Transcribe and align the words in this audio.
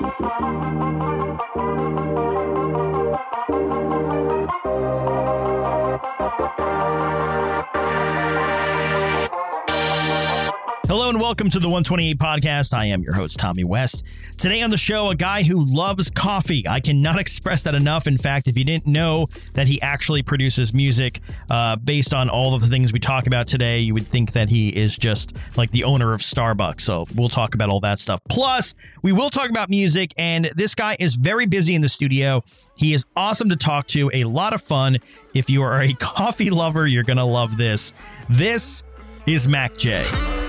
Hello 0.00 0.30
and 0.38 0.43
welcome 11.24 11.48
to 11.48 11.58
the 11.58 11.66
128 11.66 12.18
podcast. 12.18 12.74
I 12.74 12.84
am 12.84 13.02
your 13.02 13.14
host, 13.14 13.38
Tommy 13.38 13.64
West. 13.64 14.02
Today 14.36 14.60
on 14.60 14.68
the 14.68 14.76
show, 14.76 15.08
a 15.08 15.14
guy 15.14 15.42
who 15.42 15.64
loves 15.64 16.10
coffee. 16.10 16.68
I 16.68 16.80
cannot 16.80 17.18
express 17.18 17.62
that 17.62 17.74
enough. 17.74 18.06
In 18.06 18.18
fact, 18.18 18.46
if 18.46 18.58
you 18.58 18.64
didn't 18.64 18.86
know 18.86 19.28
that 19.54 19.66
he 19.66 19.80
actually 19.80 20.22
produces 20.22 20.74
music 20.74 21.22
uh, 21.48 21.76
based 21.76 22.12
on 22.12 22.28
all 22.28 22.54
of 22.54 22.60
the 22.60 22.66
things 22.66 22.92
we 22.92 22.98
talk 22.98 23.26
about 23.26 23.46
today, 23.46 23.78
you 23.78 23.94
would 23.94 24.06
think 24.06 24.32
that 24.32 24.50
he 24.50 24.68
is 24.68 24.98
just 24.98 25.32
like 25.56 25.70
the 25.70 25.84
owner 25.84 26.12
of 26.12 26.20
Starbucks. 26.20 26.82
So 26.82 27.06
we'll 27.16 27.30
talk 27.30 27.54
about 27.54 27.70
all 27.70 27.80
that 27.80 27.98
stuff. 27.98 28.20
Plus, 28.28 28.74
we 29.00 29.12
will 29.12 29.30
talk 29.30 29.48
about 29.48 29.70
music, 29.70 30.12
and 30.18 30.50
this 30.56 30.74
guy 30.74 30.94
is 31.00 31.14
very 31.14 31.46
busy 31.46 31.74
in 31.74 31.80
the 31.80 31.88
studio. 31.88 32.44
He 32.76 32.92
is 32.92 33.06
awesome 33.16 33.48
to 33.48 33.56
talk 33.56 33.86
to, 33.88 34.10
a 34.12 34.24
lot 34.24 34.52
of 34.52 34.60
fun. 34.60 34.98
If 35.32 35.48
you 35.48 35.62
are 35.62 35.80
a 35.80 35.94
coffee 35.98 36.50
lover, 36.50 36.86
you're 36.86 37.02
going 37.02 37.16
to 37.16 37.24
love 37.24 37.56
this. 37.56 37.94
This 38.28 38.84
is 39.26 39.46
MAKJ. 39.46 40.43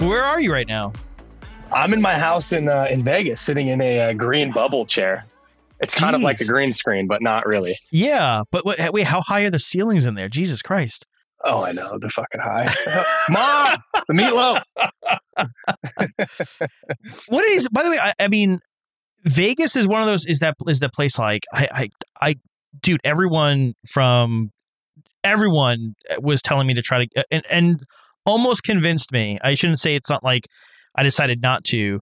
Where 0.00 0.22
are 0.22 0.40
you 0.40 0.50
right 0.50 0.66
now? 0.66 0.94
I'm 1.72 1.92
in 1.92 2.00
my 2.00 2.14
house 2.18 2.52
in 2.52 2.70
uh, 2.70 2.86
in 2.88 3.04
Vegas, 3.04 3.40
sitting 3.40 3.68
in 3.68 3.82
a, 3.82 4.00
uh 4.00 4.12
green 4.14 4.50
bubble 4.50 4.86
chair. 4.86 5.26
It's 5.80 5.94
kind 5.94 6.16
of 6.16 6.22
like 6.22 6.40
a 6.40 6.46
green 6.46 6.70
screen, 6.70 7.06
but 7.06 7.20
not 7.20 7.46
really. 7.46 7.74
Yeah, 7.90 8.42
but 8.50 8.64
what, 8.64 8.78
wait, 8.92 9.06
how 9.06 9.20
high 9.20 9.42
are 9.42 9.50
the 9.50 9.58
ceilings 9.58 10.06
in 10.06 10.14
there? 10.14 10.28
Jesus 10.28 10.62
Christ. 10.62 11.06
Oh, 11.44 11.62
I 11.62 11.72
know 11.72 11.98
they're 11.98 12.10
fucking 12.10 12.40
high. 12.40 12.66
Mom, 13.30 13.78
the 14.08 14.14
meatloaf. 14.14 14.62
What 17.28 17.44
is 17.46 17.68
by 17.68 17.82
the 17.82 17.90
way, 17.90 17.98
I, 17.98 18.12
I 18.18 18.28
mean 18.28 18.58
Vegas 19.24 19.76
is 19.76 19.86
one 19.86 20.00
of 20.00 20.06
those 20.06 20.26
is 20.26 20.40
that 20.40 20.54
is 20.66 20.80
that 20.80 20.92
place 20.92 21.18
like 21.18 21.44
I 21.52 21.68
I 21.72 21.88
I 22.20 22.34
dude, 22.80 23.00
everyone 23.04 23.74
from 23.88 24.50
everyone 25.24 25.94
was 26.18 26.42
telling 26.42 26.66
me 26.66 26.74
to 26.74 26.82
try 26.82 27.04
to 27.04 27.24
and 27.30 27.44
and 27.50 27.82
almost 28.26 28.62
convinced 28.62 29.12
me. 29.12 29.38
I 29.42 29.54
shouldn't 29.54 29.78
say 29.80 29.94
it's 29.94 30.10
not 30.10 30.22
like 30.24 30.46
I 30.94 31.02
decided 31.02 31.42
not 31.42 31.64
to. 31.64 32.00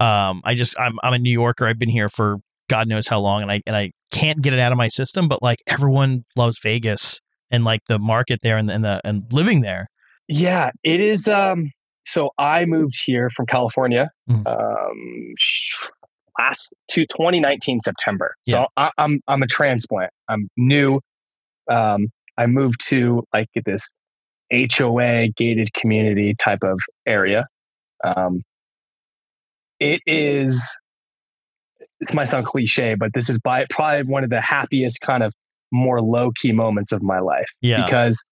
Um 0.00 0.40
I 0.44 0.54
just 0.54 0.78
I'm 0.78 0.98
I'm 1.02 1.12
a 1.14 1.18
New 1.18 1.32
Yorker. 1.32 1.66
I've 1.66 1.78
been 1.78 1.88
here 1.90 2.08
for 2.08 2.38
God 2.68 2.88
knows 2.88 3.08
how 3.08 3.20
long 3.20 3.42
and 3.42 3.50
I 3.52 3.60
and 3.66 3.76
I 3.76 3.90
can't 4.10 4.40
get 4.42 4.52
it 4.52 4.58
out 4.60 4.72
of 4.72 4.78
my 4.78 4.88
system, 4.88 5.28
but 5.28 5.42
like 5.42 5.58
everyone 5.66 6.24
loves 6.36 6.58
Vegas 6.62 7.20
and 7.50 7.64
like 7.64 7.80
the 7.88 7.98
market 7.98 8.40
there 8.42 8.56
and, 8.56 8.70
and 8.70 8.84
the 8.84 9.00
and 9.04 9.24
living 9.32 9.60
there. 9.62 9.88
Yeah, 10.28 10.70
it 10.84 11.00
is. 11.00 11.26
Um, 11.28 11.70
so 12.06 12.30
I 12.38 12.64
moved 12.64 12.94
here 13.04 13.28
from 13.36 13.46
California 13.46 14.08
Mhm. 14.28 14.46
um, 14.46 15.34
sh- 15.36 15.88
last 16.38 16.72
to 16.90 17.00
2019 17.06 17.80
September. 17.80 18.34
Yeah. 18.46 18.52
So 18.62 18.66
I, 18.76 18.90
I'm 18.98 19.20
I'm 19.28 19.42
a 19.42 19.46
transplant. 19.48 20.10
I'm 20.28 20.48
new. 20.56 21.00
Um, 21.68 22.08
I 22.38 22.46
moved 22.46 22.80
to 22.88 23.22
like 23.34 23.48
this 23.66 23.92
HOA 24.52 25.28
gated 25.36 25.72
community 25.74 26.34
type 26.34 26.62
of 26.64 26.80
area. 27.06 27.46
Um, 28.04 28.42
it 29.78 30.00
is. 30.06 30.78
This 32.00 32.14
might 32.14 32.24
sound 32.24 32.46
cliche, 32.46 32.94
but 32.94 33.12
this 33.12 33.28
is 33.28 33.38
by 33.38 33.66
probably 33.70 34.02
one 34.04 34.24
of 34.24 34.30
the 34.30 34.40
happiest 34.40 35.00
kind 35.02 35.22
of 35.22 35.32
more 35.70 36.00
low 36.00 36.30
key 36.34 36.52
moments 36.52 36.92
of 36.92 37.02
my 37.02 37.20
life 37.20 37.48
Yeah. 37.60 37.84
because 37.84 38.24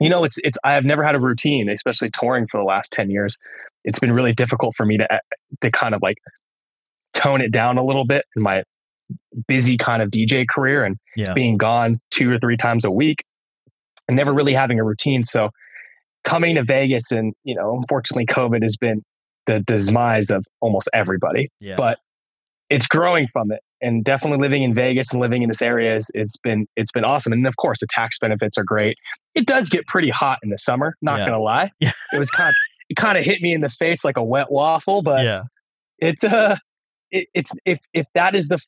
you 0.00 0.08
know 0.08 0.24
it's 0.24 0.38
it's 0.38 0.58
I 0.64 0.72
have 0.72 0.84
never 0.84 1.04
had 1.04 1.14
a 1.14 1.20
routine, 1.20 1.68
especially 1.68 2.10
touring 2.10 2.46
for 2.50 2.58
the 2.58 2.64
last 2.64 2.92
10 2.92 3.10
years. 3.10 3.36
It's 3.84 3.98
been 3.98 4.12
really 4.12 4.32
difficult 4.32 4.74
for 4.76 4.84
me 4.86 4.96
to 4.98 5.06
to 5.60 5.70
kind 5.70 5.94
of 5.94 6.02
like 6.02 6.16
tone 7.12 7.40
it 7.40 7.52
down 7.52 7.78
a 7.78 7.84
little 7.84 8.04
bit 8.06 8.24
in 8.36 8.42
my 8.42 8.64
busy 9.46 9.76
kind 9.76 10.02
of 10.02 10.10
DJ 10.10 10.46
career 10.48 10.84
and 10.84 10.96
Yeah. 11.16 11.32
being 11.34 11.58
gone 11.58 12.00
two 12.10 12.30
or 12.30 12.38
three 12.38 12.56
times 12.56 12.84
a 12.84 12.90
week 12.90 13.22
and 14.08 14.16
never 14.16 14.32
really 14.32 14.54
having 14.54 14.78
a 14.80 14.84
routine. 14.84 15.24
So 15.24 15.50
coming 16.24 16.54
to 16.56 16.62
Vegas 16.64 17.10
and, 17.12 17.34
you 17.44 17.54
know, 17.54 17.76
unfortunately 17.76 18.26
COVID 18.26 18.62
has 18.62 18.76
been 18.76 19.02
the 19.46 19.60
demise 19.60 20.30
of 20.30 20.44
almost 20.60 20.88
everybody 20.94 21.50
Yeah. 21.60 21.76
but 21.76 21.98
it's 22.70 22.86
growing 22.86 23.28
from 23.30 23.52
it 23.52 23.60
and 23.82 24.02
definitely 24.02 24.38
living 24.40 24.62
in 24.62 24.72
Vegas 24.72 25.12
and 25.12 25.20
living 25.20 25.42
in 25.42 25.48
this 25.50 25.60
area 25.60 25.94
is 25.96 26.10
it's 26.14 26.38
been 26.38 26.66
it's 26.76 26.90
been 26.90 27.04
awesome 27.04 27.30
and 27.34 27.46
of 27.46 27.54
course 27.58 27.80
the 27.80 27.86
tax 27.90 28.18
benefits 28.18 28.56
are 28.56 28.64
great. 28.64 28.96
It 29.34 29.46
does 29.46 29.68
get 29.68 29.86
pretty 29.86 30.08
hot 30.08 30.38
in 30.42 30.48
the 30.48 30.56
summer, 30.56 30.94
not 31.02 31.18
Yeah. 31.18 31.26
gonna 31.26 31.42
lie. 31.42 31.70
Yeah. 31.80 31.92
It 32.14 32.18
was 32.18 32.30
kind 32.30 32.48
of 32.48 32.54
it 32.88 32.94
kind 32.96 33.18
of 33.18 33.24
hit 33.24 33.42
me 33.42 33.52
in 33.52 33.60
the 33.60 33.68
face 33.68 34.02
like 34.02 34.16
a 34.16 34.24
wet 34.24 34.50
waffle, 34.50 35.02
but 35.02 35.24
yeah. 35.24 35.42
it's 35.98 36.24
uh 36.24 36.56
it, 37.10 37.28
it's 37.34 37.52
if 37.66 37.80
if 37.92 38.06
that 38.14 38.34
is 38.34 38.48
the 38.48 38.58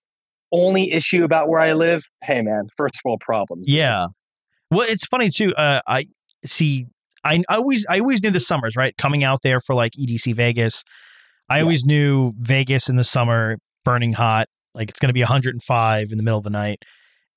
only 0.53 0.93
issue 0.93 1.25
about 1.25 1.49
where 1.49 1.61
I 1.61 1.73
live, 1.73 2.03
hey 2.23 2.43
man, 2.43 2.69
first 2.77 3.01
world 3.03 3.21
problems. 3.21 3.67
Yeah. 3.67 4.09
Well, 4.71 4.87
it's 4.89 5.07
funny 5.07 5.31
too. 5.31 5.55
Uh, 5.55 5.81
I 5.87 6.07
see. 6.45 6.87
I 7.25 7.43
I 7.49 7.57
always 7.57 7.87
I 7.89 8.01
always 8.01 8.23
knew 8.23 8.31
the 8.31 8.41
summers 8.41 8.77
right 8.77 8.97
coming 8.97 9.25
out 9.25 9.41
there 9.43 9.61
for 9.61 9.75
like 9.75 9.93
EDC 9.99 10.35
Vegas. 10.35 10.83
I 11.49 11.57
Yeah. 11.59 11.63
always 11.63 11.85
knew 11.85 12.33
Vegas 12.39 12.89
in 12.89 12.97
the 12.97 13.05
summer 13.05 13.59
burning 13.85 14.13
hot, 14.15 14.49
like 14.75 14.91
it's 14.91 14.99
going 14.99 15.09
to 15.11 15.15
be 15.15 15.21
105 15.23 16.09
in 16.11 16.17
the 16.19 16.23
middle 16.25 16.39
of 16.39 16.45
the 16.45 16.51
night. 16.51 16.79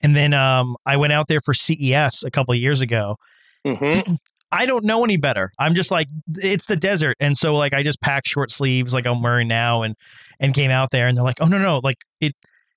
And 0.01 0.15
then 0.15 0.33
um, 0.33 0.75
I 0.85 0.97
went 0.97 1.13
out 1.13 1.27
there 1.27 1.41
for 1.41 1.53
CES 1.53 2.23
a 2.23 2.31
couple 2.31 2.53
of 2.53 2.59
years 2.59 2.81
ago. 2.81 3.17
Mhm. 3.65 4.17
I 4.51 4.65
don't 4.65 4.83
know 4.83 5.03
any 5.03 5.17
better. 5.17 5.51
I'm 5.59 5.75
just 5.75 5.91
like 5.91 6.07
it's 6.37 6.65
the 6.65 6.75
desert, 6.75 7.15
and 7.19 7.37
so 7.37 7.53
like 7.53 7.71
I 7.73 7.83
just 7.83 8.01
packed 8.01 8.27
short 8.27 8.49
sleeves 8.49 8.95
like 8.95 9.05
I'm 9.05 9.21
wearing 9.21 9.47
now, 9.47 9.83
and 9.83 9.93
and 10.39 10.55
came 10.55 10.71
out 10.71 10.89
there, 10.89 11.07
and 11.07 11.15
they're 11.15 11.23
like, 11.23 11.37
oh 11.39 11.45
no 11.47 11.59
no, 11.59 11.79
like 11.83 11.97
it 12.19 12.33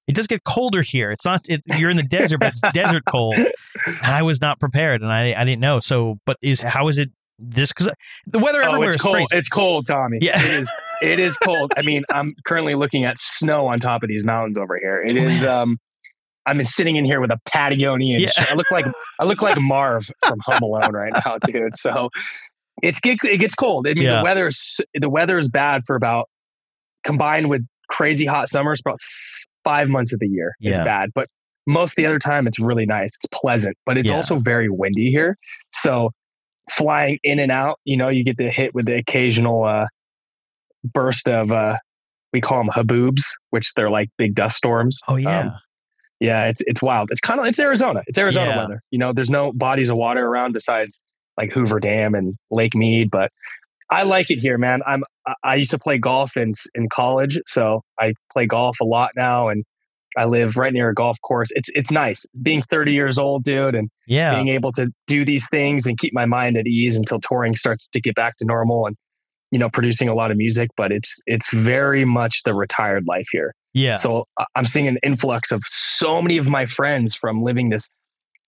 it 0.09 0.15
does 0.15 0.27
get 0.27 0.45
colder 0.45 0.83
here. 0.83 1.11
It's 1.11 1.25
not 1.25 1.47
it, 1.49 1.63
you're 1.79 1.91
in 1.91 1.97
the 1.97 2.03
desert, 2.03 2.39
but 2.39 2.49
it's 2.49 2.61
desert 2.73 3.05
cold, 3.09 3.37
and 3.37 3.53
I 4.03 4.23
was 4.23 4.41
not 4.41 4.59
prepared, 4.61 5.03
and 5.03 5.13
I 5.13 5.33
I 5.35 5.45
didn't 5.45 5.61
know. 5.61 5.81
So, 5.81 6.19
but 6.27 6.37
is 6.43 6.61
how 6.61 6.89
is 6.89 6.99
it 6.99 7.11
this? 7.39 7.73
Because 7.73 7.93
the 8.27 8.39
weather 8.39 8.63
Oh, 8.63 8.67
everywhere 8.69 8.89
it's 8.89 8.97
is 8.97 9.03
cold. 9.03 9.15
crazy. 9.17 9.37
It's 9.37 9.49
cold, 9.49 9.87
Tommy. 9.87 10.19
Yeah. 10.21 10.41
It 10.43 10.51
is 10.63 10.71
it 11.03 11.19
is 11.21 11.37
cold. 11.37 11.73
I 11.77 11.83
mean, 11.83 12.03
I'm 12.13 12.35
currently 12.45 12.75
looking 12.75 13.05
at 13.05 13.19
snow 13.19 13.67
on 13.67 13.79
top 13.81 14.03
of 14.03 14.09
these 14.09 14.25
mountains 14.25 14.59
over 14.59 14.79
here. 14.79 15.03
It 15.03 15.17
is 15.17 15.45
um 15.45 15.79
I'm 16.45 16.63
sitting 16.65 16.97
in 16.97 17.05
here 17.05 17.21
with 17.21 17.31
a 17.31 17.39
Patagonian. 17.53 18.21
Yeah. 18.21 18.29
shirt. 18.31 18.51
I 18.51 18.55
look 18.55 18.71
like 18.73 18.87
I 19.21 19.25
look 19.25 19.43
like 19.43 19.57
Marv 19.61 20.09
from 20.27 20.39
Home 20.47 20.63
Alone 20.63 20.93
right 20.93 21.13
now, 21.25 21.39
dude. 21.47 21.77
So 21.77 22.11
it's 22.83 22.99
get 23.01 23.19
it 23.25 23.39
gets 23.39 23.55
cold. 23.55 23.87
I 23.87 23.95
mean, 23.95 24.03
Yeah. 24.05 24.19
the 24.19 24.25
weather 24.25 24.47
is 24.49 24.81
the 24.95 25.09
weather 25.09 25.39
is 25.39 25.49
bad 25.49 25.83
for 25.87 25.95
about 25.95 26.29
combined 27.05 27.49
with 27.49 27.63
crazy 27.89 28.27
hot 28.27 28.49
summers, 28.49 28.81
about 28.81 28.99
five 29.65 29.89
months 29.89 30.13
of 30.13 30.21
the 30.21 30.29
year. 30.29 30.55
Yeah. 30.61 30.77
It's 30.77 30.85
bad, 30.85 31.11
but 31.15 31.29
most 31.67 31.93
of 31.93 31.97
the 31.97 32.07
other 32.07 32.19
time 32.19 32.47
it's 32.47 32.59
really 32.59 32.87
nice. 32.87 33.17
It's 33.17 33.27
pleasant, 33.33 33.77
but 33.87 33.97
it's 33.97 34.11
Yeah. 34.11 34.17
also 34.17 34.39
very 34.41 34.69
windy 34.69 35.11
here. 35.11 35.37
So 35.73 36.11
flying 36.71 37.19
in 37.23 37.39
and 37.39 37.53
out, 37.53 37.79
you 37.85 37.97
know, 37.97 38.09
you 38.09 38.25
get 38.25 38.37
the 38.37 38.51
hit 38.51 38.75
with 38.75 38.87
the 38.87 38.97
occasional 38.97 39.65
uh, 39.65 39.87
burst 40.85 41.29
of 41.29 41.51
uh, 41.53 41.77
we 42.33 42.41
call 42.41 42.59
them 42.59 42.69
haboobs, 42.69 43.23
which 43.51 43.75
they're 43.75 43.91
like 43.91 44.09
big 44.17 44.35
dust 44.35 44.57
storms. 44.57 44.99
oh 45.09 45.17
yeah, 45.17 45.41
Um, 45.41 45.53
yeah, 46.21 46.47
it's 46.47 46.63
it's 46.67 46.83
wild. 46.83 47.11
It's 47.11 47.21
kind 47.21 47.39
of 47.41 47.47
it's 47.47 47.59
Arizona. 47.61 48.03
It's 48.07 48.19
Arizona 48.19 48.51
Yeah. 48.51 48.57
weather. 48.59 48.83
You 48.91 48.99
know, 48.99 49.13
there's 49.13 49.31
no 49.31 49.53
bodies 49.53 49.91
of 49.91 49.97
water 49.97 50.27
around 50.27 50.53
besides 50.53 51.01
like 51.37 51.51
Hoover 51.53 51.81
Dam 51.81 52.15
and 52.15 52.37
Lake 52.51 52.75
Mead, 52.75 53.11
but 53.11 53.31
I 53.93 54.03
like 54.05 54.31
it 54.31 54.39
here, 54.39 54.59
man. 54.59 54.81
I'm 54.87 55.03
I- 55.45 55.57
used 55.57 55.71
to 55.73 55.79
play 55.79 55.99
golf 55.99 56.37
in 56.37 56.55
in 56.75 56.89
college, 56.89 57.39
so 57.47 57.83
I 58.01 58.15
play 58.33 58.47
golf 58.47 58.81
a 58.81 58.85
lot 58.85 59.11
now, 59.17 59.49
and 59.49 59.65
I 60.17 60.25
live 60.25 60.57
right 60.57 60.73
near 60.73 60.89
a 60.91 60.95
golf 60.95 61.19
course. 61.21 61.51
It's 61.55 61.69
it's 61.75 61.91
nice 61.93 62.27
being 62.43 62.63
30 62.63 62.93
years 62.93 63.19
old, 63.19 63.45
dude, 63.45 63.75
and 63.75 63.91
yeah, 64.07 64.35
being 64.35 64.49
able 64.49 64.73
to 64.73 64.89
do 65.07 65.25
these 65.25 65.49
things 65.49 65.87
and 65.87 65.99
keep 65.99 66.13
my 66.15 66.27
mind 66.27 66.57
at 66.57 66.67
ease 66.67 66.97
until 66.97 67.21
touring 67.21 67.55
starts 67.57 67.89
to 67.89 68.01
get 68.01 68.15
back 68.15 68.37
to 68.39 68.45
normal 68.45 68.87
and 68.87 68.97
you 69.51 69.59
know 69.59 69.69
producing 69.69 70.09
a 70.09 70.15
lot 70.15 70.31
of 70.31 70.37
music. 70.37 70.71
But 70.77 70.91
it's 70.93 71.21
it's 71.27 71.53
very 71.53 72.05
much 72.05 72.43
the 72.45 72.55
retired 72.55 73.05
life 73.07 73.29
here. 73.31 73.55
yeah. 73.75 73.97
So 73.97 74.27
I'm 74.57 74.65
seeing 74.65 74.89
an 74.89 74.99
influx 75.03 75.53
of 75.53 75.63
so 75.67 76.21
many 76.23 76.39
of 76.39 76.49
my 76.49 76.67
friends 76.67 77.15
from 77.15 77.43
living 77.43 77.69
this 77.71 77.91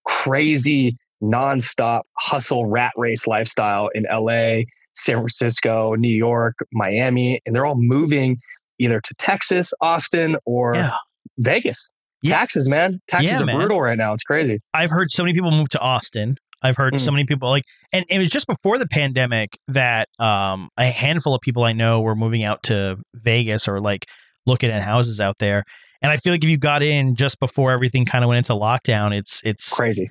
crazy 0.06 0.96
nonstop 1.22 2.02
hustle 2.18 2.66
rat 2.66 2.92
race 2.96 3.26
lifestyle 3.26 3.88
in 3.94 4.04
LA, 4.10 4.62
San 4.96 5.16
Francisco, 5.16 5.94
New 5.94 6.14
York, 6.14 6.54
Miami, 6.72 7.40
and 7.46 7.54
they're 7.54 7.66
all 7.66 7.74
moving 7.80 8.38
either 8.78 9.00
to 9.00 9.14
Texas, 9.14 9.72
Austin, 9.80 10.36
or 10.44 10.74
Yeah. 10.76 10.96
Vegas. 11.38 11.92
Yeah. 12.22 12.36
Taxes, 12.36 12.68
man. 12.68 13.00
Taxes 13.08 13.30
Yeah, 13.30 13.42
are 13.42 13.44
man. 13.46 13.56
brutal 13.58 13.80
right 13.80 13.98
now. 13.98 14.12
It's 14.14 14.22
crazy. 14.22 14.60
I've 14.72 14.90
heard 14.90 15.10
so 15.10 15.22
many 15.22 15.34
people 15.34 15.50
move 15.50 15.68
to 15.70 15.80
Austin. 15.80 16.36
I've 16.62 16.76
heard 16.76 16.98
so 16.98 17.10
Mm. 17.10 17.14
many 17.14 17.26
people 17.26 17.50
like, 17.50 17.64
and 17.92 18.06
it 18.08 18.18
was 18.18 18.30
just 18.30 18.46
before 18.46 18.78
the 18.78 18.88
pandemic 18.88 19.58
that 19.68 20.08
um, 20.18 20.70
a 20.78 20.86
handful 20.86 21.34
of 21.34 21.42
people 21.42 21.64
I 21.64 21.72
know 21.74 22.00
were 22.00 22.16
moving 22.16 22.42
out 22.42 22.62
to 22.64 22.96
Vegas 23.14 23.68
or 23.68 23.80
like 23.80 24.06
looking 24.46 24.70
at 24.70 24.80
houses 24.82 25.20
out 25.20 25.36
there. 25.38 25.64
And 26.00 26.10
I 26.10 26.16
feel 26.16 26.32
like 26.32 26.42
if 26.42 26.48
you 26.50 26.56
got 26.56 26.82
in 26.82 27.14
just 27.14 27.38
before 27.40 27.70
everything 27.72 28.06
kind 28.06 28.24
of 28.24 28.28
went 28.28 28.38
into 28.38 28.52
lockdown, 28.54 29.16
it's 29.16 29.42
it's 29.44 29.70
Crazy. 29.74 30.10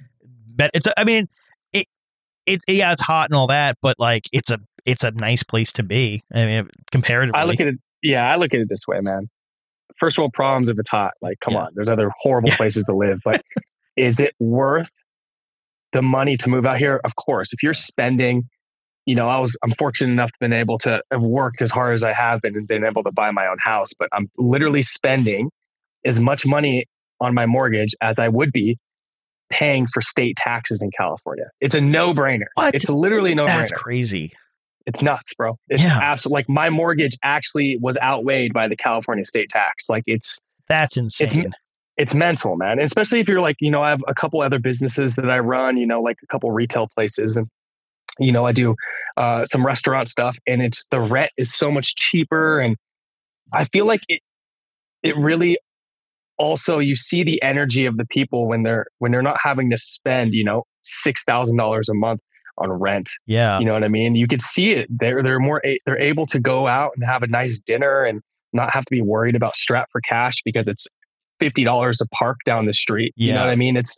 But 0.55 0.69
it's. 0.75 0.87
I 0.97 1.03
mean, 1.03 1.27
it 1.71 1.87
it 2.45 2.61
yeah, 2.67 2.91
it's 2.91 3.01
hot 3.01 3.29
and 3.31 3.35
all 3.37 3.47
that, 3.47 3.77
but 3.81 3.95
like 3.99 4.25
it's 4.31 4.51
a 4.51 4.59
it's 4.85 5.03
a 5.03 5.11
nice 5.11 5.43
place 5.43 5.71
to 5.73 5.83
be. 5.83 6.21
I 6.33 6.45
mean, 6.45 6.69
comparatively, 6.91 7.39
I 7.39 7.45
look 7.45 7.59
at 7.59 7.67
it. 7.67 7.75
Yeah, 8.01 8.29
I 8.31 8.35
look 8.35 8.53
at 8.53 8.59
it 8.59 8.67
this 8.69 8.87
way, 8.87 8.99
man. 9.01 9.29
First 9.97 10.17
world 10.17 10.33
problems 10.33 10.69
if 10.69 10.77
it's 10.79 10.89
hot. 10.89 11.13
Like, 11.21 11.39
come 11.39 11.53
Yeah. 11.53 11.61
on, 11.65 11.71
there's 11.75 11.89
other 11.89 12.11
horrible 12.19 12.49
Yeah. 12.49 12.57
places 12.57 12.83
to 12.85 12.95
live, 12.95 13.19
but 13.23 13.41
is 13.95 14.19
it 14.19 14.33
worth 14.39 14.89
the 15.93 16.01
money 16.01 16.35
to 16.37 16.49
move 16.49 16.65
out 16.65 16.77
here? 16.79 16.99
Of 17.03 17.15
course. 17.15 17.53
If 17.53 17.61
you're 17.63 17.73
spending, 17.73 18.49
you 19.05 19.15
know, 19.15 19.29
I 19.29 19.37
was 19.39 19.55
I'm 19.63 19.71
fortunate 19.71 20.11
enough 20.11 20.31
to 20.31 20.39
been 20.39 20.53
able 20.53 20.77
to 20.79 21.01
have 21.11 21.21
worked 21.21 21.61
as 21.61 21.71
hard 21.71 21.93
as 21.93 22.03
I 22.03 22.11
have 22.13 22.41
been 22.41 22.55
and 22.55 22.67
been 22.67 22.83
able 22.83 23.03
to 23.03 23.11
buy 23.11 23.31
my 23.31 23.47
own 23.47 23.57
house, 23.59 23.93
but 23.97 24.09
I'm 24.11 24.29
literally 24.37 24.81
spending 24.81 25.49
as 26.05 26.19
much 26.19 26.45
money 26.45 26.85
on 27.21 27.33
my 27.33 27.45
mortgage 27.45 27.93
as 28.01 28.19
I 28.19 28.27
would 28.27 28.51
be 28.51 28.77
paying 29.49 29.85
for 29.87 30.01
state 30.01 30.35
taxes 30.35 30.81
in 30.81 30.89
California. 30.97 31.45
It's 31.61 31.75
a 31.75 31.79
no-brainer. 31.81 32.47
It's 32.73 32.89
literally 32.89 33.35
no-brainer. 33.35 33.47
that's 33.47 33.71
crazy. 33.71 34.33
It's 34.85 35.01
nuts, 35.01 35.33
bro. 35.33 35.57
It's 35.69 35.81
Yeah. 35.81 35.99
absolutely 36.01 36.39
like 36.39 36.49
my 36.49 36.69
mortgage 36.69 37.17
actually 37.23 37.77
was 37.81 37.97
outweighed 38.01 38.53
by 38.53 38.67
the 38.67 38.75
California 38.75 39.23
state 39.25 39.49
tax. 39.49 39.89
Like 39.89 40.03
it's 40.07 40.41
That's 40.67 40.97
insane. 40.97 41.53
it's 41.97 42.13
mental, 42.13 42.55
man. 42.57 42.73
And 42.73 42.81
especially 42.81 43.19
if 43.19 43.27
you're 43.29 43.41
like, 43.41 43.55
you 43.59 43.71
know, 43.71 43.81
I 43.81 43.89
have 43.89 44.01
a 44.07 44.13
couple 44.15 44.41
other 44.41 44.59
businesses 44.59 45.15
that 45.15 45.29
I 45.29 45.39
run, 45.39 45.77
you 45.77 45.85
know, 45.87 46.01
like 46.01 46.17
a 46.23 46.27
couple 46.27 46.51
retail 46.51 46.87
places 46.95 47.37
and 47.37 47.47
you 48.19 48.31
know, 48.31 48.45
I 48.45 48.51
do 48.51 48.75
uh, 49.17 49.43
some 49.45 49.65
restaurant 49.65 50.07
stuff 50.07 50.37
and 50.45 50.61
it's 50.61 50.85
the 50.91 50.99
rent 50.99 51.31
is 51.37 51.51
so 51.53 51.71
much 51.71 51.95
cheaper 51.95 52.59
and 52.59 52.77
I 53.53 53.63
feel 53.65 53.85
like 53.87 54.01
it 54.07 54.21
it 55.01 55.17
really 55.17 55.57
also 56.37 56.79
you 56.79 56.95
see 56.95 57.23
the 57.23 57.41
energy 57.41 57.85
of 57.85 57.97
the 57.97 58.05
people 58.05 58.47
when 58.47 58.63
they're 58.63 58.85
when 58.99 59.11
they're 59.11 59.21
not 59.23 59.37
having 59.41 59.69
to 59.71 59.77
spend, 59.77 60.33
you 60.33 60.43
know, 60.43 60.63
$6,000 61.07 61.81
a 61.89 61.93
month 61.93 62.19
on 62.57 62.71
rent 62.71 63.09
yeah. 63.25 63.59
you 63.59 63.65
know 63.65 63.73
what 63.73 63.83
I 63.83 63.87
mean? 63.87 64.15
You 64.15 64.27
could 64.27 64.41
see 64.41 64.71
it. 64.71 64.87
They're 64.89 65.23
they're 65.23 65.39
more 65.39 65.61
a- 65.65 65.79
they're 65.85 65.99
able 65.99 66.25
to 66.27 66.39
go 66.39 66.67
out 66.67 66.91
and 66.95 67.03
have 67.03 67.23
a 67.23 67.27
nice 67.27 67.59
dinner 67.59 68.03
and 68.03 68.21
not 68.53 68.71
have 68.71 68.85
to 68.85 68.91
be 68.91 69.01
worried 69.01 69.35
about 69.35 69.55
strap 69.55 69.89
for 69.91 70.01
cash 70.01 70.35
because 70.45 70.67
it's 70.67 70.87
fifty 71.39 71.63
dollars 71.63 71.99
a 72.01 72.07
park 72.09 72.37
down 72.45 72.65
the 72.65 72.73
street. 72.73 73.13
You 73.15 73.33
know 73.33 73.41
what 73.41 73.49
I 73.49 73.55
mean? 73.55 73.75
It's 73.75 73.97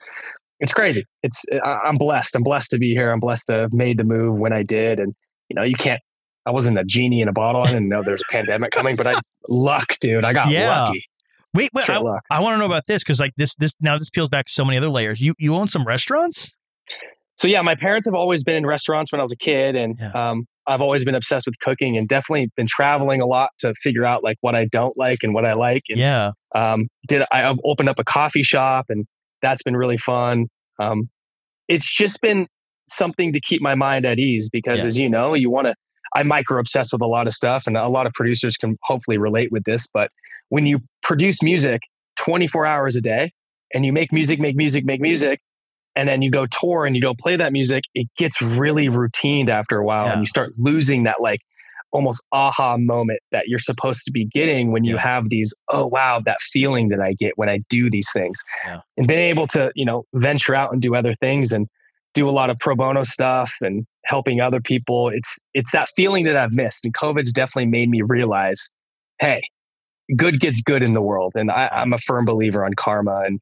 it's 0.62 0.72
crazy. 0.72 1.06
It's 1.22 1.44
I, 1.64 1.80
I'm 1.86 1.98
blessed. 1.98 2.36
I'm 2.36 2.44
blessed 2.44 2.72
to 2.72 2.78
be 2.78 2.94
here. 2.94 3.12
I'm 3.12 3.20
blessed 3.20 3.48
to 3.48 3.54
have 3.56 3.74
made 3.74 3.98
the 3.98 4.06
move 4.06 4.38
when 4.38 4.54
I 4.54 4.64
did. 4.64 5.00
And 5.02 5.14
you 5.50 5.56
know, 5.56 5.64
you 5.64 5.76
can't. 5.76 6.02
I 6.46 6.52
wasn't 6.52 6.78
a 6.80 6.84
genie 6.86 7.22
in 7.22 7.28
a 7.28 7.34
bottle. 7.34 7.62
I 7.64 7.66
didn't 7.68 7.90
know 7.90 8.04
there 8.04 8.14
was 8.14 8.22
a 8.22 8.32
pandemic 8.32 8.72
coming, 8.72 8.96
but 8.96 9.08
I 9.08 9.14
luck, 9.50 9.98
dude. 10.00 10.24
I 10.24 10.32
got 10.32 10.48
Yeah. 10.50 10.86
lucky. 10.86 11.04
Wait, 11.54 11.72
wait. 11.74 11.90
I. 11.90 12.02
I 12.30 12.40
want 12.42 12.54
to 12.54 12.58
know 12.58 12.66
about 12.66 12.86
this 12.88 13.04
because 13.04 13.20
like 13.20 13.34
this 13.36 13.56
this 13.56 13.74
now 13.82 13.98
this 13.98 14.10
peels 14.10 14.30
back 14.30 14.48
so 14.48 14.64
many 14.64 14.78
other 14.78 14.90
layers. 14.90 15.20
You 15.22 15.34
you 15.38 15.56
own 15.56 15.68
some 15.68 15.86
restaurants? 15.86 16.52
So 17.38 17.48
yeah, 17.48 17.62
my 17.62 17.76
parents 17.76 18.08
have 18.08 18.16
always 18.16 18.44
been 18.44 18.56
in 18.56 18.66
restaurants 18.66 19.12
when 19.12 19.20
I 19.20 19.24
was 19.24 19.32
a 19.32 19.38
kid, 19.38 19.76
and 19.76 19.98
Yeah. 20.00 20.12
um, 20.12 20.46
I've 20.68 20.82
always 20.82 21.06
been 21.06 21.16
obsessed 21.16 21.46
with 21.46 21.56
cooking, 21.60 21.98
and 21.98 22.08
definitely 22.08 22.50
been 22.56 22.68
traveling 22.68 23.22
a 23.22 23.26
lot 23.26 23.50
to 23.60 23.74
figure 23.84 24.06
out 24.06 24.24
like 24.24 24.38
what 24.42 24.56
I 24.56 24.66
don't 24.66 24.98
like 24.98 25.20
and 25.24 25.34
what 25.34 25.46
I 25.46 25.54
like. 25.54 25.84
And 25.90 26.00
Yeah. 26.00 26.32
um, 26.56 26.88
did 27.08 27.24
I 27.32 27.44
I've 27.50 27.60
opened 27.64 27.90
up 27.90 28.00
a 28.00 28.04
coffee 28.04 28.44
shop, 28.44 28.86
and 28.90 29.06
that's 29.42 29.64
been 29.64 29.76
really 29.78 29.98
fun. 29.98 30.48
Um, 30.80 31.10
it's 31.68 31.94
just 31.94 32.22
been 32.22 32.48
something 32.88 33.34
to 33.34 33.40
keep 33.42 33.62
my 33.62 33.76
mind 33.76 34.06
at 34.06 34.20
ease 34.20 34.50
because, 34.50 34.80
Yeah. 34.84 34.88
as 34.88 34.98
you 34.98 35.10
know, 35.10 35.34
you 35.34 35.50
want 35.50 35.68
to. 35.68 35.76
I 36.16 36.24
micro 36.24 36.60
obsess 36.60 36.94
with 36.94 37.02
a 37.02 37.08
lot 37.08 37.28
of 37.28 37.34
stuff, 37.34 37.64
and 37.68 37.76
a 37.76 37.90
lot 37.90 38.06
of 38.08 38.14
producers 38.14 38.56
can 38.56 38.78
hopefully 38.84 39.18
relate 39.18 39.52
with 39.52 39.66
this. 39.66 39.86
But 39.94 40.10
when 40.50 40.66
you 40.66 40.80
produce 41.04 41.42
music 41.44 41.82
24 42.18 42.66
hours 42.66 42.96
a 42.96 43.02
day, 43.02 43.32
and 43.74 43.86
you 43.86 43.92
make 43.92 44.14
music, 44.14 44.40
make 44.40 44.56
music, 44.56 44.86
make 44.86 45.02
music, 45.02 45.42
and 45.96 46.08
then 46.10 46.22
you 46.22 46.30
go 46.32 46.46
tour 46.46 46.86
and 46.86 46.96
you 46.96 47.02
go 47.02 47.14
play 47.14 47.36
that 47.38 47.52
music, 47.54 47.84
it 47.94 48.08
gets 48.18 48.42
really 48.42 48.90
routine 48.90 49.50
after 49.50 49.78
a 49.78 49.86
while, 49.86 50.06
Yeah. 50.06 50.14
and 50.14 50.22
you 50.22 50.28
start 50.28 50.52
losing 50.58 51.04
that 51.04 51.22
like 51.22 51.40
almost 51.92 52.22
aha 52.34 52.76
moment 52.78 53.20
that 53.32 53.48
you're 53.48 53.60
supposed 53.60 54.04
to 54.04 54.12
be 54.12 54.26
getting 54.26 54.72
when 54.74 54.84
you 54.84 54.96
Yeah. 54.96 55.02
have 55.02 55.30
these 55.30 55.54
oh 55.70 55.86
wow 55.88 56.20
that 56.26 56.42
feeling 56.42 56.90
that 56.90 57.00
I 57.00 57.14
get 57.14 57.34
when 57.38 57.48
I 57.50 57.60
do 57.70 57.90
these 57.90 58.12
things, 58.12 58.42
Yeah. 58.66 58.82
and 58.98 59.08
being 59.08 59.20
able 59.22 59.48
to 59.48 59.72
you 59.76 59.86
know 59.86 60.04
venture 60.14 60.56
out 60.56 60.74
and 60.74 60.82
do 60.82 60.96
other 60.96 61.14
things 61.16 61.52
and 61.54 61.68
do 62.14 62.30
a 62.30 62.32
lot 62.32 62.50
of 62.50 62.58
pro 62.60 62.76
bono 62.76 63.04
stuff 63.04 63.54
and 63.62 63.86
helping 64.06 64.40
other 64.42 64.60
people. 64.62 65.10
It's 65.10 65.38
it's 65.54 65.72
that 65.72 65.90
feeling 65.96 66.26
that 66.26 66.36
I've 66.38 66.52
missed, 66.54 66.84
and 66.86 66.94
COVID's 66.94 67.32
definitely 67.34 67.68
made 67.68 67.90
me 67.90 68.02
realize, 68.02 68.70
hey, 69.20 69.42
good 70.18 70.40
gets 70.40 70.62
good 70.62 70.84
in 70.84 70.94
the 70.94 71.02
world, 71.02 71.34
and 71.36 71.50
I, 71.52 71.70
I'm 71.72 71.94
a 71.94 71.98
firm 71.98 72.26
believer 72.26 72.66
on 72.66 72.74
karma, 72.76 73.24
and 73.26 73.40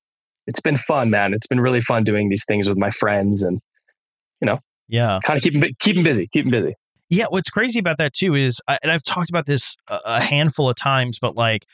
it's 0.48 0.60
been 0.60 0.78
fun, 0.78 1.10
man. 1.10 1.34
It's 1.34 1.48
been 1.48 1.60
really 1.62 1.82
fun 1.82 2.04
doing 2.04 2.30
these 2.30 2.46
things 2.46 2.68
with 2.70 2.78
my 2.78 2.90
friends 2.92 3.44
and 3.44 3.60
you 4.42 4.46
know, 4.46 4.60
Yeah. 4.90 5.20
kind 5.24 5.38
of 5.38 5.44
keeping 5.44 5.64
keeping 5.80 6.04
busy, 6.04 6.28
keeping 6.34 6.52
busy. 6.52 6.74
Yeah, 7.10 7.26
what's 7.30 7.50
crazy 7.50 7.80
about 7.80 7.98
that 8.00 8.14
too 8.14 8.34
is, 8.36 8.60
I- 8.68 8.80
and 8.84 8.92
I've 8.92 9.04
talked 9.04 9.30
about 9.30 9.46
this 9.46 9.76
a, 9.88 10.20
handful 10.22 10.70
of 10.70 10.76
times, 10.76 11.20
but 11.22 11.36
like 11.36 11.66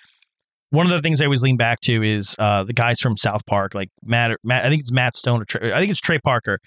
one 0.72 0.86
of 0.86 0.92
the 0.92 1.02
things 1.02 1.20
I 1.22 1.26
always 1.26 1.42
lean 1.42 1.58
back 1.58 1.80
to 1.82 2.04
is 2.04 2.36
uh, 2.38 2.64
the 2.64 2.74
guys 2.74 3.00
from 3.00 3.18
South 3.18 3.46
Park, 3.48 3.74
like 3.74 3.90
Matt, 4.04 4.38
Matt. 4.44 4.66
I 4.66 4.70
think 4.70 4.82
it's 4.82 4.92
Matt 4.92 5.16
Stone 5.16 5.42
or 5.42 5.46
Trey, 5.46 5.72
I 5.74 5.80
think 5.80 5.90
it's 5.92 6.00
Trey 6.02 6.20
Parker. 6.20 6.60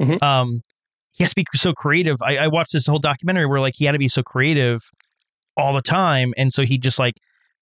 Mhm. 0.00 0.22
Um, 0.22 0.60
he 1.12 1.24
has 1.24 1.30
to 1.30 1.36
be 1.36 1.44
so 1.54 1.72
creative. 1.72 2.18
I, 2.20 2.36
I 2.36 2.46
watched 2.48 2.72
this 2.72 2.86
whole 2.86 2.98
documentary 2.98 3.46
where 3.46 3.60
like 3.60 3.74
he 3.76 3.86
had 3.86 3.92
to 3.92 3.98
be 3.98 4.08
so 4.08 4.22
creative 4.22 4.82
all 5.56 5.72
the 5.72 5.80
time, 5.80 6.34
and 6.36 6.52
so 6.52 6.64
he 6.64 6.76
just 6.76 6.98
like 6.98 7.14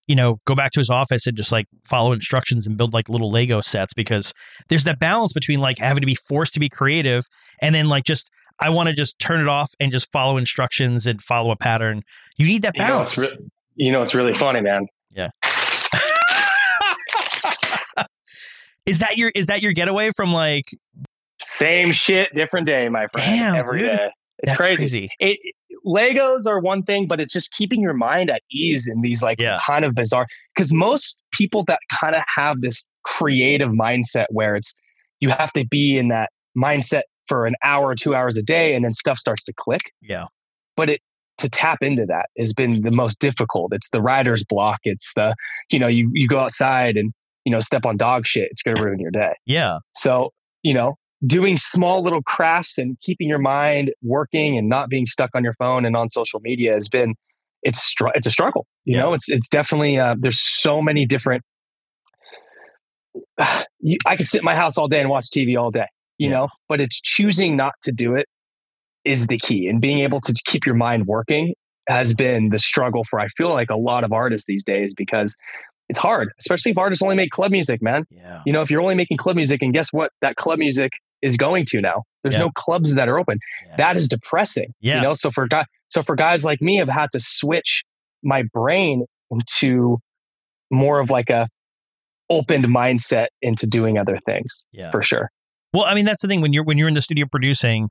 you 0.06 0.14
know 0.14 0.38
go 0.46 0.54
back 0.54 0.72
to 0.72 0.80
his 0.80 0.90
office 0.90 1.26
and 1.26 1.36
just 1.36 1.52
like 1.52 1.66
follow 1.88 2.12
instructions 2.12 2.66
and 2.66 2.76
build 2.76 2.92
like 2.92 3.08
little 3.08 3.30
Lego 3.30 3.60
sets 3.60 3.94
because 3.94 4.32
there's 4.68 4.84
that 4.84 4.98
balance 5.00 5.32
between 5.32 5.60
like 5.60 5.78
having 5.78 6.00
to 6.00 6.06
be 6.06 6.14
forced 6.14 6.52
to 6.54 6.60
be 6.60 6.68
creative 6.68 7.24
and 7.60 7.74
then 7.74 7.88
like 7.88 8.04
just 8.04 8.30
I 8.60 8.70
want 8.70 8.88
to 8.88 8.94
just 8.94 9.18
turn 9.18 9.40
it 9.40 9.48
off 9.48 9.72
and 9.80 9.90
just 9.90 10.10
follow 10.12 10.36
instructions 10.36 11.06
and 11.06 11.20
follow 11.20 11.50
a 11.50 11.56
pattern. 11.56 12.02
You 12.36 12.46
need 12.46 12.62
that 12.62 12.74
You 12.76 12.82
know, 12.82 12.88
balance. 12.88 13.18
it's 13.18 13.28
re- 13.30 13.38
you 13.76 13.92
know, 13.92 14.02
it's 14.02 14.14
really 14.14 14.34
funny, 14.34 14.60
man. 14.60 14.86
Yeah. 15.14 15.28
is 18.86 18.98
that 19.00 19.16
your 19.16 19.30
is 19.34 19.46
that 19.46 19.62
your 19.62 19.72
getaway 19.72 20.10
from 20.14 20.32
like 20.32 20.66
Same 21.40 21.92
shit, 21.92 22.34
different 22.34 22.66
day, 22.66 22.88
my 22.88 23.06
friend. 23.08 23.26
Damn, 23.26 23.56
every 23.56 23.80
dude. 23.80 23.90
day. 23.90 24.08
It's 24.38 24.50
that's 24.52 24.60
crazy. 24.60 24.78
crazy. 24.78 25.10
It, 25.20 25.38
Legos 25.86 26.46
are 26.46 26.60
one 26.60 26.82
thing, 26.82 27.06
but 27.06 27.20
it's 27.20 27.32
just 27.32 27.52
keeping 27.52 27.80
your 27.82 27.92
mind 27.92 28.30
at 28.30 28.40
ease 28.50 28.86
in 28.88 29.02
these 29.02 29.22
like 29.22 29.40
Yeah. 29.40 29.58
kind 29.60 29.84
of 29.84 29.94
bizarre. 29.94 30.26
Because 30.54 30.72
most 30.72 31.16
people 31.32 31.62
that 31.68 31.78
kind 31.92 32.14
of 32.14 32.22
have 32.34 32.60
this 32.62 32.86
creative 33.04 33.68
mindset 33.68 34.26
where 34.30 34.56
it's 34.56 34.74
you 35.20 35.28
have 35.28 35.52
to 35.52 35.66
be 35.66 35.96
in 35.98 36.08
that 36.08 36.30
mindset 36.56 37.02
for 37.28 37.46
an 37.46 37.54
hour 37.62 37.88
or 37.88 37.94
two 37.94 38.14
hours 38.14 38.36
a 38.38 38.42
day, 38.42 38.74
and 38.74 38.84
then 38.84 38.92
stuff 38.94 39.18
starts 39.18 39.44
to 39.44 39.52
click. 39.56 39.80
Yeah. 40.00 40.24
But 40.76 40.88
it 40.90 41.00
to 41.38 41.48
tap 41.50 41.78
into 41.82 42.06
that 42.06 42.26
has 42.38 42.52
been 42.52 42.82
the 42.82 42.90
most 42.92 43.18
difficult. 43.18 43.72
It's 43.74 43.90
the 43.90 44.00
writer's 44.00 44.44
block. 44.44 44.78
It's 44.84 45.12
the 45.14 45.34
you 45.70 45.78
know 45.78 45.88
you 45.88 46.10
you 46.14 46.28
go 46.28 46.38
outside 46.38 46.96
and 46.96 47.12
you 47.44 47.52
know 47.52 47.60
step 47.60 47.84
on 47.84 47.96
dog 47.96 48.26
shit. 48.26 48.48
It's 48.50 48.62
going 48.62 48.76
to 48.76 48.82
ruin 48.82 49.00
your 49.00 49.10
day. 49.10 49.34
Yeah. 49.44 49.78
So, 49.96 50.30
you 50.62 50.72
know, 50.74 50.94
doing 51.26 51.56
small 51.56 52.02
little 52.02 52.22
crafts 52.22 52.78
and 52.78 52.98
keeping 53.00 53.28
your 53.28 53.38
mind 53.38 53.92
working 54.02 54.58
and 54.58 54.68
not 54.68 54.88
being 54.88 55.06
stuck 55.06 55.30
on 55.34 55.44
your 55.44 55.54
phone 55.54 55.84
and 55.84 55.96
on 55.96 56.08
social 56.10 56.40
media 56.40 56.72
has 56.72 56.88
been 56.88 57.14
it's 57.62 57.82
str- 57.82 58.08
it's 58.14 58.26
a 58.26 58.30
struggle. 58.30 58.66
You 58.84 58.96
Yeah. 58.96 59.02
know, 59.02 59.12
it's 59.14 59.28
it's 59.30 59.48
definitely 59.48 59.98
uh, 59.98 60.16
there's 60.18 60.40
so 60.40 60.82
many 60.82 61.06
different. 61.06 61.42
you, 63.80 63.96
I 64.06 64.16
could 64.16 64.28
sit 64.28 64.38
in 64.38 64.44
my 64.44 64.54
house 64.54 64.76
all 64.76 64.88
day 64.88 65.00
and 65.00 65.08
watch 65.08 65.26
TV 65.26 65.58
all 65.58 65.70
day, 65.70 65.86
you 66.18 66.28
Yeah. 66.28 66.36
know, 66.36 66.48
but 66.68 66.80
it's 66.80 67.00
choosing 67.00 67.56
not 67.56 67.74
to 67.82 67.92
do 67.92 68.14
it 68.14 68.26
is 69.04 69.26
the 69.26 69.38
key, 69.38 69.68
and 69.68 69.80
being 69.80 69.98
able 70.00 70.20
to 70.22 70.34
keep 70.46 70.64
your 70.64 70.74
mind 70.74 71.06
working 71.06 71.54
has 71.88 72.14
been 72.14 72.48
the 72.48 72.58
struggle 72.58 73.04
for 73.04 73.20
I 73.20 73.28
feel 73.28 73.50
like 73.50 73.68
a 73.68 73.76
lot 73.76 74.04
of 74.04 74.12
artists 74.12 74.46
these 74.46 74.64
days 74.64 74.94
because 74.94 75.36
it's 75.90 75.98
hard, 75.98 76.32
especially 76.40 76.72
if 76.72 76.78
artists 76.78 77.02
only 77.02 77.14
make 77.14 77.30
club 77.30 77.50
music, 77.52 77.82
man 77.82 78.06
Yeah. 78.10 78.40
you 78.46 78.52
know, 78.52 78.62
if 78.62 78.70
you're 78.70 78.80
only 78.80 78.94
making 78.94 79.16
club 79.18 79.36
music, 79.36 79.62
and 79.62 79.72
guess 79.72 79.92
what? 79.92 80.10
That 80.22 80.36
club 80.36 80.58
music 80.58 80.92
is 81.24 81.36
going 81.36 81.64
to 81.70 81.80
now. 81.80 82.02
There's 82.22 82.34
Yeah. 82.36 82.42
no 82.42 82.50
clubs 82.54 82.94
that 82.94 83.08
are 83.08 83.18
open. 83.18 83.38
Yeah. 83.66 83.76
That 83.76 83.96
is 83.96 84.06
depressing. 84.08 84.72
Yeah. 84.80 84.96
You 84.98 85.02
know, 85.02 85.14
so 85.14 85.30
for 85.30 85.48
guy, 85.48 85.64
so 85.88 86.02
for 86.02 86.14
guys 86.14 86.44
like 86.44 86.60
me, 86.62 86.80
I've 86.80 86.88
had 86.88 87.10
to 87.12 87.20
switch 87.20 87.82
my 88.22 88.44
brain 88.52 89.04
into 89.30 89.98
more 90.70 91.00
of 91.00 91.10
like 91.10 91.30
a 91.30 91.48
opened 92.30 92.64
mindset 92.66 93.26
into 93.42 93.66
doing 93.66 93.98
other 93.98 94.18
things 94.26 94.64
Yeah. 94.72 94.90
for 94.90 95.02
sure. 95.02 95.30
Well, 95.72 95.84
I 95.84 95.94
mean, 95.94 96.04
that's 96.04 96.22
the 96.22 96.28
thing 96.28 96.40
when 96.40 96.52
you're 96.52 96.64
when 96.64 96.78
you're 96.78 96.88
in 96.88 96.94
the 96.94 97.02
studio 97.02 97.26
producing. 97.30 97.88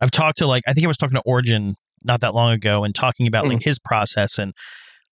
I've 0.00 0.10
talked 0.10 0.38
to 0.38 0.46
like 0.46 0.62
I 0.66 0.72
think 0.72 0.84
I 0.84 0.88
was 0.88 0.96
talking 0.96 1.14
to 1.16 1.22
Origin 1.24 1.76
not 2.02 2.20
that 2.22 2.34
long 2.34 2.52
ago 2.52 2.82
and 2.84 2.94
talking 2.94 3.26
about 3.28 3.46
like 3.46 3.62
his 3.62 3.78
process 3.78 4.38
and 4.38 4.52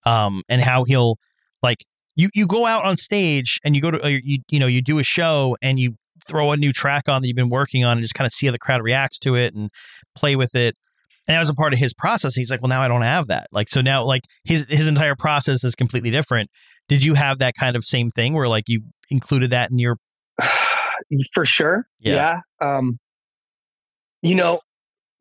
um 0.05 0.43
and 0.49 0.61
how 0.61 0.83
he'll 0.83 1.15
like 1.63 1.85
you 2.15 2.29
you 2.33 2.45
go 2.45 2.65
out 2.65 2.83
on 2.83 2.97
stage 2.97 3.59
and 3.63 3.73
you 3.75 3.81
go 3.81 3.91
to 3.91 4.03
uh, 4.03 4.07
you 4.09 4.39
you 4.49 4.59
know 4.59 4.67
you 4.67 4.81
do 4.81 4.99
a 4.99 5.03
show 5.03 5.55
and 5.61 5.79
you 5.79 5.95
throw 6.27 6.51
a 6.51 6.57
new 6.57 6.71
track 6.73 7.07
on 7.09 7.21
that 7.21 7.27
you've 7.27 7.35
been 7.37 7.49
working 7.49 7.83
on 7.83 7.93
and 7.93 8.01
just 8.01 8.13
kind 8.13 8.25
of 8.25 8.31
see 8.31 8.47
how 8.47 8.51
the 8.51 8.59
crowd 8.59 8.81
reacts 8.83 9.19
to 9.19 9.35
it 9.35 9.53
and 9.53 9.69
play 10.15 10.35
with 10.35 10.55
it. 10.55 10.75
And 11.27 11.35
that 11.35 11.39
was 11.39 11.49
a 11.49 11.53
part 11.53 11.73
of 11.73 11.79
his 11.79 11.93
process. 11.93 12.35
He's 12.35 12.49
like, 12.49 12.61
well, 12.61 12.69
now 12.69 12.81
I 12.81 12.87
don't 12.87 13.03
have 13.03 13.27
that. 13.27 13.47
Like, 13.51 13.69
so 13.69 13.81
now, 13.81 14.03
like 14.03 14.23
his 14.43 14.65
his 14.69 14.87
entire 14.87 15.15
process 15.15 15.63
is 15.63 15.75
completely 15.75 16.11
different. 16.11 16.49
Did 16.87 17.03
you 17.03 17.13
have 17.13 17.39
that 17.39 17.53
kind 17.59 17.75
of 17.75 17.85
same 17.85 18.09
thing 18.11 18.33
where 18.33 18.47
like 18.47 18.65
you 18.67 18.81
included 19.09 19.51
that 19.51 19.71
in 19.71 19.79
your 19.79 19.97
for 21.33 21.45
sure. 21.45 21.85
Yeah. 21.99 22.39
Yeah. 22.61 22.77
Um, 22.77 22.97
you 24.21 24.35
know, 24.35 24.59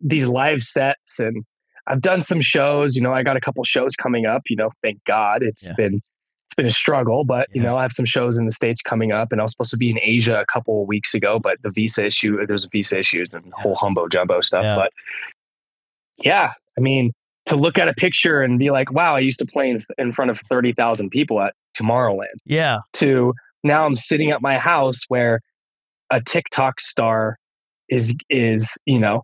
these 0.00 0.28
live 0.28 0.62
sets 0.62 1.18
and 1.20 1.44
I've 1.86 2.00
done 2.02 2.20
some 2.22 2.40
shows, 2.40 2.94
you 2.96 3.02
know, 3.02 3.12
I 3.12 3.22
got 3.22 3.36
a 3.36 3.40
couple 3.40 3.64
shows 3.64 3.96
coming 3.96 4.26
up, 4.26 4.42
you 4.48 4.56
know, 4.56 4.70
thank 4.82 5.02
God. 5.04 5.42
It's 5.42 5.68
Yeah. 5.68 5.74
been 5.76 6.00
it's 6.50 6.56
been 6.56 6.66
a 6.66 6.70
struggle, 6.70 7.24
but 7.24 7.48
you 7.52 7.62
Yeah. 7.62 7.68
know, 7.70 7.76
I 7.76 7.82
have 7.82 7.92
some 7.92 8.04
shows 8.04 8.36
in 8.36 8.44
the 8.44 8.50
States 8.50 8.82
coming 8.82 9.12
up 9.12 9.30
and 9.30 9.40
I 9.40 9.44
was 9.44 9.52
supposed 9.52 9.70
to 9.70 9.76
be 9.76 9.88
in 9.88 10.00
Asia 10.02 10.40
a 10.40 10.46
couple 10.46 10.82
of 10.82 10.88
weeks 10.88 11.14
ago, 11.14 11.38
but 11.38 11.62
the 11.62 11.70
visa 11.70 12.04
issue, 12.06 12.44
there's 12.44 12.64
a 12.64 12.68
visa 12.72 12.98
issues 12.98 13.34
and 13.34 13.52
whole 13.54 13.76
humbo 13.76 14.10
jumbo 14.10 14.40
stuff. 14.40 14.64
Yeah. 14.64 14.74
But 14.74 14.92
yeah, 16.24 16.52
I 16.76 16.80
mean, 16.80 17.12
to 17.46 17.54
look 17.54 17.78
at 17.78 17.86
a 17.86 17.94
picture 17.94 18.42
and 18.42 18.58
be 18.58 18.70
like, 18.70 18.90
wow, 18.92 19.14
I 19.14 19.20
used 19.20 19.38
to 19.38 19.46
play 19.46 19.70
in, 19.70 19.80
in 19.96 20.10
front 20.10 20.30
of 20.32 20.40
30,000 20.50 21.10
people 21.10 21.40
at 21.40 21.54
Tomorrowland 21.78 22.34
Yeah. 22.44 22.78
to 22.94 23.32
now 23.62 23.86
I'm 23.86 23.94
sitting 23.94 24.32
at 24.32 24.42
my 24.42 24.58
house 24.58 25.04
where 25.06 25.40
a 26.10 26.20
TikTok 26.20 26.80
star 26.80 27.36
is 27.88 28.12
is 28.28 28.76
you 28.86 28.98
know 28.98 29.22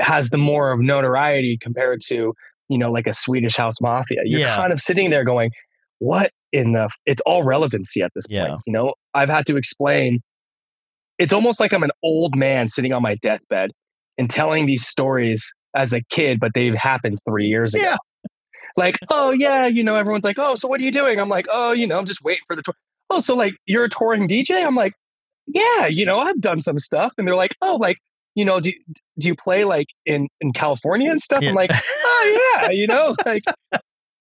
has 0.00 0.30
the 0.30 0.38
more 0.38 0.72
of 0.72 0.80
notoriety 0.80 1.58
compared 1.60 2.00
to 2.06 2.32
you 2.70 2.78
know 2.78 2.90
like 2.90 3.06
a 3.06 3.12
Swedish 3.12 3.56
House 3.56 3.82
Mafia. 3.82 4.20
You're 4.24 4.40
Yeah. 4.40 4.56
kind 4.56 4.72
of 4.72 4.80
sitting 4.80 5.10
there 5.10 5.24
going, 5.24 5.50
what 5.98 6.30
in 6.52 6.72
the? 6.72 6.88
It's 7.06 7.22
all 7.26 7.42
relevancy 7.42 8.02
at 8.02 8.12
this 8.14 8.24
Yeah. 8.28 8.48
point. 8.48 8.60
You 8.66 8.72
know, 8.72 8.94
I've 9.14 9.28
had 9.28 9.46
to 9.46 9.56
explain. 9.56 10.20
It's 11.18 11.32
almost 11.32 11.58
like 11.60 11.72
I'm 11.72 11.82
an 11.82 11.90
old 12.02 12.36
man 12.36 12.68
sitting 12.68 12.92
on 12.92 13.02
my 13.02 13.16
deathbed 13.16 13.70
and 14.18 14.30
telling 14.30 14.66
these 14.66 14.86
stories 14.86 15.52
as 15.76 15.92
a 15.92 16.00
kid, 16.10 16.38
but 16.40 16.52
they've 16.54 16.74
happened 16.74 17.18
three 17.28 17.46
years 17.46 17.74
ago. 17.74 17.82
Yeah. 17.84 17.96
Like, 18.76 18.96
oh 19.10 19.32
yeah, 19.32 19.66
you 19.66 19.82
know, 19.82 19.96
everyone's 19.96 20.24
like, 20.24 20.38
oh, 20.38 20.54
so 20.54 20.68
what 20.68 20.80
are 20.80 20.84
you 20.84 20.92
doing? 20.92 21.18
I'm 21.18 21.28
like, 21.28 21.46
oh, 21.52 21.72
you 21.72 21.86
know, 21.86 21.96
I'm 21.98 22.06
just 22.06 22.22
waiting 22.22 22.42
for 22.46 22.54
the 22.54 22.62
tour. 22.62 22.74
Oh, 23.10 23.20
so 23.20 23.34
like 23.34 23.54
you're 23.66 23.84
a 23.84 23.88
touring 23.88 24.28
DJ? 24.28 24.64
I'm 24.64 24.76
like, 24.76 24.92
yeah, 25.48 25.86
you 25.86 26.06
know, 26.06 26.18
I've 26.18 26.40
done 26.40 26.60
some 26.60 26.78
stuff. 26.78 27.12
And 27.18 27.26
they're 27.26 27.34
like, 27.34 27.56
oh, 27.62 27.76
like, 27.76 27.96
you 28.34 28.44
know, 28.44 28.60
do 28.60 28.70
do 29.18 29.26
you 29.26 29.34
play 29.34 29.64
like 29.64 29.88
in 30.06 30.28
in 30.40 30.52
California 30.52 31.10
and 31.10 31.20
stuff? 31.20 31.42
Yeah. 31.42 31.48
I'm 31.50 31.54
like, 31.56 31.70
oh 31.72 32.50
yeah, 32.54 32.70
you 32.70 32.86
know, 32.86 33.16
like 33.26 33.42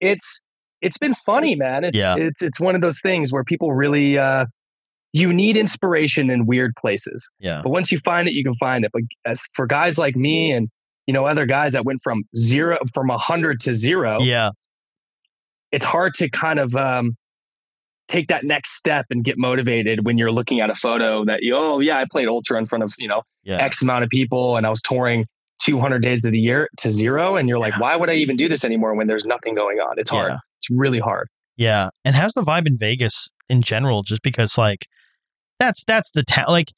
it's 0.01 0.41
it's 0.81 0.97
been 0.97 1.13
funny, 1.13 1.55
man. 1.55 1.83
It's 1.83 1.97
Yeah. 1.97 2.15
it's 2.17 2.41
it's 2.41 2.59
one 2.59 2.75
of 2.75 2.81
those 2.81 3.01
things 3.01 3.31
where 3.33 3.43
people 3.43 3.73
really 3.73 4.17
uh 4.17 4.45
you 5.13 5.31
need 5.33 5.57
inspiration 5.57 6.29
in 6.29 6.45
weird 6.45 6.73
places. 6.75 7.29
Yeah. 7.39 7.61
But 7.63 7.69
once 7.71 7.91
you 7.91 7.97
find 7.99 8.27
it, 8.27 8.33
you 8.33 8.43
can 8.43 8.53
find 8.55 8.85
it. 8.85 8.91
But 8.93 9.03
as 9.25 9.41
for 9.55 9.65
guys 9.65 9.97
like 9.97 10.15
me 10.15 10.51
and 10.51 10.69
you 11.07 11.13
know 11.13 11.25
other 11.25 11.45
guys 11.45 11.73
that 11.73 11.85
went 11.85 12.01
from 12.03 12.23
zero 12.35 12.77
from 12.93 13.09
a 13.09 13.17
hundred 13.17 13.59
to 13.61 13.73
zero, 13.73 14.19
Yeah. 14.21 14.51
it's 15.71 15.85
hard 15.85 16.13
to 16.15 16.29
kind 16.29 16.59
of 16.59 16.75
um, 16.75 17.15
take 18.07 18.27
that 18.27 18.43
next 18.43 18.71
step 18.75 19.05
and 19.09 19.23
get 19.23 19.37
motivated 19.37 20.05
when 20.05 20.17
you're 20.17 20.31
looking 20.31 20.59
at 20.61 20.69
a 20.69 20.75
photo 20.75 21.25
that 21.25 21.41
you 21.43 21.55
oh 21.55 21.79
yeah 21.79 21.97
I 21.97 22.05
played 22.09 22.27
ultra 22.27 22.57
in 22.57 22.65
front 22.65 22.83
of 22.83 22.93
you 22.97 23.07
know 23.07 23.23
Yeah. 23.43 23.57
X 23.57 23.81
amount 23.81 24.03
of 24.03 24.09
people 24.09 24.55
and 24.57 24.65
I 24.65 24.69
was 24.69 24.81
touring 24.81 25.25
200 25.63 26.03
days 26.03 26.23
of 26.23 26.31
the 26.31 26.39
year 26.39 26.69
to 26.77 26.91
zero 26.91 27.35
and 27.35 27.49
you're 27.49 27.59
like 27.59 27.77
why 27.79 27.95
would 27.95 28.09
I 28.09 28.13
even 28.13 28.35
do 28.37 28.47
this 28.47 28.63
anymore 28.63 28.93
when 28.95 29.07
there's 29.07 29.25
nothing 29.25 29.55
going 29.55 29.79
on? 29.79 29.97
It's 29.97 30.11
hard. 30.11 30.31
Yeah. 30.31 30.37
It's 30.69 30.77
really 30.77 30.99
hard. 30.99 31.29
Yeah. 31.55 31.89
And 32.05 32.15
how's 32.15 32.33
the 32.33 32.43
vibe 32.43 32.67
in 32.67 32.77
Vegas 32.77 33.29
in 33.49 33.61
general? 33.61 34.03
Just 34.03 34.21
because 34.21 34.57
like 34.57 34.87
that's 35.59 35.83
that's 35.83 36.11
the 36.11 36.23
town 36.23 36.45
like 36.49 36.71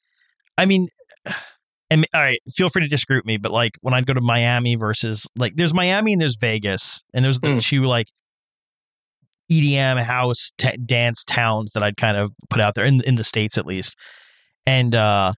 I 0.56 0.64
mean 0.66 0.88
and 1.90 2.06
all 2.14 2.20
right, 2.20 2.38
feel 2.54 2.68
free 2.68 2.82
to 2.82 2.88
disagree 2.88 3.16
with 3.16 3.26
me, 3.26 3.36
but 3.36 3.50
like 3.52 3.72
when 3.80 3.94
I'd 3.94 4.06
go 4.06 4.14
to 4.14 4.20
Miami 4.20 4.76
versus 4.76 5.26
like 5.36 5.54
there's 5.56 5.74
Miami 5.74 6.12
and 6.12 6.22
there's 6.22 6.36
Vegas, 6.36 7.02
and 7.12 7.24
there's 7.24 7.40
the 7.40 7.48
Mm. 7.48 7.60
two 7.60 7.82
like 7.84 8.06
EDM 9.50 10.00
house 10.02 10.52
t- 10.58 10.76
dance 10.86 11.24
towns 11.24 11.72
that 11.72 11.82
I'd 11.82 11.96
kind 11.96 12.16
of 12.16 12.32
put 12.48 12.60
out 12.60 12.74
there 12.76 12.84
in 12.84 13.02
in 13.04 13.16
the 13.16 13.24
states 13.24 13.58
at 13.58 13.66
least. 13.66 13.96
And 14.66 14.94
uh 14.94 15.32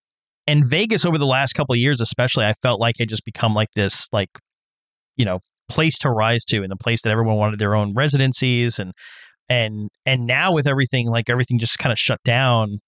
and 0.47 0.65
Vegas 0.69 1.07
over 1.07 1.17
the 1.19 1.27
last 1.27 1.55
couple 1.55 1.73
of 1.73 1.79
years 1.79 2.01
especially 2.01 2.45
I 2.45 2.53
felt 2.63 2.79
like 2.81 3.01
it 3.01 3.09
just 3.09 3.25
become 3.25 3.55
like 3.55 3.71
this 3.75 4.09
like 4.13 4.29
you 5.17 5.25
know 5.25 5.41
place 5.73 5.99
to 5.99 6.11
rise 6.11 6.45
to 6.45 6.63
and 6.63 6.71
the 6.71 6.77
place 6.77 7.03
that 7.03 7.11
everyone 7.11 7.37
wanted 7.37 7.59
their 7.59 7.75
own 7.75 7.95
residencies 7.95 8.79
and 8.79 8.93
and 9.49 9.89
and 10.07 10.27
now 10.27 10.53
with 10.53 10.67
everything 10.67 11.09
like 11.09 11.29
everything 11.29 11.59
just 11.59 11.79
kind 11.79 11.93
of 11.93 11.99
shut 11.99 12.21
down 12.25 12.79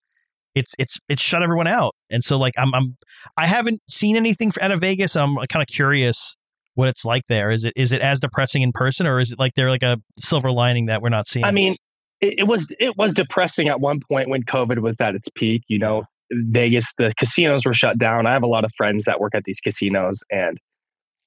it's 0.55 0.73
it's 0.79 0.99
it's 1.09 1.23
shut 1.23 1.43
everyone 1.43 1.67
out 1.67 1.95
and 2.11 2.23
so 2.23 2.39
like 2.39 2.55
i'm 2.59 2.75
i'm 2.75 2.97
i 3.37 3.47
haven't 3.47 3.81
seen 3.89 4.17
anything 4.17 4.53
out 4.61 4.71
of 4.71 4.81
vegas 4.81 5.17
i'm 5.17 5.39
uh, 5.39 5.45
kind 5.49 5.63
of 5.63 5.67
curious 5.67 6.37
what 6.75 6.89
it's 6.89 7.05
like 7.05 7.23
there 7.29 7.51
is 7.51 7.65
it 7.65 7.73
is 7.77 7.93
it 7.93 8.01
as 8.01 8.21
depressing 8.21 8.63
in 8.63 8.73
person 8.73 9.07
or 9.07 9.21
is 9.21 9.33
it 9.33 9.39
like 9.39 9.55
there 9.55 9.71
like 9.71 9.83
a 9.83 9.97
silver 10.17 10.51
lining 10.51 10.87
that 10.87 11.01
we're 11.03 11.09
not 11.09 11.27
seeing 11.27 11.45
I 11.45 11.53
mean, 11.53 11.77
it, 12.21 12.35
it 12.39 12.45
was 12.45 12.75
it 12.79 12.97
was 12.97 13.13
depressing 13.13 13.69
at 13.69 13.81
one 13.81 14.01
point 14.01 14.29
when 14.29 14.43
COVID 14.43 14.81
was 14.81 15.01
at 15.01 15.15
its 15.15 15.29
peak. 15.35 15.63
You 15.69 15.79
know, 15.79 16.03
Vegas, 16.33 16.95
the 16.97 17.13
casinos 17.19 17.65
were 17.67 17.75
shut 17.75 17.99
down. 17.99 18.27
I 18.27 18.33
have 18.33 18.43
a 18.43 18.49
lot 18.49 18.65
of 18.65 18.73
friends 18.77 19.05
that 19.05 19.21
work 19.21 19.35
at 19.35 19.45
these 19.45 19.61
casinos, 19.61 20.23
and 20.31 20.59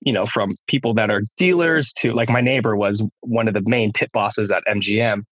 you 0.01 0.13
know, 0.13 0.25
from 0.25 0.55
people 0.67 0.93
that 0.95 1.09
are 1.09 1.21
dealers 1.37 1.91
to 1.93 2.13
like 2.13 2.29
my 2.29 2.41
neighbor 2.41 2.75
was 2.75 3.03
one 3.21 3.47
of 3.47 3.53
the 3.53 3.63
main 3.65 3.91
pit 3.91 4.11
bosses 4.13 4.51
at 4.51 4.63
MGM. 4.67 5.23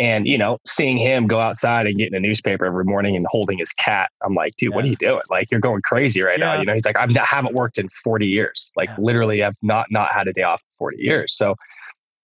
And 0.00 0.28
you 0.28 0.38
know, 0.38 0.58
seeing 0.64 0.96
him 0.96 1.26
go 1.26 1.40
outside 1.40 1.86
and 1.86 1.98
getting 1.98 2.14
a 2.14 2.20
newspaper 2.20 2.64
every 2.64 2.84
morning 2.84 3.16
and 3.16 3.26
holding 3.28 3.58
his 3.58 3.72
cat, 3.72 4.10
I'm 4.24 4.32
like, 4.34 4.54
dude, 4.56 4.72
what 4.72 4.84
are 4.84 4.88
you 4.88 4.94
doing? 4.96 5.22
Like, 5.28 5.50
you're 5.50 5.58
going 5.60 5.82
crazy 5.82 6.22
right 6.22 6.38
Yeah. 6.38 6.54
now. 6.54 6.60
You 6.60 6.66
know, 6.66 6.74
he's 6.74 6.84
like, 6.84 6.96
I've 6.96 7.10
not, 7.10 7.26
haven't 7.26 7.54
worked 7.54 7.78
in 7.78 7.88
40 8.04 8.26
years. 8.26 8.70
Like, 8.76 8.88
Yeah. 8.90 8.94
literally, 8.98 9.42
I've 9.42 9.56
not 9.60 9.86
not 9.90 10.12
had 10.12 10.28
a 10.28 10.32
day 10.32 10.42
off 10.42 10.60
in 10.62 10.78
40 10.78 10.98
years. 11.00 11.36
So 11.36 11.56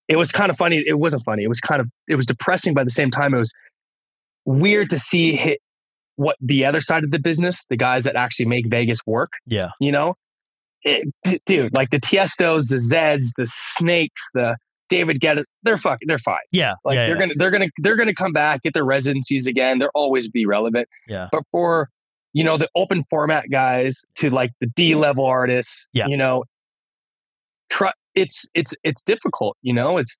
it 0.07 0.17
was 0.17 0.31
kind 0.31 0.51
of 0.51 0.57
funny. 0.57 0.85
It 0.87 1.01
wasn't 1.01 1.25
funny. 1.25 1.43
It 1.43 1.49
was 1.49 1.61
kind 1.61 1.81
of 1.81 1.89
it 2.09 2.15
was 2.15 2.27
depressing. 2.27 2.75
By 2.75 2.85
the 2.85 2.91
same 2.91 3.11
time, 3.11 3.35
it 3.35 3.39
was 3.39 3.53
weird 4.45 4.89
to 4.91 4.99
see 4.99 5.35
hit 5.37 5.59
what 6.17 6.37
the 6.41 6.65
other 6.65 6.81
side 6.81 7.03
of 7.03 7.11
the 7.11 7.19
business, 7.19 7.67
the 7.67 7.77
guys 7.77 8.05
that 8.05 8.15
actually 8.15 8.47
make 8.47 8.67
Vegas 8.69 9.01
work. 9.05 9.33
yeah 9.47 9.71
You 9.81 9.91
know, 9.91 10.15
it, 10.85 11.09
d- 11.25 11.41
dude, 11.47 11.75
like 11.75 11.91
the 11.91 11.99
Tiestos, 11.99 12.69
the 12.69 12.77
Zedds, 12.77 13.35
the 13.37 13.47
Snakes, 13.47 14.31
the 14.35 14.57
David 14.89 15.21
Guetta, 15.21 15.45
they're 15.63 15.77
fucking, 15.79 16.07
they're 16.07 16.19
fine. 16.19 16.39
yeah 16.53 16.75
Like 16.85 16.97
yeah, 16.97 17.07
they're 17.07 17.17
yeah. 17.17 17.21
gonna 17.21 17.35
they're 17.37 17.51
gonna 17.51 17.69
they're 17.79 17.97
gonna 17.97 18.15
come 18.15 18.33
back, 18.33 18.63
get 18.63 18.75
their 18.75 18.85
residencies 18.85 19.47
again. 19.47 19.79
They'll 19.79 19.89
always 19.95 20.29
be 20.29 20.45
relevant. 20.47 20.89
Yeah. 21.09 21.29
But 21.33 21.43
for 21.51 21.89
you 22.33 22.45
know 22.45 22.57
the 22.57 22.69
open 22.75 23.05
format 23.11 23.45
guys 23.51 24.05
to 24.17 24.31
like 24.31 24.51
the 24.61 24.67
D 24.67 24.95
level 24.95 25.25
artists, 25.25 25.89
Yeah. 25.93 26.07
you 26.07 26.17
know, 26.17 26.45
try 27.71 27.93
it's 28.15 28.49
it's 28.55 28.75
it's 28.85 29.03
difficult. 29.03 29.57
You 29.63 29.73
know, 29.73 29.97
it's 29.99 30.19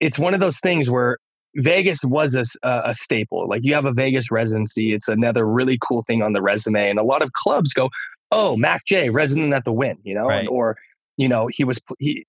it's 0.00 0.18
one 0.18 0.34
of 0.34 0.40
those 0.40 0.58
things 0.60 0.90
where 0.90 1.18
Vegas 1.56 2.04
was 2.04 2.34
a, 2.34 2.42
a, 2.66 2.92
staple. 2.94 3.46
Like 3.48 3.60
you 3.62 3.74
have 3.74 3.84
a 3.84 3.92
Vegas 3.92 4.30
residency, 4.30 4.94
it's 4.94 5.06
another 5.06 5.46
really 5.46 5.78
cool 5.86 6.02
thing 6.02 6.22
on 6.22 6.32
the 6.32 6.42
resume, 6.42 6.88
and 6.90 6.98
a 6.98 7.04
lot 7.04 7.22
of 7.22 7.32
clubs 7.34 7.72
go, 7.72 7.88
"Oh, 8.32 8.56
MAKJ, 8.58 9.12
resident 9.12 9.52
at 9.54 9.64
the 9.64 9.72
Wynn," 9.72 9.98
you 10.02 10.14
know, 10.14 10.24
Right. 10.26 10.40
and, 10.40 10.48
or 10.48 10.76
you 11.16 11.28
know 11.28 11.48
he 11.50 11.62
was 11.64 11.78
he. 11.98 12.26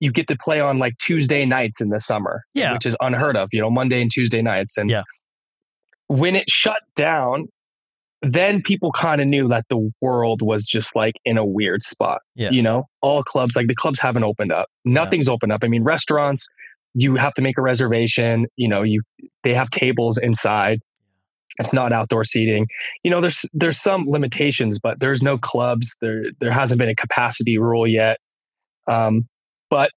You 0.00 0.10
get 0.12 0.26
to 0.28 0.36
play 0.36 0.60
on 0.60 0.78
like 0.78 0.98
Tuesday 0.98 1.44
nights 1.46 1.80
in 1.80 1.88
the 1.90 2.00
summer, 2.00 2.42
Yeah. 2.54 2.72
which 2.72 2.84
is 2.84 2.96
unheard 3.00 3.36
of. 3.36 3.48
You 3.52 3.60
know, 3.60 3.70
Monday 3.70 4.02
and 4.02 4.10
Tuesday 4.10 4.42
nights, 4.42 4.76
and 4.76 4.90
Yeah. 4.90 5.02
when 6.08 6.34
it 6.36 6.50
shut 6.50 6.80
down, 6.96 7.46
then 8.20 8.60
people 8.62 8.90
kind 8.92 9.20
of 9.20 9.26
knew 9.28 9.48
that 9.48 9.64
the 9.70 9.90
world 10.00 10.42
was 10.42 10.66
just 10.66 10.96
like 10.96 11.14
in 11.24 11.38
a 11.38 11.44
weird 11.44 11.82
spot. 11.82 12.20
Yeah. 12.34 12.50
You 12.50 12.62
know, 12.62 12.84
all 13.02 13.22
clubs, 13.22 13.54
like 13.56 13.66
the 13.68 13.74
clubs 13.74 14.00
haven't 14.00 14.24
opened 14.24 14.52
up. 14.52 14.66
Nothing's 14.84 15.28
opened 15.28 15.52
up. 15.52 15.60
I 15.62 15.68
mean, 15.68 15.84
restaurants, 15.84 16.48
you 16.94 17.16
have 17.16 17.34
to 17.34 17.42
make 17.42 17.56
a 17.58 17.62
reservation. 17.62 18.46
You 18.56 18.68
know, 18.68 18.82
you 18.82 19.02
they 19.42 19.54
have 19.54 19.70
tables 19.70 20.18
inside. 20.18 20.80
It's 21.58 21.72
not 21.72 21.92
outdoor 21.92 22.24
seating. 22.24 22.66
You 23.02 23.10
know, 23.10 23.20
there's 23.20 23.44
there's 23.52 23.80
some 23.80 24.08
limitations, 24.08 24.78
but 24.78 25.00
there's 25.00 25.22
no 25.22 25.38
clubs. 25.38 25.96
There 26.00 26.24
there 26.40 26.50
hasn't 26.50 26.78
been 26.78 26.88
a 26.88 26.96
capacity 26.96 27.58
rule 27.58 27.86
yet. 27.86 28.18
Um, 28.86 29.28
but 29.70 29.90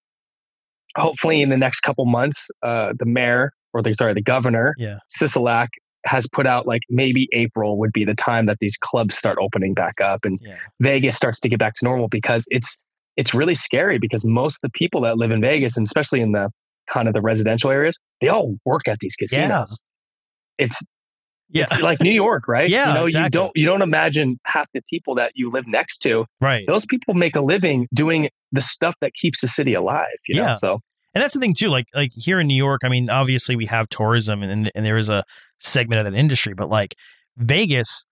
hopefully, 0.95 1.41
in 1.41 1.49
the 1.49 1.57
next 1.57 1.81
couple 1.81 2.05
months, 2.05 2.49
uh, 2.63 2.93
the 2.97 3.05
mayor 3.05 3.53
or 3.73 3.81
the 3.81 3.93
sorry, 3.93 4.13
the 4.13 4.21
governor 4.21 4.75
yeah 4.77 4.99
Sisolak 5.11 5.69
has 6.05 6.27
put 6.31 6.45
out 6.47 6.67
like 6.67 6.83
maybe 6.89 7.27
April 7.33 7.77
would 7.79 7.91
be 7.91 8.05
the 8.05 8.13
time 8.13 8.45
that 8.45 8.57
these 8.61 8.77
clubs 8.77 9.17
start 9.17 9.37
opening 9.41 9.73
back 9.73 9.99
up 9.99 10.25
and 10.25 10.39
yeah 10.41 10.57
Vegas 10.79 11.15
starts 11.15 11.39
to 11.41 11.49
get 11.49 11.59
back 11.59 11.73
to 11.75 11.85
normal 11.85 12.07
because 12.07 12.45
it's 12.49 12.79
it's 13.17 13.33
really 13.33 13.55
scary 13.55 13.97
because 13.97 14.23
most 14.23 14.57
of 14.57 14.61
the 14.61 14.77
people 14.77 15.01
that 15.01 15.17
live 15.17 15.31
in 15.31 15.41
Vegas 15.41 15.75
and 15.75 15.85
especially 15.85 16.21
in 16.21 16.31
the 16.31 16.49
kind 16.87 17.07
of 17.07 17.13
the 17.13 17.21
residential 17.21 17.69
areas, 17.69 17.99
they 18.21 18.29
all 18.29 18.55
work 18.63 18.87
at 18.87 18.99
these 18.99 19.15
casinos. 19.15 19.81
It's 20.57 20.81
yeah 21.49 21.63
it's 21.63 21.79
like 21.81 22.01
New 22.01 22.11
York, 22.13 22.47
right? 22.47 22.69
Yeah, 22.69 22.89
you 22.89 22.93
know, 22.93 23.05
exactly. 23.05 23.23
you 23.25 23.29
don't 23.29 23.51
you 23.55 23.65
don't 23.65 23.81
imagine 23.81 24.39
half 24.45 24.67
the 24.73 24.81
people 24.89 25.15
that 25.15 25.31
you 25.35 25.49
live 25.49 25.67
next 25.67 25.99
to. 25.99 26.25
right 26.41 26.65
Those 26.67 26.85
people 26.85 27.13
make 27.13 27.35
a 27.35 27.41
living 27.41 27.87
doing 27.93 28.29
the 28.51 28.61
stuff 28.61 28.95
that 29.01 29.13
keeps 29.13 29.41
the 29.41 29.47
city 29.47 29.73
alive. 29.73 30.05
You 30.27 30.41
Yeah. 30.41 30.47
know, 30.47 30.55
so 30.59 30.79
And 31.15 31.23
that's 31.23 31.33
the 31.33 31.39
thing 31.39 31.53
too. 31.53 31.67
Like 31.69 31.85
like 31.95 32.11
here 32.13 32.39
in 32.39 32.47
New 32.47 32.55
York, 32.55 32.81
I 32.83 32.89
mean, 32.89 33.09
obviously 33.09 33.55
we 33.55 33.65
have 33.67 33.87
tourism 33.89 34.43
and 34.43 34.71
and 34.75 34.85
there 34.85 34.97
is 34.97 35.09
a 35.09 35.23
segment 35.59 35.99
of 35.99 36.05
that 36.11 36.17
industry, 36.17 36.53
but 36.53 36.69
like 36.69 36.93
Vegas, 37.37 38.03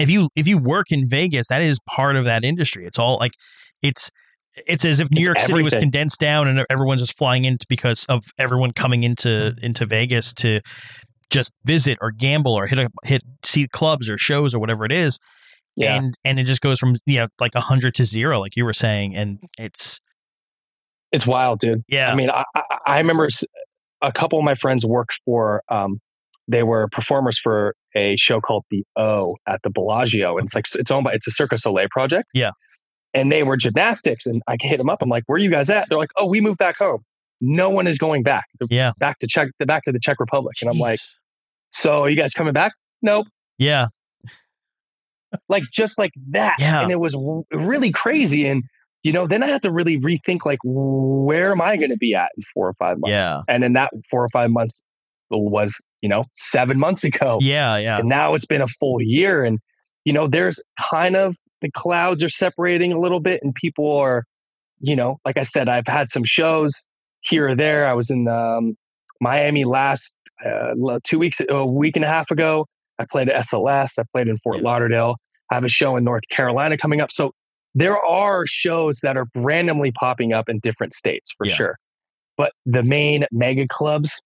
if 0.00 0.10
you 0.10 0.28
if 0.36 0.46
you 0.46 0.58
work 0.58 0.86
in 0.90 1.06
Vegas, 1.08 1.48
that 1.48 1.62
is 1.62 1.78
part 1.88 2.16
of 2.16 2.24
that 2.24 2.44
industry. 2.44 2.86
It's 2.86 2.98
all 2.98 3.16
like 3.18 3.32
it's 3.82 4.10
it's 4.66 4.84
as 4.86 5.00
if 5.00 5.10
New 5.10 5.20
It's 5.20 5.26
York 5.26 5.40
City 5.40 5.62
was 5.62 5.74
condensed 5.74 6.18
down 6.18 6.48
and 6.48 6.64
everyone's 6.70 7.02
just 7.02 7.16
flying 7.18 7.44
in 7.44 7.58
because 7.68 8.06
of 8.08 8.24
everyone 8.38 8.72
coming 8.72 9.04
into 9.04 9.28
Mm-hmm. 9.28 9.64
into 9.64 9.84
Vegas 9.86 10.32
to 10.34 10.60
just 11.30 11.52
visit 11.64 11.98
or 12.00 12.10
gamble 12.10 12.54
or 12.54 12.66
hit 12.66 12.78
a 12.78 12.88
hit 13.04 13.22
see 13.44 13.66
clubs 13.68 14.08
or 14.08 14.18
shows 14.18 14.54
or 14.54 14.58
whatever 14.58 14.84
it 14.84 14.92
is. 14.92 15.18
Yeah. 15.76 15.96
And 15.96 16.14
and 16.24 16.38
it 16.38 16.44
just 16.44 16.60
goes 16.60 16.78
from 16.78 16.96
yeah 17.04 17.26
like 17.40 17.54
a 17.54 17.60
hundred 17.60 17.94
to 17.96 18.04
zero, 18.04 18.40
like 18.40 18.56
you 18.56 18.64
were 18.64 18.72
saying, 18.72 19.14
and 19.14 19.38
it's 19.58 20.00
it's 21.12 21.26
wild, 21.26 21.60
dude. 21.60 21.82
yeah 21.88 22.10
I 22.10 22.14
mean, 22.14 22.30
I, 22.30 22.44
I, 22.54 22.62
I 22.86 22.98
remember 22.98 23.28
a 24.02 24.12
couple 24.12 24.38
of 24.38 24.44
my 24.44 24.54
friends 24.54 24.84
worked 24.84 25.20
for, 25.24 25.62
um, 25.68 26.00
they 26.48 26.62
were 26.62 26.88
performers 26.92 27.38
for 27.38 27.74
a 27.94 28.16
show 28.16 28.40
called 28.40 28.64
The 28.70 28.84
O 28.96 29.36
at 29.48 29.62
the 29.62 29.70
Bellagio. 29.70 30.36
And 30.36 30.46
it's 30.46 30.54
like, 30.54 30.66
it's 30.74 30.90
owned 30.90 31.04
by, 31.04 31.12
it's 31.12 31.26
a 31.26 31.30
Cirque 31.30 31.58
Soleil 31.58 31.88
project. 31.90 32.28
Yeah. 32.34 32.50
And 33.14 33.32
they 33.32 33.42
were 33.42 33.56
gymnastics. 33.56 34.26
And 34.26 34.42
I 34.46 34.56
hit 34.60 34.78
them 34.78 34.90
up. 34.90 35.00
I'm 35.00 35.08
like, 35.08 35.24
where 35.26 35.36
are 35.36 35.40
you 35.40 35.50
guys 35.50 35.70
at? 35.70 35.88
They're 35.88 35.98
like, 35.98 36.10
oh, 36.16 36.26
we 36.26 36.40
moved 36.40 36.58
back 36.58 36.76
home. 36.78 37.02
No 37.40 37.70
one 37.70 37.86
is 37.86 37.98
going 37.98 38.22
back. 38.22 38.46
Yeah. 38.70 38.92
back 38.98 39.18
to 39.20 39.26
Czech, 39.26 39.48
back 39.66 39.84
to 39.84 39.92
the 39.92 40.00
Czech 40.00 40.20
Republic. 40.20 40.56
And 40.60 40.70
I'm 40.70 40.78
like, 40.78 40.98
so 41.70 42.02
are 42.02 42.10
you 42.10 42.16
guys 42.16 42.32
coming 42.32 42.52
back? 42.52 42.72
Nope. 43.02 43.26
yeah 43.58 43.86
like 45.48 45.64
just 45.72 45.98
like 45.98 46.12
that. 46.30 46.56
Yeah. 46.58 46.82
And 46.82 46.90
it 46.90 47.00
was 47.00 47.16
really 47.52 47.90
crazy. 47.90 48.46
And, 48.46 48.64
you 49.02 49.12
know, 49.12 49.26
then 49.26 49.42
I 49.42 49.48
had 49.48 49.62
to 49.62 49.72
really 49.72 49.98
rethink 49.98 50.44
like, 50.44 50.58
where 50.64 51.52
am 51.52 51.60
I 51.60 51.76
going 51.76 51.90
to 51.90 51.96
be 51.96 52.14
at 52.14 52.30
in 52.36 52.42
four 52.54 52.68
or 52.68 52.74
five 52.74 52.98
months? 52.98 53.10
Yeah. 53.10 53.42
And 53.48 53.62
then 53.62 53.74
that 53.74 53.90
four 54.10 54.24
or 54.24 54.28
five 54.28 54.50
months 54.50 54.82
was, 55.30 55.82
you 56.00 56.08
know, 56.08 56.24
seven 56.34 56.78
months 56.78 57.04
ago. 57.04 57.38
yeah 57.40 57.76
yeah 57.76 57.98
And 57.98 58.08
now 58.08 58.34
it's 58.34 58.46
been 58.46 58.62
a 58.62 58.66
full 58.66 59.00
year. 59.00 59.44
And, 59.44 59.58
you 60.04 60.12
know, 60.12 60.28
there's 60.28 60.62
kind 60.78 61.16
of 61.16 61.36
the 61.62 61.70
clouds 61.70 62.22
are 62.22 62.28
separating 62.28 62.92
a 62.92 63.00
little 63.00 63.20
bit 63.20 63.40
and 63.42 63.54
people 63.54 63.96
are, 63.96 64.24
you 64.78 64.94
know, 64.94 65.18
like 65.24 65.36
I 65.36 65.42
said, 65.42 65.68
I've 65.68 65.86
had 65.88 66.10
some 66.10 66.24
shows 66.24 66.86
here 67.20 67.48
or 67.48 67.56
there. 67.56 67.86
I 67.86 67.92
was 67.94 68.10
in 68.10 68.28
um, 68.28 68.76
Miami 69.20 69.64
last 69.64 70.16
uh, 70.44 70.98
two 71.04 71.18
weeks, 71.18 71.40
a 71.48 71.66
week 71.66 71.96
and 71.96 72.04
a 72.04 72.08
half 72.08 72.30
ago. 72.30 72.66
I 72.98 73.04
played 73.10 73.28
at 73.28 73.44
SLS. 73.44 73.98
I 73.98 74.04
played 74.12 74.28
in 74.28 74.36
Fort 74.38 74.62
Lauderdale. 74.62 75.16
I 75.50 75.54
have 75.54 75.64
a 75.64 75.68
show 75.68 75.96
in 75.96 76.04
North 76.04 76.28
Carolina 76.30 76.76
coming 76.76 77.00
up. 77.00 77.12
So 77.12 77.32
there 77.74 77.96
are 78.02 78.46
shows 78.46 79.00
that 79.02 79.16
are 79.16 79.26
randomly 79.34 79.92
popping 79.92 80.32
up 80.32 80.48
in 80.48 80.58
different 80.60 80.94
states 80.94 81.32
for 81.36 81.46
Yeah. 81.46 81.54
sure. 81.54 81.78
But 82.36 82.52
the 82.64 82.82
main 82.82 83.24
mega 83.32 83.66
clubs, 83.68 84.22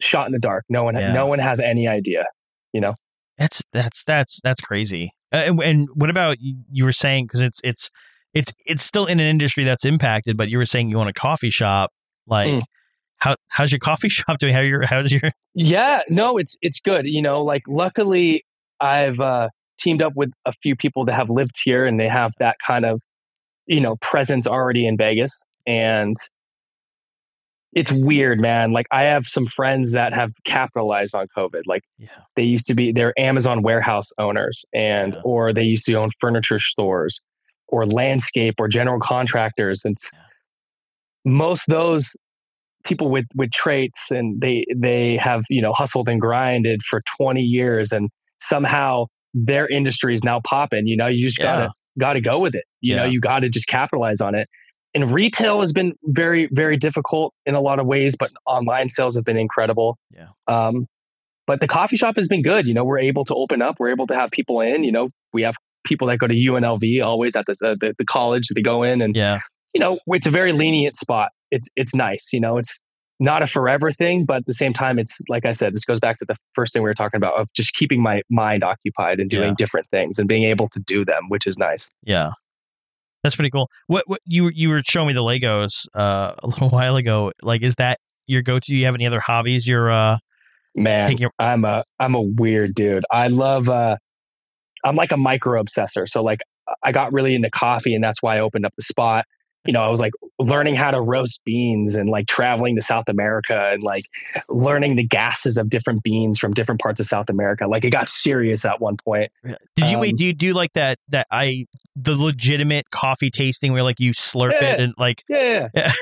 shot 0.00 0.26
in 0.26 0.32
the 0.32 0.38
dark. 0.38 0.64
No 0.68 0.84
one, 0.84 0.96
Yeah. 0.96 1.12
no 1.12 1.26
one 1.26 1.38
has 1.38 1.60
any 1.60 1.86
idea. 1.88 2.24
You 2.72 2.80
know, 2.80 2.94
That's 3.38 3.62
that's 3.72 4.04
that's 4.04 4.40
that's 4.42 4.60
crazy. 4.60 5.12
Uh, 5.32 5.36
and, 5.46 5.60
and 5.62 5.88
what 5.94 6.10
about 6.10 6.40
you, 6.40 6.56
you 6.70 6.84
were 6.84 6.92
saying 6.92 7.26
because 7.26 7.40
it's 7.40 7.60
it's 7.62 7.90
it's 8.34 8.52
it's 8.66 8.82
still 8.82 9.06
in 9.06 9.20
an 9.20 9.26
industry 9.26 9.64
that's 9.64 9.84
impacted, 9.84 10.36
but 10.36 10.48
you 10.48 10.58
were 10.58 10.66
saying 10.66 10.90
you 10.90 10.98
own 10.98 11.08
a 11.08 11.12
coffee 11.12 11.50
shop. 11.50 11.90
Like, 12.26 12.48
Mm. 12.50 12.62
how 13.18 13.36
how's 13.50 13.70
your 13.72 13.78
coffee 13.78 14.08
shop 14.10 14.38
doing? 14.38 14.52
How 14.54 14.60
your 14.60 14.84
how's 14.86 15.12
your 15.12 15.30
Yeah, 15.54 16.02
no, 16.08 16.36
it's 16.38 16.56
it's 16.62 16.80
good. 16.80 17.06
You 17.06 17.22
know, 17.22 17.42
like 17.42 17.62
luckily 17.68 18.44
I've 18.80 19.20
uh, 19.20 19.48
teamed 19.78 20.02
up 20.02 20.14
with 20.16 20.30
a 20.44 20.52
few 20.62 20.74
people 20.76 21.04
that 21.06 21.14
have 21.14 21.30
lived 21.30 21.56
here 21.64 21.86
and 21.86 21.98
they 22.00 22.08
have 22.08 22.32
that 22.40 22.56
kind 22.64 22.84
of, 22.84 23.00
you 23.66 23.80
know, 23.80 23.96
presence 24.00 24.46
already 24.46 24.86
in 24.86 24.96
Vegas. 24.96 25.42
And 25.66 26.16
it's 27.72 27.90
weird, 27.92 28.40
man. 28.40 28.72
Like 28.72 28.86
I 28.92 29.02
have 29.02 29.26
some 29.26 29.46
friends 29.46 29.92
that 29.92 30.12
have 30.12 30.30
capitalized 30.44 31.14
on 31.14 31.26
COVID. 31.36 31.62
Like 31.66 31.82
yeah 31.98 32.08
they 32.36 32.42
used 32.44 32.66
to 32.66 32.74
be 32.74 32.92
they're 32.92 33.18
Amazon 33.18 33.62
warehouse 33.62 34.10
owners 34.18 34.64
and 34.72 35.14
Yeah. 35.14 35.20
or 35.24 35.52
they 35.52 35.62
used 35.62 35.86
to 35.86 35.94
own 35.94 36.10
furniture 36.20 36.58
stores 36.60 37.20
or 37.68 37.86
landscape 37.86 38.54
or 38.58 38.68
general 38.68 39.00
contractors 39.00 39.84
and 39.84 39.96
Yeah. 40.12 40.20
most 41.24 41.68
of 41.68 41.74
those 41.74 42.16
people 42.84 43.08
with 43.10 43.24
with 43.34 43.50
traits 43.50 44.10
and 44.10 44.40
they 44.40 44.64
they 44.76 45.16
have 45.16 45.42
you 45.48 45.62
know 45.62 45.72
hustled 45.72 46.08
and 46.08 46.20
grinded 46.20 46.82
for 46.82 47.02
20 47.18 47.40
years 47.40 47.92
and 47.92 48.10
somehow 48.40 49.06
their 49.32 49.66
industry 49.68 50.12
is 50.12 50.22
now 50.22 50.40
popping 50.44 50.86
you 50.86 50.96
know 50.96 51.06
you 51.06 51.26
just 51.26 51.38
Yeah. 51.38 51.44
gotta 51.44 51.70
gotta 51.98 52.20
go 52.20 52.38
with 52.40 52.54
it 52.54 52.64
you 52.80 52.94
know 52.96 53.04
you 53.04 53.20
gotta 53.20 53.48
just 53.48 53.66
capitalize 53.68 54.20
on 54.20 54.34
it 54.34 54.48
and 54.94 55.10
retail 55.10 55.60
has 55.60 55.72
been 55.72 55.94
very 56.04 56.48
very 56.52 56.76
difficult 56.76 57.32
in 57.46 57.54
a 57.54 57.60
lot 57.60 57.78
of 57.78 57.86
ways 57.86 58.16
but 58.18 58.30
online 58.46 58.90
sales 58.90 59.14
have 59.14 59.24
been 59.24 59.38
incredible 59.38 59.96
Yeah. 60.14 60.28
um 60.46 60.86
but 61.46 61.60
the 61.60 61.68
coffee 61.68 61.96
shop 61.96 62.16
has 62.16 62.28
been 62.28 62.42
good 62.42 62.66
you 62.66 62.74
know 62.74 62.84
we're 62.84 62.98
able 62.98 63.24
to 63.24 63.34
open 63.34 63.62
up 63.62 63.76
we're 63.80 63.90
able 63.90 64.06
to 64.08 64.14
have 64.14 64.30
people 64.30 64.60
in 64.60 64.84
you 64.84 64.92
know 64.92 65.08
we 65.32 65.42
have 65.42 65.56
people 65.84 66.06
that 66.08 66.18
go 66.18 66.26
to 66.26 66.34
unlv 66.34 67.04
always 67.04 67.36
at 67.36 67.44
the 67.46 67.76
the, 67.80 67.94
the 67.98 68.04
college 68.04 68.48
they 68.54 68.62
go 68.62 68.82
in 68.82 69.00
and 69.02 69.14
yeah 69.16 69.40
you 69.72 69.80
know, 69.80 69.98
it's 70.06 70.28
a 70.28 70.30
very 70.30 70.52
lenient 70.52 70.94
spot. 70.96 71.30
It's 71.50 71.68
it's 71.74 71.96
nice. 71.96 72.32
You 72.32 72.38
know, 72.38 72.58
it's 72.58 72.80
not 73.18 73.42
a 73.42 73.46
forever 73.48 73.90
thing, 73.90 74.24
but 74.24 74.36
at 74.36 74.46
the 74.46 74.52
same 74.52 74.72
time, 74.72 75.00
it's 75.00 75.20
like 75.28 75.44
I 75.44 75.50
said, 75.50 75.74
this 75.74 75.84
goes 75.84 75.98
back 75.98 76.16
to 76.18 76.24
the 76.24 76.36
first 76.54 76.72
thing 76.72 76.84
we 76.84 76.88
were 76.88 76.94
talking 76.94 77.18
about 77.18 77.34
of 77.40 77.52
just 77.54 77.74
keeping 77.74 78.00
my 78.00 78.22
mind 78.30 78.62
occupied 78.62 79.18
and 79.18 79.28
doing 79.28 79.48
Yeah. 79.48 79.54
different 79.58 79.88
things 79.90 80.20
and 80.20 80.28
being 80.28 80.44
able 80.44 80.68
to 80.68 80.78
do 80.78 81.04
them, 81.04 81.24
which 81.28 81.44
is 81.48 81.58
nice. 81.58 81.90
yeah. 82.04 82.30
That's 83.24 83.34
pretty 83.34 83.50
cool. 83.50 83.68
What 83.88 84.04
what 84.06 84.20
you 84.26 84.48
you 84.54 84.68
were 84.68 84.82
showing 84.86 85.08
me 85.08 85.12
the 85.12 85.22
Legos 85.22 85.88
uh, 85.92 86.34
a 86.42 86.46
little 86.46 86.68
while 86.68 86.94
ago. 86.94 87.32
Like, 87.42 87.62
is 87.62 87.74
that 87.74 87.98
your 88.28 88.42
go 88.42 88.60
to? 88.60 88.66
Do 88.66 88.76
You 88.76 88.84
have 88.84 88.94
any 88.94 89.06
other 89.08 89.18
hobbies? 89.20 89.66
You're 89.66 89.90
uh 89.90 90.18
Man, 90.76 91.08
taking 91.08 91.28
I'm 91.40 91.64
a 91.64 91.82
I'm 91.98 92.14
a 92.14 92.20
weird 92.22 92.76
dude. 92.76 93.04
I 93.10 93.26
love 93.26 93.68
uh 93.68 93.96
I'm 94.84 94.96
like 94.96 95.12
a 95.12 95.16
micro 95.16 95.60
obsessor. 95.62 96.06
So 96.08 96.22
like 96.22 96.40
I 96.82 96.92
got 96.92 97.12
really 97.12 97.34
into 97.34 97.48
coffee 97.50 97.94
and 97.94 98.02
that's 98.04 98.22
why 98.22 98.36
I 98.36 98.40
opened 98.40 98.66
up 98.66 98.74
the 98.76 98.82
spot. 98.82 99.24
You 99.66 99.72
know, 99.72 99.80
I 99.82 99.88
was 99.88 99.98
like 99.98 100.12
learning 100.38 100.76
how 100.76 100.90
to 100.90 101.00
roast 101.00 101.40
beans 101.46 101.94
and 101.94 102.10
like 102.10 102.26
traveling 102.26 102.76
to 102.76 102.82
South 102.82 103.06
America 103.08 103.70
and 103.72 103.82
like 103.82 104.04
learning 104.50 104.96
the 104.96 105.04
gases 105.06 105.56
of 105.56 105.70
different 105.70 106.02
beans 106.02 106.38
from 106.38 106.52
different 106.52 106.82
parts 106.82 107.00
of 107.00 107.06
South 107.06 107.30
America. 107.30 107.66
Like 107.66 107.82
it 107.82 107.88
got 107.90 108.10
serious 108.10 108.66
at 108.66 108.78
one 108.82 108.98
point. 108.98 109.32
Did 109.76 109.90
you 109.90 109.98
wait? 109.98 110.10
Um, 110.12 110.16
Do 110.16 110.26
you 110.26 110.34
do 110.34 110.52
like 110.52 110.74
that? 110.74 110.98
That 111.08 111.26
I 111.30 111.64
the 111.96 112.14
legitimate 112.14 112.90
coffee 112.90 113.30
tasting 113.30 113.72
where 113.72 113.82
like 113.82 114.00
you 114.00 114.12
slurp 114.12 114.52
it 114.60 114.80
and 114.80 114.92
like 114.98 115.24
Yeah. 115.30 115.68
Yeah. 115.74 115.92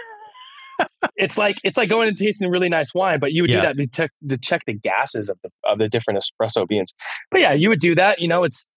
it's 1.17 1.39
like 1.39 1.59
it's 1.63 1.77
like 1.79 1.89
going 1.89 2.09
and 2.09 2.17
tasting 2.17 2.51
really 2.51 2.69
nice 2.69 2.93
wine, 2.95 3.21
but 3.21 3.33
you 3.33 3.43
would 3.43 3.51
Yeah. 3.51 3.61
do 3.61 3.63
that 3.63 3.77
to 3.77 3.87
check, 3.89 4.11
to 4.29 4.39
check 4.39 4.63
the 4.67 4.75
gases 4.75 5.29
of 5.31 5.39
the 5.45 5.51
of 5.65 5.79
the 5.79 5.89
different 5.89 6.19
espresso 6.19 6.67
beans. 6.67 6.95
But 7.31 7.41
yeah, 7.41 7.53
you 7.53 7.69
would 7.69 7.81
do 7.81 7.95
that. 7.95 8.21
You 8.21 8.29
know, 8.29 8.43
it's 8.45 8.69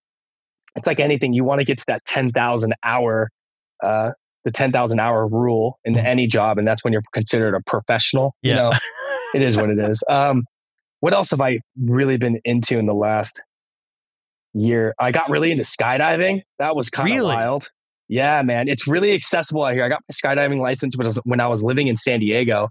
it's 0.76 0.88
like 0.88 1.00
anything. 1.00 1.34
You 1.34 1.44
want 1.44 1.60
to 1.60 1.66
get 1.66 1.78
to 1.80 1.86
that 1.88 2.04
ten 2.06 2.30
thousand 2.32 2.74
hour, 2.84 3.30
uh, 3.84 4.12
the 4.44 4.52
ten 4.52 4.72
thousand 4.72 5.00
hour 5.00 5.28
rule 5.28 5.80
in 5.86 5.96
Mhm. 5.96 6.06
any 6.06 6.28
job, 6.28 6.58
and 6.58 6.68
that's 6.68 6.84
when 6.84 6.94
you're 6.94 7.04
considered 7.14 7.56
a 7.56 7.62
professional. 7.66 8.36
You 8.42 8.52
Yeah. 8.52 8.56
know, 8.58 8.72
it 9.36 9.42
is 9.42 9.58
what 9.58 9.70
it 9.70 9.80
is. 9.80 10.04
Um, 10.10 10.44
what 11.00 11.14
else 11.14 11.32
have 11.32 11.42
I 11.42 11.60
really 11.82 12.18
been 12.18 12.40
into 12.46 12.78
in 12.80 12.86
the 12.86 12.94
last 12.94 13.42
year? 14.54 14.94
I 15.00 15.12
got 15.12 15.30
really 15.30 15.52
into 15.52 15.64
skydiving. 15.64 16.42
That 16.60 16.76
was 16.76 16.90
kind 16.90 17.10
of 17.10 17.16
Really? 17.16 17.36
wild. 17.36 17.70
Yeah, 18.08 18.42
man, 18.44 18.68
it's 18.68 18.88
really 18.88 19.14
accessible 19.14 19.64
out 19.64 19.74
here. 19.74 19.84
I 19.84 19.90
got 19.90 20.02
my 20.08 20.14
skydiving 20.14 20.62
license 20.62 20.96
when 20.96 21.06
I 21.06 21.10
was, 21.10 21.18
when 21.24 21.40
I 21.40 21.48
was 21.48 21.64
living 21.64 21.88
in 21.88 21.96
San 21.98 22.20
Diego, 22.20 22.70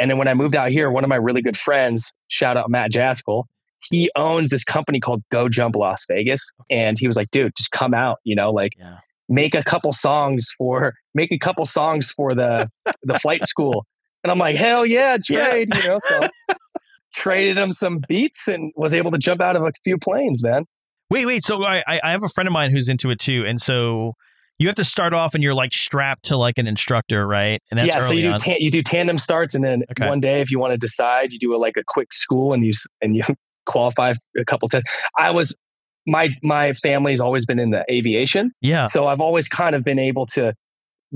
and 0.00 0.10
then 0.10 0.18
when 0.18 0.26
I 0.26 0.34
moved 0.34 0.56
out 0.56 0.72
here, 0.72 0.90
one 0.90 1.04
of 1.04 1.08
my 1.08 1.14
really 1.16 1.40
good 1.42 1.56
friends, 1.56 2.12
shout 2.26 2.56
out 2.56 2.68
Matt 2.68 2.90
Jaskell, 2.90 3.44
he 3.88 4.10
owns 4.16 4.50
this 4.50 4.64
company 4.64 5.00
called 5.00 5.22
Go 5.30 5.48
Jump 5.48 5.76
Las 5.76 6.04
Vegas, 6.08 6.52
and 6.70 6.96
he 6.98 7.06
was 7.06 7.16
like, 7.16 7.30
"Dude, 7.30 7.52
just 7.56 7.70
come 7.70 7.94
out, 7.94 8.18
you 8.24 8.34
know, 8.34 8.50
like." 8.50 8.72
yeah 8.78 8.96
make 9.30 9.54
a 9.54 9.64
couple 9.64 9.90
songs 9.90 10.50
for 10.58 10.92
make 11.14 11.32
a 11.32 11.38
couple 11.38 11.64
songs 11.64 12.10
for 12.10 12.34
the 12.34 12.68
the 13.04 13.14
flight 13.22 13.42
school 13.42 13.86
and 14.22 14.30
i'm 14.30 14.36
like 14.36 14.54
hell 14.54 14.84
yeah 14.84 15.16
Yeah. 15.30 15.46
trade 15.46 15.74
you 15.74 15.82
know 15.82 15.98
so 15.98 16.28
traded 17.14 17.56
him 17.56 17.72
some 17.72 18.00
beats 18.06 18.48
and 18.48 18.70
was 18.76 18.92
able 18.92 19.10
to 19.12 19.16
jump 19.16 19.40
out 19.40 19.56
of 19.56 19.62
a 19.62 19.72
few 19.82 19.96
planes 19.96 20.44
man 20.44 20.64
Wait, 21.10 21.24
wait. 21.24 21.42
So 21.42 21.64
I 21.64 21.82
I 21.88 22.10
have 22.10 22.22
a 22.22 22.28
friend 22.28 22.46
of 22.46 22.52
mine 22.52 22.70
who's 22.70 22.88
into 22.88 23.08
it 23.10 23.18
too, 23.18 23.44
and 23.46 23.60
so 23.60 24.12
you 24.58 24.66
have 24.68 24.76
to 24.76 24.84
start 24.84 25.14
off 25.14 25.34
and 25.34 25.42
you're 25.42 25.54
like 25.54 25.72
strapped 25.72 26.24
to 26.26 26.36
like 26.36 26.58
an 26.58 26.66
instructor, 26.66 27.26
right? 27.26 27.60
And 27.70 27.78
that's 27.78 27.88
yeah 27.88 28.00
so 28.00 28.12
you 28.12 28.32
do 28.32 28.38
tan- 28.38 28.60
you 28.60 28.70
do 28.70 28.82
tandem 28.82 29.16
starts 29.18 29.54
and 29.54 29.64
then 29.64 29.84
Okay. 29.92 30.06
one 30.06 30.20
day 30.20 30.40
if 30.40 30.50
you 30.50 30.58
want 30.58 30.72
to 30.72 30.78
decide 30.78 31.32
you 31.32 31.38
do 31.38 31.54
a, 31.54 31.58
like 31.58 31.76
a 31.76 31.84
quick 31.86 32.12
school 32.12 32.52
and 32.52 32.64
you 32.64 32.72
and 33.00 33.16
you 33.16 33.22
qualify 33.66 34.12
a 34.38 34.44
couple 34.44 34.68
times 34.68 34.84
i 35.18 35.30
was 35.30 35.58
my 36.06 36.28
my 36.42 36.72
family's 36.74 37.20
always 37.20 37.46
been 37.46 37.58
in 37.58 37.70
the 37.70 37.84
aviation. 37.90 38.52
Yeah, 38.60 38.86
So 38.86 39.06
I've 39.06 39.20
always 39.20 39.48
kind 39.48 39.74
of 39.74 39.84
been 39.84 39.98
able 39.98 40.26
to 40.26 40.54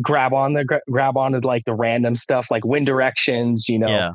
grab 0.00 0.32
on 0.32 0.54
the 0.54 0.64
gra- 0.64 0.80
grab 0.90 1.16
onto 1.16 1.40
like 1.40 1.64
the 1.64 1.74
random 1.74 2.14
stuff 2.14 2.50
like 2.50 2.64
wind 2.64 2.86
directions, 2.86 3.68
you 3.68 3.78
know, 3.78 3.88
yeah, 3.88 4.12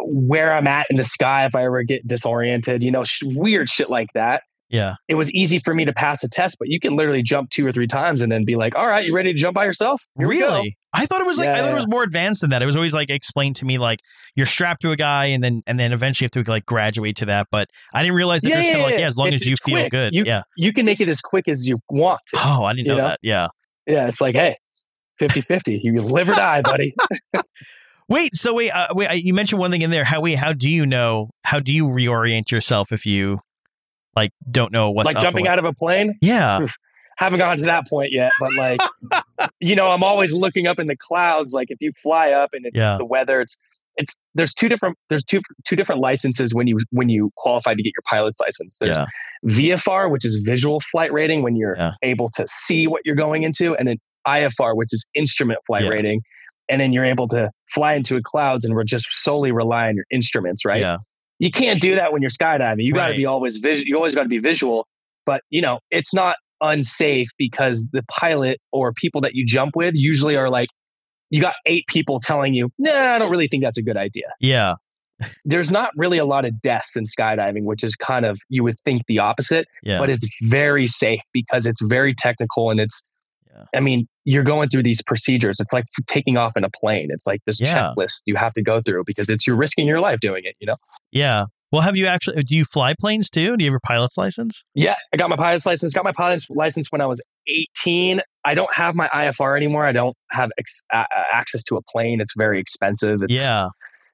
where 0.00 0.52
I'm 0.52 0.66
at 0.66 0.86
in 0.90 0.96
the 0.96 1.04
sky 1.04 1.46
if 1.46 1.54
I 1.54 1.64
ever 1.64 1.82
get 1.82 2.06
disoriented, 2.06 2.82
you 2.82 2.90
know, 2.90 3.04
sh- 3.04 3.22
weird 3.24 3.68
shit 3.68 3.90
like 3.90 4.08
that. 4.14 4.42
Yeah. 4.68 4.94
It 5.08 5.14
was 5.14 5.32
easy 5.32 5.58
for 5.58 5.74
me 5.74 5.84
to 5.84 5.92
pass 5.92 6.22
a 6.24 6.28
test, 6.28 6.56
but 6.58 6.68
you 6.68 6.80
can 6.80 6.96
literally 6.96 7.22
jump 7.22 7.50
two 7.50 7.66
or 7.66 7.72
three 7.72 7.86
times 7.86 8.22
and 8.22 8.30
then 8.32 8.44
be 8.44 8.56
like, 8.56 8.74
"All 8.74 8.86
right, 8.86 9.04
you 9.04 9.14
ready 9.14 9.32
to 9.32 9.38
jump 9.38 9.54
by 9.54 9.64
yourself?" 9.64 10.02
Here. 10.18 10.28
Really? 10.28 10.76
I 10.92 11.06
thought 11.06 11.20
it 11.20 11.26
was 11.26 11.38
like 11.38 11.48
I 11.48 11.56
Yeah, 11.56 11.62
thought 11.62 11.72
it 11.72 11.76
was 11.76 11.86
more 11.88 12.02
advanced 12.02 12.40
than 12.40 12.50
that. 12.50 12.62
It 12.62 12.66
was 12.66 12.74
always 12.76 12.94
like 12.94 13.10
explained 13.10 13.56
to 13.56 13.64
me 13.64 13.78
like 13.78 14.00
you're 14.34 14.46
strapped 14.46 14.82
to 14.82 14.90
a 14.92 14.96
guy 14.96 15.26
and 15.26 15.42
then 15.42 15.62
and 15.66 15.78
then 15.78 15.92
eventually 15.92 16.24
you 16.32 16.40
have 16.40 16.44
to 16.44 16.50
like 16.50 16.64
graduate 16.66 17.16
to 17.16 17.26
that. 17.26 17.46
But 17.50 17.68
I 17.94 18.02
didn't 18.02 18.16
realize 18.16 18.42
that 18.42 18.48
Yeah, 18.50 18.56
yeah, 18.60 18.62
kind 18.64 18.76
of 18.76 18.82
like 18.82 18.92
yeah. 18.94 18.98
yeah, 19.00 19.06
as 19.06 19.16
long 19.16 19.26
It's- 19.28 19.42
as 19.42 19.46
you 19.46 19.56
feel 19.62 19.74
quick. 19.82 19.90
good. 19.90 20.14
You- 20.14 20.24
yeah. 20.26 20.42
You 20.56 20.72
can 20.72 20.86
make 20.86 21.00
it 21.00 21.08
as 21.08 21.20
quick 21.20 21.48
as 21.48 21.68
you 21.68 21.78
want 21.90 22.20
to. 22.28 22.38
Oh, 22.42 22.64
I 22.64 22.72
didn't 22.72 22.88
know, 22.88 22.96
know? 22.96 23.04
that. 23.08 23.18
Yeah. 23.22 23.48
Yeah, 23.86 24.08
it's 24.08 24.20
like, 24.20 24.34
hey, 24.34 24.56
50-50. 25.20 25.80
You 25.82 25.94
live 25.94 26.28
or 26.28 26.34
die, 26.34 26.60
buddy. 26.62 26.92
Wait, 28.08 28.36
so 28.36 28.54
wait, 28.54 28.70
uh, 28.70 28.86
wait. 28.92 29.22
You 29.24 29.34
mentioned 29.34 29.58
one 29.60 29.70
thing 29.72 29.82
in 29.82 29.90
there. 29.90 30.04
How 30.04 30.20
wait, 30.20 30.34
how 30.38 30.52
do 30.52 30.70
you 30.70 30.86
know? 30.86 31.30
How 31.44 31.58
do 31.58 31.72
you 31.72 31.86
reorient 31.86 32.50
yourself 32.52 32.92
if 32.92 33.04
you 33.04 33.38
like 34.16 34.32
don't 34.50 34.72
know 34.72 34.90
what's 34.90 35.06
like 35.06 35.18
jumping 35.18 35.46
out 35.46 35.58
of 35.58 35.64
a 35.64 35.72
plane? 35.72 36.14
Yeah, 36.20 36.66
haven't 37.18 37.38
gotten 37.38 37.58
to 37.58 37.66
that 37.66 37.86
point 37.88 38.10
yet, 38.12 38.32
but 38.40 38.50
like, 38.54 38.80
you 39.60 39.76
know, 39.76 39.90
I'm 39.90 40.02
always 40.02 40.34
looking 40.34 40.66
up 40.66 40.78
in 40.78 40.86
the 40.86 40.96
clouds. 40.96 41.52
Like 41.52 41.70
if 41.70 41.78
you 41.80 41.92
fly 42.02 42.32
up 42.32 42.50
and 42.52 42.66
it's 42.66 42.76
Yeah. 42.76 42.96
the 42.98 43.04
weather, 43.04 43.40
it's 43.40 43.58
it's 43.96 44.14
there's 44.34 44.52
two 44.52 44.68
different 44.68 44.96
there's 45.08 45.24
two 45.24 45.40
two 45.66 45.76
different 45.76 46.00
licenses 46.00 46.54
when 46.54 46.66
you 46.66 46.80
when 46.90 47.08
you 47.08 47.30
qualify 47.36 47.72
to 47.74 47.82
get 47.82 47.92
your 47.94 48.02
pilot's 48.08 48.40
license. 48.40 48.76
There's 48.80 48.98
yeah, 48.98 49.06
VFR, 49.44 50.10
which 50.10 50.24
is 50.24 50.42
visual 50.44 50.80
flight 50.80 51.12
rating, 51.12 51.42
when 51.42 51.56
you're 51.56 51.76
Yeah. 51.76 51.92
able 52.02 52.28
to 52.30 52.44
see 52.46 52.86
what 52.86 53.02
you're 53.04 53.16
going 53.16 53.42
into, 53.42 53.74
and 53.76 53.86
then 53.88 53.96
IFR, 54.26 54.74
which 54.76 54.92
is 54.92 55.06
instrument 55.14 55.60
flight 55.66 55.88
rating, 55.88 56.20
and 56.68 56.80
then 56.80 56.92
you're 56.92 57.04
able 57.04 57.28
to 57.28 57.50
fly 57.72 57.94
into 57.94 58.20
clouds 58.22 58.64
and 58.64 58.74
we're 58.74 58.84
just 58.84 59.06
solely 59.10 59.52
rely 59.52 59.88
on 59.88 59.94
your 59.96 60.04
instruments, 60.10 60.64
right? 60.64 60.80
yeah, 60.80 60.98
You 61.38 61.50
can't 61.50 61.80
do 61.80 61.96
that 61.96 62.12
when 62.12 62.22
you're 62.22 62.30
skydiving. 62.30 62.84
You 62.84 62.92
got 62.92 63.06
to 63.06 63.10
Right. 63.12 63.16
be 63.16 63.26
always 63.26 63.58
visual. 63.58 63.86
You 63.86 63.96
always 63.96 64.14
got 64.14 64.22
to 64.22 64.28
be 64.28 64.38
visual, 64.38 64.86
but 65.24 65.42
you 65.50 65.60
know 65.60 65.80
it's 65.90 66.14
not 66.14 66.36
unsafe 66.60 67.28
because 67.36 67.88
the 67.92 68.02
pilot 68.08 68.58
or 68.72 68.92
people 68.94 69.20
that 69.20 69.34
you 69.34 69.44
jump 69.46 69.76
with 69.76 69.94
usually 69.94 70.36
are 70.36 70.50
like. 70.50 70.68
You 71.28 71.40
got 71.40 71.54
eight 71.66 71.88
people 71.88 72.20
telling 72.20 72.54
you, 72.54 72.70
nah, 72.78 72.92
I 72.92 73.18
don't 73.18 73.32
really 73.32 73.48
think 73.48 73.64
that's 73.64 73.78
a 73.78 73.82
good 73.82 73.96
idea 73.96 74.26
yeah, 74.38 74.76
there's 75.44 75.70
not 75.70 75.90
really 75.96 76.18
a 76.18 76.24
lot 76.24 76.44
of 76.44 76.60
deaths 76.60 76.96
in 76.96 77.04
skydiving, 77.04 77.64
which 77.64 77.82
is 77.82 77.96
kind 77.96 78.24
of 78.24 78.38
you 78.48 78.62
would 78.62 78.76
think 78.84 79.02
the 79.08 79.18
opposite, 79.18 79.66
yeah. 79.82 79.98
but 79.98 80.10
it's 80.10 80.26
very 80.44 80.86
safe 80.86 81.20
because 81.32 81.66
it's 81.66 81.80
very 81.82 82.14
technical 82.14 82.70
and 82.70 82.80
it's. 82.80 83.06
Yeah. 83.56 83.64
I 83.74 83.80
mean, 83.80 84.06
you're 84.24 84.42
going 84.42 84.68
through 84.68 84.82
these 84.82 85.02
procedures. 85.02 85.60
It's 85.60 85.72
like 85.72 85.84
taking 86.06 86.36
off 86.36 86.52
in 86.56 86.64
a 86.64 86.70
plane. 86.70 87.08
It's 87.10 87.26
like 87.26 87.40
this 87.46 87.60
Yeah. 87.60 87.92
checklist 87.96 88.22
you 88.26 88.36
have 88.36 88.52
to 88.54 88.62
go 88.62 88.80
through 88.80 89.04
because 89.06 89.28
it's 89.30 89.46
you're 89.46 89.56
risking 89.56 89.86
your 89.86 90.00
life 90.00 90.20
doing 90.20 90.42
it. 90.44 90.56
You 90.60 90.66
know. 90.68 90.76
yeah. 91.12 91.44
Well, 91.72 91.82
have 91.82 91.96
you 91.96 92.06
actually? 92.06 92.42
Do 92.44 92.54
you 92.54 92.64
fly 92.64 92.94
planes 92.98 93.28
too? 93.28 93.56
Do 93.56 93.64
you 93.64 93.68
have 93.68 93.72
your 93.72 93.80
pilot's 93.80 94.16
license? 94.16 94.64
Yeah, 94.74 94.94
I 95.12 95.16
got 95.16 95.28
my 95.30 95.36
pilot's 95.36 95.66
license. 95.66 95.92
Got 95.92 96.04
my 96.04 96.12
pilot's 96.16 96.46
license 96.48 96.92
when 96.92 97.00
I 97.00 97.06
was 97.06 97.20
18. 97.48 98.22
I 98.44 98.54
don't 98.54 98.72
have 98.72 98.94
my 98.94 99.08
IFR 99.08 99.56
anymore. 99.56 99.84
I 99.84 99.90
don't 99.90 100.16
have 100.30 100.50
ex- 100.58 100.82
access 101.32 101.64
to 101.64 101.76
a 101.76 101.80
plane. 101.90 102.20
It's 102.20 102.34
very 102.36 102.60
expensive. 102.60 103.20
It's, 103.22 103.34
yeah, 103.34 103.66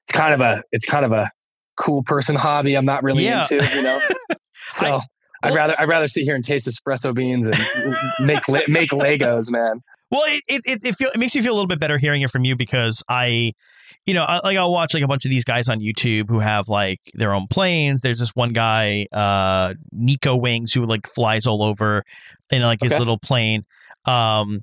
it's 0.07 0.17
kind 0.17 0.33
of 0.33 0.41
a 0.41 0.63
it's 0.71 0.85
kind 0.85 1.05
of 1.05 1.11
a 1.11 1.29
cool 1.77 2.01
person 2.03 2.35
hobby. 2.47 2.73
I'm 2.75 2.85
not 2.85 3.03
really 3.03 3.23
Yeah. 3.25 3.41
into, 3.49 3.63
you 3.75 3.83
know. 3.83 3.99
So 4.71 4.87
I, 4.95 5.01
would 5.49 5.55
rather 5.55 5.75
I'd 5.79 5.87
rather 5.89 6.07
sit 6.07 6.23
here 6.23 6.35
and 6.35 6.43
taste 6.43 6.67
espresso 6.67 7.13
beans 7.13 7.47
and 7.47 7.57
make 8.25 8.39
make 8.67 8.89
Legos, 8.91 9.51
man. 9.51 9.81
Well, 10.11 10.23
it 10.27 10.43
it 10.47 10.61
it, 10.65 10.79
it, 10.85 10.95
feel, 10.95 11.09
it 11.13 11.17
makes 11.17 11.33
me 11.35 11.41
feel 11.41 11.53
a 11.53 11.55
little 11.55 11.67
bit 11.67 11.79
better 11.79 11.97
hearing 11.97 12.21
it 12.21 12.29
from 12.29 12.45
you 12.45 12.55
because 12.55 13.01
I, 13.09 13.53
you 14.05 14.13
know, 14.13 14.23
I, 14.23 14.41
like 14.43 14.57
I'll 14.57 14.71
watch 14.71 14.93
like 14.93 15.03
a 15.03 15.07
bunch 15.07 15.25
of 15.25 15.31
these 15.31 15.43
guys 15.43 15.69
on 15.69 15.79
YouTube 15.79 16.29
who 16.29 16.39
have 16.39 16.69
like 16.69 16.99
their 17.15 17.33
own 17.33 17.47
planes. 17.49 18.01
There's 18.01 18.19
this 18.19 18.29
one 18.35 18.53
guy, 18.53 19.07
uh, 19.11 19.73
Nico 19.91 20.35
Wings, 20.35 20.71
who 20.73 20.83
like 20.85 21.07
flies 21.07 21.47
all 21.47 21.63
over 21.63 22.03
in 22.51 22.61
like 22.61 22.79
his 22.81 22.91
Okay. 22.91 22.99
little 22.99 23.17
plane. 23.17 23.63
Um, 24.05 24.61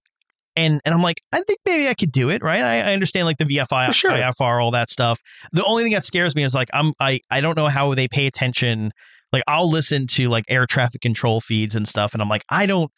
and 0.57 0.81
and 0.85 0.95
I'm 0.95 1.03
like, 1.03 1.23
I 1.33 1.41
think 1.43 1.59
maybe 1.65 1.89
I 1.89 1.95
could 1.95 2.13
do 2.13 2.29
it, 2.29 2.43
right? 2.43 2.61
I, 2.61 2.81
I 2.91 2.93
understand 2.93 3.27
like 3.27 3.39
the 3.39 3.45
VFI, 3.45 3.93
sure. 3.95 4.11
IFR, 4.13 4.63
all 4.63 4.71
that 4.73 4.91
stuff. 4.91 5.21
The 5.53 5.65
only 5.65 5.83
thing 5.85 5.93
that 5.93 6.05
scares 6.05 6.35
me 6.37 6.45
is 6.45 6.55
like 6.55 6.69
I'm 6.73 6.93
I 7.01 7.21
I 7.31 7.41
don't 7.41 7.57
know 7.57 7.69
how 7.69 7.95
they 7.95 8.09
pay 8.09 8.27
attention. 8.27 8.93
Like 9.33 9.43
I'll 9.47 9.71
listen 9.71 10.07
to 10.13 10.29
like 10.29 10.45
air 10.49 10.67
traffic 10.67 11.01
control 11.01 11.41
feeds 11.41 11.75
and 11.75 11.87
stuff, 11.87 12.13
and 12.15 12.23
I'm 12.23 12.29
like, 12.29 12.45
I 12.51 12.67
don't 12.67 12.91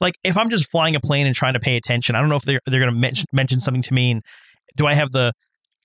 like 0.00 0.14
if 0.24 0.36
I'm 0.36 0.50
just 0.50 0.70
flying 0.70 0.94
a 0.96 1.00
plane 1.00 1.26
and 1.26 1.34
trying 1.34 1.54
to 1.54 1.60
pay 1.60 1.76
attention. 1.76 2.14
I 2.16 2.20
don't 2.20 2.28
know 2.28 2.36
if 2.36 2.42
they're 2.42 2.60
they're 2.66 2.80
going 2.80 2.92
to 2.92 2.98
mention 2.98 3.26
mention 3.32 3.60
something 3.60 3.82
to 3.82 3.94
me. 3.94 4.10
And 4.12 4.22
do 4.76 4.86
I 4.86 4.94
have 4.94 5.12
the 5.12 5.32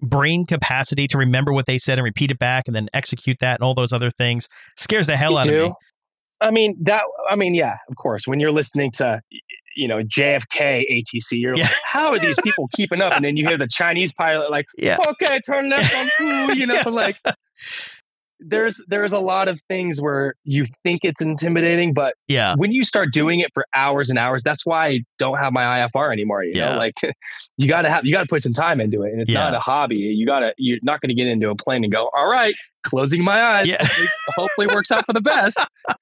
brain 0.02 0.46
capacity 0.48 1.08
to 1.08 1.18
remember 1.18 1.54
what 1.54 1.66
they 1.68 1.78
said 1.78 2.00
and 2.00 2.04
repeat 2.04 2.32
it 2.32 2.40
back 2.40 2.64
and 2.68 2.76
then 2.76 2.88
execute 2.94 3.38
that 3.40 3.60
and 3.60 3.64
all 3.66 3.76
those 3.76 3.94
other 3.94 4.10
things? 4.10 4.48
Scares 4.78 5.06
the 5.08 5.16
hell 5.18 5.34
You 5.34 5.38
out 5.38 5.46
do. 5.48 5.64
of 5.64 5.70
me. 5.70 5.74
I 6.42 6.50
mean 6.52 6.76
that. 6.84 7.04
I 7.30 7.36
mean, 7.36 7.54
yeah, 7.54 7.76
of 7.90 7.96
course. 7.98 8.28
When 8.28 8.40
you're 8.40 8.52
listening 8.52 8.90
to, 8.96 9.22
you 9.76 9.88
know, 9.88 10.02
JFK 10.02 10.84
ATC, 10.92 11.34
you're 11.34 11.56
Yeah. 11.56 11.66
like, 11.66 11.74
how 11.86 12.10
are 12.10 12.18
these 12.20 12.38
people 12.44 12.68
keeping 12.76 13.00
up? 13.00 13.14
And 13.14 13.24
then 13.24 13.38
you 13.38 13.48
hear 13.48 13.60
the 13.60 13.68
Chinese 13.72 14.12
pilot 14.12 14.50
like, 14.50 14.66
Yeah. 14.78 14.98
okay, 15.08 15.40
turn 15.46 15.70
left 15.70 15.96
on 15.96 16.08
two. 16.18 16.60
You 16.60 16.66
know, 16.66 16.74
Yeah. 16.86 16.90
like 16.90 17.18
there's 18.42 18.84
there's 18.88 19.14
a 19.14 19.20
lot 19.20 19.48
of 19.48 19.62
things 19.70 20.02
where 20.02 20.34
you 20.44 20.66
think 20.84 21.02
it's 21.04 21.22
intimidating, 21.22 21.94
but 21.94 22.16
Yeah. 22.28 22.56
when 22.58 22.72
you 22.72 22.84
start 22.84 23.14
doing 23.14 23.40
it 23.40 23.52
for 23.54 23.66
hours 23.76 24.10
and 24.10 24.18
hours, 24.20 24.44
that's 24.44 24.66
why 24.66 24.88
I 24.88 25.00
don't 25.20 25.38
have 25.38 25.54
my 25.54 25.64
IFR 25.64 26.12
anymore. 26.12 26.44
You 26.44 26.54
Yeah. 26.56 26.72
know, 26.72 26.78
like 26.78 26.94
you 27.58 27.68
got 27.68 27.84
to 27.84 27.90
have, 27.90 28.04
you 28.06 28.12
got 28.14 28.22
to 28.22 28.28
put 28.28 28.42
some 28.42 28.54
time 28.54 28.82
into 28.82 29.04
it, 29.04 29.12
and 29.12 29.22
it's 29.22 29.32
Yeah. 29.32 29.40
not 29.42 29.54
a 29.54 29.60
hobby. 29.60 29.96
You 29.96 30.26
got 30.26 30.40
to, 30.40 30.54
you're 30.58 30.80
not 30.84 31.02
going 31.02 31.10
to 31.10 31.16
get 31.16 31.28
into 31.28 31.50
a 31.50 31.56
plane 31.56 31.84
and 31.84 31.94
go, 31.94 32.10
all 32.16 32.30
right, 32.30 32.56
closing 32.84 33.24
my 33.24 33.42
eyes. 33.42 33.68
Yeah. 33.68 33.78
Hopefully, 33.80 34.08
hopefully 34.36 34.68
works 34.68 34.92
out 34.92 35.06
for 35.06 35.14
the 35.14 35.22
best. 35.22 35.60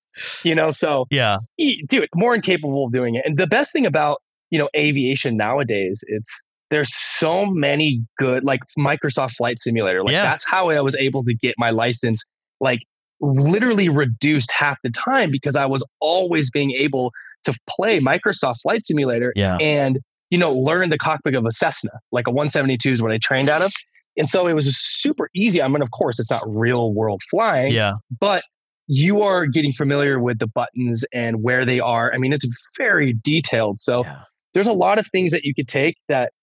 You 0.44 0.54
know, 0.56 0.70
so 0.70 1.06
Yeah. 1.12 1.38
dude, 1.58 2.10
more 2.16 2.36
incapable 2.36 2.86
of 2.86 2.92
doing 2.92 3.16
it. 3.16 3.26
And 3.26 3.38
the 3.38 3.48
best 3.48 3.72
thing 3.72 3.86
about 3.86 4.18
you 4.50 4.58
know 4.60 4.68
aviation 4.76 5.38
nowadays, 5.38 6.04
it's 6.08 6.42
there's 6.70 6.94
so 6.96 7.48
many 7.48 8.02
good 8.18 8.44
like 8.44 8.62
Microsoft 8.78 9.32
Flight 9.38 9.58
Simulator. 9.60 10.04
Like 10.04 10.12
Yeah. 10.14 10.24
that's 10.24 10.46
how 10.46 10.70
I 10.70 10.82
was 10.82 10.96
able 10.98 11.24
to 11.24 11.34
get 11.34 11.56
my 11.58 11.70
license. 11.72 12.24
Like 12.60 12.80
literally 13.22 13.90
reduced 13.90 14.52
half 14.52 14.78
the 14.84 14.90
time 14.92 15.32
because 15.32 15.56
I 15.56 15.66
was 15.66 15.84
always 16.00 16.50
being 16.52 16.72
able 16.72 17.12
to 17.46 17.54
play 17.70 18.00
Microsoft 18.00 18.62
Flight 18.62 18.84
Simulator 18.84 19.34
Yeah. 19.36 19.58
and 19.62 20.00
you 20.30 20.38
know 20.38 20.54
learn 20.54 20.90
the 20.90 20.98
cockpit 20.98 21.36
of 21.36 21.46
a 21.46 21.52
Cessna. 21.52 21.92
Like 22.12 22.28
a 22.28 22.32
172 22.32 22.92
is 22.92 23.02
what 23.02 23.12
I 23.12 23.18
trained 23.18 23.50
out 23.50 23.62
of. 23.62 23.72
And 24.18 24.28
so 24.28 24.48
it 24.48 24.54
was 24.54 24.68
super 24.78 25.30
easy. 25.34 25.62
I 25.62 25.68
mean, 25.68 25.82
of 25.82 25.92
course, 25.92 26.20
it's 26.20 26.30
not 26.32 26.44
real 26.46 26.94
world 26.94 27.22
flying, 27.32 27.72
Yeah. 27.74 27.94
but 28.20 28.44
you 28.88 29.22
are 29.22 29.46
getting 29.46 29.72
familiar 29.72 30.20
with 30.20 30.40
the 30.40 30.48
buttons 30.48 31.06
and 31.14 31.42
where 31.44 31.64
they 31.64 31.80
are. 31.80 32.12
I 32.14 32.18
mean, 32.18 32.34
it's 32.34 32.46
very 32.78 33.14
detailed. 33.14 33.80
So 33.80 34.04
Yeah. 34.04 34.22
there's 34.54 34.68
a 34.68 34.74
lot 34.74 34.98
of 35.00 35.08
things 35.08 35.32
that 35.32 35.44
you 35.44 35.54
could 35.54 35.68
take 35.68 35.96
that 36.10 36.34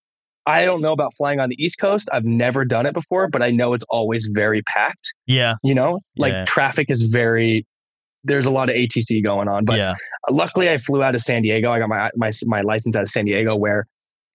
I 0.47 0.65
don't 0.65 0.81
know 0.81 0.93
about 0.93 1.13
flying 1.15 1.41
on 1.41 1.49
the 1.49 1.57
East 1.63 1.79
Coast. 1.81 2.09
I've 2.13 2.25
never 2.25 2.65
done 2.65 2.87
it 2.87 2.95
before, 2.95 3.29
but 3.29 3.43
I 3.43 3.51
know 3.51 3.73
it's 3.73 3.85
always 3.91 4.27
very 4.33 4.63
packed. 4.63 5.13
Yeah. 5.27 5.55
You 5.65 5.75
know, 5.75 6.01
like 6.17 6.33
Yeah. 6.33 6.45
traffic 6.47 6.87
is 6.89 7.03
very. 7.03 7.67
There's 8.25 8.47
a 8.47 8.51
lot 8.51 8.69
of 8.69 8.75
ATC 8.77 9.23
going 9.23 9.47
on, 9.49 9.65
but 9.65 9.77
yeah. 9.77 9.95
luckily 10.31 10.69
I 10.69 10.79
flew 10.79 11.03
out 11.03 11.15
of 11.15 11.21
San 11.21 11.43
Diego. 11.43 11.71
I 11.71 11.79
got 11.79 11.89
my 11.89 12.11
my 12.17 12.31
my 12.47 12.61
license 12.63 12.97
out 12.97 13.03
of 13.03 13.09
San 13.09 13.25
Diego, 13.25 13.55
where 13.57 13.87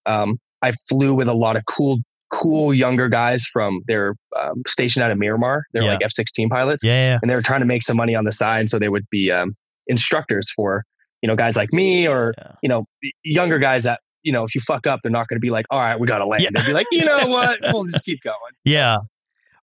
um, 0.06 0.38
I 0.62 0.72
flew 0.90 1.14
with 1.14 1.28
a 1.28 1.34
lot 1.34 1.56
of 1.58 1.66
cool 1.66 1.98
cool 2.30 2.74
younger 2.74 3.10
guys 3.10 3.44
from 3.46 3.82
their 3.88 4.16
um, 4.40 4.64
stationed 4.66 5.04
out 5.04 5.12
of 5.12 5.18
Miramar. 5.18 5.64
They're 5.74 5.84
Yeah. 5.84 5.94
like 5.96 6.02
F-16 6.04 6.50
pilots 6.50 6.82
Yeah. 6.86 7.20
and 7.22 7.30
they 7.30 7.36
were 7.36 7.42
trying 7.42 7.60
to 7.60 7.66
make 7.66 7.84
some 7.84 7.98
money 7.98 8.16
on 8.16 8.24
the 8.24 8.32
side 8.32 8.70
so 8.70 8.80
they 8.80 8.88
would 8.88 9.06
be 9.12 9.30
um, 9.30 9.54
instructors 9.88 10.50
for 10.56 10.86
you 11.22 11.28
know 11.28 11.36
guys 11.36 11.58
like 11.58 11.74
me 11.74 12.08
or 12.08 12.34
you 12.64 12.70
know 12.70 12.86
younger 13.24 13.60
guys 13.60 13.84
that 13.84 14.00
you 14.24 14.32
know 14.32 14.44
if 14.44 14.54
you 14.56 14.62
fuck 14.62 14.88
up 14.88 15.00
they're 15.04 15.12
not 15.12 15.28
going 15.28 15.38
to 15.38 15.42
be 15.42 15.50
like 15.50 15.66
all 15.70 15.80
right 15.80 16.00
we 16.00 16.08
got 16.08 16.20
to 16.20 16.26
land 16.26 16.44
Yeah. 16.44 16.50
they'd 16.54 16.68
be 16.68 16.74
like 16.74 16.88
you 16.92 17.06
know 17.06 17.20
what 17.28 17.60
we'll 17.74 17.86
just 17.86 18.04
keep 18.04 18.22
going 18.22 18.36
Yeah. 18.66 18.98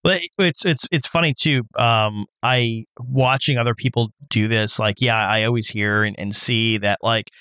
But 0.01 0.21
it's 0.37 0.65
it's 0.65 0.87
it's 0.93 1.05
funny 1.05 1.33
too. 1.37 1.63
Um, 1.75 2.25
I 2.41 2.85
watching 3.01 3.57
other 3.57 3.75
people 3.75 4.11
do 4.29 4.47
this, 4.47 4.79
like, 4.79 4.95
yeah, 5.01 5.17
I 5.17 5.43
always 5.43 5.67
hear 5.67 6.05
and, 6.05 6.17
and 6.17 6.33
see 6.33 6.77
that 6.77 6.99
like 7.01 7.31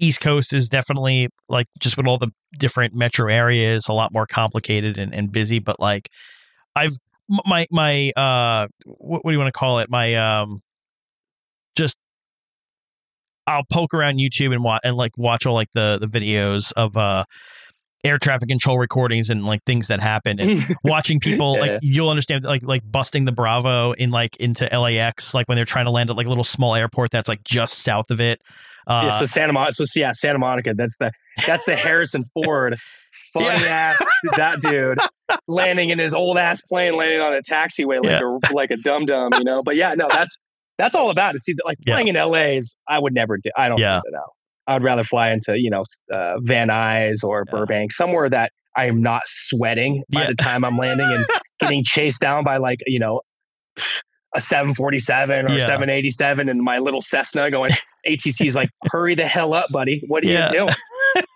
East 0.00 0.20
Coast 0.20 0.52
is 0.52 0.68
definitely 0.68 1.28
like 1.48 1.68
just 1.78 1.96
with 1.96 2.08
all 2.08 2.18
the 2.18 2.32
different 2.58 2.94
metro 2.96 3.32
areas, 3.32 3.86
a 3.88 3.92
lot 3.92 4.12
more 4.12 4.26
complicated 4.26 4.98
and, 4.98 5.14
and 5.14 5.30
busy. 5.30 5.60
But 5.60 5.78
like, 5.78 6.08
I've 6.74 6.96
my 7.28 7.68
my 7.70 8.10
uh, 8.16 8.66
what, 8.86 9.24
what 9.24 9.30
do 9.30 9.32
you 9.32 9.38
want 9.38 9.54
to 9.54 9.58
call 9.58 9.78
it? 9.78 9.88
My 9.88 10.16
um, 10.16 10.62
just 11.76 11.96
I'll 13.46 13.64
poke 13.70 13.94
around 13.94 14.16
YouTube 14.18 14.52
and 14.52 14.62
watch 14.62 14.80
and 14.84 14.96
like 14.96 15.12
watch 15.18 15.46
all 15.46 15.54
like 15.54 15.70
the 15.72 15.98
the 16.00 16.06
videos 16.06 16.72
of 16.76 16.96
uh 16.96 17.24
air 18.02 18.18
traffic 18.18 18.48
control 18.48 18.78
recordings 18.78 19.28
and 19.28 19.44
like 19.44 19.62
things 19.64 19.88
that 19.88 20.00
happen 20.00 20.40
and 20.40 20.64
watching 20.84 21.20
people 21.20 21.54
Yeah, 21.56 21.60
like 21.60 21.78
you'll 21.82 22.08
understand 22.08 22.44
like 22.44 22.62
like 22.62 22.82
busting 22.90 23.26
the 23.26 23.32
Bravo 23.32 23.92
in 23.92 24.10
like 24.10 24.36
into 24.36 24.64
LAX 24.66 25.34
like 25.34 25.48
when 25.48 25.56
they're 25.56 25.64
trying 25.66 25.84
to 25.84 25.90
land 25.90 26.08
at 26.10 26.16
like 26.16 26.24
a 26.26 26.30
little 26.30 26.44
small 26.44 26.74
airport 26.74 27.10
that's 27.10 27.28
like 27.28 27.44
just 27.44 27.74
south 27.80 28.10
of 28.10 28.20
it. 28.20 28.40
Uh, 28.86 29.02
yeah, 29.04 29.10
so 29.18 29.24
Santa 29.26 29.52
Monica 29.52 29.72
so 29.74 29.84
yeah 30.00 30.12
Santa 30.12 30.38
Monica 30.38 30.72
that's 30.74 30.96
the 30.98 31.12
that's 31.46 31.66
the 31.66 31.76
Harrison 31.76 32.24
Ford 32.34 32.76
funny 33.34 33.46
Yeah. 33.64 33.94
ass 33.94 33.98
that 34.36 34.60
dude 34.62 34.98
landing 35.46 35.90
in 35.90 35.98
his 35.98 36.14
old 36.14 36.38
ass 36.38 36.62
plane 36.62 36.96
landing 36.96 37.20
on 37.20 37.34
a 37.34 37.42
taxiway 37.42 38.02
like 38.02 38.22
a 38.22 38.54
like 38.54 38.70
a 38.70 38.76
dum 38.76 39.04
dum 39.04 39.30
you 39.36 39.44
know 39.44 39.62
but 39.62 39.76
yeah 39.76 39.92
no 39.94 40.06
that's 40.10 40.38
that's 40.80 40.94
all 40.96 41.10
about 41.10 41.34
it 41.34 41.42
see 41.42 41.54
like 41.64 41.78
Yeah. 41.86 41.94
flying 41.94 42.08
in 42.08 42.14
LA 42.16 42.56
is 42.58 42.76
I 42.88 42.98
would 42.98 43.14
never 43.14 43.36
do 43.38 43.50
I 43.56 43.68
don't 43.68 43.78
Yeah. 43.78 44.00
do 44.04 44.10
that 44.12 44.72
I'd 44.72 44.82
rather 44.82 45.04
fly 45.04 45.30
into 45.32 45.58
you 45.58 45.70
know 45.70 45.84
uh, 46.12 46.38
Van 46.40 46.68
Nuys 46.68 47.22
or 47.24 47.44
Yeah. 47.46 47.56
Burbank 47.56 47.92
somewhere 47.92 48.28
that 48.30 48.52
I 48.76 48.86
am 48.86 49.02
not 49.02 49.22
sweating 49.26 50.02
by 50.10 50.22
Yeah. 50.22 50.26
the 50.28 50.34
time 50.34 50.64
I'm 50.64 50.76
landing 50.78 51.06
and 51.10 51.26
getting 51.60 51.82
chased 51.84 52.20
down 52.20 52.44
by 52.44 52.56
like 52.58 52.78
you 52.86 52.98
know 52.98 53.20
a 54.34 54.40
747 54.40 55.46
or 55.50 55.54
Yeah. 55.54 55.66
787 55.66 56.48
and 56.48 56.60
my 56.62 56.78
little 56.78 57.00
Cessna 57.00 57.50
going 57.50 57.72
ATC 58.06 58.46
is 58.46 58.54
like 58.56 58.68
hurry 58.90 59.14
the 59.14 59.26
hell 59.26 59.54
up 59.54 59.70
buddy 59.72 60.02
what 60.08 60.24
are 60.24 60.28
Yeah. 60.28 60.46
you 60.46 60.58
doing 60.58 60.74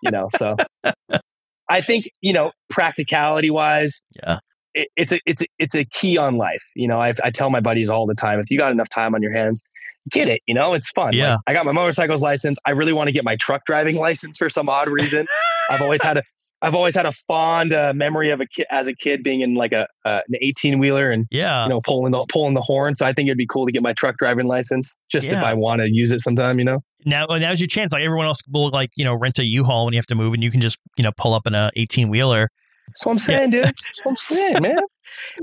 you 0.02 0.10
know 0.10 0.28
so 0.36 0.56
I 1.70 1.80
think 1.80 2.10
you 2.20 2.32
know, 2.34 2.52
practicality 2.68 3.48
wise, 3.50 4.04
Yeah. 4.22 4.38
It, 4.74 4.88
it's 4.96 5.12
a 5.12 5.20
it's 5.26 5.42
a, 5.42 5.46
it's 5.58 5.74
a 5.74 5.84
key 5.84 6.18
on 6.18 6.36
life. 6.36 6.64
You 6.74 6.88
know, 6.88 7.00
I, 7.00 7.12
I 7.22 7.30
tell 7.30 7.50
my 7.50 7.60
buddies 7.60 7.90
all 7.90 8.06
the 8.06 8.14
time, 8.14 8.40
if 8.40 8.50
you 8.50 8.58
got 8.58 8.72
enough 8.72 8.88
time 8.88 9.14
on 9.14 9.22
your 9.22 9.32
hands, 9.32 9.62
get 10.10 10.28
it. 10.28 10.42
You 10.46 10.54
know, 10.54 10.74
it's 10.74 10.90
fun. 10.90 11.06
Like, 11.06 11.14
Yeah. 11.14 11.36
I 11.46 11.52
got 11.52 11.64
my 11.64 11.72
motorcycles 11.72 12.22
license. 12.22 12.58
I 12.66 12.70
really 12.70 12.92
want 12.92 13.08
to 13.08 13.12
get 13.12 13.24
my 13.24 13.36
truck 13.36 13.64
driving 13.64 13.96
license 14.08 14.36
for 14.36 14.48
some 14.48 14.68
odd 14.68 14.88
reason. 14.88 15.26
I've 15.70 15.80
always 15.82 16.02
had 16.02 16.18
a 16.18 16.22
I've 16.62 16.74
always 16.74 16.94
had 16.94 17.04
a 17.04 17.12
fond 17.12 17.74
uh, 17.74 17.92
memory 17.94 18.30
of 18.30 18.40
a 18.40 18.46
kid 18.46 18.64
as 18.70 18.88
a 18.88 18.94
kid 18.94 19.22
being 19.22 19.42
in 19.42 19.52
like 19.54 19.72
a 19.72 19.86
uh, 20.06 20.20
an 20.26 20.34
eighteen 20.40 20.78
wheeler 20.78 21.10
and 21.10 21.26
Yeah. 21.30 21.64
you 21.64 21.68
know 21.68 21.82
pulling 21.82 22.12
the 22.12 22.24
pulling 22.32 22.54
the 22.54 22.62
horn. 22.62 22.94
So 22.96 23.04
I 23.04 23.12
think 23.12 23.26
it'd 23.28 23.36
be 23.36 23.46
cool 23.46 23.66
to 23.66 23.72
get 23.72 23.82
my 23.82 23.92
truck 23.92 24.16
driving 24.16 24.46
license 24.46 24.96
just 25.10 25.30
if 25.30 25.42
I 25.42 25.52
want 25.52 25.82
to 25.82 25.90
use 25.92 26.10
it 26.10 26.20
sometime. 26.20 26.58
You 26.58 26.64
know. 26.64 26.82
now 27.04 27.26
now's 27.28 27.60
your 27.60 27.66
chance. 27.66 27.92
Like 27.92 28.02
everyone 28.02 28.24
else 28.26 28.40
will 28.50 28.70
like, 28.70 28.90
you 28.96 29.04
know, 29.04 29.14
rent 29.14 29.38
a 29.38 29.44
U-Haul 29.44 29.84
when 29.84 29.92
you 29.92 29.98
have 29.98 30.06
to 30.06 30.14
move 30.14 30.32
and 30.32 30.42
you 30.42 30.50
can 30.50 30.62
just, 30.62 30.78
you 30.96 31.04
know, 31.04 31.12
pull 31.18 31.34
up 31.34 31.46
in 31.46 31.54
a 31.54 31.70
18 31.76 32.08
wheeler. 32.08 32.48
That's 32.86 33.04
what 33.04 33.12
I'm 33.12 33.18
saying, 33.18 33.50
dude. 33.50 33.64
That's 33.64 34.00
what 34.04 34.12
I'm 34.12 34.16
saying, 34.16 34.54
man. 34.60 34.76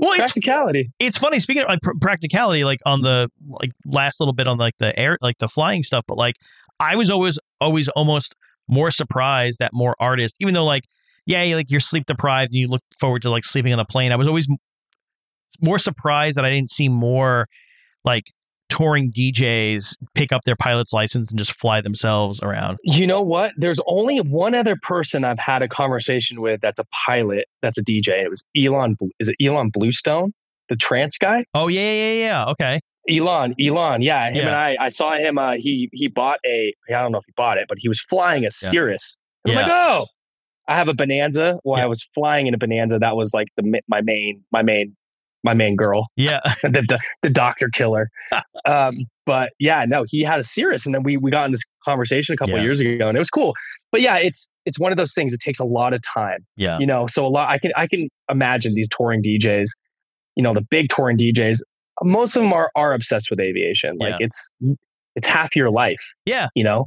Well, 0.00 0.10
it's 0.10 0.18
Practicality. 0.18 0.90
it's 0.98 1.16
funny 1.16 1.38
speaking 1.38 1.62
of 1.62 1.68
like 1.68 1.80
pr- 1.82 1.92
practicality 2.00 2.64
like 2.64 2.80
on 2.84 3.02
the 3.02 3.30
like 3.48 3.70
last 3.86 4.18
little 4.18 4.32
bit 4.32 4.48
on 4.48 4.58
like 4.58 4.74
the 4.78 4.98
air 4.98 5.16
like 5.22 5.38
the 5.38 5.46
flying 5.46 5.84
stuff 5.84 6.02
but 6.08 6.16
like 6.18 6.34
i 6.80 6.96
was 6.96 7.10
always 7.10 7.38
always 7.60 7.86
almost 7.90 8.34
more 8.68 8.90
surprised 8.90 9.60
that 9.60 9.70
more 9.72 9.94
artists 10.00 10.36
even 10.40 10.52
though 10.52 10.64
like 10.64 10.82
yeah 11.26 11.44
like 11.54 11.70
you're 11.70 11.78
sleep 11.78 12.06
deprived 12.06 12.50
and 12.50 12.58
you 12.58 12.66
look 12.66 12.82
forward 12.98 13.22
to 13.22 13.30
like 13.30 13.44
sleeping 13.44 13.72
on 13.72 13.78
the 13.78 13.84
plane 13.84 14.10
i 14.10 14.16
was 14.16 14.26
always 14.26 14.48
more 15.60 15.78
surprised 15.78 16.36
that 16.36 16.44
i 16.44 16.50
didn't 16.50 16.70
see 16.70 16.88
more 16.88 17.46
like 18.04 18.24
touring 18.72 19.10
djs 19.12 19.96
pick 20.14 20.32
up 20.32 20.42
their 20.44 20.56
pilot's 20.56 20.92
license 20.94 21.30
and 21.30 21.38
just 21.38 21.58
fly 21.60 21.80
themselves 21.82 22.42
around 22.42 22.78
You 22.82 23.06
know 23.06 23.20
what? 23.20 23.52
There's 23.58 23.80
only 23.86 24.18
one 24.20 24.54
other 24.54 24.76
person 24.82 25.24
I've 25.24 25.38
had 25.38 25.60
a 25.62 25.68
conversation 25.68 26.40
with 26.40 26.60
that's 26.62 26.78
a 26.80 26.86
pilot, 27.06 27.44
that's 27.60 27.76
a 27.76 27.82
DJ. 27.84 28.22
It 28.24 28.30
was 28.30 28.42
Ilan. 28.56 28.94
Is 29.20 29.28
it 29.28 29.36
Ilan 29.42 29.70
Bluestone, 29.72 30.32
the 30.70 30.76
trance 30.76 31.18
guy? 31.18 31.44
oh 31.54 31.68
yeah 31.68 31.80
yeah 31.80 32.12
yeah 32.12 32.24
yeah 32.26 32.44
okay 32.52 32.80
Ilan, 33.10 33.52
Ilan, 33.60 33.98
yeah, 34.04 34.28
him 34.28 34.36
Yeah. 34.36 34.42
and 34.46 34.50
I. 34.54 34.76
I 34.80 34.88
saw 34.88 35.16
him. 35.16 35.36
Uh, 35.36 35.54
he 35.58 35.90
he 35.92 36.06
bought 36.06 36.38
a. 36.46 36.72
I 36.88 36.92
don't 37.02 37.10
know 37.10 37.18
if 37.18 37.24
he 37.26 37.32
bought 37.36 37.58
it, 37.58 37.66
but 37.68 37.76
he 37.80 37.88
was 37.88 38.00
flying 38.00 38.42
a 38.44 38.44
Yeah. 38.44 38.70
Cirrus. 38.70 39.18
And 39.44 39.58
I'm 39.58 39.58
Yeah. 39.58 39.62
like, 39.66 39.72
oh, 39.74 40.06
I 40.68 40.76
have 40.76 40.86
a 40.86 40.94
Bonanza. 40.94 41.58
Well, 41.64 41.78
Yeah. 41.78 41.84
I 41.84 41.86
was 41.88 42.06
flying 42.14 42.46
in 42.46 42.54
a 42.54 42.58
Bonanza. 42.58 43.00
That 43.00 43.16
was 43.16 43.34
like 43.34 43.48
the 43.56 43.80
my 43.88 44.02
main 44.02 44.44
my 44.52 44.62
main 44.62 44.96
my 45.44 45.54
main 45.54 45.76
girl, 45.76 46.08
yeah 46.16 46.40
the 46.62 46.84
the, 46.88 46.98
the 47.22 47.30
doctor 47.30 47.68
killer. 47.72 48.08
um, 48.66 48.98
but 49.26 49.52
yeah, 49.60 49.84
no, 49.86 50.04
he 50.06 50.22
had 50.22 50.38
a 50.40 50.42
Cirrus, 50.44 50.84
and 50.86 50.94
then 50.94 51.02
we 51.02 51.16
we 51.16 51.30
got 51.30 51.44
in 51.46 51.50
this 51.52 51.62
conversation 51.84 52.32
a 52.34 52.36
couple 52.36 52.52
Yeah. 52.54 52.58
of 52.60 52.64
years 52.64 52.80
ago, 52.80 53.08
and 53.08 53.16
it 53.16 53.20
was 53.20 53.30
cool. 53.30 53.54
But 53.90 54.00
yeah, 54.00 54.16
it's 54.16 54.50
it's 54.64 54.78
one 54.80 54.92
of 54.92 54.98
those 54.98 55.12
things. 55.14 55.32
It 55.34 55.40
takes 55.40 55.60
a 55.60 55.64
lot 55.64 55.92
of 55.94 56.00
time 56.02 56.38
yeah 56.56 56.78
you 56.78 56.86
know 56.86 57.06
so 57.06 57.24
a 57.26 57.28
lot 57.28 57.48
i 57.50 57.58
can 57.58 57.72
i 57.76 57.86
can 57.86 58.08
imagine 58.30 58.74
these 58.74 58.88
touring 58.88 59.22
djs 59.22 59.68
you 60.36 60.42
know 60.42 60.52
the 60.54 60.62
big 60.62 60.88
touring 60.88 61.16
djs 61.16 61.58
most 62.02 62.36
of 62.36 62.42
them 62.42 62.52
are 62.52 62.70
are 62.74 62.92
obsessed 62.92 63.28
with 63.30 63.38
aviation 63.40 63.96
like 63.98 64.10
Yeah. 64.10 64.26
it's 64.26 64.48
it's 65.16 65.26
half 65.26 65.54
your 65.56 65.70
life 65.70 66.14
Yeah. 66.26 66.48
you 66.54 66.64
know 66.64 66.86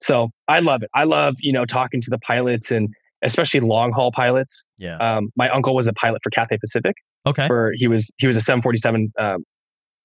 so 0.00 0.30
i 0.48 0.58
love 0.60 0.82
it 0.82 0.90
i 0.94 1.04
love 1.04 1.34
you 1.40 1.52
know 1.52 1.64
talking 1.64 2.00
to 2.00 2.10
the 2.10 2.18
pilots 2.18 2.70
and 2.70 2.88
especially 3.24 3.60
long 3.60 3.90
haul 3.92 4.12
pilots 4.12 4.66
yeah 4.78 4.96
um, 4.98 5.30
my 5.36 5.48
uncle 5.50 5.74
was 5.74 5.86
a 5.88 5.92
pilot 5.94 6.20
for 6.22 6.30
cathay 6.30 6.58
pacific 6.58 6.94
okay 7.26 7.46
for 7.46 7.72
he 7.76 7.88
was 7.88 8.10
he 8.18 8.26
was 8.26 8.36
a 8.36 8.40
747 8.40 9.12
um, 9.18 9.44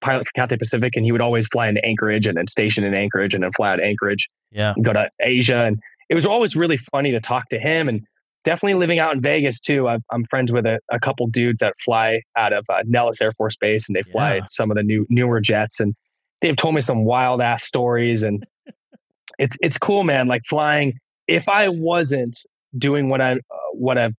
pilot 0.00 0.26
for 0.26 0.32
cathay 0.34 0.56
pacific 0.56 0.96
and 0.96 1.04
he 1.04 1.12
would 1.12 1.20
always 1.20 1.46
fly 1.48 1.68
into 1.68 1.84
anchorage 1.84 2.26
and 2.26 2.36
then 2.38 2.46
station 2.46 2.84
in 2.84 2.94
anchorage 2.94 3.34
and 3.34 3.44
then 3.44 3.52
fly 3.52 3.70
out 3.72 3.78
of 3.78 3.84
anchorage 3.84 4.28
yeah 4.50 4.72
and 4.74 4.84
go 4.84 4.92
to 4.92 5.08
Asia. 5.20 5.64
And 5.64 5.78
it 6.08 6.14
was 6.14 6.26
always 6.26 6.56
really 6.56 6.76
funny 6.78 7.12
to 7.12 7.20
talk 7.20 7.48
to 7.50 7.58
him 7.60 7.88
and 7.88 8.00
definitely 8.42 8.74
living 8.80 8.98
out 8.98 9.14
in 9.14 9.20
Vegas 9.20 9.60
too. 9.60 9.86
i 9.88 9.98
I'm 10.10 10.24
friends 10.30 10.50
with 10.52 10.64
a, 10.66 10.78
a 10.90 10.98
couple 10.98 11.26
dudes 11.28 11.60
that 11.60 11.74
fly 11.84 12.22
out 12.36 12.52
of 12.54 12.64
uh, 12.68 12.82
Nellis 12.86 13.20
Air 13.20 13.32
Force 13.34 13.56
Base 13.58 13.88
and 13.88 13.94
they 13.94 14.02
fly 14.02 14.36
Yeah. 14.36 14.40
some 14.48 14.70
of 14.70 14.76
the 14.76 14.82
new 14.82 15.06
newer 15.10 15.40
jets 15.40 15.78
and 15.80 15.94
they've 16.40 16.56
told 16.56 16.74
me 16.74 16.80
some 16.80 17.04
wild 17.04 17.40
ass 17.42 17.62
stories 17.64 18.22
and 18.24 18.44
it's 19.38 19.56
it's 19.60 19.76
cool, 19.78 20.04
man. 20.04 20.26
Like 20.26 20.42
flying. 20.48 20.94
If 21.28 21.48
I 21.48 21.68
wasn't 21.68 22.36
doing 22.76 23.08
what 23.08 23.20
I 23.20 23.32
uh, 23.32 23.36
what 23.72 23.98
I've 23.98 24.14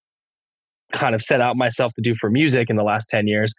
kind 0.94 1.16
of 1.16 1.22
set 1.22 1.42
out 1.42 1.56
myself 1.56 1.94
to 1.94 2.02
do 2.02 2.16
for 2.16 2.30
music 2.30 2.70
in 2.70 2.76
the 2.76 2.84
last 2.84 3.10
ten 3.10 3.28
years, 3.28 3.54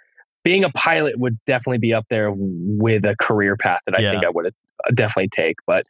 being 0.45 0.65
a 0.65 0.71
pilot 0.71 1.19
would 1.19 1.39
definitely 1.47 1.79
be 1.79 1.95
up 1.95 2.05
there 2.11 2.31
with 2.35 3.05
a 3.05 3.17
career 3.21 3.57
path 3.57 3.81
that 3.87 3.99
I 3.99 4.03
Yeah. 4.03 4.11
think 4.13 4.25
I 4.25 4.31
would 4.31 4.55
definitely 4.95 5.29
take. 5.29 5.57
But 5.67 5.85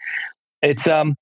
it's 0.62 0.86
um 0.86 1.16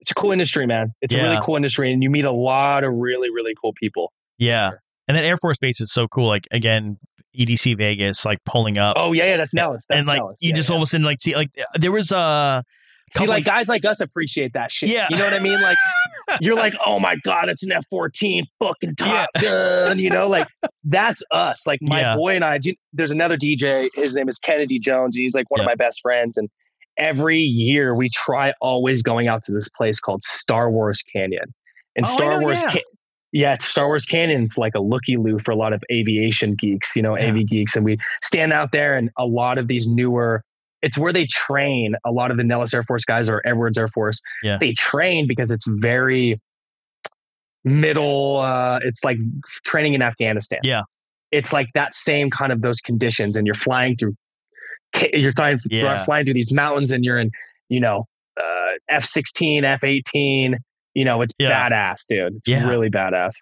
it's 0.00 0.10
a 0.10 0.14
cool 0.14 0.30
industry, 0.32 0.66
man. 0.66 0.92
It's 1.00 1.14
a 1.14 1.18
really 1.22 1.38
cool 1.42 1.56
industry, 1.56 1.92
and 1.92 2.02
you 2.02 2.10
meet 2.10 2.24
a 2.26 2.32
lot 2.32 2.84
of 2.84 2.92
really, 2.94 3.30
really 3.30 3.54
cool 3.60 3.72
people. 3.72 4.12
Yeah. 4.38 4.72
And 5.08 5.16
then 5.16 5.24
Air 5.24 5.36
Force 5.36 5.56
Base 5.58 5.80
is 5.80 5.90
so 5.92 6.06
cool. 6.08 6.26
Like 6.28 6.46
again, 6.50 6.98
EDC 7.36 7.76
Vegas, 7.78 8.24
like 8.24 8.38
pulling 8.44 8.78
up. 8.78 8.96
Oh 8.98 9.12
yeah, 9.12 9.24
yeah, 9.26 9.36
that's 9.36 9.54
Nellis. 9.54 9.86
That's 9.88 9.98
and 9.98 10.06
like 10.06 10.18
Nellis. 10.18 10.42
you 10.42 10.50
Yeah, 10.50 10.54
just 10.54 10.68
yeah. 10.68 10.74
all 10.74 10.82
of 10.82 10.86
a 10.86 10.86
sudden 10.86 11.04
like 11.04 11.20
see 11.20 11.34
like 11.34 11.50
there 11.74 11.92
was 11.92 12.12
uh 12.12 12.62
see 13.10 13.26
like 13.26 13.44
guys 13.44 13.68
like 13.68 13.84
us 13.84 14.00
appreciate 14.00 14.52
that 14.54 14.70
shit. 14.72 14.88
Yeah. 14.88 15.06
you 15.10 15.16
know 15.16 15.24
what 15.24 15.34
I 15.34 15.38
mean. 15.38 15.60
Like 15.60 15.76
you're 16.40 16.56
like, 16.56 16.74
oh 16.84 16.98
my 16.98 17.16
god, 17.24 17.48
it's 17.48 17.62
an 17.64 17.72
F 17.72 17.84
fourteen, 17.90 18.44
fucking 18.60 18.96
Top 18.96 19.28
Gun. 19.40 19.98
You 19.98 20.10
know, 20.10 20.28
like 20.28 20.48
that's 20.84 21.22
us. 21.30 21.66
Like 21.66 21.80
my 21.82 22.00
Yeah. 22.00 22.16
boy 22.16 22.34
and 22.34 22.44
I. 22.44 22.58
do- 22.58 22.74
There's 22.92 23.10
another 23.10 23.36
DJ. 23.36 23.88
His 23.94 24.14
name 24.16 24.28
is 24.28 24.38
Kennedy 24.38 24.78
Jones. 24.78 25.16
And 25.16 25.22
he's 25.22 25.34
like 25.34 25.50
one 25.50 25.60
of 25.60 25.66
my 25.66 25.74
best 25.74 26.00
friends. 26.02 26.36
And 26.36 26.48
every 26.98 27.38
year 27.38 27.94
we 27.94 28.08
try 28.08 28.52
always 28.60 29.02
going 29.02 29.28
out 29.28 29.42
to 29.44 29.52
this 29.52 29.68
place 29.68 30.00
called 30.00 30.22
Star 30.22 30.70
Wars 30.70 31.02
Canyon. 31.12 31.52
And 31.94 32.04
Oh, 32.06 32.10
Star 32.10 32.32
know, 32.32 32.40
Wars, 32.40 32.60
yeah. 32.62 32.72
Ca- 32.72 32.82
yeah, 33.32 33.52
it's 33.54 33.66
Star 33.68 33.86
Wars 33.86 34.06
Canyon's 34.06 34.56
like 34.56 34.74
a 34.74 34.80
looky 34.80 35.16
loo 35.16 35.38
for 35.38 35.50
a 35.50 35.56
lot 35.56 35.72
of 35.74 35.82
aviation 35.92 36.54
geeks, 36.54 36.96
you 36.96 37.02
know, 37.02 37.18
Yeah. 37.18 37.28
AV 37.30 37.46
geeks. 37.46 37.76
And 37.76 37.84
we 37.84 37.98
stand 38.22 38.52
out 38.52 38.72
there, 38.72 38.96
and 38.96 39.10
a 39.18 39.26
lot 39.26 39.58
of 39.58 39.68
these 39.68 39.86
newer, 39.86 40.42
it's 40.82 40.98
where 40.98 41.12
they 41.12 41.26
train 41.26 41.94
a 42.04 42.12
lot 42.12 42.30
of 42.30 42.36
the 42.36 42.44
Nellis 42.44 42.72
Air 42.74 42.82
Force 42.84 43.04
guys 43.04 43.28
or 43.28 43.42
Edwards 43.46 43.78
Air 43.78 43.88
Force. 43.88 44.20
Yeah. 44.42 44.58
They 44.58 44.72
train 44.74 45.26
because 45.26 45.50
it's 45.50 45.66
very 45.66 46.40
middle, 47.64 48.36
uh, 48.38 48.78
it's 48.82 49.04
like 49.04 49.18
training 49.64 49.94
in 49.94 50.02
Afghanistan. 50.02 50.60
Yeah. 50.62 50.82
It's 51.32 51.52
like 51.52 51.68
that 51.74 51.94
same 51.94 52.30
kind 52.30 52.52
of 52.52 52.62
those 52.62 52.80
conditions, 52.80 53.36
and 53.36 53.46
you're 53.46 53.54
flying 53.54 53.96
through, 53.96 54.14
you're 55.12 55.32
flying, 55.32 55.58
Yeah. 55.68 55.98
flying 55.98 56.24
through 56.24 56.34
these 56.34 56.52
mountains, 56.52 56.90
and 56.92 57.04
you're 57.04 57.18
in, 57.18 57.30
you 57.68 57.80
know, 57.80 58.04
uh, 58.40 58.72
F 58.88 59.04
16, 59.04 59.64
F 59.64 59.82
18. 59.82 60.58
You 60.94 61.04
know, 61.04 61.20
it's 61.22 61.34
Yeah. 61.38 61.68
badass, 61.68 62.06
dude. 62.08 62.36
It's 62.36 62.48
Yeah. 62.48 62.68
really 62.70 62.88
badass. 62.88 63.32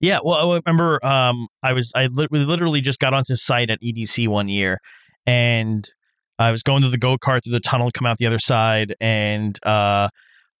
Yeah, 0.00 0.18
well, 0.24 0.52
I 0.52 0.60
remember 0.64 1.04
um, 1.06 1.46
I 1.62 1.72
was 1.72 1.92
I 1.94 2.06
literally 2.06 2.80
just 2.80 2.98
got 2.98 3.14
onto 3.14 3.36
site 3.36 3.70
at 3.70 3.78
EDC 3.82 4.26
one 4.26 4.48
year, 4.48 4.78
and 5.26 5.88
I 6.38 6.50
was 6.52 6.62
going 6.62 6.82
to 6.82 6.88
the 6.88 6.98
go 6.98 7.16
kart 7.16 7.44
through 7.44 7.52
the 7.52 7.60
tunnel, 7.60 7.90
come 7.92 8.06
out 8.06 8.18
the 8.18 8.26
other 8.26 8.38
side, 8.38 8.94
and 9.00 9.58
uh, 9.64 10.08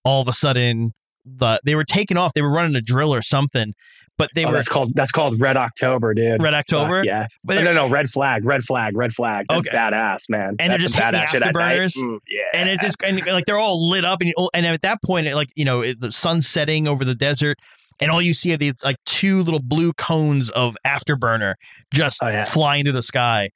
all 0.04 0.22
of 0.22 0.28
a 0.28 0.32
sudden 0.32 0.92
the 1.24 1.60
they 1.64 1.74
were 1.74 1.84
taking 1.84 2.16
off. 2.16 2.32
They 2.34 2.42
were 2.42 2.52
running 2.52 2.76
a 2.76 2.80
drill 2.80 3.14
or 3.14 3.22
something, 3.22 3.72
but 4.18 4.28
they 4.34 4.44
oh, 4.44 4.48
were 4.48 4.54
that's 4.54 4.68
called 4.68 4.92
that's 4.94 5.10
called 5.10 5.40
Red 5.40 5.56
October, 5.56 6.12
dude. 6.14 6.42
Red 6.42 6.54
October. 6.54 7.00
Fuck, 7.00 7.06
yeah. 7.06 7.26
but 7.44 7.58
Oh, 7.58 7.62
no, 7.62 7.72
no, 7.72 7.88
red 7.88 8.08
flag, 8.10 8.44
red 8.44 8.62
flag, 8.62 8.96
red 8.96 9.12
flag. 9.14 9.46
That's 9.48 9.66
Okay. 9.66 9.76
badass, 9.76 10.28
man. 10.28 10.56
And 10.58 10.70
they're 10.70 10.78
just 10.78 10.94
hitting 10.94 11.20
badass 11.20 11.40
afterburners. 11.40 11.96
Mm, 11.96 12.18
yeah. 12.28 12.60
and 12.60 12.68
it's 12.68 12.82
just 12.82 12.96
and 13.02 13.24
like 13.26 13.46
they're 13.46 13.58
all 13.58 13.88
lit 13.88 14.04
up 14.04 14.20
and 14.20 14.32
you- 14.36 14.50
and 14.54 14.66
at 14.66 14.82
that 14.82 14.98
point 15.02 15.26
it, 15.26 15.34
like 15.34 15.48
you 15.56 15.64
know 15.64 15.80
it, 15.80 15.98
the 16.00 16.12
sun's 16.12 16.46
setting 16.46 16.86
over 16.86 17.04
the 17.04 17.14
desert 17.14 17.58
and 18.00 18.10
all 18.10 18.20
you 18.20 18.34
see 18.34 18.52
are 18.52 18.56
these 18.58 18.74
like 18.84 18.96
two 19.06 19.42
little 19.42 19.62
blue 19.62 19.92
cones 19.94 20.50
of 20.50 20.76
afterburner 20.86 21.54
just 21.92 22.22
Oh, 22.22 22.28
yeah. 22.28 22.44
flying 22.44 22.84
through 22.84 22.92
the 22.92 23.02
sky 23.02 23.48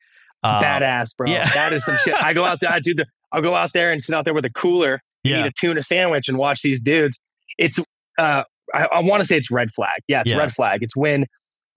uh, 0.43 0.63
badass, 0.63 1.17
bro. 1.17 1.29
yeah. 1.31 1.49
That 1.55 1.73
is 1.73 1.85
some 1.85 1.97
shit. 2.05 2.15
I 2.23 2.33
go 2.33 2.45
out 2.45 2.61
there, 2.61 2.71
I 2.71 2.81
do 2.81 2.95
the, 2.95 3.07
I'll 3.33 3.43
go 3.43 3.55
out 3.55 3.71
there 3.75 3.93
and 3.93 4.03
sit 4.03 4.15
out 4.15 4.25
there 4.25 4.35
with 4.35 4.45
a 4.45 4.51
cooler, 4.51 5.01
yeah 5.25 5.45
eat 5.45 5.47
a 5.49 5.53
tuna 5.53 5.83
sandwich, 5.83 6.29
and 6.29 6.39
watch 6.39 6.63
these 6.63 6.81
dudes. 6.81 7.21
It's, 7.59 7.79
uh, 8.19 8.43
I, 8.75 8.85
I 8.93 9.01
want 9.03 9.21
to 9.21 9.25
say 9.27 9.37
it's 9.37 9.51
red 9.51 9.71
flag. 9.71 10.01
Yeah, 10.09 10.21
it's 10.21 10.31
Yeah. 10.33 10.39
red 10.39 10.53
flag. 10.53 10.83
It's 10.83 10.97
when, 10.97 11.27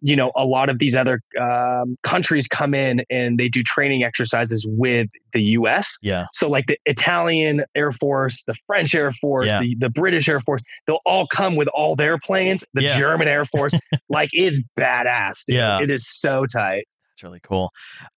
you 0.04 0.16
know, 0.16 0.32
a 0.36 0.46
lot 0.46 0.70
of 0.70 0.80
these 0.80 0.96
other 0.96 1.22
um, 1.40 1.96
countries 2.04 2.48
come 2.48 2.74
in 2.74 3.04
and 3.12 3.38
they 3.38 3.48
do 3.48 3.62
training 3.64 4.04
exercises 4.04 4.66
with 4.68 5.08
the 5.34 5.42
U.S. 5.60 5.98
yeah 6.02 6.26
So 6.34 6.50
like 6.50 6.66
the 6.68 6.78
Italian 6.86 7.64
Air 7.76 7.92
Force, 7.92 8.44
the 8.46 8.56
French 8.68 8.96
Air 8.96 9.12
Force, 9.12 9.46
Yeah. 9.48 9.60
the, 9.60 9.76
the 9.80 9.90
British 9.92 10.28
Air 10.28 10.40
Force, 10.40 10.62
they'll 10.88 11.02
all 11.06 11.28
come 11.28 11.56
with 11.56 11.68
all 11.70 11.96
their 11.96 12.18
planes. 12.18 12.64
The 12.74 12.84
Yeah. 12.84 12.98
German 13.00 13.28
Air 13.28 13.44
Force, 13.46 13.74
like 14.10 14.30
it's 14.34 14.60
badass. 14.80 15.46
Dude. 15.48 15.58
Yeah. 15.58 15.82
it 15.82 15.92
is 15.92 16.08
so 16.10 16.46
tight, 16.52 16.86
really 17.24 17.40
cool 17.42 17.72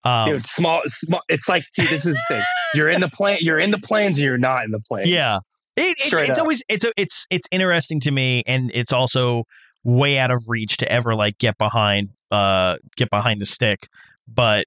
um, 0.04 0.30
dude. 0.30 0.46
Small, 0.46 0.82
small. 0.86 1.20
It's 1.28 1.48
like, 1.48 1.64
see, 1.72 1.86
this 1.86 2.06
is 2.06 2.14
the 2.28 2.34
thing. 2.36 2.42
You're 2.74 2.88
in 2.88 3.00
the 3.00 3.08
plane. 3.10 3.38
You're 3.40 3.58
in 3.58 3.70
the 3.70 3.78
planes, 3.78 4.18
and 4.18 4.24
you're 4.24 4.38
not 4.38 4.64
in 4.64 4.70
the 4.70 4.80
plane. 4.80 5.06
yeah 5.06 5.38
it, 5.76 5.96
it, 5.98 6.12
it's 6.12 6.38
up. 6.38 6.38
always 6.38 6.62
it's 6.68 6.84
it's 6.96 7.26
it's 7.30 7.48
interesting 7.50 7.98
to 8.00 8.10
me 8.12 8.42
and 8.46 8.70
it's 8.74 8.92
also 8.92 9.42
way 9.82 10.18
out 10.18 10.30
of 10.30 10.44
reach 10.48 10.76
to 10.78 10.90
ever 10.90 11.14
like 11.16 11.36
get 11.38 11.58
behind 11.58 12.10
uh 12.30 12.76
get 12.96 13.10
behind 13.10 13.40
the 13.40 13.44
stick 13.46 13.88
but 14.28 14.66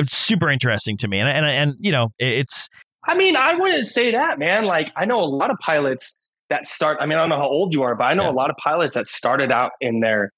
it's 0.00 0.16
super 0.16 0.50
interesting 0.50 0.96
to 0.96 1.06
me 1.08 1.18
and 1.20 1.28
and 1.28 1.46
and 1.46 1.74
you 1.78 1.92
know 1.92 2.08
it's 2.18 2.68
I 3.06 3.14
mean, 3.16 3.34
I 3.36 3.54
wouldn't 3.54 3.86
say 3.86 4.10
that, 4.10 4.38
man. 4.38 4.66
Like, 4.66 4.90
I 4.94 5.06
know 5.06 5.16
a 5.20 5.24
lot 5.24 5.50
of 5.50 5.56
pilots 5.64 6.20
that 6.50 6.66
start. 6.66 6.98
I 7.00 7.06
mean, 7.06 7.16
I 7.16 7.22
don't 7.22 7.30
know 7.30 7.38
how 7.38 7.48
old 7.48 7.72
you 7.72 7.82
are, 7.82 7.94
but 7.94 8.04
I 8.04 8.12
know 8.12 8.24
Yeah. 8.24 8.30
a 8.30 8.32
lot 8.32 8.50
of 8.50 8.56
pilots 8.56 8.94
that 8.94 9.06
started 9.08 9.50
out 9.50 9.70
in 9.80 10.00
their 10.00 10.32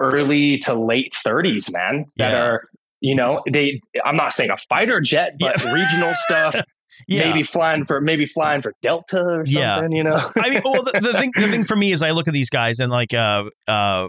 early 0.00 0.58
to 0.58 0.74
late 0.74 1.14
30s, 1.24 1.72
man. 1.72 2.06
That 2.16 2.32
Yeah. 2.32 2.42
are 2.44 2.64
you 3.00 3.14
know 3.14 3.42
they. 3.50 3.80
I'm 4.04 4.16
not 4.16 4.32
saying 4.32 4.50
a 4.50 4.56
fighter 4.68 5.00
jet, 5.00 5.32
but 5.38 5.62
Yeah. 5.64 5.72
regional 5.72 6.14
stuff. 6.16 6.54
Yeah. 7.06 7.28
Maybe 7.30 7.44
flying 7.44 7.84
for 7.84 8.00
maybe 8.00 8.26
flying 8.26 8.60
for 8.60 8.72
Delta 8.82 9.20
or 9.22 9.46
something. 9.46 9.92
Yeah. 9.92 9.96
You 9.96 10.02
know. 10.02 10.18
I 10.36 10.50
mean, 10.50 10.62
well, 10.64 10.82
the, 10.82 10.98
the 11.00 11.12
thing 11.12 11.30
the 11.36 11.46
thing 11.46 11.62
for 11.62 11.76
me 11.76 11.92
is 11.92 12.02
I 12.02 12.10
look 12.10 12.26
at 12.26 12.34
these 12.34 12.50
guys 12.50 12.80
and 12.80 12.90
like 12.90 13.14
uh 13.14 13.44
uh 13.68 14.08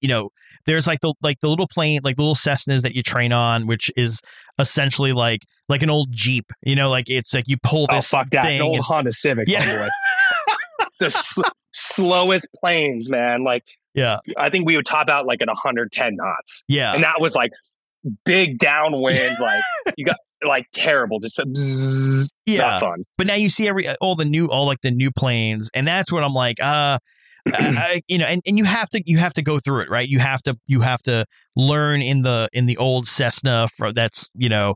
you 0.00 0.08
know 0.08 0.28
there's 0.66 0.86
like 0.86 1.00
the 1.00 1.12
like 1.20 1.40
the 1.40 1.48
little 1.48 1.66
plane 1.66 1.98
like 2.04 2.14
the 2.14 2.22
little 2.22 2.36
Cessnas 2.36 2.82
that 2.82 2.94
you 2.94 3.02
train 3.02 3.32
on, 3.32 3.66
which 3.66 3.90
is 3.96 4.20
essentially 4.60 5.12
like 5.14 5.40
like 5.68 5.82
an 5.82 5.90
old 5.90 6.12
Jeep. 6.12 6.44
You 6.62 6.76
know, 6.76 6.90
like 6.90 7.10
it's 7.10 7.34
like 7.34 7.44
you 7.48 7.56
pull 7.64 7.88
this 7.88 7.92
Oh 7.92 7.96
this 7.96 8.08
fuck 8.10 8.30
that! 8.30 8.44
thing 8.44 8.56
An 8.60 8.62
old 8.62 8.76
and- 8.76 8.84
Honda 8.84 9.10
Civic. 9.10 9.48
Yeah. 9.48 9.88
the 11.00 11.06
s- 11.06 11.38
slowest 11.72 12.46
planes, 12.60 13.08
man. 13.10 13.42
Like 13.42 13.64
yeah 13.94 14.18
I 14.38 14.48
think 14.50 14.64
we 14.66 14.76
would 14.76 14.86
top 14.86 15.08
out 15.08 15.26
like 15.26 15.42
at 15.42 15.48
110 15.48 16.14
knots, 16.16 16.62
yeah 16.68 16.92
and 16.94 17.02
that 17.02 17.20
was 17.20 17.34
like 17.34 17.50
big 18.24 18.58
downwind. 18.58 19.36
like 19.40 19.62
you 19.96 20.04
got 20.04 20.16
like 20.44 20.66
terrible, 20.72 21.18
just 21.18 21.38
a 21.38 21.44
bzzz, 21.44 22.30
yeah. 22.46 22.78
fun. 22.78 23.04
But 23.16 23.26
now 23.26 23.34
you 23.34 23.48
see 23.48 23.68
every 23.68 23.88
all 24.00 24.16
the 24.16 24.24
new 24.24 24.46
all 24.46 24.66
like 24.66 24.80
the 24.82 24.90
new 24.90 25.10
planes, 25.10 25.70
and 25.74 25.86
that's 25.86 26.12
what 26.12 26.24
I'm 26.24 26.34
like. 26.34 26.62
Uh, 26.62 26.98
I, 27.46 28.02
you 28.08 28.18
know, 28.18 28.26
and, 28.26 28.42
and 28.46 28.58
you 28.58 28.64
have 28.64 28.90
to 28.90 29.02
you 29.06 29.18
have 29.18 29.34
to 29.34 29.42
go 29.42 29.58
through 29.58 29.82
it, 29.82 29.90
right? 29.90 30.08
You 30.08 30.18
have 30.18 30.42
to 30.42 30.56
you 30.66 30.80
have 30.80 31.02
to 31.02 31.26
learn 31.54 32.02
in 32.02 32.22
the 32.22 32.48
in 32.52 32.66
the 32.66 32.76
old 32.76 33.06
Cessna 33.06 33.68
for, 33.76 33.92
that's 33.92 34.28
you 34.34 34.48
know 34.48 34.74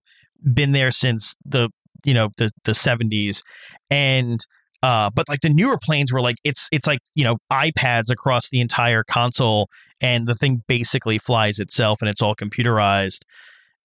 been 0.54 0.72
there 0.72 0.90
since 0.90 1.34
the 1.44 1.70
you 2.04 2.14
know 2.14 2.28
the 2.36 2.50
the 2.64 2.72
70s, 2.72 3.42
and 3.90 4.40
uh, 4.82 5.10
but 5.14 5.28
like 5.28 5.40
the 5.40 5.48
newer 5.50 5.78
planes 5.82 6.12
were 6.12 6.20
like 6.20 6.36
it's 6.44 6.68
it's 6.72 6.86
like 6.86 7.00
you 7.14 7.24
know 7.24 7.36
iPads 7.52 8.10
across 8.10 8.48
the 8.50 8.60
entire 8.60 9.04
console, 9.04 9.68
and 10.00 10.26
the 10.26 10.34
thing 10.34 10.62
basically 10.66 11.18
flies 11.18 11.58
itself, 11.58 12.00
and 12.00 12.08
it's 12.08 12.22
all 12.22 12.34
computerized. 12.34 13.20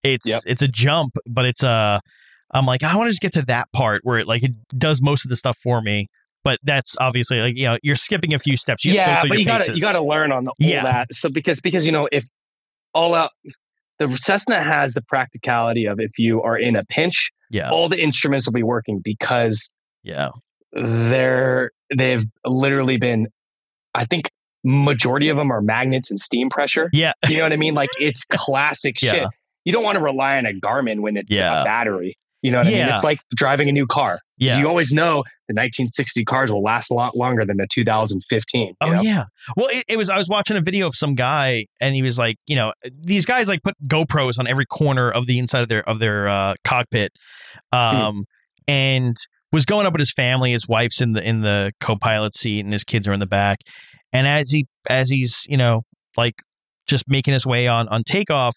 It's 0.02 0.26
Yep. 0.26 0.42
it's 0.46 0.62
a 0.62 0.68
jump, 0.68 1.16
but 1.26 1.44
it's 1.44 1.62
a 1.62 2.00
I'm 2.52 2.64
like, 2.66 2.82
I 2.82 2.96
want 2.96 3.08
to 3.08 3.10
just 3.10 3.20
get 3.22 3.32
to 3.32 3.42
that 3.42 3.70
part 3.72 4.00
where 4.04 4.18
it 4.18 4.26
like 4.28 4.42
it 4.42 4.52
does 4.78 5.02
most 5.02 5.24
of 5.24 5.28
the 5.30 5.36
stuff 5.36 5.58
for 5.62 5.82
me. 5.82 6.06
But 6.44 6.60
that's 6.62 6.96
obviously 7.00 7.40
like 7.40 7.56
you 7.56 7.66
know 7.66 7.76
you're 7.82 7.96
skipping 7.96 8.32
a 8.32 8.38
few 8.38 8.56
steps. 8.56 8.84
You 8.84 8.92
yeah, 8.92 9.24
but 9.28 9.38
you 9.38 9.44
got 9.44 9.62
to 9.62 9.74
you 9.74 9.80
got 9.80 9.92
to 9.92 10.02
learn 10.04 10.30
on 10.32 10.44
the, 10.44 10.50
all 10.50 10.56
Yeah. 10.60 10.84
that. 10.84 11.08
So 11.12 11.28
because 11.28 11.60
because 11.60 11.84
you 11.86 11.92
know 11.92 12.08
if 12.12 12.24
all 12.94 13.14
out. 13.14 13.30
The 13.98 14.14
Cessna 14.18 14.62
has 14.62 14.92
the 14.92 15.00
practicality 15.00 15.86
of 15.86 15.98
if 15.98 16.18
you 16.18 16.42
are 16.42 16.58
in 16.58 16.76
a 16.76 16.84
pinch, 16.84 17.30
yeah, 17.50 17.70
all 17.70 17.88
the 17.88 17.98
instruments 17.98 18.44
will 18.46 18.52
be 18.52 18.62
working 18.62 19.00
because 19.02 19.72
yeah, 20.02 20.28
they're 20.76 21.70
they've 21.96 22.24
literally 22.44 22.96
been 22.96 23.26
i 23.94 24.04
think 24.04 24.30
majority 24.64 25.28
of 25.28 25.36
them 25.36 25.50
are 25.50 25.60
magnets 25.60 26.10
and 26.10 26.20
steam 26.20 26.50
pressure 26.50 26.90
yeah, 26.92 27.12
you 27.28 27.36
know 27.36 27.44
what 27.44 27.52
i 27.52 27.56
mean 27.56 27.74
like 27.74 27.90
it's 28.00 28.24
classic 28.24 29.00
Yeah. 29.00 29.10
shit 29.12 29.28
you 29.64 29.72
don't 29.72 29.84
want 29.84 29.96
to 29.96 30.02
rely 30.02 30.36
on 30.38 30.46
a 30.46 30.52
garmin 30.52 31.00
when 31.00 31.16
it's 31.16 31.30
Yeah. 31.30 31.60
a 31.60 31.64
battery 31.64 32.16
you 32.42 32.50
know 32.50 32.58
what 32.58 32.66
i 32.66 32.70
mean 32.70 32.78
Yeah. 32.78 32.94
it's 32.94 33.04
like 33.04 33.18
driving 33.34 33.68
a 33.68 33.72
new 33.72 33.86
car 33.86 34.18
yeah. 34.38 34.58
you 34.58 34.66
always 34.68 34.92
know 34.92 35.22
the 35.48 35.54
1960 35.54 36.24
cars 36.24 36.50
will 36.52 36.62
last 36.62 36.90
a 36.90 36.94
lot 36.94 37.16
longer 37.16 37.44
than 37.46 37.56
the 37.58 37.66
2015 37.70 38.74
Oh 38.80 38.90
know? 38.90 39.00
yeah. 39.00 39.24
Well, 39.56 39.68
it, 39.70 39.84
it 39.88 39.96
was. 39.96 40.10
I 40.10 40.18
was 40.18 40.28
watching 40.28 40.56
a 40.56 40.60
video 40.60 40.88
of 40.88 40.96
some 40.96 41.14
guy, 41.14 41.66
and 41.80 41.94
he 41.94 42.02
was 42.02 42.18
like, 42.18 42.34
you 42.48 42.56
know, 42.56 42.72
these 42.92 43.24
guys 43.24 43.46
like 43.48 43.62
put 43.62 43.74
GoPros 43.86 44.40
on 44.40 44.48
every 44.48 44.66
corner 44.66 45.08
of 45.08 45.26
the 45.26 45.38
inside 45.38 45.60
of 45.62 45.68
their 45.68 45.88
of 45.88 46.00
their 46.00 46.26
uh, 46.26 46.54
cockpit, 46.64 47.12
um, 47.72 48.24
and 48.66 49.16
was 49.56 49.64
going 49.64 49.86
up 49.86 49.92
with 49.94 50.00
his 50.00 50.12
family. 50.12 50.52
His 50.52 50.68
wife's 50.68 51.00
in 51.00 51.12
the 51.14 51.22
in 51.22 51.40
the 51.40 51.72
co-pilot 51.80 52.34
seat, 52.34 52.60
and 52.60 52.72
his 52.72 52.84
kids 52.84 53.08
are 53.08 53.12
in 53.14 53.20
the 53.20 53.26
back. 53.26 53.58
And 54.12 54.26
as 54.26 54.50
he 54.50 54.66
as 54.88 55.08
he's 55.08 55.46
you 55.48 55.56
know 55.56 55.82
like 56.16 56.34
just 56.86 57.08
making 57.08 57.32
his 57.32 57.46
way 57.46 57.66
on 57.66 57.88
on 57.88 58.02
takeoff, 58.04 58.56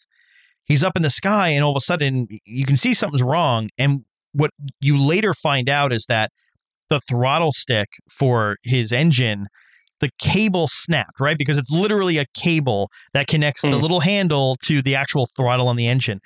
he's 0.66 0.84
up 0.84 0.98
in 0.98 1.02
the 1.02 1.10
sky, 1.10 1.50
and 1.50 1.64
all 1.64 1.72
of 1.72 1.78
a 1.78 1.82
sudden 1.82 2.28
you 2.46 2.66
can 2.66 2.76
see 2.76 2.94
something's 2.94 3.24
wrong. 3.24 3.70
And 3.78 4.04
what 4.34 4.52
you 4.82 5.02
later 5.02 5.34
find 5.34 5.70
out 5.70 5.94
is 5.94 6.06
that 6.10 6.32
the 6.90 7.00
throttle 7.00 7.54
stick 7.54 7.88
for 8.12 8.58
his 8.64 8.92
engine 8.92 9.48
the 10.02 10.10
cable 10.18 10.68
snapped, 10.70 11.20
right? 11.20 11.38
Because 11.38 11.58
it's 11.58 11.72
literally 11.72 12.18
a 12.18 12.26
cable 12.34 12.90
that 13.14 13.28
connects 13.28 13.62
the 13.64 13.68
Hmm. 13.76 13.82
little 13.82 14.00
handle 14.00 14.56
to 14.66 14.82
the 14.82 14.96
actual 14.96 15.28
throttle 15.36 15.68
on 15.68 15.76
the 15.76 15.88
engine. 15.88 16.20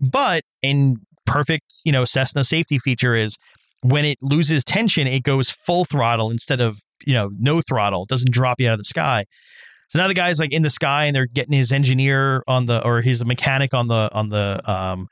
But 0.00 0.42
in 0.60 0.96
perfect, 1.24 1.72
you 1.84 1.92
know, 1.92 2.04
Cessna 2.04 2.44
safety 2.44 2.78
feature 2.78 3.14
is 3.14 3.38
when 3.82 4.04
it 4.04 4.18
loses 4.22 4.64
tension, 4.64 5.06
it 5.06 5.22
goes 5.22 5.50
full 5.50 5.84
throttle 5.84 6.30
instead 6.30 6.60
of, 6.60 6.78
you 7.04 7.14
know, 7.14 7.30
no 7.38 7.60
throttle. 7.60 8.04
It 8.04 8.08
doesn't 8.08 8.30
drop 8.32 8.60
you 8.60 8.68
out 8.68 8.72
of 8.74 8.78
the 8.78 8.84
sky. 8.84 9.24
So 9.88 9.98
now 9.98 10.08
the 10.08 10.14
guy's 10.14 10.40
like 10.40 10.52
in 10.52 10.62
the 10.62 10.70
sky 10.70 11.04
and 11.04 11.14
they're 11.14 11.26
getting 11.26 11.52
his 11.52 11.70
engineer 11.72 12.42
on 12.46 12.64
the 12.66 12.82
or 12.84 13.02
his 13.02 13.24
mechanic 13.24 13.74
on 13.74 13.88
the 13.88 14.08
on 14.12 14.30
the 14.30 14.60
um 14.64 15.06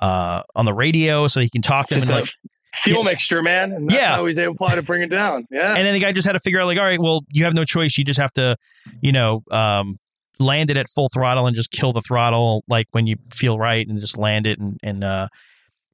uh 0.00 0.42
on 0.54 0.64
the 0.66 0.72
radio 0.72 1.26
so 1.26 1.40
he 1.40 1.50
can 1.50 1.62
talk 1.62 1.88
to 1.88 1.96
him 1.96 2.02
and 2.02 2.10
like 2.10 2.30
fuel 2.76 3.02
mixture 3.02 3.42
man 3.42 3.72
and 3.72 3.90
that's 3.90 4.00
Yeah. 4.00 4.14
how 4.14 4.24
he's 4.26 4.38
able 4.38 4.54
to 4.54 4.82
bring 4.82 5.02
it 5.02 5.10
down 5.10 5.46
yeah 5.50 5.74
and 5.74 5.84
then 5.84 5.92
the 5.92 5.98
guy 6.00 6.12
just 6.12 6.24
had 6.26 6.34
to 6.34 6.38
figure 6.40 6.60
out 6.60 6.66
like 6.66 6.78
all 6.78 6.84
right 6.84 7.00
well 7.00 7.22
you 7.32 7.42
have 7.44 7.54
no 7.54 7.64
choice 7.64 7.98
you 7.98 8.04
just 8.04 8.20
have 8.20 8.32
to 8.34 8.56
you 9.02 9.10
know 9.10 9.42
um 9.50 9.96
land 10.38 10.70
it 10.70 10.76
at 10.76 10.88
full 10.88 11.08
throttle 11.12 11.46
and 11.46 11.56
just 11.56 11.72
kill 11.72 11.92
the 11.92 12.00
throttle 12.00 12.62
like 12.68 12.86
when 12.92 13.08
you 13.08 13.16
feel 13.34 13.58
right 13.58 13.86
and 13.88 13.98
just 14.00 14.16
land 14.16 14.46
it 14.46 14.58
and 14.60 14.78
and 14.84 15.02
uh 15.02 15.26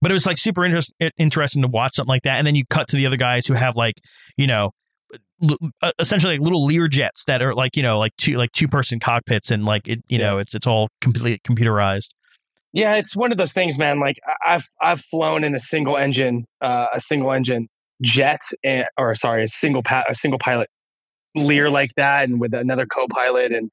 but 0.06 0.12
it 0.12 0.14
was 0.14 0.24
like 0.24 0.38
super 0.38 0.64
interest, 0.64 0.92
interesting 1.18 1.62
to 1.62 1.68
watch 1.68 1.96
something 1.96 2.08
like 2.08 2.22
that 2.22 2.38
and 2.38 2.46
then 2.46 2.54
you 2.54 2.64
cut 2.70 2.86
to 2.86 2.96
the 2.96 3.04
other 3.06 3.16
guys 3.16 3.44
who 3.46 3.54
have 3.54 3.74
like 3.74 4.00
you 4.36 4.46
know 4.46 4.70
l- 5.42 5.58
uh, 5.82 5.90
essentially 5.98 6.34
like 6.38 6.44
little 6.44 6.64
lear 6.64 6.86
jets 6.86 7.24
that 7.24 7.42
are 7.42 7.52
like 7.54 7.76
you 7.76 7.82
know 7.82 7.98
like 7.98 8.12
two 8.16 8.36
like 8.36 8.52
two 8.52 8.68
person 8.68 9.00
cockpits 9.00 9.50
and 9.50 9.64
like 9.64 9.88
it 9.88 10.00
you 10.06 10.18
know 10.18 10.38
it's 10.38 10.54
it's 10.54 10.66
all 10.66 10.88
completely 11.00 11.38
computerized 11.40 12.10
Yeah, 12.72 12.94
it's 12.96 13.16
one 13.16 13.32
of 13.32 13.38
those 13.38 13.52
things, 13.52 13.78
man. 13.78 13.98
Like 14.00 14.18
I- 14.26 14.54
I've 14.54 14.68
I've 14.80 15.00
flown 15.00 15.42
in 15.44 15.54
a 15.54 15.58
single 15.58 15.96
engine, 15.96 16.44
uh, 16.60 16.86
a 16.94 17.00
single 17.00 17.32
engine 17.32 17.68
jet, 18.02 18.42
and, 18.62 18.84
or 18.98 19.14
sorry, 19.14 19.42
a 19.44 19.48
single 19.48 19.82
pa- 19.82 20.04
a 20.08 20.14
single 20.14 20.38
pilot 20.38 20.68
Lear 21.34 21.68
like 21.70 21.90
that, 21.96 22.24
and 22.28 22.40
with 22.40 22.54
another 22.54 22.86
co-pilot, 22.86 23.52
and 23.52 23.70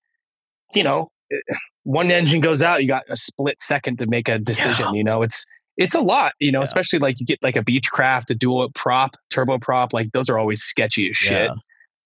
you 0.73 0.83
know, 0.83 1.11
one 1.83 2.11
engine 2.11 2.41
goes 2.41 2.61
out, 2.61 2.81
you 2.81 2.87
got 2.87 3.03
a 3.09 3.15
split 3.17 3.61
second 3.61 3.99
to 3.99 4.05
make 4.07 4.27
a 4.29 4.37
decision. 4.39 4.93
You 4.95 5.03
know, 5.03 5.21
it's 5.21 5.45
it's 5.77 5.95
a 5.95 6.01
lot. 6.01 6.33
You 6.39 6.51
know, 6.51 6.59
Yeah. 6.59 6.63
especially 6.63 6.99
like 6.99 7.19
you 7.19 7.25
get 7.25 7.39
like 7.41 7.55
a 7.55 7.63
Beechcraft, 7.63 8.29
a 8.29 8.36
dual 8.36 8.69
prop, 8.75 9.12
turbo 9.29 9.57
prop, 9.59 9.93
like 9.93 10.12
those 10.13 10.29
are 10.29 10.38
always 10.38 10.62
sketchy 10.62 11.09
as 11.09 11.17
shit. 11.17 11.49
Yeah. 11.49 11.53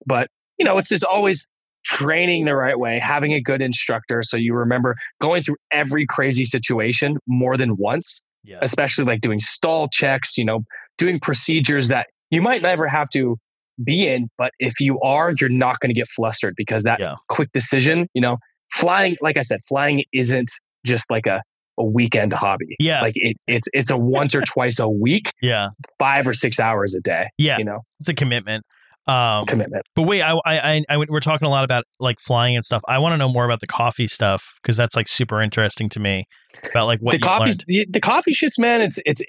But 0.06 0.30
you 0.58 0.66
know, 0.66 0.78
it's 0.78 0.90
just 0.90 1.04
always 1.04 1.48
training 1.86 2.46
the 2.46 2.56
right 2.56 2.80
way, 2.80 3.00
having 3.00 3.34
a 3.34 3.40
good 3.42 3.62
instructor, 3.62 4.22
so 4.24 4.36
you 4.36 4.54
remember 4.54 4.96
going 5.22 5.42
through 5.44 5.56
every 5.72 6.06
crazy 6.06 6.44
situation 6.44 7.18
more 7.28 7.56
than 7.56 7.78
once, 7.78 8.22
yeah 8.44 8.58
especially 8.62 9.06
like 9.06 9.22
doing 9.22 9.40
stall 9.40 9.88
checks, 9.88 10.38
you 10.38 10.44
know, 10.44 10.62
doing 10.98 11.20
procedures 11.20 11.88
that 11.88 12.08
you 12.30 12.42
might 12.42 12.62
never 12.62 12.88
have 12.88 13.10
to 13.12 13.38
be 13.84 14.08
in, 14.08 14.28
but 14.38 14.52
if 14.60 14.80
you 14.82 15.00
are, 15.02 15.34
you're 15.40 15.50
not 15.50 15.80
going 15.80 15.90
to 15.90 15.94
get 15.94 16.08
flustered 16.10 16.56
because 16.58 16.84
that 16.84 17.00
quick 17.30 17.50
decision, 17.54 18.08
you 18.14 18.22
know, 18.22 18.38
flying, 18.74 19.16
like 19.22 19.38
I 19.38 19.44
said, 19.44 19.62
flying 19.68 20.04
isn't 20.14 20.52
just 20.86 21.10
like 21.12 21.26
a, 21.28 21.42
a 21.78 21.84
weekend 21.86 22.34
hobby. 22.34 22.76
yeah 22.80 23.02
Like 23.02 23.14
it, 23.16 23.38
it's 23.48 23.68
it's 23.74 23.92
a 23.92 23.98
once 23.98 24.34
or 24.36 24.42
twice 24.48 24.80
a 24.80 24.90
week, 24.90 25.32
yeah 25.42 25.70
five 26.00 26.28
or 26.28 26.34
six 26.34 26.60
hours 26.60 26.96
a 26.96 27.02
day. 27.02 27.28
yeah 27.38 27.58
You 27.58 27.66
know, 27.66 27.80
it's 28.00 28.10
a 28.10 28.14
commitment 28.16 28.64
um 29.08 29.46
commitment. 29.46 29.84
But 29.96 30.02
wait, 30.04 30.22
I, 30.22 30.34
I, 30.46 30.60
I, 30.76 30.84
I 30.90 30.98
we're 31.08 31.20
talking 31.22 31.46
a 31.48 31.50
lot 31.52 31.64
about 31.64 31.86
like 32.00 32.18
flying 32.20 32.56
and 32.56 32.66
stuff. 32.66 32.82
I 32.88 33.00
want 33.00 33.14
to 33.14 33.18
know 33.18 33.30
more 33.30 33.46
about 33.46 33.62
the 33.62 33.68
coffee 33.68 34.08
stuff 34.08 34.44
because 34.62 34.76
that's 34.76 34.96
like 34.96 35.08
super 35.08 35.42
interesting 35.42 35.88
to 35.90 36.00
me 36.00 36.26
about 36.72 36.88
like 36.88 37.00
what 37.00 37.14
the 37.14 37.20
coffee 37.20 37.46
learned. 37.46 37.64
the, 37.68 37.88
the 37.90 38.00
coffee 38.02 38.34
shits 38.34 38.58
man 38.60 38.82
it's 38.82 39.00
it's 39.06 39.22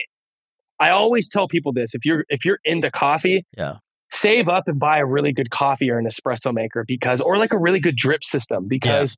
i 0.81 0.91
always 0.91 1.29
tell 1.29 1.47
people 1.49 1.73
this 1.73 1.95
if 1.95 2.05
you're 2.05 2.25
if 2.29 2.45
you're 2.45 2.59
into 2.65 2.91
coffee 2.91 3.45
Yeah. 3.57 3.75
save 4.11 4.49
up 4.49 4.67
and 4.67 4.79
buy 4.81 4.99
a 4.99 5.07
really 5.07 5.33
good 5.33 5.51
coffee 5.51 5.91
or 5.91 5.99
an 5.99 6.07
espresso 6.07 6.53
maker 6.53 6.85
because 6.87 7.21
or 7.21 7.37
like 7.37 7.53
a 7.53 7.59
really 7.59 7.79
good 7.81 7.97
drip 7.97 8.25
system 8.25 8.67
because 8.67 9.17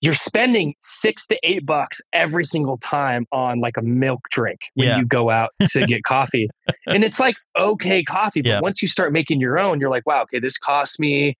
you're 0.00 0.14
spending 0.14 0.74
six 0.80 1.26
to 1.26 1.38
eight 1.42 1.66
bucks 1.66 2.00
every 2.12 2.44
single 2.44 2.78
time 2.78 3.26
on 3.32 3.60
like 3.60 3.76
a 3.76 3.82
milk 3.82 4.20
drink 4.30 4.60
when 4.74 4.88
Yeah. 4.88 4.98
you 4.98 5.04
go 5.06 5.30
out 5.30 5.50
to 5.70 5.84
get 5.86 6.04
coffee 6.04 6.48
and 6.86 7.04
it's 7.04 7.18
like 7.20 7.36
okay 7.58 8.02
coffee 8.02 8.42
but 8.42 8.48
Yeah. 8.50 8.60
once 8.60 8.80
you 8.82 8.88
start 8.88 9.12
making 9.12 9.40
your 9.40 9.58
own 9.58 9.80
you're 9.80 9.90
like 9.90 10.06
wow 10.06 10.22
okay 10.22 10.38
this 10.38 10.56
cost 10.58 11.00
me 11.00 11.36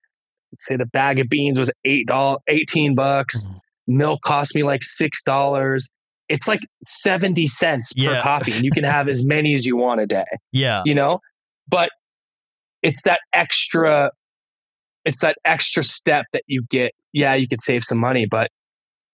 let's 0.52 0.64
say 0.66 0.76
the 0.76 0.86
bag 0.86 1.18
of 1.20 1.28
beans 1.28 1.58
was 1.58 1.70
eight 1.84 2.06
dollars 2.06 2.38
18 2.48 2.94
bucks 2.94 3.46
Mhm. 3.46 3.60
milk 3.86 4.22
cost 4.22 4.54
me 4.54 4.62
like 4.62 4.82
six 4.82 5.22
dollars 5.22 5.88
it's 6.28 6.46
like 6.48 6.60
70 6.82 7.46
cents 7.46 7.92
per 7.94 8.20
coffee 8.20 8.52
and 8.54 8.64
you 8.64 8.70
can 8.70 8.84
have 8.84 9.08
as 9.08 9.24
many 9.24 9.54
as 9.54 9.64
you 9.66 9.76
want 9.76 10.00
a 10.00 10.06
day 10.06 10.24
Yeah, 10.52 10.82
you 10.84 10.94
know 10.94 11.20
but 11.68 11.90
it's 12.82 13.02
that 13.02 13.20
extra 13.32 14.10
it's 15.08 15.20
that 15.20 15.36
extra 15.44 15.82
step 15.82 16.26
that 16.32 16.42
you 16.46 16.62
get 16.70 16.92
yeah 17.12 17.34
you 17.34 17.48
could 17.48 17.60
save 17.60 17.82
some 17.82 17.98
money 17.98 18.26
but 18.26 18.50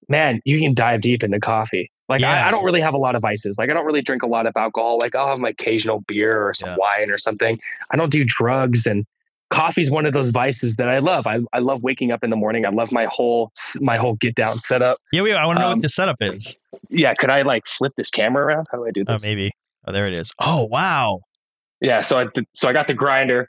man 0.09 0.41
you 0.45 0.61
can 0.61 0.75
dive 0.75 1.01
deep 1.01 1.23
into 1.23 1.39
coffee 1.41 1.91
like 2.09 2.21
Yeah. 2.21 2.45
I, 2.45 2.49
I 2.49 2.51
don't 2.51 2.65
really 2.65 2.81
have 2.81 2.95
a 2.95 2.99
lot 2.99 3.15
of 3.15 3.23
vices 3.23 3.59
like 3.59 3.71
i 3.71 3.73
don't 3.73 3.87
really 3.87 4.03
drink 4.03 4.23
a 4.23 4.27
lot 4.27 4.47
of 4.47 4.53
alcohol 4.57 4.99
like 4.99 5.15
i'll 5.15 5.29
have 5.29 5.39
my 5.39 5.51
occasional 5.51 6.01
beer 6.09 6.47
or 6.47 6.53
some 6.55 6.71
Yeah. 6.71 6.77
wine 6.79 7.11
or 7.11 7.19
something 7.19 7.59
i 7.91 7.97
don't 7.97 8.11
do 8.13 8.25
drugs 8.27 8.87
and 8.87 9.07
coffee's 9.51 9.91
one 9.91 10.05
of 10.05 10.13
those 10.13 10.31
vices 10.31 10.75
that 10.77 10.89
I 10.89 10.99
love. 10.99 11.29
I, 11.29 11.39
I 11.53 11.61
love 11.61 11.85
waking 11.85 12.11
up 12.11 12.25
in 12.25 12.31
the 12.31 12.35
morning. 12.35 12.67
I 12.67 12.71
love 12.71 12.91
my 12.91 13.05
whole 13.09 13.53
my 13.81 13.97
whole 13.97 14.15
get 14.15 14.35
down 14.35 14.59
setup. 14.59 14.99
Yeah, 15.13 15.23
wait, 15.23 15.35
I 15.35 15.47
want 15.47 15.59
to 15.59 15.61
know 15.61 15.67
Um, 15.69 15.73
what 15.75 15.83
the 15.83 15.89
setup 15.91 16.17
is. 16.23 16.57
Yeah, 16.89 17.15
could 17.15 17.31
I 17.31 17.43
like 17.43 17.69
flip 17.69 17.93
this 17.97 18.11
camera 18.11 18.45
around? 18.47 18.67
How 18.73 18.79
do 18.79 18.87
I 18.87 18.91
do 18.91 19.05
this? 19.05 19.23
Oh, 19.23 19.29
maybe. 19.29 19.53
Oh, 19.87 19.93
there 19.93 20.09
it 20.09 20.15
is. 20.15 20.33
Oh, 20.41 20.65
wow. 20.65 21.21
Yeah, 21.81 22.01
so 22.01 22.19
I 22.19 22.25
so 22.53 22.69
I 22.69 22.73
got 22.73 22.89
the 22.89 22.95
grinder, 22.95 23.49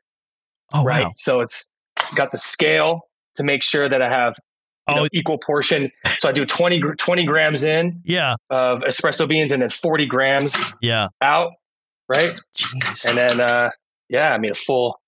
Oh, 0.76 0.84
right? 0.84 1.06
wow. 1.06 1.14
So 1.16 1.40
it's 1.42 1.72
got 2.16 2.32
the 2.32 2.38
scale 2.38 3.02
to 3.36 3.44
make 3.44 3.64
sure 3.64 3.90
that 3.90 4.02
I 4.02 4.10
have 4.10 4.36
you 4.88 4.96
Oh, 4.96 5.08
equal 5.14 5.38
portion. 5.40 5.92
So 6.20 6.30
I 6.30 6.32
do 6.32 6.46
20, 6.46 6.80
20 6.80 7.26
grams 7.26 7.64
in 7.64 8.02
yeah, 8.06 8.36
of 8.50 8.82
espresso 8.82 9.28
beans 9.28 9.52
and 9.52 9.62
then 9.62 9.70
40 9.70 10.06
grams 10.06 10.56
yeah. 10.82 11.08
out, 11.22 11.54
right? 12.08 12.40
Jeez. 12.56 13.08
And 13.08 13.18
then 13.18 13.40
uh 13.42 13.72
yeah, 14.10 14.34
I 14.34 14.38
mean 14.38 14.52
a 14.52 14.56
full 14.56 15.00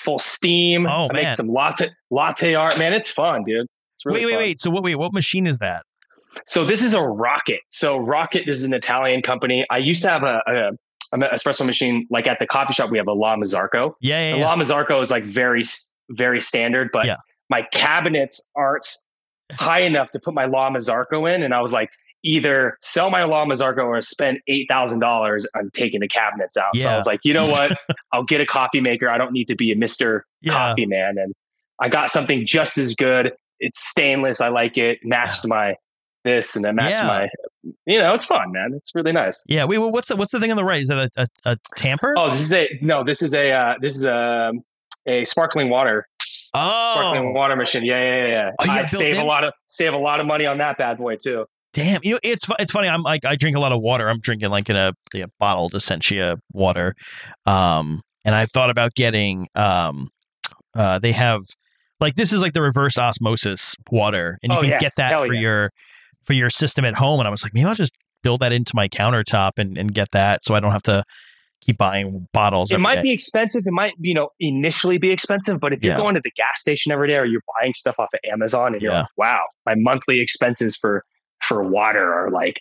full 0.00 0.18
steam. 0.18 0.86
Oh, 0.86 1.08
I 1.10 1.12
man. 1.12 1.24
make 1.24 1.34
some 1.36 1.48
latte 1.48 1.88
latte 2.10 2.54
art. 2.54 2.78
Man, 2.78 2.92
it's 2.92 3.10
fun, 3.10 3.42
dude. 3.44 3.66
It's 3.94 4.04
really 4.04 4.20
wait, 4.20 4.26
wait, 4.26 4.32
fun. 4.32 4.42
wait. 4.42 4.60
So 4.60 4.70
what? 4.70 4.82
Wait, 4.84 4.96
what 4.96 5.12
machine 5.12 5.46
is 5.46 5.58
that? 5.58 5.84
So 6.46 6.64
this 6.64 6.82
is 6.82 6.94
a 6.94 7.02
Rocket. 7.02 7.60
So 7.70 7.98
Rocket 7.98 8.44
this 8.46 8.58
is 8.58 8.64
an 8.64 8.74
Italian 8.74 9.22
company. 9.22 9.66
I 9.70 9.78
used 9.78 10.02
to 10.02 10.08
have 10.08 10.22
a, 10.22 10.42
a 10.46 10.70
espresso 11.14 11.64
machine 11.66 12.06
like 12.10 12.26
at 12.26 12.38
the 12.38 12.46
coffee 12.46 12.72
shop. 12.72 12.90
We 12.90 12.98
have 12.98 13.08
a 13.08 13.12
La 13.12 13.36
Marzocco. 13.36 13.94
Yeah, 14.00 14.20
yeah, 14.20 14.32
The 14.32 14.38
yeah. 14.38 14.46
La 14.48 14.56
Marzocco 14.56 15.00
is 15.02 15.10
like 15.10 15.24
very 15.24 15.62
very 16.10 16.40
standard, 16.40 16.90
but 16.92 17.06
Yeah. 17.06 17.16
my 17.50 17.62
cabinets 17.72 18.50
aren't 18.56 18.86
high 19.52 19.80
enough 19.80 20.10
to 20.12 20.20
put 20.20 20.34
my 20.34 20.44
La 20.46 20.70
Marzocco 20.70 21.32
in, 21.34 21.42
and 21.42 21.54
I 21.54 21.60
was 21.60 21.72
like. 21.72 21.90
Either 22.24 22.76
sell 22.80 23.10
my 23.10 23.22
La 23.22 23.44
Marzocco 23.46 23.84
or 23.84 24.00
spend 24.00 24.40
eight 24.48 24.66
thousand 24.68 24.98
dollars 24.98 25.46
on 25.54 25.70
taking 25.72 26.00
the 26.00 26.08
cabinets 26.08 26.56
out. 26.56 26.76
So 26.76 26.88
I 26.88 26.96
was 26.96 27.06
like, 27.06 27.20
you 27.22 27.32
know 27.32 27.46
what? 27.46 27.78
I'll 28.12 28.24
get 28.24 28.40
a 28.40 28.44
coffee 28.44 28.80
maker. 28.80 29.08
I 29.08 29.16
don't 29.18 29.30
need 29.30 29.46
to 29.46 29.54
be 29.54 29.70
a 29.70 29.76
Mister 29.76 30.26
yeah. 30.40 30.52
Coffee 30.52 30.84
Man, 30.84 31.16
and 31.16 31.32
I 31.80 31.88
got 31.88 32.10
something 32.10 32.44
just 32.44 32.76
as 32.76 32.96
good. 32.96 33.34
It's 33.60 33.78
stainless. 33.88 34.40
I 34.40 34.48
like 34.48 34.76
it. 34.76 34.98
Matched 35.04 35.46
my 35.46 35.76
this, 36.28 36.54
and 36.56 36.64
then 36.64 36.76
matched 36.76 36.96
Yeah. 36.96 37.06
my. 37.06 37.28
You 37.86 37.98
know, 37.98 38.14
it's 38.14 38.24
fun, 38.24 38.52
man. 38.52 38.72
It's 38.74 38.94
really 38.94 39.12
nice. 39.12 39.42
Yeah. 39.48 39.64
Wait, 39.64 39.78
well, 39.78 39.90
what's 39.90 40.08
the 40.08 40.16
what's 40.16 40.32
the 40.32 40.40
thing 40.40 40.50
on 40.50 40.56
the 40.56 40.64
right? 40.64 40.80
Is 40.80 40.88
that 40.88 41.10
a, 41.16 41.22
a, 41.44 41.52
a 41.52 41.56
tamper? 41.76 42.14
Oh, 42.16 42.28
this 42.28 42.40
is 42.40 42.52
a 42.52 42.68
no. 42.80 43.04
This 43.04 43.20
is 43.22 43.34
a 43.34 43.50
uh, 43.50 43.74
this 43.80 43.96
is 43.96 44.04
a 44.04 44.52
a 45.06 45.24
sparkling 45.24 45.70
water 45.70 46.06
oh 46.54 46.92
sparkling 46.94 47.34
water 47.34 47.56
machine. 47.56 47.84
Yeah, 47.84 48.00
yeah, 48.02 48.16
yeah. 48.16 48.28
yeah. 48.28 48.50
Oh, 48.60 48.70
I 48.70 48.82
save 48.86 49.16
in? 49.16 49.20
a 49.22 49.24
lot 49.24 49.44
of 49.44 49.52
save 49.66 49.92
a 49.92 49.98
lot 49.98 50.20
of 50.20 50.26
money 50.26 50.46
on 50.46 50.58
that 50.58 50.78
bad 50.78 50.98
boy 50.98 51.16
too. 51.16 51.46
damn. 51.74 52.00
You 52.02 52.12
know, 52.12 52.20
it's 52.22 52.46
it's 52.58 52.72
funny. 52.72 52.88
I'm 52.88 53.02
like 53.02 53.24
I 53.24 53.36
drink 53.36 53.56
a 53.56 53.60
lot 53.60 53.72
of 53.72 53.80
water. 53.82 54.08
I'm 54.08 54.20
drinking 54.20 54.50
like 54.50 54.68
in 54.70 54.76
a, 54.76 54.92
a 55.14 55.24
bottled 55.38 55.74
Essentia 55.74 56.36
water, 56.52 56.94
um, 57.46 58.00
and 58.24 58.34
I 58.34 58.46
thought 58.46 58.70
about 58.70 58.94
getting 58.94 59.46
um, 59.54 60.08
uh, 60.74 60.98
they 60.98 61.12
have 61.12 61.42
like 62.00 62.14
this 62.14 62.32
is 62.32 62.40
like 62.40 62.52
the 62.54 62.62
reverse 62.62 62.96
osmosis 62.98 63.74
water, 63.90 64.38
and 64.42 64.52
you 64.52 64.58
Oh, 64.58 64.62
can 64.62 64.70
yeah. 64.70 64.78
get 64.78 64.92
that 64.96 65.10
Hell 65.12 65.24
for 65.24 65.34
yeah. 65.34 65.40
your 65.40 65.70
for 66.28 66.34
your 66.34 66.50
system 66.50 66.84
at 66.84 66.94
home. 66.94 67.18
And 67.20 67.26
I 67.26 67.30
was 67.30 67.42
like, 67.42 67.54
maybe 67.54 67.64
I'll 67.64 67.74
just 67.74 67.94
build 68.22 68.40
that 68.40 68.52
into 68.52 68.76
my 68.76 68.86
countertop 68.86 69.52
and, 69.56 69.78
and 69.78 69.94
get 69.94 70.10
that, 70.12 70.44
so 70.44 70.54
I 70.54 70.60
don't 70.60 70.72
have 70.72 70.82
to 70.82 71.02
keep 71.62 71.78
buying 71.78 72.28
bottles. 72.34 72.70
It 72.70 72.80
might 72.80 72.96
day. 72.96 73.02
be 73.04 73.12
expensive. 73.12 73.62
It 73.66 73.72
might, 73.72 73.94
you 73.98 74.12
know, 74.12 74.28
initially 74.38 74.98
be 74.98 75.10
expensive, 75.10 75.58
but 75.58 75.72
if 75.72 75.82
you're 75.82 75.94
Yeah. 75.94 75.98
going 75.98 76.14
to 76.16 76.20
the 76.22 76.30
gas 76.36 76.60
station 76.60 76.92
every 76.92 77.08
day 77.08 77.14
or 77.16 77.24
you're 77.24 77.40
buying 77.58 77.72
stuff 77.72 77.96
off 77.98 78.10
of 78.12 78.20
Amazon 78.30 78.74
and 78.74 78.82
you're 78.82 78.92
like, 78.92 79.06
wow, 79.16 79.40
my 79.64 79.72
monthly 79.78 80.20
expenses 80.20 80.76
for 80.76 81.02
for 81.42 81.62
water 81.64 82.12
are 82.12 82.30
like 82.30 82.60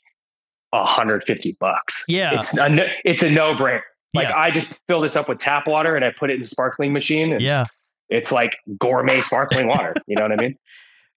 150 0.72 1.58
bucks. 1.60 2.06
Yeah. 2.08 2.36
It's 2.36 2.58
a, 2.58 2.70
no- 2.70 2.88
it's 3.04 3.22
a 3.24 3.30
no 3.30 3.54
brainer. 3.54 3.82
Like 4.14 4.30
Yeah. 4.30 4.38
I 4.38 4.50
just 4.52 4.80
fill 4.88 5.02
this 5.02 5.16
up 5.18 5.28
with 5.28 5.40
tap 5.40 5.68
water 5.68 5.96
and 5.96 6.06
I 6.06 6.12
put 6.12 6.30
it 6.30 6.36
in 6.38 6.44
a 6.44 6.46
sparkling 6.46 6.94
machine 6.94 7.34
and 7.34 7.42
yeah. 7.42 7.66
it's 8.10 8.32
like 8.32 8.56
gourmet 8.80 9.20
sparkling 9.20 9.68
water. 9.68 9.94
You 10.08 10.16
know 10.16 10.24
what 10.24 10.32
I 10.40 10.42
mean? 10.42 10.56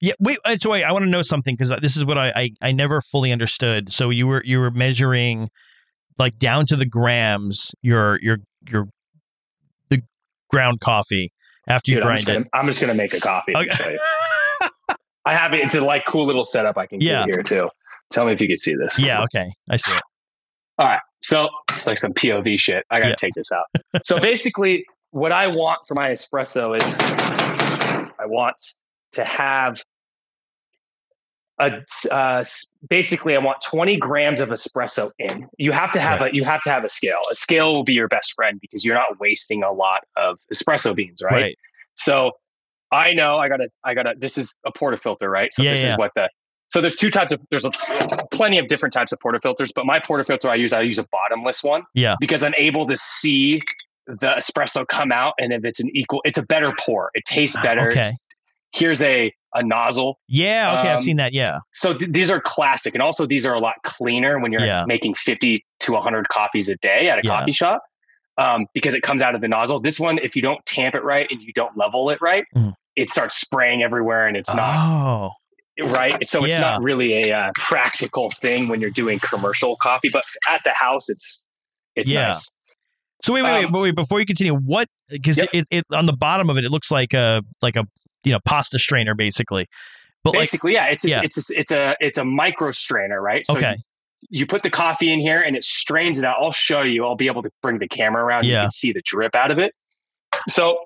Yeah, 0.01 0.13
wait. 0.19 0.39
uh, 0.45 0.57
So 0.57 0.71
wait, 0.71 0.85
I 0.85 0.93
want 0.93 1.05
to 1.05 1.11
know 1.11 1.23
something 1.23 1.55
because 1.55 1.71
this 1.83 1.97
is 1.97 2.05
what 2.05 2.17
I, 2.19 2.33
I 2.35 2.51
I 2.63 2.73
never 2.73 3.01
fully 3.01 3.33
understood. 3.33 3.93
So 3.93 4.11
you 4.11 4.27
were 4.27 4.43
you 4.45 4.59
were 4.59 4.71
measuring 4.71 5.51
like 6.19 6.39
down 6.39 6.67
to 6.67 6.77
the 6.77 6.87
grams 6.87 7.75
your 7.83 8.19
your 8.23 8.39
your 8.69 8.89
the 9.91 10.03
ground 10.49 10.81
coffee 10.81 11.31
after 11.69 11.91
you 11.91 11.97
Dude, 11.99 12.03
I'm, 12.03 12.07
grind 12.07 12.19
just 12.27 12.39
it. 12.41 12.47
I'm 12.55 12.67
just 12.67 12.81
gonna 12.81 12.95
make 12.95 13.13
a 13.15 13.21
coffee. 13.21 13.55
Okay. 13.57 13.99
I 15.27 15.35
have 15.35 15.53
it. 15.53 15.61
It's 15.61 15.75
a 15.75 15.81
like 15.83 16.05
cool 16.09 16.25
little 16.27 16.45
setup 16.45 16.79
I 16.79 16.87
can 16.87 17.01
Yeah. 17.01 17.27
get 17.27 17.35
here 17.35 17.43
too. 17.43 17.69
Tell 18.11 18.25
me 18.25 18.33
if 18.33 18.41
you 18.41 18.49
can 18.49 18.57
see 18.59 18.75
this. 18.75 18.99
yeah. 18.99 19.23
Okay. 19.25 19.47
I 19.69 19.77
see 19.77 19.93
it. 19.95 20.03
All 20.79 20.87
right. 20.87 21.01
So 21.21 21.49
it's 21.71 21.87
like 21.87 21.99
some 21.99 22.13
POV 22.15 22.59
shit. 22.59 22.85
I 22.91 22.99
got 22.99 23.05
to 23.05 23.11
Yeah. 23.11 23.15
take 23.17 23.35
this 23.35 23.53
out. 23.53 23.67
so 24.03 24.19
basically, 24.19 24.85
what 25.11 25.31
I 25.31 25.47
want 25.47 25.81
for 25.87 25.95
my 25.95 26.09
espresso 26.09 26.75
is 26.81 26.97
I 27.01 28.25
want 28.27 28.57
to 29.13 29.25
have 29.25 29.83
a 31.61 32.15
uh, 32.15 32.43
basically 32.89 33.37
I 33.37 33.39
want 33.39 33.59
20 33.63 33.97
grams 33.99 34.41
of 34.41 34.49
espresso 34.49 35.11
in. 35.19 35.47
You 35.59 35.73
have 35.73 35.93
to 35.93 36.01
have 36.01 36.23
a 36.23 36.31
you 36.33 36.43
have 36.45 36.61
to 36.63 36.71
have 36.71 36.85
a 36.85 36.89
scale. 36.89 37.21
A 37.31 37.35
scale 37.35 37.75
will 37.75 37.85
be 37.85 37.93
your 37.93 38.09
best 38.09 38.33
friend 38.35 38.59
because 38.61 38.85
you're 38.85 38.95
not 38.95 39.21
wasting 39.21 39.63
a 39.63 39.71
lot 39.73 40.01
of 40.17 40.39
espresso 40.53 40.95
beans, 40.95 41.23
right? 41.23 41.33
Right. 41.33 41.59
So 41.95 42.33
I 42.91 43.13
know 43.13 43.39
I 43.39 43.49
gotta 43.49 43.69
I 43.85 43.95
gotta 43.95 44.15
this 44.19 44.39
is 44.39 44.57
a 44.65 44.73
portafilter, 44.73 45.29
right? 45.31 45.53
So 45.53 45.63
Yeah, 45.63 45.73
this 45.73 45.83
yeah. 45.83 45.93
is 45.93 45.99
what 45.99 46.13
the 46.17 46.31
so 46.69 46.81
there's 46.81 46.95
two 46.97 47.11
types 47.11 47.33
of 47.33 47.41
there's 47.51 47.65
a, 47.67 47.71
plenty 48.31 48.59
of 48.59 48.67
different 48.69 48.93
types 48.93 49.13
of 49.13 49.19
portafilters, 49.19 49.71
but 49.75 49.85
my 49.87 50.01
portafilter 50.01 50.49
I 50.49 50.55
use 50.55 50.73
I 50.73 50.81
use 50.83 50.99
a 50.99 51.07
bottomless 51.13 51.63
one. 51.63 51.83
Yeah. 51.95 52.15
Because 52.21 52.43
I'm 52.43 52.55
able 52.57 52.87
to 52.87 52.97
see 52.97 53.61
the 54.07 54.31
espresso 54.39 54.87
come 54.89 55.13
out 55.13 55.35
and 55.39 55.53
if 55.53 55.65
it's 55.65 55.79
an 55.81 55.91
equal 55.95 56.21
it's 56.25 56.39
a 56.39 56.43
better 56.43 56.73
pour. 56.81 57.11
It 57.15 57.25
tastes 57.27 57.57
better. 57.63 57.83
Ah, 57.83 57.91
Okay. 57.91 58.01
It's- 58.01 58.13
here's 58.73 59.03
a 59.03 59.33
a 59.55 59.63
nozzle. 59.63 60.19
Yeah. 60.29 60.79
Okay. 60.79 60.89
I've 60.91 60.97
Um, 60.97 61.03
seen 61.03 61.17
that. 61.17 61.33
Yeah. 61.33 61.59
So 61.73 61.93
th- 61.97 62.11
these 62.13 62.31
are 62.31 62.41
classic 62.41 62.95
and 62.95 63.03
also 63.03 63.27
these 63.27 63.45
are 63.45 63.55
a 63.55 63.59
lot 63.61 63.75
cleaner 63.83 64.39
when 64.39 64.53
you're 64.53 64.65
Yeah. 64.65 64.85
making 64.87 65.15
50 65.15 65.65
to 65.81 65.93
100 65.95 66.29
coffees 66.29 66.69
a 66.69 66.77
day 66.77 67.09
at 67.09 67.19
a 67.19 67.23
Yeah. 67.25 67.31
coffee 67.39 67.53
shop. 67.53 67.83
Um, 68.39 68.67
because 68.75 68.95
it 68.95 69.03
comes 69.03 69.23
out 69.23 69.35
of 69.35 69.41
the 69.41 69.49
nozzle. 69.49 69.81
This 69.81 69.99
one, 70.01 70.19
if 70.19 70.35
you 70.37 70.41
don't 70.43 70.65
tamp 70.65 70.95
it 70.95 71.03
right 71.03 71.27
and 71.31 71.43
you 71.43 71.53
don't 71.53 71.77
level 71.77 72.09
it 72.11 72.19
right, 72.23 72.45
Mhm. 72.57 72.73
it 72.97 73.11
starts 73.11 73.37
spraying 73.39 73.83
everywhere 73.83 74.27
and 74.27 74.37
it's 74.37 74.55
not 74.55 74.77
Oh. 74.77 75.31
right. 75.91 76.25
So 76.25 76.45
it's 76.45 76.55
Yeah. 76.55 76.61
not 76.61 76.83
really 76.83 77.29
a 77.29 77.37
uh, 77.37 77.51
practical 77.57 78.31
thing 78.31 78.69
when 78.69 78.81
you're 78.81 78.91
doing 78.91 79.19
commercial 79.19 79.77
coffee, 79.77 80.09
but 80.13 80.25
at 80.49 80.63
the 80.65 80.73
house, 80.75 81.09
it's 81.09 81.43
it's 81.97 82.09
Yeah. 82.11 82.29
nice. 82.29 82.53
So 83.23 83.35
wait, 83.35 83.43
wait, 83.43 83.53
wait, 83.53 83.65
Um, 83.67 83.73
but 83.73 83.81
wait. 83.81 83.95
Before 83.95 84.21
you 84.21 84.25
continue, 84.25 84.55
what? 84.55 84.89
Because 85.11 85.37
Yep. 85.37 85.49
it, 85.53 85.67
it 85.71 85.85
on 85.93 86.07
the 86.07 86.13
bottom 86.15 86.49
of 86.49 86.57
it, 86.57 86.65
it 86.65 86.71
looks 86.71 86.91
like 86.91 87.13
a 87.13 87.43
like 87.61 87.77
a 87.77 87.85
you 88.25 88.33
know 88.33 88.39
pasta 88.45 88.79
strainer 88.79 89.15
basically. 89.15 89.67
But 90.23 90.31
like 90.35 90.41
Basically, 90.43 90.75
yeah, 90.75 90.87
it's 90.91 91.05
yeah. 91.05 91.23
it's 91.23 91.39
it's 91.39 91.51
it's 91.51 91.73
a 91.73 91.97
it's 92.01 92.19
a 92.19 92.25
micro 92.25 92.73
strainer, 92.73 93.23
right? 93.23 93.47
So 93.47 93.57
okay, 93.57 93.77
you 94.29 94.47
put 94.47 94.63
the 94.63 94.69
coffee 94.71 95.11
in 95.13 95.19
here 95.21 95.41
and 95.41 95.57
it 95.57 95.65
strains 95.65 96.19
it 96.19 96.25
out. 96.27 96.37
I'll 96.39 96.53
show 96.53 96.83
you. 96.83 97.07
I'll 97.07 97.17
be 97.17 97.27
able 97.27 97.43
to 97.43 97.51
bring 97.63 97.79
the 97.79 97.89
camera 97.89 98.23
around. 98.25 98.45
You 98.45 98.53
Yeah. 98.53 98.63
can 98.63 98.71
see 98.71 98.93
the 98.93 99.01
drip 99.05 99.35
out 99.35 99.51
of 99.51 99.59
it. 99.59 99.75
So 100.49 100.79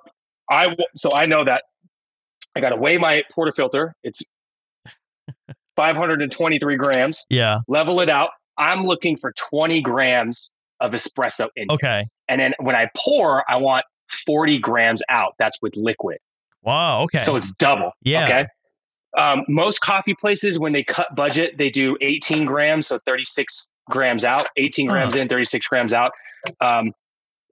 I 0.50 0.76
so 0.94 1.10
I 1.14 1.26
know 1.26 1.42
that 1.44 1.64
I 2.54 2.60
got 2.60 2.68
to 2.70 2.76
weigh 2.76 2.96
my 2.98 3.24
portafilter. 3.36 3.90
It's 4.04 4.22
523 5.76 6.76
grams. 6.76 7.26
yeah, 7.30 7.58
Level 7.68 8.00
it 8.00 8.08
out. 8.08 8.30
I'm 8.56 8.84
looking 8.86 9.16
for 9.16 9.32
20 9.50 9.80
grams 9.80 10.54
of 10.80 10.92
espresso 10.92 11.48
in. 11.56 11.66
here. 11.68 11.74
okay. 11.74 12.04
And 12.28 12.40
then 12.40 12.54
when 12.60 12.76
I 12.76 12.88
pour, 12.96 13.42
I 13.50 13.56
want 13.56 13.84
40 14.26 14.58
grams 14.60 15.02
out. 15.08 15.34
That's 15.38 15.60
with 15.60 15.74
liquid. 15.76 16.18
Wow, 16.64 17.02
okay. 17.02 17.18
So 17.18 17.36
it's 17.36 17.52
double. 17.52 17.92
Yeah. 18.02 18.24
Okay. 18.24 18.46
Um, 19.16 19.44
most 19.48 19.80
coffee 19.80 20.14
places, 20.14 20.58
when 20.58 20.72
they 20.72 20.82
cut 20.82 21.14
budget, 21.14 21.56
they 21.58 21.70
do 21.70 21.96
18 22.00 22.46
grams, 22.46 22.88
so 22.88 22.98
36 23.06 23.70
grams 23.90 24.24
out, 24.24 24.48
18 24.56 24.88
Huh. 24.88 24.94
grams 24.94 25.14
in, 25.16 25.28
36 25.28 25.66
grams 25.68 25.92
out. 25.94 26.10
Um, 26.60 26.92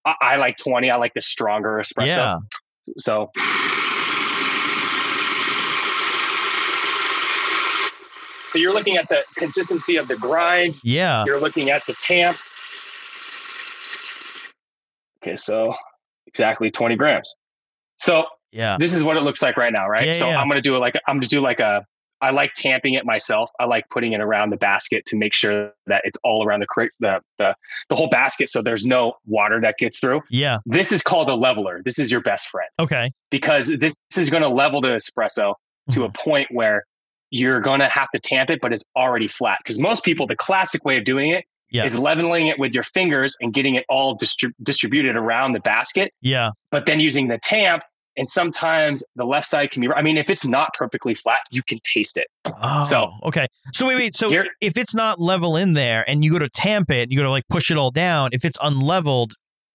I, 0.05 0.15
I 0.21 0.37
like 0.37 0.57
20. 0.57 0.91
I 0.91 0.97
like 0.97 1.15
the 1.15 1.21
stronger 1.23 1.81
espresso. 1.81 2.07
yeah, 2.07 2.39
So. 2.97 3.31
So 8.49 8.59
you're 8.59 8.75
looking 8.75 8.99
at 8.99 9.09
the 9.09 9.25
consistency 9.37 9.97
of 9.97 10.09
the 10.09 10.17
grind. 10.17 10.75
yeah, 10.85 11.25
You're 11.25 11.41
looking 11.41 11.71
at 11.71 11.87
the 11.87 11.95
tamp. 11.95 12.37
Okay, 15.23 15.37
so 15.37 15.75
exactly 16.27 16.71
20 16.71 16.97
grams. 16.97 17.35
So 17.99 18.27
yeah. 18.53 18.77
this 18.79 18.95
is 18.95 19.03
what 19.03 19.17
it 19.17 19.23
looks 19.23 19.43
like 19.43 19.57
right 19.57 19.73
now, 19.73 19.89
right? 19.89 20.07
Yeah, 20.07 20.13
so 20.13 20.29
yeah. 20.29 20.39
I'm 20.41 20.49
gonna 20.49 20.61
do 20.61 20.75
it 20.77 20.79
like 20.79 20.95
I'm 21.07 21.17
gonna 21.17 21.27
do 21.27 21.41
like 21.41 21.61
a. 21.61 21.85
I 22.25 22.31
like 22.31 22.53
tamping 22.55 22.95
it 22.95 23.05
myself. 23.05 23.51
I 23.59 23.65
like 23.65 23.89
putting 23.91 24.13
it 24.13 24.21
around 24.21 24.51
the 24.51 24.57
basket 24.57 25.05
to 25.07 25.17
make 25.17 25.35
sure 25.35 25.73
that 25.89 26.03
it's 26.05 26.17
all 26.23 26.45
around 26.47 26.61
the 26.61 26.89
the 27.01 27.21
the, 27.39 27.57
the 27.89 27.97
whole 27.97 28.09
basket, 28.09 28.49
so 28.49 28.63
there's 28.63 28.87
no 28.87 29.15
water 29.27 29.61
that 29.61 29.75
gets 29.77 29.99
through. 29.99 30.21
Yeah. 30.31 30.59
This 30.65 30.93
is 30.93 31.03
called 31.03 31.29
a 31.29 31.35
leveler. 31.35 31.83
This 31.85 31.99
is 31.99 32.13
your 32.13 32.21
best 32.21 32.47
friend 32.47 32.69
Okay. 32.79 33.11
because 33.33 33.77
this, 33.77 33.97
this 34.11 34.19
is 34.19 34.31
going 34.31 34.45
to 34.45 34.49
level 34.49 34.81
the 34.81 34.91
espresso 34.91 35.55
to 35.91 36.05
a 36.05 36.09
Mm-hmm. 36.11 36.13
point 36.13 36.49
where 36.53 36.85
you're 37.31 37.61
going 37.61 37.81
to 37.81 37.89
have 37.89 38.09
to 38.11 38.21
tamp 38.21 38.51
it, 38.51 38.61
but 38.63 38.73
it's 38.73 38.85
already 38.95 39.27
flat. 39.27 39.59
Because 39.65 39.81
most 39.81 40.05
people, 40.05 40.29
the 40.29 40.37
classic 40.37 40.85
way 40.85 40.99
of 40.99 41.05
doing 41.05 41.33
it 41.33 41.45
Yeah. 41.73 41.83
is 41.85 41.99
leveling 41.99 42.47
it 42.47 42.57
with 42.57 42.73
your 42.73 42.85
fingers 42.85 43.37
and 43.41 43.53
getting 43.53 43.75
it 43.75 43.85
all 43.89 44.17
distrib- 44.17 44.53
distributed 44.63 45.17
around 45.17 45.55
the 45.55 45.61
basket, 45.61 46.13
Yeah. 46.21 46.51
but 46.71 46.87
then 46.87 47.01
using 47.01 47.27
the 47.27 47.39
tamp. 47.43 47.83
And 48.17 48.29
sometimes 48.29 49.03
the 49.17 49.25
left 49.25 49.47
side 49.47 49.71
can 49.71 49.81
be. 49.81 49.89
I 49.89 50.03
mean, 50.03 50.19
if 50.19 50.29
it's 50.29 50.45
not 50.45 50.75
perfectly 50.75 51.15
flat, 51.15 51.39
you 51.51 51.63
can 51.63 51.79
taste 51.83 52.19
it. 52.19 52.27
Oh, 52.63 52.85
So- 52.85 53.13
okay. 53.25 53.47
So 53.73 53.87
wait, 53.87 53.97
wait. 53.97 54.15
So 54.15 54.29
Here- 54.29 54.49
if 54.61 54.77
it's 54.77 54.95
not 54.95 55.19
level 55.21 55.57
in 55.57 55.73
there, 55.73 56.05
and 56.09 56.23
you 56.25 56.31
go 56.33 56.39
to 56.39 56.49
tamp 56.49 56.91
it, 56.91 57.11
you 57.11 57.17
go 57.17 57.23
to 57.25 57.31
like 57.31 57.45
push 57.49 57.71
it 57.71 57.79
all 57.79 57.91
down. 57.91 58.31
If 58.33 58.45
it's 58.45 58.59
unleveled, 58.63 59.35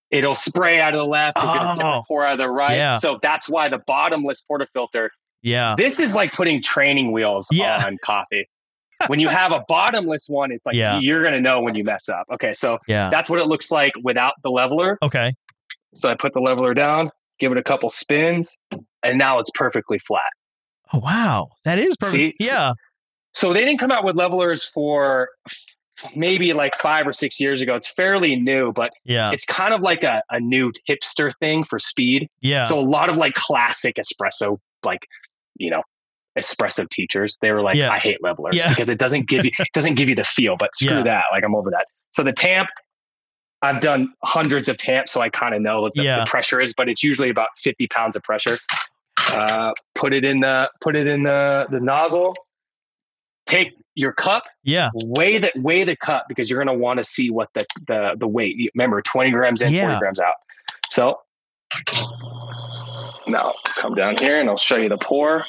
It'll 0.09 0.35
spray 0.35 0.79
out 0.79 0.93
of 0.93 0.99
the 0.99 1.05
left, 1.05 1.37
it'll 1.37 1.85
Oh. 1.85 2.03
pour 2.07 2.23
out 2.25 2.31
of 2.33 2.37
the 2.37 2.49
right. 2.49 2.75
Yeah. 2.77 2.95
So 2.97 3.19
that's 3.21 3.49
why 3.49 3.67
the 3.67 3.79
bottomless 3.87 4.41
portafilter 4.49 5.09
yeah, 5.43 5.75
This 5.77 5.99
is 5.99 6.15
like 6.15 6.31
putting 6.33 6.61
training 6.61 7.11
wheels 7.11 7.47
Yeah. 7.51 7.83
on 7.85 7.97
coffee. 8.03 8.47
when 9.07 9.19
you 9.19 9.27
have 9.27 9.51
a 9.51 9.63
bottomless 9.67 10.27
one, 10.29 10.51
it's 10.51 10.65
like 10.65 10.75
Yeah. 10.75 10.99
you're 10.99 11.21
going 11.23 11.33
to 11.33 11.41
know 11.41 11.59
when 11.61 11.75
you 11.75 11.83
mess 11.83 12.07
up. 12.09 12.25
Okay, 12.31 12.53
so 12.53 12.79
yeah. 12.87 13.09
that's 13.09 13.29
what 13.29 13.39
it 13.41 13.47
looks 13.47 13.69
like 13.69 13.91
without 14.01 14.33
the 14.43 14.49
leveler. 14.49 14.97
Okay. 15.03 15.33
So 15.93 16.09
I 16.09 16.15
put 16.15 16.31
the 16.33 16.39
leveler 16.41 16.73
down, 16.73 17.11
give 17.39 17.51
it 17.51 17.57
a 17.57 17.63
couple 17.63 17.89
spins, 17.89 18.57
and 19.03 19.17
now 19.17 19.39
it's 19.39 19.51
perfectly 19.51 19.99
flat. 19.99 20.23
Oh 20.93 20.99
wow, 20.99 21.49
that 21.65 21.79
is 21.79 21.95
perfect. 21.97 22.13
See? 22.39 22.45
Yeah. 22.45 22.73
So 23.33 23.53
they 23.53 23.63
didn't 23.65 23.79
come 23.79 23.91
out 23.91 24.03
with 24.03 24.15
levelers 24.15 24.63
for 24.63 25.29
maybe 26.15 26.53
like 26.53 26.75
five 26.75 27.07
or 27.07 27.13
six 27.13 27.39
years 27.39 27.61
ago. 27.61 27.75
It's 27.75 27.87
fairly 27.91 28.35
new, 28.35 28.71
but 28.71 28.91
Yeah. 29.03 29.31
it's 29.31 29.45
kind 29.45 29.73
of 29.73 29.81
like 29.81 30.03
a, 30.03 30.21
a 30.29 30.39
new 30.39 30.71
hipster 30.87 31.31
thing 31.39 31.63
for 31.63 31.79
speed. 31.79 32.29
Yeah. 32.41 32.63
So 32.63 32.79
a 32.79 32.81
lot 32.81 33.09
of 33.09 33.17
like 33.17 33.33
classic 33.33 33.97
espresso, 33.97 34.57
like, 34.83 35.01
you 35.55 35.69
know, 35.71 35.81
espresso 36.37 36.87
teachers, 36.89 37.37
they 37.41 37.51
were 37.51 37.61
like, 37.61 37.75
Yeah. 37.75 37.89
I 37.91 37.97
hate 37.99 38.17
levelers 38.23 38.55
Yeah. 38.55 38.69
because 38.69 38.89
it 38.89 38.99
doesn't 38.99 39.27
give 39.27 39.43
you 39.45 39.51
it 39.59 39.67
doesn't 39.73 39.95
give 39.95 40.07
you 40.07 40.15
the 40.15 40.23
feel, 40.23 40.55
but 40.57 40.73
screw 40.75 40.97
Yeah. 40.97 41.03
that. 41.03 41.23
Like 41.31 41.43
I'm 41.43 41.55
over 41.55 41.69
that. 41.71 41.85
So 42.11 42.23
the 42.23 42.33
tamp, 42.33 42.69
I've 43.61 43.79
done 43.79 44.13
hundreds 44.23 44.69
of 44.69 44.77
tamps, 44.77 45.11
so 45.11 45.21
I 45.21 45.29
kind 45.29 45.55
of 45.55 45.61
know 45.61 45.81
what 45.81 45.93
the, 45.95 46.03
Yeah. 46.03 46.19
the 46.19 46.25
pressure 46.27 46.61
is, 46.61 46.73
but 46.75 46.87
it's 46.89 47.03
usually 47.03 47.29
about 47.29 47.49
50 47.57 47.87
pounds 47.87 48.15
of 48.15 48.23
pressure. 48.23 48.59
Uh, 49.33 49.73
put 49.95 50.13
it 50.13 50.23
in 50.23 50.39
the 50.41 50.69
put 50.79 50.95
it 50.95 51.07
in 51.07 51.23
the, 51.23 51.67
the 51.71 51.79
nozzle. 51.79 52.35
Take 53.47 53.73
your 53.95 54.11
cup, 54.13 54.43
yeah. 54.63 54.89
weigh 55.05 55.37
that 55.39 55.53
weigh 55.57 55.83
the 55.83 55.95
cup 55.95 56.25
because 56.27 56.49
you're 56.51 56.63
gonna 56.63 56.77
want 56.77 56.97
to 56.97 57.03
see 57.03 57.31
what 57.31 57.49
the, 57.53 57.65
the 57.87 58.15
the 58.19 58.27
weight. 58.27 58.55
Remember, 58.75 59.01
20 59.01 59.31
grams 59.31 59.61
in, 59.61 59.73
Yeah. 59.73 59.87
40 59.87 59.99
grams 59.99 60.19
out. 60.19 60.35
So 60.91 61.19
now 63.27 63.53
come 63.65 63.95
down 63.95 64.17
here 64.17 64.37
and 64.39 64.49
I'll 64.49 64.55
show 64.57 64.77
you 64.77 64.89
the 64.89 64.97
pour. 64.97 65.45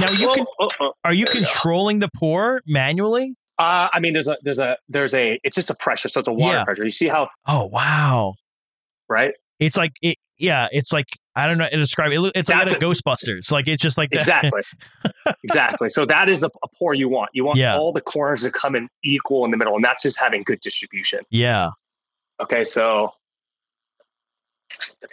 Now 0.00 0.10
you 0.12 0.28
Oh, 0.30 0.34
can. 0.34 0.46
oh, 0.60 0.68
oh. 0.80 0.92
Are 1.04 1.12
you 1.14 1.24
there 1.26 1.34
controlling 1.34 1.98
the 2.00 2.08
pour 2.16 2.62
manually? 2.66 3.36
Uh, 3.58 3.88
I 3.92 4.00
mean, 4.00 4.12
there's 4.14 4.28
a 4.28 4.36
there's 4.42 4.58
a 4.58 4.76
there's 4.88 5.14
a 5.14 5.38
it's 5.44 5.54
just 5.54 5.70
a 5.70 5.74
pressure, 5.74 6.08
so 6.08 6.18
it's 6.20 6.28
a 6.28 6.32
water 6.32 6.58
Yeah. 6.58 6.64
pressure. 6.64 6.84
You 6.84 6.90
see 6.90 7.08
how 7.08 7.28
Oh 7.46 7.66
wow. 7.66 8.34
right? 9.08 9.34
It's 9.60 9.76
like 9.76 9.92
it. 10.02 10.16
Yeah. 10.38 10.68
It's 10.72 10.92
like 10.92 11.06
I 11.36 11.46
don't 11.46 11.58
know 11.58 11.68
to 11.68 11.76
describe 11.76 12.10
it. 12.12 12.32
It's 12.34 12.48
like 12.50 12.70
of 12.70 12.78
Ghostbusters. 12.78 13.52
Like 13.52 13.68
it's 13.68 13.82
just 13.82 13.96
like 13.96 14.10
that. 14.10 14.20
Exactly, 14.20 14.62
exactly. 15.44 15.88
So 15.88 16.04
that 16.06 16.28
is 16.28 16.42
a, 16.42 16.46
a 16.46 16.68
pour 16.78 16.94
you 16.94 17.08
want. 17.08 17.30
You 17.32 17.44
want 17.44 17.58
Yeah. 17.58 17.76
all 17.76 17.92
the 17.92 18.00
corners 18.00 18.42
to 18.42 18.50
come 18.50 18.74
in 18.74 18.88
equal 19.04 19.44
in 19.44 19.50
the 19.50 19.56
middle, 19.56 19.74
and 19.76 19.84
that's 19.84 20.02
just 20.02 20.18
having 20.18 20.42
good 20.44 20.60
distribution. 20.60 21.20
yeah. 21.30 21.70
Okay, 22.40 22.64
so 22.64 23.12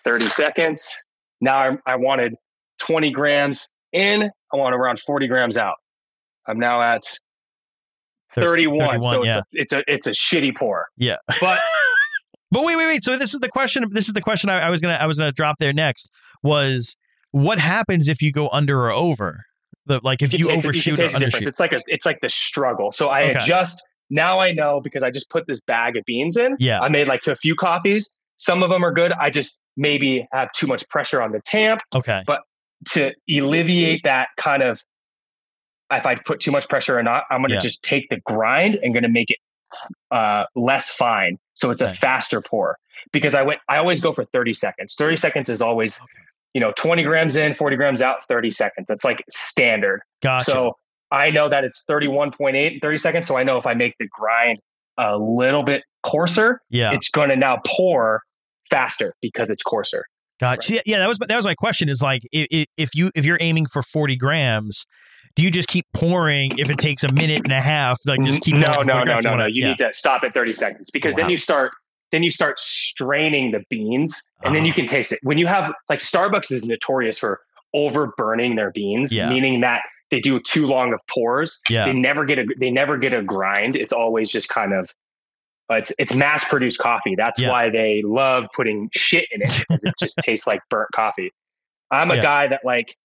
30 0.03 0.25
seconds. 0.27 0.95
Now 1.41 1.57
I, 1.57 1.77
I 1.93 1.95
wanted 1.95 2.35
20 2.79 3.11
grams 3.11 3.71
in. 3.91 4.31
I 4.53 4.57
want 4.57 4.73
around 4.73 4.99
40 4.99 5.27
grams 5.27 5.57
out. 5.57 5.75
I'm 6.47 6.57
now 6.57 6.81
at 6.81 7.03
31. 8.33 8.79
31, 8.79 9.03
so 9.03 9.23
yeah. 9.23 9.41
it's 9.51 9.73
a 9.73 9.79
it's 9.87 9.89
a 9.89 9.93
it's 9.93 10.07
a 10.07 10.11
shitty 10.11 10.55
pour. 10.55 10.87
Yeah. 10.97 11.17
But 11.41 11.59
But 12.51 12.63
wait, 12.63 12.75
wait, 12.77 12.87
wait. 12.87 13.03
So 13.03 13.17
this 13.17 13.33
is 13.33 13.39
the 13.39 13.49
question. 13.49 13.85
This 13.91 14.07
is 14.07 14.13
the 14.13 14.21
question 14.21 14.49
I, 14.49 14.59
I 14.61 14.69
was 14.69 14.81
gonna 14.81 14.95
I 14.95 15.05
was 15.05 15.19
gonna 15.19 15.31
drop 15.31 15.57
there 15.59 15.73
next. 15.73 16.09
Was 16.43 16.95
what 17.31 17.59
happens 17.59 18.07
if 18.07 18.21
you 18.21 18.31
go 18.31 18.49
under 18.51 18.81
or 18.85 18.91
over? 18.91 19.43
The 19.85 19.99
like 20.03 20.21
if 20.21 20.33
you, 20.33 20.49
it- 20.49 20.57
overshoot 20.57 20.95
can 20.97 21.05
or 21.05 21.07
taste 21.07 21.13
the 21.13 21.19
difference. 21.19 21.45
undershoot. 21.45 21.47
It's 21.47 21.59
like 21.59 21.73
a, 21.73 21.79
it's 21.87 22.05
like 22.05 22.19
the 22.21 22.29
struggle. 22.29 22.91
So 22.91 23.09
I 23.09 23.21
Okay. 23.23 23.31
adjust. 23.33 23.87
Now 24.09 24.39
I 24.39 24.51
know 24.51 24.81
because 24.81 25.03
I 25.03 25.11
just 25.11 25.29
put 25.29 25.45
this 25.47 25.59
bag 25.61 25.95
of 25.95 26.03
beans 26.05 26.35
in. 26.37 26.55
Yeah. 26.59 26.81
I 26.81 26.89
made 26.89 27.07
like 27.07 27.27
a 27.27 27.35
few 27.35 27.53
coffees. 27.53 28.15
Some 28.37 28.63
of 28.63 28.71
them 28.71 28.83
are 28.83 28.91
good. 28.91 29.11
I 29.11 29.29
just 29.29 29.59
maybe 29.77 30.27
have 30.31 30.51
too 30.53 30.65
much 30.65 30.87
pressure 30.89 31.21
on 31.21 31.31
the 31.31 31.41
tamp. 31.41 31.81
Okay. 31.93 32.23
But 32.25 32.41
to 32.91 33.13
alleviate 33.29 34.01
that 34.05 34.29
kind 34.37 34.63
of 34.63 34.81
if 35.91 36.05
I 36.05 36.15
put 36.15 36.39
too 36.39 36.51
much 36.51 36.67
pressure 36.69 36.97
or 36.97 37.03
not, 37.03 37.23
I'm 37.29 37.41
going 37.41 37.49
to 37.49 37.55
Yeah. 37.55 37.61
just 37.61 37.83
take 37.83 38.09
the 38.09 38.19
grind 38.21 38.77
and 38.83 38.93
going 38.93 39.03
to 39.03 39.09
make 39.09 39.29
it 39.29 39.37
uh, 40.11 40.45
less 40.55 40.89
fine, 40.89 41.37
so 41.53 41.69
it's 41.71 41.81
a 41.81 41.89
faster 41.89 42.41
pour. 42.41 42.77
Because 43.11 43.35
I 43.35 43.41
went, 43.43 43.59
I 43.69 43.77
always 43.77 44.01
go 44.01 44.11
for 44.11 44.23
30 44.23 44.53
seconds. 44.53 44.95
30 44.95 45.15
seconds 45.15 45.49
is 45.49 45.61
always, 45.61 45.99
Okay. 46.01 46.07
you 46.53 46.61
know, 46.61 46.71
20 46.75 47.03
grams 47.03 47.35
in, 47.35 47.53
40 47.53 47.75
grams 47.75 48.01
out, 48.01 48.27
30 48.27 48.51
seconds. 48.51 48.87
That's 48.89 49.03
like 49.05 49.23
standard. 49.29 50.01
Gotcha. 50.21 50.45
So 50.51 50.73
I 51.11 51.29
know 51.31 51.49
that 51.49 51.63
it's 51.63 51.85
31.8 51.89 52.81
30 52.81 52.97
seconds. 52.97 53.27
So 53.27 53.37
I 53.37 53.43
know 53.43 53.57
if 53.57 53.65
I 53.65 53.73
make 53.73 53.95
the 53.99 54.07
grind 54.07 54.59
a 54.97 55.17
little 55.17 55.63
bit 55.63 55.83
coarser, 56.03 56.61
yeah. 56.69 56.93
it's 56.93 57.09
going 57.09 57.29
to 57.29 57.35
now 57.35 57.59
pour 57.65 58.21
faster 58.69 59.13
because 59.21 59.49
it's 59.49 59.63
coarser. 59.63 60.05
Gotcha. 60.39 60.75
Yeah, 60.75 60.81
yeah, 60.85 60.97
that 60.99 61.07
was 61.07 61.17
that 61.19 61.35
was 61.35 61.45
my 61.45 61.55
question. 61.55 61.89
Is 61.89 62.01
like 62.01 62.21
if, 62.31 62.67
if 62.77 62.95
you 62.95 63.11
if 63.13 63.25
you're 63.25 63.37
aiming 63.41 63.65
for 63.65 63.81
forty 63.81 64.15
grams, 64.15 64.85
do 65.35 65.43
you 65.43 65.51
just 65.51 65.67
keep 65.69 65.85
pouring 65.93 66.51
if 66.57 66.69
it 66.69 66.77
takes 66.79 67.03
a 67.03 67.11
minute 67.13 67.41
and 67.43 67.53
a 67.53 67.61
half? 67.61 67.97
Like 68.05 68.21
just 68.23 68.41
keep 68.41 68.55
no, 68.55 68.71
no, 68.85 69.03
no, 69.03 69.19
no, 69.19 69.35
no. 69.35 69.45
You 69.45 69.67
need 69.67 69.77
to 69.79 69.93
stop 69.93 70.23
at 70.23 70.33
30 70.33 70.53
seconds 70.53 70.89
because 70.91 71.15
then 71.15 71.29
you 71.29 71.37
start 71.37 71.71
then 72.11 72.23
you 72.23 72.31
start 72.31 72.59
straining 72.59 73.51
the 73.51 73.63
beans 73.69 74.31
and 74.43 74.55
then 74.55 74.63
Oh. 74.63 74.65
you 74.65 74.73
can 74.73 74.87
taste 74.87 75.11
it. 75.11 75.19
When 75.21 75.37
you 75.37 75.45
have 75.47 75.71
like 75.89 75.99
Starbucks 75.99 76.51
is 76.51 76.65
notorious 76.65 77.19
for 77.19 77.39
over 77.75 78.11
burning 78.17 78.55
their 78.55 78.71
beans, 78.71 79.13
Yeah. 79.13 79.29
meaning 79.29 79.59
that 79.61 79.83
they 80.09 80.19
do 80.19 80.39
too 80.39 80.65
long 80.65 80.91
of 80.91 80.99
pours. 81.07 81.59
yeah. 81.69 81.85
They 81.85 81.93
never 81.93 82.25
get 82.25 82.39
a 82.39 82.45
they 82.57 82.71
never 82.71 82.97
get 82.97 83.13
a 83.13 83.21
grind. 83.21 83.75
It's 83.75 83.93
always 83.93 84.31
just 84.31 84.49
kind 84.49 84.73
of 84.73 84.89
it's 85.69 85.93
it's 85.99 86.15
mass 86.15 86.43
produced 86.43 86.79
coffee. 86.79 87.13
That's 87.15 87.39
Yeah. 87.39 87.49
why 87.51 87.69
they 87.69 88.01
love 88.03 88.47
putting 88.55 88.89
shit 88.91 89.27
in 89.31 89.43
it 89.43 89.53
because 89.69 89.85
it 89.85 89.93
just 89.99 90.17
tastes 90.23 90.47
like 90.47 90.61
burnt 90.71 90.89
coffee. 90.93 91.31
I'm 91.91 92.09
a 92.11 92.19
guy 92.21 92.47
that 92.47 92.61
like 92.65 92.95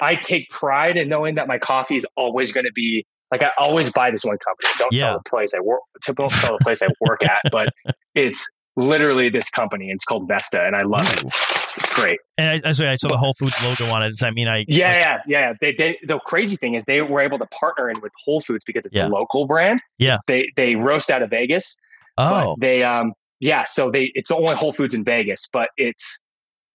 I 0.00 0.14
take 0.16 0.48
pride 0.50 0.96
in 0.96 1.08
knowing 1.08 1.34
that 1.36 1.48
my 1.48 1.58
coffee 1.58 1.96
is 1.96 2.06
always 2.16 2.52
going 2.52 2.66
to 2.66 2.72
be 2.74 3.04
like 3.30 3.42
I 3.42 3.50
always 3.58 3.90
buy 3.90 4.10
this 4.10 4.24
one 4.24 4.38
company. 4.38 4.68
Don't 4.78 4.92
Yeah. 4.92 5.00
tell 5.10 5.18
the 5.18 5.24
place 5.28 5.52
I 5.54 5.60
work. 5.60 5.80
Don't 6.04 6.30
tell 6.30 6.58
the 6.58 6.64
place 6.64 6.82
I 6.82 6.86
work 7.00 7.24
at, 7.24 7.40
but 7.50 7.68
it's 8.14 8.48
literally 8.76 9.28
this 9.30 9.48
company. 9.50 9.90
It's 9.90 10.04
called 10.04 10.28
Vesta, 10.28 10.62
and 10.64 10.76
I 10.76 10.82
love 10.82 11.10
it. 11.16 11.24
It's 11.24 11.94
great. 11.94 12.20
And 12.38 12.62
I, 12.64 12.68
I, 12.68 12.72
saw, 12.72 12.90
I 12.90 12.94
saw 12.96 13.08
the 13.08 13.16
Whole 13.16 13.34
Foods 13.34 13.54
logo 13.64 13.92
on 13.92 14.02
it. 14.02 14.08
Does 14.10 14.18
that 14.18 14.34
mean 14.34 14.48
I? 14.48 14.64
Yeah, 14.68 14.92
like- 15.16 15.24
yeah, 15.26 15.40
yeah. 15.40 15.52
They, 15.60 15.72
they, 15.72 15.98
the 16.06 16.18
crazy 16.20 16.56
thing 16.56 16.74
is 16.74 16.84
they 16.84 17.02
were 17.02 17.20
able 17.20 17.38
to 17.38 17.46
partner 17.46 17.88
in 17.90 18.00
with 18.00 18.12
Whole 18.24 18.40
Foods 18.40 18.64
because 18.66 18.84
it's 18.86 18.94
Yeah. 18.94 19.06
a 19.06 19.08
local 19.08 19.46
brand. 19.46 19.80
Yeah. 19.98 20.18
They 20.26 20.48
they 20.56 20.76
roast 20.76 21.10
out 21.10 21.22
of 21.22 21.30
Vegas. 21.30 21.76
Oh, 22.18 22.56
they 22.60 22.82
um 22.82 23.12
yeah. 23.40 23.64
So 23.64 23.90
they 23.90 24.10
it's 24.14 24.28
the 24.28 24.36
only 24.36 24.54
Whole 24.54 24.72
Foods 24.72 24.94
in 24.94 25.04
Vegas, 25.04 25.48
but 25.52 25.70
it's 25.76 26.20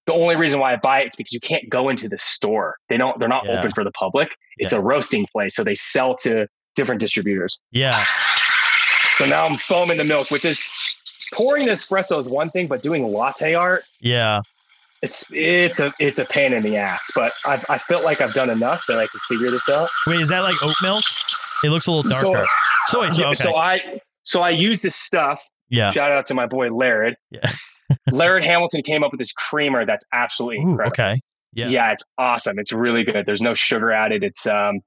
the 0.08 0.14
only 0.14 0.36
reason 0.36 0.60
why 0.60 0.74
I 0.74 0.78
buy 0.78 1.02
it 1.02 1.08
is 1.10 1.16
because 1.16 1.32
you 1.34 1.40
can't 1.40 1.70
go 1.70 1.90
into 1.90 2.10
the 2.10 2.18
store. 2.18 2.76
They 2.90 2.98
don't. 2.98 3.20
They're 3.20 3.30
not 3.30 3.46
Yeah. 3.46 3.60
open 3.60 3.72
for 3.74 3.84
the 3.84 3.92
public. 3.92 4.36
It's 4.58 4.74
a 4.74 4.82
roasting 4.82 5.28
place, 5.32 5.56
so 5.56 5.64
they 5.64 5.76
sell 5.76 6.16
to 6.18 6.48
different 6.76 7.02
distributors. 7.02 7.60
yeah. 7.72 7.98
So 9.18 9.26
now 9.26 9.46
I'm 9.46 9.56
foaming 9.56 9.98
the 9.98 10.04
milk, 10.04 10.32
which 10.32 10.46
is 10.46 10.64
pouring 11.34 11.66
the 11.68 11.74
espresso 11.74 12.20
is 12.20 12.28
one 12.28 12.50
thing, 12.50 12.68
but 12.68 12.82
doing 12.82 13.04
latte 13.12 13.54
art, 13.54 13.84
Yeah. 14.00 14.42
it's 15.04 15.26
it's 15.32 15.80
a 15.80 15.94
it's 16.00 16.18
a 16.18 16.26
pain 16.26 16.54
in 16.54 16.64
the 16.64 16.78
ass. 16.78 17.12
But 17.14 17.34
I've, 17.46 17.64
I 17.70 17.78
felt 17.78 18.04
like 18.04 18.22
I've 18.22 18.34
done 18.34 18.50
enough 18.50 18.84
that 18.88 18.98
I 18.98 19.06
can 19.08 19.20
figure 19.30 19.52
this 19.52 19.70
out. 19.70 19.90
Wait, 20.08 20.20
is 20.22 20.30
that 20.30 20.40
like 20.40 20.56
oat 20.64 20.76
milk? 20.82 21.04
It 21.64 21.70
looks 21.70 21.86
a 21.88 21.92
little 21.92 22.12
So- 22.14 22.34
darker. 22.34 22.48
Soy. 22.88 23.10
So, 23.12 23.24
okay. 23.26 23.34
So 23.36 23.56
I 23.58 24.00
so 24.24 24.42
I 24.42 24.50
use 24.50 24.82
this 24.82 24.96
stuff. 24.96 25.42
yeah. 25.70 25.92
Shout 25.92 26.12
out 26.12 26.26
to 26.28 26.34
my 26.34 26.48
boy 26.48 26.70
Laird. 26.70 27.16
Yeah. 27.30 27.42
Laird 28.12 28.44
Hamilton 28.46 28.82
came 28.84 29.04
up 29.04 29.12
with 29.12 29.20
this 29.20 29.32
creamer 29.34 29.86
that's 29.86 30.06
absolutely 30.14 30.58
Ooh, 30.58 30.70
incredible. 30.72 30.92
okay. 30.94 31.20
Yeah. 31.54 31.68
Yeah. 31.68 31.92
it's 31.92 32.04
awesome. 32.18 32.60
It's 32.60 32.72
really 32.72 33.04
good. 33.04 33.26
There's 33.26 33.42
no 33.42 33.54
sugar 33.54 33.92
added. 33.92 34.24
It's 34.24 34.46
um 34.48 34.80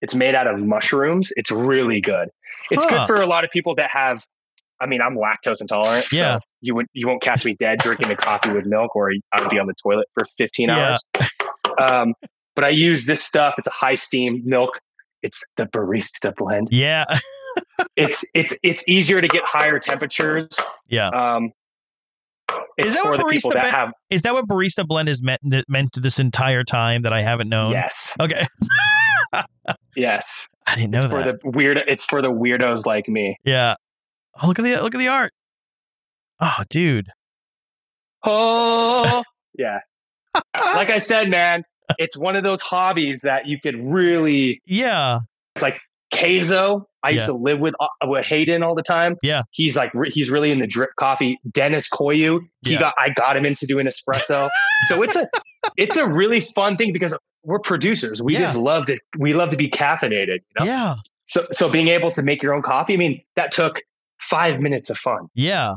it's 0.00 0.14
made 0.14 0.34
out 0.34 0.46
of 0.46 0.58
mushrooms. 0.60 1.32
It's 1.36 1.50
really 1.50 2.00
good. 2.00 2.28
It's 2.70 2.84
Huh. 2.84 2.90
good 2.90 3.06
for 3.06 3.20
a 3.22 3.26
lot 3.26 3.44
of 3.44 3.50
people 3.50 3.74
that 3.76 3.90
have 3.90 4.24
I 4.80 4.86
mean, 4.86 5.00
I'm 5.00 5.16
lactose 5.16 5.60
intolerant. 5.60 6.12
Yeah. 6.12 6.36
So 6.36 6.40
you 6.60 6.74
would 6.74 6.86
you 6.92 7.06
won't 7.06 7.22
catch 7.22 7.44
me 7.44 7.54
dead 7.58 7.78
drinking 7.78 8.10
a 8.10 8.16
coffee 8.16 8.50
with 8.52 8.66
milk 8.66 8.94
or 8.96 9.10
I 9.32 9.40
would 9.40 9.50
be 9.50 9.58
on 9.58 9.66
the 9.66 9.74
toilet 9.82 10.08
for 10.14 10.24
15 10.38 10.68
Yeah. 10.68 10.98
hours. 11.18 11.30
Um, 11.78 12.14
but 12.54 12.64
I 12.64 12.68
use 12.70 13.06
this 13.06 13.22
stuff. 13.22 13.54
It's 13.58 13.68
a 13.68 13.72
high 13.72 13.94
steam 13.94 14.42
milk. 14.44 14.80
It's 15.22 15.42
the 15.56 15.66
barista 15.66 16.34
blend. 16.36 16.68
Yeah. 16.70 17.04
It's 17.96 18.24
it's 18.34 18.56
it's 18.62 18.88
easier 18.88 19.20
to 19.20 19.28
get 19.28 19.42
higher 19.44 19.78
temperatures. 19.78 20.58
yeah. 20.88 21.08
Um, 21.08 21.52
it's 22.82 22.88
Is 22.88 22.94
that 22.94 23.02
for 23.04 23.10
what 23.10 23.18
the 23.18 23.24
people 23.24 23.50
barista 23.50 23.54
that 23.54 23.64
ba- 23.64 23.70
have 23.70 23.88
Is 24.10 24.22
that 24.22 24.32
what 24.34 24.46
barista 24.46 24.86
blend 24.86 25.08
is 25.08 25.22
meant 25.22 25.40
meant 25.68 25.90
this 25.94 26.18
entire 26.18 26.64
time 26.64 27.02
that 27.02 27.12
I 27.12 27.22
haven't 27.22 27.48
known? 27.48 27.72
yes, 27.72 28.14
Okay. 28.20 28.46
yes. 29.96 30.46
I 30.66 30.74
didn't 30.76 30.90
know 30.90 30.98
it's 30.98 31.06
that. 31.08 31.24
for 31.24 31.50
the 31.50 31.56
weird. 31.56 31.82
It's 31.88 32.04
for 32.04 32.22
the 32.22 32.30
weirdos 32.30 32.86
like 32.86 33.08
me. 33.08 33.36
yeah. 33.44 33.74
Oh, 34.42 34.46
look 34.48 34.58
at 34.58 34.62
the 34.62 34.80
look 34.82 34.94
at 34.94 34.98
the 34.98 35.08
art. 35.08 35.32
Oh, 36.40 36.56
dude. 36.70 37.08
Oh, 38.24 39.22
yeah. 39.58 39.78
Like 40.54 40.88
I 40.90 40.98
said, 40.98 41.28
man, 41.28 41.64
it's 41.98 42.16
one 42.16 42.36
of 42.36 42.42
those 42.44 42.62
hobbies 42.62 43.20
that 43.22 43.46
you 43.46 43.58
could 43.60 43.76
really. 43.76 44.60
Yeah. 44.64 45.18
It's 45.54 45.62
like 45.62 45.78
Keizo. 46.14 46.84
I 47.04 47.10
used 47.10 47.22
Yeah. 47.28 47.32
to 47.34 47.38
live 47.38 47.58
with 47.60 47.74
uh, 47.80 47.88
with 48.04 48.24
Hayden 48.26 48.62
all 48.62 48.74
the 48.74 48.82
time. 48.82 49.16
Yeah. 49.22 49.42
he's 49.50 49.76
like 49.76 49.92
re- 49.94 50.10
he's 50.10 50.30
really 50.30 50.50
in 50.50 50.58
the 50.60 50.66
drip 50.66 50.90
coffee. 50.96 51.38
Deniz 51.50 51.88
Koyu, 51.88 52.40
he 52.64 52.72
Yeah. 52.74 52.78
got 52.80 52.94
I 52.98 53.10
got 53.10 53.36
him 53.36 53.44
into 53.44 53.66
doing 53.66 53.86
espresso. 53.86 54.48
so 54.88 55.02
it's 55.02 55.16
a 55.16 55.28
it's 55.76 55.96
a 55.96 56.06
really 56.06 56.40
fun 56.40 56.76
thing 56.76 56.92
because 56.92 57.16
we're 57.44 57.58
producers. 57.58 58.22
We 58.22 58.34
Yeah. 58.34 58.40
just 58.40 58.56
love 58.56 58.86
to 58.86 58.96
we 59.18 59.34
love 59.34 59.50
to 59.50 59.56
be 59.56 59.68
caffeinated. 59.68 60.38
You 60.38 60.54
know? 60.60 60.64
Yeah. 60.66 60.94
So 61.26 61.42
so 61.52 61.70
being 61.70 61.88
able 61.88 62.10
to 62.12 62.22
make 62.22 62.42
your 62.42 62.54
own 62.54 62.62
coffee, 62.62 62.94
I 62.94 62.96
mean, 62.96 63.20
that 63.36 63.50
took 63.52 63.80
five 64.20 64.60
minutes 64.60 64.90
of 64.90 64.98
fun. 64.98 65.28
Yeah. 65.34 65.74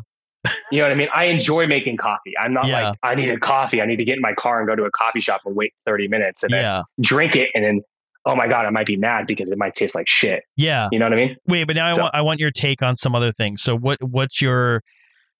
You 0.72 0.78
know 0.78 0.84
what 0.84 0.92
I 0.92 0.96
mean? 0.96 1.08
I 1.16 1.24
enjoy 1.26 1.66
making 1.66 1.98
coffee. 1.98 2.34
I'm 2.40 2.54
not 2.54 2.68
Yeah. 2.68 2.90
like 2.90 3.00
I 3.02 3.16
need 3.16 3.32
a 3.32 3.40
coffee. 3.40 3.82
I 3.82 3.88
need 3.88 3.96
to 3.98 4.06
get 4.06 4.16
in 4.16 4.22
my 4.22 4.34
car 4.34 4.60
and 4.60 4.68
go 4.68 4.76
to 4.76 4.84
a 4.84 4.92
coffee 4.92 5.22
shop 5.22 5.42
and 5.46 5.56
wait 5.56 5.74
30 5.88 6.08
minutes 6.08 6.44
and 6.44 6.54
then 6.54 6.84
drink 7.02 7.36
it 7.36 7.50
and 7.56 7.64
then 7.66 7.82
oh 8.26 8.36
my 8.36 8.48
god, 8.48 8.66
I 8.66 8.70
might 8.70 8.86
be 8.88 8.98
mad 8.98 9.28
because 9.28 9.52
it 9.52 9.58
might 9.58 9.76
taste 9.76 9.96
like 9.96 10.08
shit. 10.10 10.44
Yeah. 10.56 10.88
You 10.92 11.00
know 11.00 11.06
what 11.06 11.14
I 11.14 11.18
mean? 11.18 11.36
Wait, 11.48 11.66
but 11.66 11.76
now 11.76 11.88
I 11.88 11.94
want 11.98 12.16
I 12.16 12.22
want 12.22 12.40
your 12.40 12.52
take 12.52 12.82
on 12.82 12.96
some 12.96 13.16
other 13.16 13.32
things. 13.32 13.62
So 13.62 13.78
what 13.78 14.02
what's 14.02 14.42
your 14.42 14.82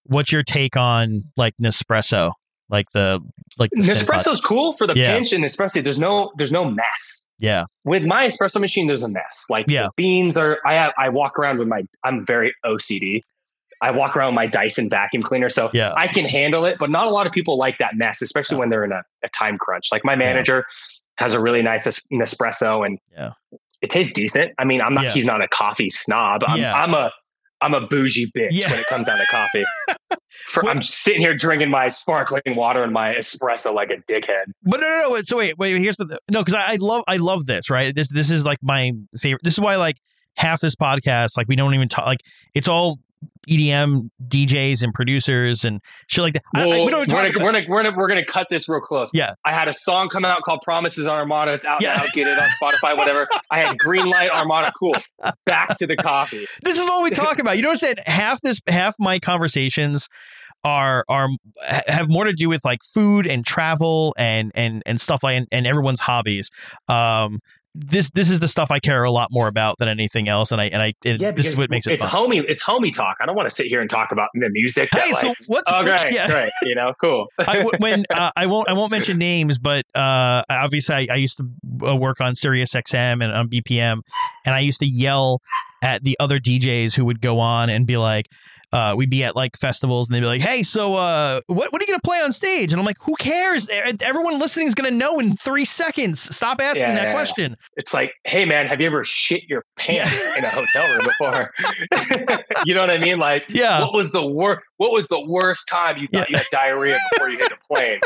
what's 0.06 0.32
your 0.32 0.44
take 0.44 0.78
on 0.78 1.24
like 1.36 1.54
Nespresso? 1.62 2.32
Like 2.70 2.88
the 2.94 3.20
like 3.60 3.70
the 3.74 3.82
Nespresso's 3.84 4.42
cool 4.42 4.74
for 4.74 4.88
the 4.88 4.96
Yeah. 4.96 5.16
pinch 5.16 5.34
and 5.34 5.44
especially 5.46 5.82
there's 5.82 6.00
no 6.00 6.32
there's 6.38 6.52
no 6.52 6.70
mess. 6.70 7.28
Yeah. 7.40 7.66
With 7.84 8.04
my 8.06 8.26
espresso 8.26 8.60
machine, 8.62 8.88
there's 8.88 9.04
a 9.04 9.10
mess. 9.10 9.46
Like 9.50 9.70
Yeah. 9.70 9.84
the 9.88 9.92
beans 9.98 10.36
are 10.38 10.60
I 10.66 10.74
have 10.74 10.94
I 10.98 11.10
walk 11.10 11.38
around 11.38 11.60
with 11.60 11.68
my 11.68 11.84
I'm 12.04 12.26
very 12.26 12.54
OCD. 12.66 13.22
I 13.82 13.92
walk 13.92 14.16
around 14.16 14.34
my 14.36 14.48
Dyson 14.48 14.90
vacuum 14.90 15.22
cleaner. 15.24 15.50
So 15.50 15.70
Yeah. 15.74 15.94
I 15.98 16.08
can 16.08 16.26
handle 16.26 16.66
it, 16.66 16.78
but 16.80 16.90
not 16.90 17.08
a 17.08 17.10
lot 17.10 17.28
of 17.28 17.34
people 17.34 17.58
like 17.58 17.78
that 17.80 17.96
mess, 17.96 18.22
especially 18.22 18.58
when 18.58 18.70
they're 18.70 18.84
in 18.84 18.92
a, 18.92 19.04
a 19.24 19.30
time 19.30 19.58
crunch. 19.58 19.92
Like 19.92 20.04
my 20.06 20.16
manager 20.16 20.66
has 21.18 21.34
a 21.34 21.40
really 21.42 21.62
nice 21.62 21.86
es- 21.88 22.02
Nespresso 22.12 22.86
and 22.86 22.98
Yeah. 23.16 23.32
it 23.82 23.90
tastes 23.90 24.12
decent. 24.14 24.52
I 24.58 24.66
mean, 24.66 24.82
I'm 24.82 24.94
not, 24.94 25.06
Yeah. 25.06 25.12
he's 25.12 25.26
not 25.26 25.42
a 25.42 25.48
coffee 25.48 25.90
snob. 25.90 26.42
I'm, 26.48 26.60
Yeah. 26.60 26.74
I'm 26.74 26.94
a, 26.94 27.12
I'm 27.62 27.74
a 27.74 27.82
bougie 27.88 28.32
bitch 28.38 28.50
Yeah. 28.52 28.70
when 28.70 28.80
it 28.80 28.86
comes 28.88 29.08
down 29.08 29.18
to 29.18 29.26
coffee. 29.28 29.64
For, 30.48 30.62
Well- 30.64 30.76
I'm 30.76 30.82
sitting 30.84 31.22
here 31.22 31.36
drinking 31.36 31.70
my 31.70 31.88
sparkling 31.88 32.42
water 32.56 32.84
and 32.84 32.92
my 32.94 33.14
espresso 33.16 33.74
like 33.74 33.90
a 33.90 33.98
dickhead. 34.12 34.46
But 34.64 34.82
no, 34.82 34.88
no, 34.88 35.10
no. 35.16 35.22
So 35.24 35.38
wait, 35.38 35.58
wait. 35.58 35.78
Here's 35.82 35.98
the 35.98 36.20
no, 36.30 36.42
because 36.44 36.54
I, 36.54 36.74
I 36.74 36.76
love, 36.80 37.04
I 37.08 37.18
love 37.18 37.46
this. 37.46 37.70
Right. 37.70 37.94
This, 37.96 38.10
this 38.12 38.30
is 38.30 38.46
like 38.46 38.60
my 38.62 38.92
favorite. 39.18 39.42
This 39.44 39.54
is 39.56 39.60
why 39.60 39.76
like 39.78 39.98
half 40.38 40.60
this 40.60 40.76
podcast, 40.76 41.38
like 41.38 41.48
we 41.48 41.56
don't 41.56 41.74
even 41.74 41.88
talk. 41.88 42.06
Like 42.06 42.20
it's 42.54 42.68
all 42.68 43.00
EDM 43.50 44.10
DJs 44.28 44.82
and 44.82 44.92
producers 44.94 45.64
and 45.64 45.80
shit 46.08 46.24
like 46.24 46.34
that. 46.34 46.42
I- 46.56 46.64
I- 46.64 46.66
Well, 46.66 46.86
we 46.86 46.92
don't 46.92 47.02
we're, 47.02 47.32
gonna, 47.32 47.46
we're, 47.46 47.52
gonna, 47.52 47.66
we're, 47.70 47.84
gonna, 47.84 47.98
we're 47.98 48.08
gonna 48.08 48.26
cut 48.26 48.48
this 48.50 48.68
real 48.68 48.82
close. 48.82 49.12
Yeah. 49.14 49.36
I 49.46 49.54
had 49.54 49.68
a 49.68 49.74
song 49.74 50.10
come 50.10 50.26
out 50.26 50.42
called 50.42 50.62
Promises 50.64 51.06
on 51.06 51.18
Armada. 51.18 51.54
It's 51.54 51.66
out 51.66 51.82
Yeah. 51.82 51.96
now. 51.98 52.06
Get 52.14 52.28
it 52.28 52.40
on 52.40 52.50
Spotify, 52.62 52.98
whatever. 52.98 53.28
I 53.52 53.60
had 53.60 53.78
Green 53.78 54.08
Light 54.10 54.32
Armada. 54.32 54.72
Cool. 54.80 54.96
Back 55.46 55.78
to 55.78 55.86
the 55.88 55.96
coffee. 55.96 56.48
this 56.64 56.80
is 56.80 56.90
all 56.90 57.04
we 57.04 57.12
talk 57.12 57.40
about. 57.40 57.56
You 57.58 57.62
know 57.62 57.70
what 57.70 57.74
I'm 57.74 57.78
saying? 57.78 57.96
Half 58.08 58.42
this, 58.42 58.62
half 58.68 58.96
my 59.00 59.20
conversations 59.20 60.10
are 60.64 61.06
are 61.08 61.28
have 61.88 62.10
more 62.10 62.24
to 62.24 62.34
do 62.34 62.50
with 62.50 62.66
like 62.66 62.80
food 62.84 63.28
and 63.28 63.46
travel 63.46 64.16
and 64.18 64.52
and 64.56 64.82
and 64.88 65.00
stuff 65.00 65.22
like 65.22 65.38
and, 65.38 65.48
and 65.52 65.68
everyone's 65.68 66.00
hobbies. 66.00 66.50
Um, 66.88 67.40
this 67.76 68.10
this 68.12 68.30
is 68.30 68.40
the 68.40 68.48
stuff 68.48 68.72
I 68.72 68.80
care 68.80 69.04
a 69.04 69.12
lot 69.12 69.30
more 69.32 69.48
about 69.48 69.78
than 69.80 69.90
anything 69.90 70.30
else, 70.30 70.52
and 70.52 70.62
I 70.62 70.66
and 70.68 70.82
I 70.82 70.94
Yeah, 71.04 71.32
this 71.32 71.48
is 71.48 71.58
what 71.58 71.70
makes 71.70 71.86
it 71.86 71.94
it's 71.94 72.06
fun. 72.06 72.30
homie. 72.30 72.44
It's 72.48 72.64
homie 72.64 72.94
talk. 72.94 73.18
I 73.20 73.26
don't 73.26 73.36
want 73.36 73.50
to 73.50 73.54
sit 73.54 73.66
here 73.66 73.82
and 73.82 73.90
talk 73.90 74.12
about 74.14 74.30
the 74.34 74.50
music. 74.50 74.90
that, 74.92 75.02
Hey, 75.02 75.12
so 75.12 75.28
like, 75.28 75.38
what's 75.48 75.72
oh, 75.72 75.84
great, 75.84 76.14
yeah. 76.14 76.28
great. 76.28 76.50
You 76.64 76.76
know, 76.76 76.94
cool. 77.02 77.28
I, 77.40 77.70
when 77.80 78.06
uh, 78.14 78.32
I 78.36 78.46
won't 78.46 78.70
I 78.70 78.74
won't 78.74 78.92
mention 78.92 79.18
names, 79.18 79.60
but 79.60 79.86
uh, 79.94 80.44
obviously 80.50 80.96
I, 80.96 81.08
I 81.12 81.16
used 81.18 81.38
to 81.38 81.88
uh, 81.88 81.96
work 81.96 82.22
on 82.22 82.34
Sirius 82.36 82.74
XM 82.74 83.24
and 83.24 83.34
on 83.34 83.50
BPM, 83.50 84.02
and 84.46 84.56
I 84.56 84.62
used 84.62 84.80
to 84.80 84.88
yell 84.88 85.42
at 85.84 86.04
the 86.04 86.16
other 86.20 86.40
DJs 86.40 86.96
who 86.96 87.04
would 87.06 87.22
go 87.22 87.40
on 87.40 87.70
and 87.70 87.86
be 87.86 87.98
like. 87.98 88.28
Uh, 88.76 88.94
we'd 88.94 89.10
be 89.10 89.24
at 89.24 89.38
like 89.38 89.56
festivals 89.58 90.10
and 90.10 90.16
they'd 90.16 90.20
be 90.20 90.26
like, 90.26 90.42
"Hey, 90.42 90.62
so 90.62 90.96
uh, 90.96 91.40
what 91.48 91.72
what 91.72 91.82
are 91.82 91.86
you 91.86 91.88
gonna 91.88 92.00
play 92.04 92.20
on 92.20 92.32
stage?" 92.34 92.74
And 92.74 92.80
I'm 92.80 92.86
like, 92.86 92.98
"Who 93.04 93.16
cares? 93.16 93.70
Everyone 94.02 94.38
listening 94.38 94.68
is 94.68 94.76
gonna 94.76 94.92
know 94.92 95.18
in 95.20 95.36
three 95.38 95.64
seconds. 95.64 96.20
Stop 96.36 96.60
asking 96.62 96.90
Yeah, 96.90 96.96
that 96.96 97.02
yeah, 97.04 97.08
yeah. 97.10 97.14
question." 97.14 97.58
It's 97.78 97.94
like, 97.94 98.14
hey 98.26 98.44
man, 98.44 98.68
have 98.68 98.82
you 98.82 98.88
ever 98.88 99.06
shit 99.06 99.44
your 99.48 99.64
pants 99.78 100.26
in 100.38 100.44
a 100.44 100.50
hotel 100.50 100.94
room 100.94 101.06
before? 101.06 101.52
you 102.66 102.76
know 102.76 102.82
what 102.82 102.90
I 102.90 102.98
mean? 102.98 103.18
Like, 103.18 103.46
Yeah, 103.48 103.80
what 103.82 103.94
was 103.94 104.12
the 104.12 104.26
worst? 104.26 104.62
What 104.78 104.92
was 104.92 105.08
the 105.08 105.22
worst 105.22 105.68
time 105.70 105.98
you 105.98 106.08
thought 106.12 106.30
you 106.30 106.36
had 106.38 106.46
diarrhea 106.52 106.98
before 107.12 107.30
you 107.30 107.38
hit 107.38 107.52
a 107.52 107.74
plane? 107.74 108.00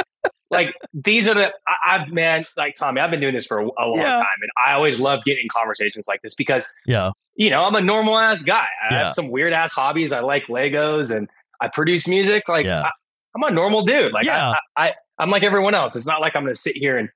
Like 0.52 0.74
these 0.94 1.28
are 1.28 1.34
the 1.36 1.54
I, 1.68 1.76
I've 1.96 2.10
man 2.12 2.46
like 2.58 2.76
Tommy. 2.76 3.02
I've 3.02 3.12
been 3.12 3.20
doing 3.22 3.34
this 3.36 3.46
for 3.46 3.60
a, 3.60 3.66
a 3.66 3.86
long 3.88 3.98
Yeah. 3.98 4.10
time, 4.18 4.26
and 4.42 4.52
I 4.58 4.74
always 4.74 5.00
love 5.00 5.24
getting 5.24 5.48
conversations 5.52 6.08
like 6.08 6.22
this 6.24 6.34
because 6.36 6.74
yeah, 6.86 7.12
you 7.36 7.50
know 7.50 7.64
I'm 7.66 7.76
a 7.76 7.82
normal 7.82 8.18
ass 8.18 8.42
guy. 8.44 8.66
I 8.90 8.94
Yeah. 8.94 9.04
have 9.04 9.14
some 9.14 9.30
weird 9.30 9.54
ass 9.54 9.72
hobbies. 9.72 10.12
I 10.12 10.22
like 10.22 10.48
Legos 10.48 11.16
and 11.16 11.30
I 11.62 11.68
produce 11.68 12.08
music. 12.08 12.50
Like 12.50 12.66
Yeah. 12.66 12.82
I, 12.84 12.90
I'm 13.36 13.44
a 13.44 13.52
normal 13.52 13.84
dude. 13.84 14.12
Like 14.12 14.26
Yeah. 14.26 14.54
I, 14.76 14.88
I, 14.88 14.94
I'm 15.20 15.30
like 15.30 15.44
everyone 15.44 15.76
else. 15.76 15.96
It's 15.96 16.08
not 16.08 16.20
like 16.22 16.36
I'm 16.36 16.44
going 16.44 16.54
to 16.54 16.60
sit 16.60 16.76
here 16.76 16.98
and 16.98 17.10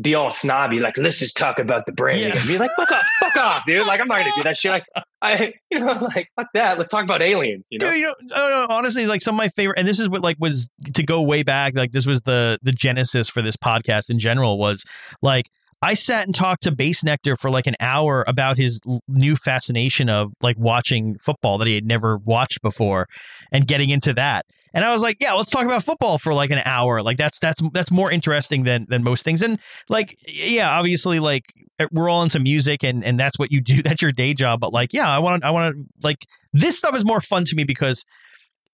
be 0.00 0.14
all 0.14 0.30
snobby. 0.30 0.80
Like 0.80 0.98
let's 0.98 1.18
just 1.18 1.36
talk 1.36 1.58
about 1.60 1.86
the 1.86 1.92
brand 1.92 2.32
and 2.34 2.48
be 2.48 2.58
like, 2.58 2.70
fuck 2.76 2.90
off, 2.90 3.04
fuck 3.36 3.44
off, 3.44 3.66
dude. 3.66 3.86
Like 3.86 4.00
I'm 4.00 4.08
not 4.08 4.24
to 4.24 4.32
do 4.36 4.42
that 4.42 4.56
shit. 4.56 4.70
Like 4.70 4.84
I, 5.22 5.54
you 5.70 5.78
know, 5.78 5.92
like 6.14 6.30
fuck 6.36 6.48
that. 6.54 6.78
Let's 6.78 6.90
talk 6.90 7.04
about 7.04 7.22
aliens. 7.22 7.66
You 7.70 7.78
know. 7.80 7.90
Dude, 7.90 7.98
you 7.98 8.04
know, 8.04 8.14
no, 8.22 8.48
no, 8.48 8.66
honestly, 8.70 9.06
like 9.06 9.22
some 9.22 9.34
of 9.34 9.38
my 9.38 9.48
favorite, 9.48 9.78
and 9.78 9.86
this 9.86 9.98
is 9.98 10.08
what 10.08 10.22
like 10.22 10.36
was 10.38 10.68
to 10.94 11.02
go 11.02 11.22
way 11.22 11.42
back. 11.42 11.74
Like 11.76 11.92
this 11.92 12.06
was 12.06 12.22
the 12.22 12.58
the 12.62 12.72
genesis 12.72 13.28
for 13.28 13.42
this 13.42 13.56
podcast 13.56 14.10
in 14.10 14.18
general 14.18 14.58
was 14.58 14.84
like 15.22 15.50
I 15.82 15.94
sat 15.94 16.26
and 16.26 16.34
talked 16.34 16.62
to 16.62 16.72
Bassnectar 16.72 17.38
for 17.38 17.50
like 17.50 17.66
an 17.66 17.76
hour 17.80 18.24
about 18.26 18.56
his 18.56 18.80
new 19.08 19.36
fascination 19.36 20.08
of 20.08 20.32
like 20.42 20.58
watching 20.58 21.16
football 21.18 21.58
that 21.58 21.68
he 21.68 21.74
had 21.74 21.84
never 21.84 22.16
watched 22.18 22.62
before, 22.62 23.06
and 23.52 23.66
getting 23.66 23.90
into 23.90 24.14
that. 24.14 24.46
And 24.72 24.84
I 24.84 24.92
was 24.92 25.00
like, 25.00 25.18
yeah, 25.20 25.32
let's 25.34 25.50
talk 25.50 25.64
about 25.64 25.84
football 25.84 26.18
for 26.18 26.34
like 26.34 26.50
an 26.50 26.60
hour. 26.64 27.02
Like 27.02 27.16
that's 27.16 27.38
that's 27.38 27.62
that's 27.72 27.90
more 27.90 28.10
interesting 28.10 28.64
than 28.64 28.86
than 28.88 29.04
most 29.04 29.24
things. 29.24 29.42
And 29.42 29.58
like, 29.88 30.16
yeah, 30.26 30.70
obviously, 30.70 31.18
like 31.20 31.52
Eh, 31.78 31.86
we're 31.92 32.08
all 32.08 32.22
into 32.22 32.40
music, 32.40 32.82
and 32.82 33.04
and 33.04 33.18
that's 33.18 33.38
what 33.38 33.50
you 33.52 33.60
do. 33.60 33.82
That's 33.86 34.00
your 34.02 34.12
day 34.12 34.34
job. 34.34 34.60
But 34.60 34.72
like, 34.72 34.92
yeah, 34.92 35.08
I 35.08 35.18
want 35.18 35.42
to 35.42 35.46
I 35.48 35.50
want 35.50 35.74
to 35.76 35.84
like 36.02 36.24
this 36.52 36.78
stuff 36.78 36.94
is 36.94 37.04
more 37.04 37.20
fun 37.20 37.44
to 37.44 37.56
me 37.56 37.64
because 37.64 38.04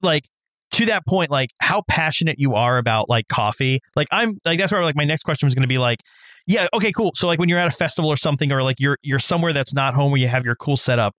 like 0.02 0.24
to 0.72 0.86
that 0.86 1.06
point 1.06 1.30
like 1.30 1.50
how 1.60 1.82
passionate 1.86 2.38
you 2.38 2.54
are 2.54 2.78
about 2.78 3.06
like 3.10 3.28
coffee 3.28 3.78
like 3.94 4.08
i'm 4.10 4.38
like 4.46 4.58
that's 4.58 4.72
where 4.72 4.82
like 4.82 4.96
my 4.96 5.04
next 5.04 5.22
question 5.22 5.46
was 5.46 5.54
going 5.54 5.60
to 5.62 5.68
be 5.68 5.76
like 5.76 6.00
yeah 6.46 6.66
okay 6.72 6.90
cool 6.90 7.12
so 7.14 7.26
like 7.26 7.38
when 7.38 7.46
you're 7.46 7.58
at 7.58 7.68
a 7.68 7.70
festival 7.70 8.10
or 8.10 8.16
something 8.16 8.50
or 8.50 8.62
like 8.62 8.80
you're 8.80 8.96
you're 9.02 9.18
somewhere 9.18 9.52
that's 9.52 9.74
not 9.74 9.92
home 9.92 10.10
where 10.10 10.18
you 10.18 10.28
have 10.28 10.46
your 10.46 10.54
cool 10.54 10.78
setup 10.78 11.14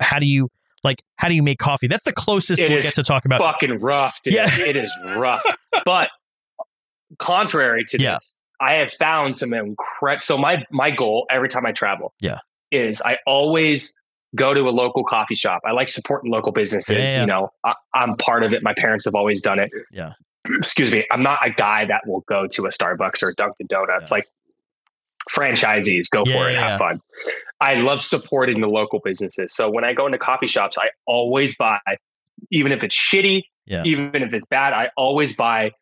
how 0.00 0.18
do 0.18 0.24
you 0.26 0.48
like 0.82 1.02
how 1.16 1.28
do 1.28 1.34
you 1.34 1.42
make 1.42 1.58
coffee 1.58 1.86
that's 1.86 2.04
the 2.04 2.12
closest 2.12 2.62
It 2.62 2.70
we'll 2.70 2.80
get 2.80 2.94
to 2.94 3.02
talk 3.02 3.26
about 3.26 3.38
fucking 3.38 3.80
rough, 3.80 4.18
dude. 4.24 4.32
Yeah. 4.32 4.48
it 4.50 4.76
is 4.76 4.90
rough. 5.14 5.42
But 5.84 6.08
contrary 7.18 7.84
to 7.88 8.00
Yeah. 8.02 8.12
this, 8.14 8.40
I 8.60 8.74
have 8.74 8.92
found 8.92 9.36
some 9.36 9.52
incredible. 9.52 10.20
So 10.20 10.38
my 10.38 10.64
my 10.70 10.90
goal 10.90 11.26
every 11.30 11.48
time 11.48 11.66
I 11.66 11.72
travel, 11.72 12.14
Yeah. 12.20 12.38
is 12.70 13.02
I 13.02 13.18
always 13.26 14.00
go 14.34 14.52
to 14.54 14.60
a 14.62 14.70
local 14.70 15.04
coffee 15.04 15.34
shop. 15.34 15.62
I 15.64 15.72
like 15.72 15.88
supporting 15.88 16.30
local 16.30 16.52
businesses. 16.52 16.96
Yeah, 16.96 17.04
yeah. 17.04 17.20
You 17.20 17.26
know, 17.26 17.50
I, 17.64 17.74
I'm 17.94 18.16
part 18.16 18.42
of 18.42 18.52
it. 18.52 18.62
My 18.62 18.74
parents 18.74 19.04
have 19.06 19.14
always 19.14 19.40
done 19.40 19.58
it. 19.58 19.70
Yeah. 19.90 20.12
Excuse 20.58 20.92
me. 20.92 21.04
I'm 21.10 21.22
not 21.22 21.38
a 21.44 21.50
guy 21.50 21.86
that 21.86 22.06
will 22.06 22.22
go 22.28 22.46
to 22.46 22.64
a 22.66 22.68
Starbucks 22.68 23.22
or 23.22 23.28
a 23.30 23.34
Dunkin' 23.34 23.66
Donuts. 23.68 24.10
Yeah. 24.10 24.16
Like 24.16 24.26
franchisees, 25.30 26.08
go 26.10 26.24
for 26.24 26.48
it, 26.50 26.56
have 26.56 26.78
fun. 26.78 27.00
I 27.60 27.74
love 27.74 28.02
supporting 28.02 28.60
the 28.60 28.68
local 28.68 29.00
businesses. 29.02 29.54
So 29.54 29.70
when 29.70 29.84
I 29.84 29.92
go 29.92 30.06
into 30.06 30.18
coffee 30.18 30.46
shops, 30.46 30.76
I 30.78 30.90
always 31.06 31.56
buy, 31.56 31.78
even 32.52 32.70
if 32.72 32.84
it's 32.84 32.94
shitty, 32.96 33.42
even 33.84 34.22
if 34.22 34.32
it's 34.32 34.46
bad, 34.46 34.72
I 34.72 34.90
always 34.96 35.34
buy 35.34 35.72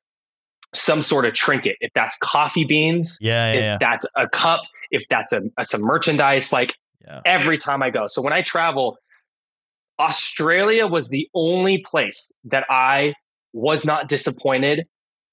some 0.75 1.03
sort 1.03 1.25
of 1.25 1.35
trinket. 1.35 1.77
If 1.81 1.93
that's 1.95 2.17
coffee 2.19 2.65
beans, 2.65 3.19
yeah 3.21 3.53
yeah 3.53 3.53
if 3.53 3.61
yeah, 3.61 3.79
that's 3.81 4.07
a 4.17 4.29
cup, 4.29 4.63
if 4.91 5.07
that's 5.09 5.33
a, 5.33 5.43
a 5.59 5.65
some 5.65 5.83
merchandise, 5.83 6.53
like 6.53 6.75
yeah. 7.03 7.21
every 7.25 7.59
time 7.59 7.83
I 7.83 7.91
go. 7.91 8.07
So 8.09 8.23
when 8.23 8.33
I 8.33 8.43
travel, 8.43 8.99
Australia 9.99 10.87
was 10.87 11.09
the 11.09 11.29
only 11.35 11.79
place 11.79 12.33
that 12.45 12.65
I 12.69 13.15
was 13.53 13.87
not 13.87 14.09
disappointed 14.09 14.87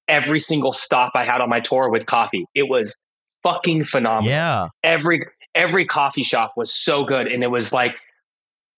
every 0.08 0.40
single 0.40 0.72
stop 0.72 1.12
I 1.14 1.24
had 1.24 1.40
on 1.40 1.48
my 1.48 1.60
tour 1.60 1.88
with 1.88 2.06
coffee. 2.06 2.44
It 2.54 2.68
was 2.68 2.96
fucking 3.42 3.84
phenomenal 3.84 4.30
yeah 4.30 4.68
every 4.82 5.26
every 5.54 5.84
coffee 5.84 6.22
shop 6.22 6.52
was 6.56 6.72
so 6.72 7.04
good 7.04 7.26
and 7.26 7.42
it 7.42 7.48
was 7.48 7.72
like 7.72 7.94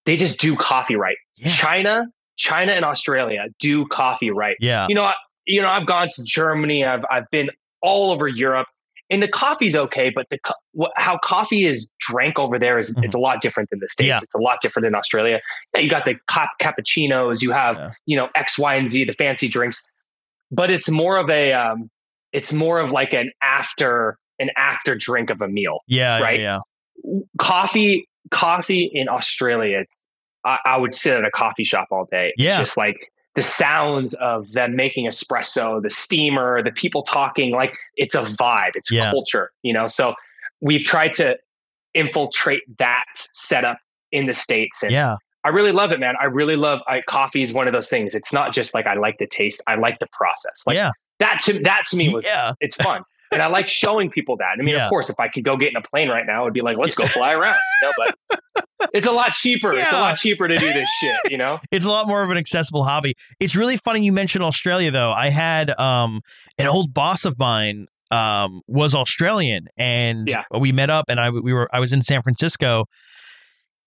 they 0.07 0.17
just 0.17 0.41
do 0.41 0.57
coffee 0.57 0.97
right 0.97 1.17
yeah 1.37 1.51
china 1.51 2.07
china 2.37 2.73
and 2.73 2.85
australia 2.85 3.45
do 3.61 3.87
coffee 3.87 4.31
right 4.31 4.57
yeah 4.61 4.87
you 4.89 4.95
know 4.95 5.05
I, 5.05 5.15
you 5.47 5.61
know 5.63 5.69
i've 5.69 5.87
gone 5.87 6.09
to 6.09 6.23
germany 6.25 6.85
i've 6.85 7.05
i've 7.11 7.29
been 7.31 7.51
all 7.83 8.11
over 8.11 8.27
europe 8.29 8.67
and 9.11 9.23
the 9.23 9.29
coffee's 9.29 9.77
okay, 9.77 10.09
but 10.09 10.27
the 10.31 10.39
co- 10.39 10.89
how 10.97 11.19
coffee 11.19 11.67
is 11.67 11.91
drank 12.01 12.39
over 12.39 12.59
there 12.59 12.79
is 12.79 12.91
Mhm. 12.97 13.05
it's 13.05 13.13
a 13.15 13.19
lot 13.19 13.43
different 13.43 13.69
than 13.69 13.79
the 13.81 13.89
states. 13.91 14.09
Yeah. 14.09 14.19
It's 14.23 14.35
a 14.35 14.41
lot 14.41 14.63
different 14.63 14.85
than 14.85 14.95
Australia. 14.95 15.43
Yeah, 15.75 15.83
you 15.83 15.91
got 15.91 16.07
the 16.07 16.15
cap- 16.27 16.53
cappuccinos, 16.59 17.43
you 17.43 17.53
have 17.53 17.77
Yeah. 17.77 17.91
you 18.07 18.17
know 18.17 18.31
X, 18.35 18.59
Y, 18.59 18.75
and 18.75 18.89
Z, 18.89 19.05
the 19.05 19.13
fancy 19.13 19.47
drinks, 19.47 19.87
but 20.51 20.71
it's 20.71 20.89
more 20.89 21.19
of 21.19 21.29
a 21.29 21.53
um, 21.53 21.91
it's 22.33 22.51
more 22.51 22.79
of 22.81 22.93
like 22.93 23.13
an 23.13 23.31
after 23.43 24.17
an 24.39 24.49
after 24.57 24.95
drink 24.95 25.29
of 25.29 25.43
a 25.43 25.49
meal. 25.49 25.81
Yeah, 25.87 26.21
Right. 26.21 26.41
yeah, 26.41 26.61
Coffee, 27.39 28.09
coffee 28.31 28.91
in 28.93 29.09
Australia, 29.11 29.81
it's 29.81 30.07
I, 30.47 30.59
I 30.65 30.77
would 30.79 30.95
sit 30.95 31.17
at 31.19 31.25
a 31.27 31.31
coffee 31.31 31.65
shop 31.65 31.89
all 31.91 32.07
day. 32.11 32.33
Yeah. 32.39 32.59
just 32.59 32.79
like 32.79 33.13
the 33.35 33.43
sounds 33.43 34.15
of 34.15 34.53
them 34.53 34.77
making 34.77 35.07
espresso, 35.07 35.83
the 35.83 35.91
steamer, 35.91 36.63
the 36.63 36.71
people 36.71 37.03
talking, 37.03 37.51
like 37.51 37.77
it's 37.97 38.15
a 38.15 38.23
vibe, 38.23 38.71
it's 38.75 38.91
Yeah. 38.91 39.11
culture, 39.11 39.51
you 39.63 39.73
know. 39.73 39.87
So 39.87 40.15
we've 40.61 40.85
tried 40.85 41.15
to 41.15 41.39
infiltrate 41.95 42.63
that 42.79 43.05
setup 43.15 43.79
in 44.13 44.27
the 44.27 44.35
states, 44.35 44.83
and 44.83 44.93
yeah, 44.93 45.17
I 45.45 45.49
really 45.49 45.73
love 45.73 45.93
it, 45.93 45.99
man. 46.01 46.15
I 46.21 46.27
really 46.27 46.57
love 46.57 46.81
I, 46.87 47.01
coffee 47.03 47.43
is 47.43 47.53
one 47.53 47.67
of 47.67 47.73
those 47.73 47.91
things. 47.91 48.15
It's 48.15 48.33
not 48.33 48.55
just 48.55 48.73
like 48.73 48.87
I 48.87 48.95
like 48.95 49.19
the 49.19 49.27
taste; 49.27 49.63
I 49.67 49.75
like 49.75 49.99
the 49.99 50.09
process. 50.13 50.65
Like 50.67 50.77
yeah, 50.77 50.93
that 51.19 51.41
to 51.41 51.59
that 51.65 51.83
to 51.89 51.97
me 51.97 52.15
was 52.15 52.25
yeah. 52.25 52.53
it's 52.61 52.77
fun, 52.77 53.03
and 53.35 53.43
I 53.43 53.47
like 53.49 53.69
showing 53.69 54.11
people 54.11 54.37
that. 54.39 54.57
I 54.59 54.63
mean, 54.63 54.75
Yeah. 54.75 54.85
of 54.87 54.91
course, 54.91 55.11
if 55.11 55.21
I 55.21 55.29
could 55.29 55.45
go 55.45 55.57
get 55.57 55.69
in 55.71 55.77
a 55.77 55.83
plane 55.83 56.09
right 56.09 56.25
now, 56.27 56.43
it'd 56.45 56.55
be 56.55 56.63
like, 56.63 56.79
let's 56.79 56.95
go 56.95 57.07
fly 57.07 57.33
around. 57.39 57.59
You 57.83 57.89
know, 57.89 57.93
but 58.57 58.91
it's 58.95 59.07
a 59.07 59.11
lot 59.13 59.35
cheaper. 59.35 59.69
It's 59.71 59.93
a 59.93 60.01
lot 60.01 60.17
cheaper 60.17 60.49
to 60.49 60.57
do 60.57 60.73
this 60.73 60.89
shit. 61.01 61.17
You 61.31 61.37
know. 61.39 61.59
It's 61.71 61.85
a 61.85 61.91
lot 61.91 62.07
more 62.09 62.23
of 62.23 62.31
an 62.31 62.37
accessible 62.39 62.85
hobby. 62.85 63.15
It's 63.41 63.55
really 63.57 63.77
funny 63.77 64.01
you 64.05 64.13
mentioned 64.13 64.45
Australia 64.45 64.91
though. 64.91 65.13
I 65.13 65.29
had 65.31 65.79
um 65.79 66.21
an 66.59 66.67
old 66.67 66.95
boss 66.95 67.25
of 67.25 67.39
mine 67.39 67.87
um 68.11 68.61
was 68.69 68.95
Australian 68.95 69.67
and 69.77 70.29
Yeah. 70.29 70.45
we 70.59 70.71
met 70.73 70.89
up 70.91 71.07
and 71.09 71.19
I 71.19 71.31
we 71.31 71.53
were 71.53 71.69
I 71.75 71.81
was 71.81 71.93
in 71.93 72.01
San 72.03 72.23
Francisco 72.23 72.85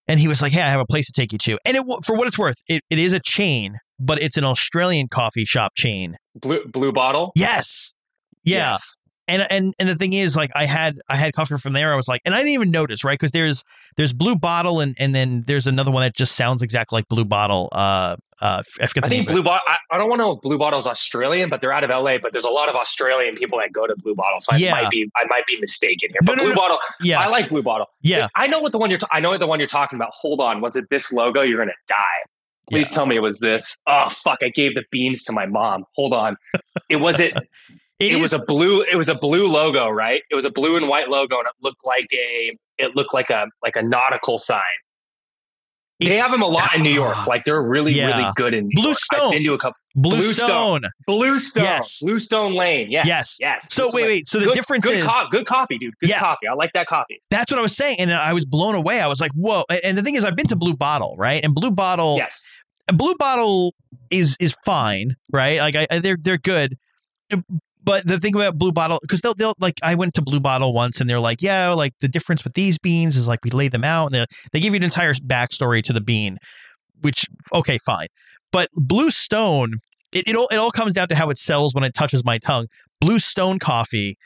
and 0.10 0.20
he 0.20 0.28
was 0.28 0.42
like, 0.42 0.54
"Hey, 0.54 0.62
I 0.62 0.70
have 0.70 0.80
a 0.80 0.86
place 0.86 1.06
to 1.08 1.12
take 1.14 1.32
you 1.32 1.38
to." 1.40 1.58
And 1.66 1.78
it 1.78 1.84
for 2.06 2.16
what 2.16 2.28
it's 2.28 2.38
worth, 2.38 2.56
it, 2.68 2.82
it 2.90 2.98
is 3.00 3.14
a 3.14 3.20
chain, 3.20 3.78
but 4.00 4.22
it's 4.22 4.38
an 4.38 4.44
Australian 4.44 5.08
coffee 5.10 5.46
shop 5.46 5.74
chain. 5.76 6.16
Blue 6.36 6.66
blue 6.66 6.92
bottle. 6.92 7.32
Yes. 7.36 7.94
Yeah. 8.44 8.72
Yes. 8.72 8.96
And 9.28 9.46
and 9.50 9.74
and 9.80 9.88
the 9.90 9.96
thing 9.96 10.14
is 10.14 10.36
like 10.36 10.50
i 10.56 10.66
had 10.66 11.00
i 11.10 11.16
had 11.16 11.34
coffee 11.34 11.58
from 11.58 11.74
there 11.74 11.92
i 11.94 11.96
was 11.96 12.08
like 12.08 12.22
and 12.26 12.34
i 12.34 12.38
didn't 12.38 12.52
even 12.54 12.72
notice 12.72 13.04
right 13.04 13.20
because 13.20 13.32
there's 13.32 13.64
there's 13.98 14.14
blue 14.14 14.36
bottle 14.36 14.80
and 14.80 14.96
and 15.00 15.14
then 15.14 15.44
there's 15.48 15.68
another 15.68 15.92
one 15.92 16.02
that 16.04 16.16
just 16.16 16.36
sounds 16.36 16.62
exactly 16.62 16.98
like 16.98 17.08
blue 17.10 17.26
bottle 17.26 17.70
uh 17.72 18.16
uh 18.42 18.62
i 18.80 18.88
I 19.04 19.10
think. 19.10 19.28
Blue 19.28 19.42
Bottle. 19.42 19.62
I, 19.68 19.96
I 19.96 19.98
don't 19.98 20.10
want 20.10 20.20
to 20.20 20.26
know 20.26 20.32
if 20.34 20.42
Blue 20.42 20.60
Bottle's 20.60 20.86
Australian, 20.86 21.50
but 21.50 21.60
they're 21.60 21.74
out 21.74 21.84
of 21.84 21.90
LA. 21.90 22.20
But 22.20 22.34
there's 22.34 22.46
a 22.46 22.52
lot 22.52 22.70
of 22.70 22.76
Australian 22.76 23.34
people 23.36 23.58
that 23.58 23.72
go 23.74 23.88
to 23.88 23.96
Blue 23.98 24.14
Bottle, 24.14 24.40
so 24.42 24.54
I 24.54 24.58
Yeah. 24.58 24.74
might 24.74 24.92
be 24.92 25.10
I 25.16 25.26
might 25.28 25.48
be 25.48 25.60
mistaken 25.60 26.10
here. 26.12 26.20
But 26.24 26.38
no, 26.38 26.44
Blue 26.44 26.54
no. 26.54 26.56
Bottle, 26.56 26.78
yeah 27.02 27.20
I 27.20 27.30
like 27.30 27.50
Blue 27.50 27.64
Bottle. 27.64 27.88
yeah 28.04 28.28
I 28.36 28.46
know 28.46 28.60
what 28.60 28.74
the 28.74 28.78
one 28.78 28.92
you're. 28.92 29.00
ta- 29.00 29.08
I 29.12 29.20
know 29.22 29.32
what 29.32 29.40
the 29.40 29.48
one 29.48 29.60
you're 29.60 29.66
talking 29.66 29.98
about. 29.98 30.12
Hold 30.14 30.40
on, 30.40 30.62
was 30.62 30.76
it 30.76 30.86
this 30.92 31.12
logo? 31.12 31.42
You're 31.42 31.58
gonna 31.58 31.72
die. 31.88 31.96
Please 32.70 32.90
Yeah. 32.92 32.96
tell 32.96 33.06
me 33.08 33.16
it 33.16 33.22
was 33.24 33.40
this. 33.40 33.76
Oh 33.88 34.08
fuck! 34.10 34.38
I 34.44 34.50
gave 34.50 34.76
the 34.76 34.84
beans 34.92 35.24
to 35.24 35.32
my 35.34 35.48
mom. 35.48 35.86
Hold 35.96 36.14
on. 36.14 36.38
It 36.90 36.98
was 36.98 37.20
it. 37.20 37.34
it, 38.00 38.12
it 38.12 38.14
is 38.16 38.22
was 38.22 38.34
a 38.34 38.40
blue. 38.46 38.84
It 38.84 38.96
was 38.96 39.10
a 39.10 39.16
blue 39.16 39.48
logo, 39.48 39.90
right? 39.90 40.22
It 40.30 40.36
was 40.36 40.46
a 40.46 40.52
blue 40.52 40.76
and 40.78 40.88
white 40.88 41.10
logo, 41.10 41.38
and 41.38 41.48
it 41.48 41.54
looked 41.62 41.86
like 41.86 42.08
a. 42.14 42.56
It 42.78 42.96
looked 42.96 43.14
like 43.14 43.30
a 43.30 43.48
like 43.64 43.76
a 43.76 43.82
nautical 43.82 44.38
sign. 44.38 44.62
They 46.00 46.16
have 46.20 46.32
them 46.32 46.44
a 46.44 46.46
lot 46.48 46.76
in 46.76 46.84
New 46.84 46.92
York. 46.92 47.16
Ah, 47.18 47.26
like 47.28 47.44
they're 47.44 47.60
really 47.64 47.92
Yeah. 47.92 48.16
really 48.16 48.32
good 48.36 48.54
in 48.54 48.66
New 48.68 48.76
Blue 48.76 48.84
York. 48.90 49.00
Stone. 49.00 49.20
I've 49.24 49.32
been 49.32 49.44
to 49.46 49.54
a 49.54 49.58
couple. 49.58 49.78
blue, 49.96 50.18
Blue 50.18 50.32
stone. 50.32 50.82
Blue 51.08 51.40
Stone. 51.40 51.64
Yes. 51.64 52.04
Bluestone 52.04 52.54
Lane. 52.54 52.92
Yes. 52.92 53.08
Yes. 53.08 53.38
Yes. 53.40 53.68
so 53.74 53.86
Bluestone 53.86 53.96
wait 53.96 54.02
Lane. 54.04 54.10
wait 54.12 54.28
so 54.28 54.38
the 54.40 54.46
good, 54.46 54.54
difference 54.56 54.86
good 54.86 54.98
is 55.00 55.08
co- 55.08 55.28
good 55.32 55.48
coffee, 55.48 55.80
dude. 55.80 55.96
Good 56.00 56.10
Yeah. 56.10 56.20
coffee. 56.20 56.48
I 56.48 56.54
like 56.54 56.72
that 56.74 56.86
coffee. 56.86 57.20
that's 57.32 57.52
what 57.52 57.58
i 57.58 57.62
was 57.64 57.76
saying 57.76 58.00
and 58.00 58.14
i 58.14 58.32
was 58.32 58.46
blown 58.46 58.76
away 58.76 59.02
i 59.02 59.08
was 59.08 59.20
like 59.20 59.32
whoa 59.34 59.64
and- 59.72 59.80
and 59.84 59.98
the 59.98 60.04
thing 60.04 60.14
is 60.14 60.24
i've 60.24 60.36
been 60.36 60.46
to 60.48 60.56
blue 60.56 60.76
bottle 60.76 61.16
right 61.18 61.44
and 61.44 61.56
blue 61.56 61.72
bottle 61.72 62.18
Yes. 62.20 62.46
Blue 62.94 63.16
Bottle 63.16 63.74
is 64.12 64.38
is 64.40 64.56
fine, 64.64 65.16
right? 65.34 65.58
Like 65.60 65.76
I, 65.76 65.88
I 65.92 66.00
they're 66.00 66.16
they're 66.22 66.38
good, 66.38 66.78
but 67.88 68.06
the 68.06 68.20
thing 68.20 68.36
about 68.36 68.58
Blue 68.58 68.74
Bottle 68.74 69.00
because 69.02 69.22
they'll 69.22 69.34
they'll 69.34 69.54
like 69.60 69.80
I 69.82 69.96
went 69.96 70.14
to 70.16 70.22
Blue 70.22 70.42
Bottle 70.42 70.74
once 70.74 71.00
and 71.00 71.10
they're 71.10 71.22
like, 71.22 71.42
yeah, 71.42 71.70
like 71.70 71.94
the 72.02 72.10
difference 72.10 72.44
with 72.44 72.54
these 72.54 72.78
beans 72.78 73.16
is 73.16 73.30
like 73.30 73.40
we 73.46 73.50
lay 73.50 73.70
them 73.70 73.86
out 73.86 74.08
and 74.08 74.14
they 74.16 74.26
they 74.52 74.60
give 74.60 74.74
you 74.74 74.78
an 74.78 74.84
entire 74.84 75.14
backstory 75.14 75.82
to 75.84 75.94
the 75.94 76.02
bean, 76.02 76.38
which 77.00 77.26
okay, 77.54 77.78
fine, 77.80 78.08
but 78.52 78.70
Bluestone. 78.76 79.76
It, 80.14 80.26
it 80.26 80.36
all 80.38 80.48
it 80.52 80.58
all 80.58 80.72
comes 80.72 80.94
down 80.94 81.10
to 81.10 81.16
how 81.16 81.30
it 81.30 81.38
sells 81.38 81.74
when 81.74 81.84
it 81.84 81.94
touches 81.94 82.24
my 82.24 82.38
tongue. 82.38 82.68
Bluestone 83.02 83.60
Coffee, 83.60 84.18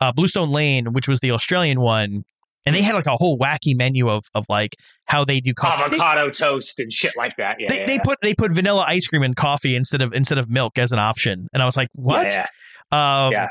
uh, 0.00 0.12
Bluestone 0.12 0.50
Lane, 0.50 0.92
which 0.92 1.08
was 1.08 1.20
the 1.20 1.30
Australian 1.30 1.80
one, 1.80 2.24
and 2.66 2.76
they 2.76 2.82
had 2.82 2.94
like 2.94 3.06
a 3.06 3.16
whole 3.16 3.38
wacky 3.38 3.74
menu 3.76 4.08
of 4.08 4.24
of 4.34 4.44
like 4.48 4.76
how 5.06 5.24
they 5.24 5.40
do 5.40 5.54
coffee. 5.54 5.90
They- 5.90 5.96
Avocado 5.96 6.30
toast 6.30 6.78
and 6.78 6.92
shit 6.92 7.16
like 7.16 7.36
that. 7.38 7.56
Yeah. 7.58 7.68
they, 7.68 7.78
yeah, 7.78 7.86
they 7.86 7.98
put 7.98 8.18
they 8.22 8.34
put 8.34 8.52
vanilla 8.52 8.84
ice 8.86 9.06
cream 9.06 9.22
in 9.22 9.34
coffee 9.34 9.74
instead 9.74 10.02
of 10.02 10.12
instead 10.12 10.38
of 10.38 10.48
milk 10.50 10.78
as 10.78 10.92
an 10.92 10.98
option, 10.98 11.48
and 11.52 11.62
I 11.62 11.66
was 11.66 11.76
like, 11.76 11.88
what? 11.94 12.30
Yeah, 12.30 12.46
Um, 12.92 13.32
Yeah. 13.32 13.48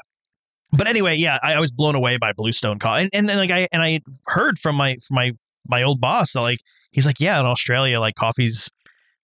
But 0.71 0.87
anyway, 0.87 1.15
yeah, 1.15 1.39
I, 1.41 1.53
I 1.53 1.59
was 1.59 1.71
blown 1.71 1.95
away 1.95 2.17
by 2.17 2.31
Bluestone 2.31 2.77
coffee, 2.77 3.01
and, 3.01 3.09
and, 3.11 3.29
and 3.29 3.39
like 3.39 3.49
I 3.49 3.67
and 3.71 3.81
I 3.81 4.01
heard 4.27 4.59
from 4.59 4.75
my 4.75 4.97
from 4.97 5.15
my 5.15 5.31
my 5.67 5.81
old 5.81 5.99
boss 5.99 6.33
that 6.33 6.41
like 6.41 6.59
he's 6.91 7.07
like, 7.07 7.19
yeah, 7.19 7.39
in 7.39 7.45
Australia, 7.47 7.99
like 7.99 8.13
coffee's 8.13 8.69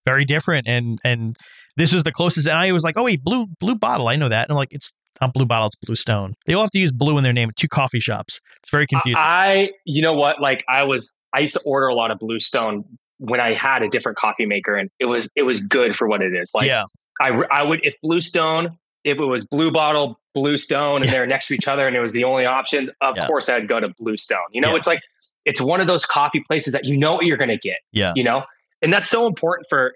very 0.06 0.26
different, 0.26 0.68
and 0.68 0.98
and 1.04 1.36
this 1.78 1.94
was 1.94 2.04
the 2.04 2.12
closest. 2.12 2.48
And 2.48 2.58
I 2.58 2.72
was 2.72 2.84
like, 2.84 2.98
oh 2.98 3.04
wait, 3.04 3.24
blue 3.24 3.46
blue 3.60 3.76
bottle, 3.76 4.08
I 4.08 4.16
know 4.16 4.28
that, 4.28 4.46
and 4.46 4.54
I'm 4.54 4.58
like, 4.58 4.74
it's 4.74 4.92
not 5.22 5.34
blue 5.34 5.46
bottle, 5.46 5.68
it's 5.68 5.76
Bluestone. 5.76 6.34
They 6.46 6.54
all 6.54 6.64
have 6.64 6.72
to 6.72 6.80
use 6.80 6.92
blue 6.92 7.18
in 7.18 7.24
their 7.24 7.34
name. 7.34 7.52
Two 7.56 7.68
coffee 7.68 8.00
shops. 8.00 8.42
It's 8.60 8.70
very 8.70 8.88
confusing. 8.88 9.18
I, 9.18 9.72
you 9.86 10.02
know 10.02 10.14
what? 10.14 10.42
Like 10.42 10.64
I 10.68 10.84
was, 10.84 11.16
I 11.34 11.40
used 11.40 11.54
to 11.54 11.62
order 11.66 11.88
a 11.88 11.96
lot 11.96 12.12
of 12.12 12.20
Bluestone 12.20 12.84
when 13.18 13.40
I 13.40 13.54
had 13.54 13.82
a 13.82 13.88
different 13.88 14.18
coffee 14.18 14.46
maker, 14.46 14.76
and 14.76 14.90
it 15.00 15.06
was 15.06 15.30
it 15.36 15.44
was 15.44 15.62
good 15.62 15.96
for 15.96 16.08
what 16.08 16.22
it 16.22 16.34
is. 16.34 16.52
Like 16.54 16.68
yeah, 16.68 16.84
I, 17.22 17.44
I 17.52 17.64
would 17.64 17.80
if 17.84 17.96
Bluestone, 18.02 18.78
if 19.06 19.18
it 19.20 19.26
was 19.26 19.46
Blue 19.48 19.72
Bottle, 19.72 20.20
Bluestone, 20.34 21.02
and 21.04 21.10
they're 21.12 21.26
next 21.28 21.48
to 21.48 21.54
each 21.54 21.68
other, 21.68 21.88
and 21.88 21.96
it 21.96 22.00
was 22.02 22.12
the 22.12 22.24
only 22.26 22.46
options. 22.46 22.90
Of 23.02 23.16
Yeah. 23.16 23.28
course, 23.28 23.48
I'd 23.48 23.68
go 23.70 23.80
to 23.80 23.90
Bluestone. 24.00 24.40
You 24.52 24.60
know, 24.62 24.72
Yeah. 24.72 24.76
it's 24.78 24.88
like 24.88 25.00
it's 25.46 25.62
one 25.62 25.80
of 25.80 25.88
those 25.88 26.06
coffee 26.06 26.42
places 26.42 26.74
that 26.74 26.84
you 26.86 26.98
know 26.98 27.14
what 27.14 27.26
you're 27.26 27.38
going 27.38 27.50
to 27.50 27.58
get. 27.58 27.78
yeah, 27.92 28.12
You 28.16 28.24
know, 28.24 28.44
and 28.82 28.92
that's 28.92 29.08
so 29.08 29.28
important 29.28 29.68
for 29.70 29.96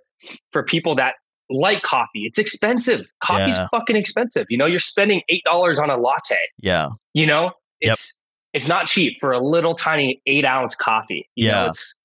for 0.54 0.64
people 0.64 0.96
that 0.96 1.16
like 1.50 1.82
coffee. 1.82 2.26
It's 2.26 2.38
expensive. 2.38 3.02
Coffee's 3.24 3.58
Yeah. 3.58 3.68
fucking 3.72 3.96
expensive. 3.96 4.46
You 4.50 4.58
know, 4.60 4.68
you're 4.68 4.78
spending 4.80 5.22
eight 5.30 5.44
dollars 5.44 5.80
on 5.80 5.90
a 5.90 5.98
latte. 5.98 6.36
yeah, 6.60 6.90
You 7.16 7.26
know, 7.26 7.46
Yep. 7.82 7.94
it's 7.94 8.22
it's 8.54 8.68
not 8.68 8.86
cheap 8.88 9.18
for 9.20 9.32
a 9.32 9.40
little 9.40 9.74
tiny 9.76 10.22
eight 10.28 10.46
ounce 10.46 10.76
coffee. 10.76 11.28
You 11.36 11.48
Yeah. 11.48 11.52
know, 11.64 11.66
it's 11.70 11.96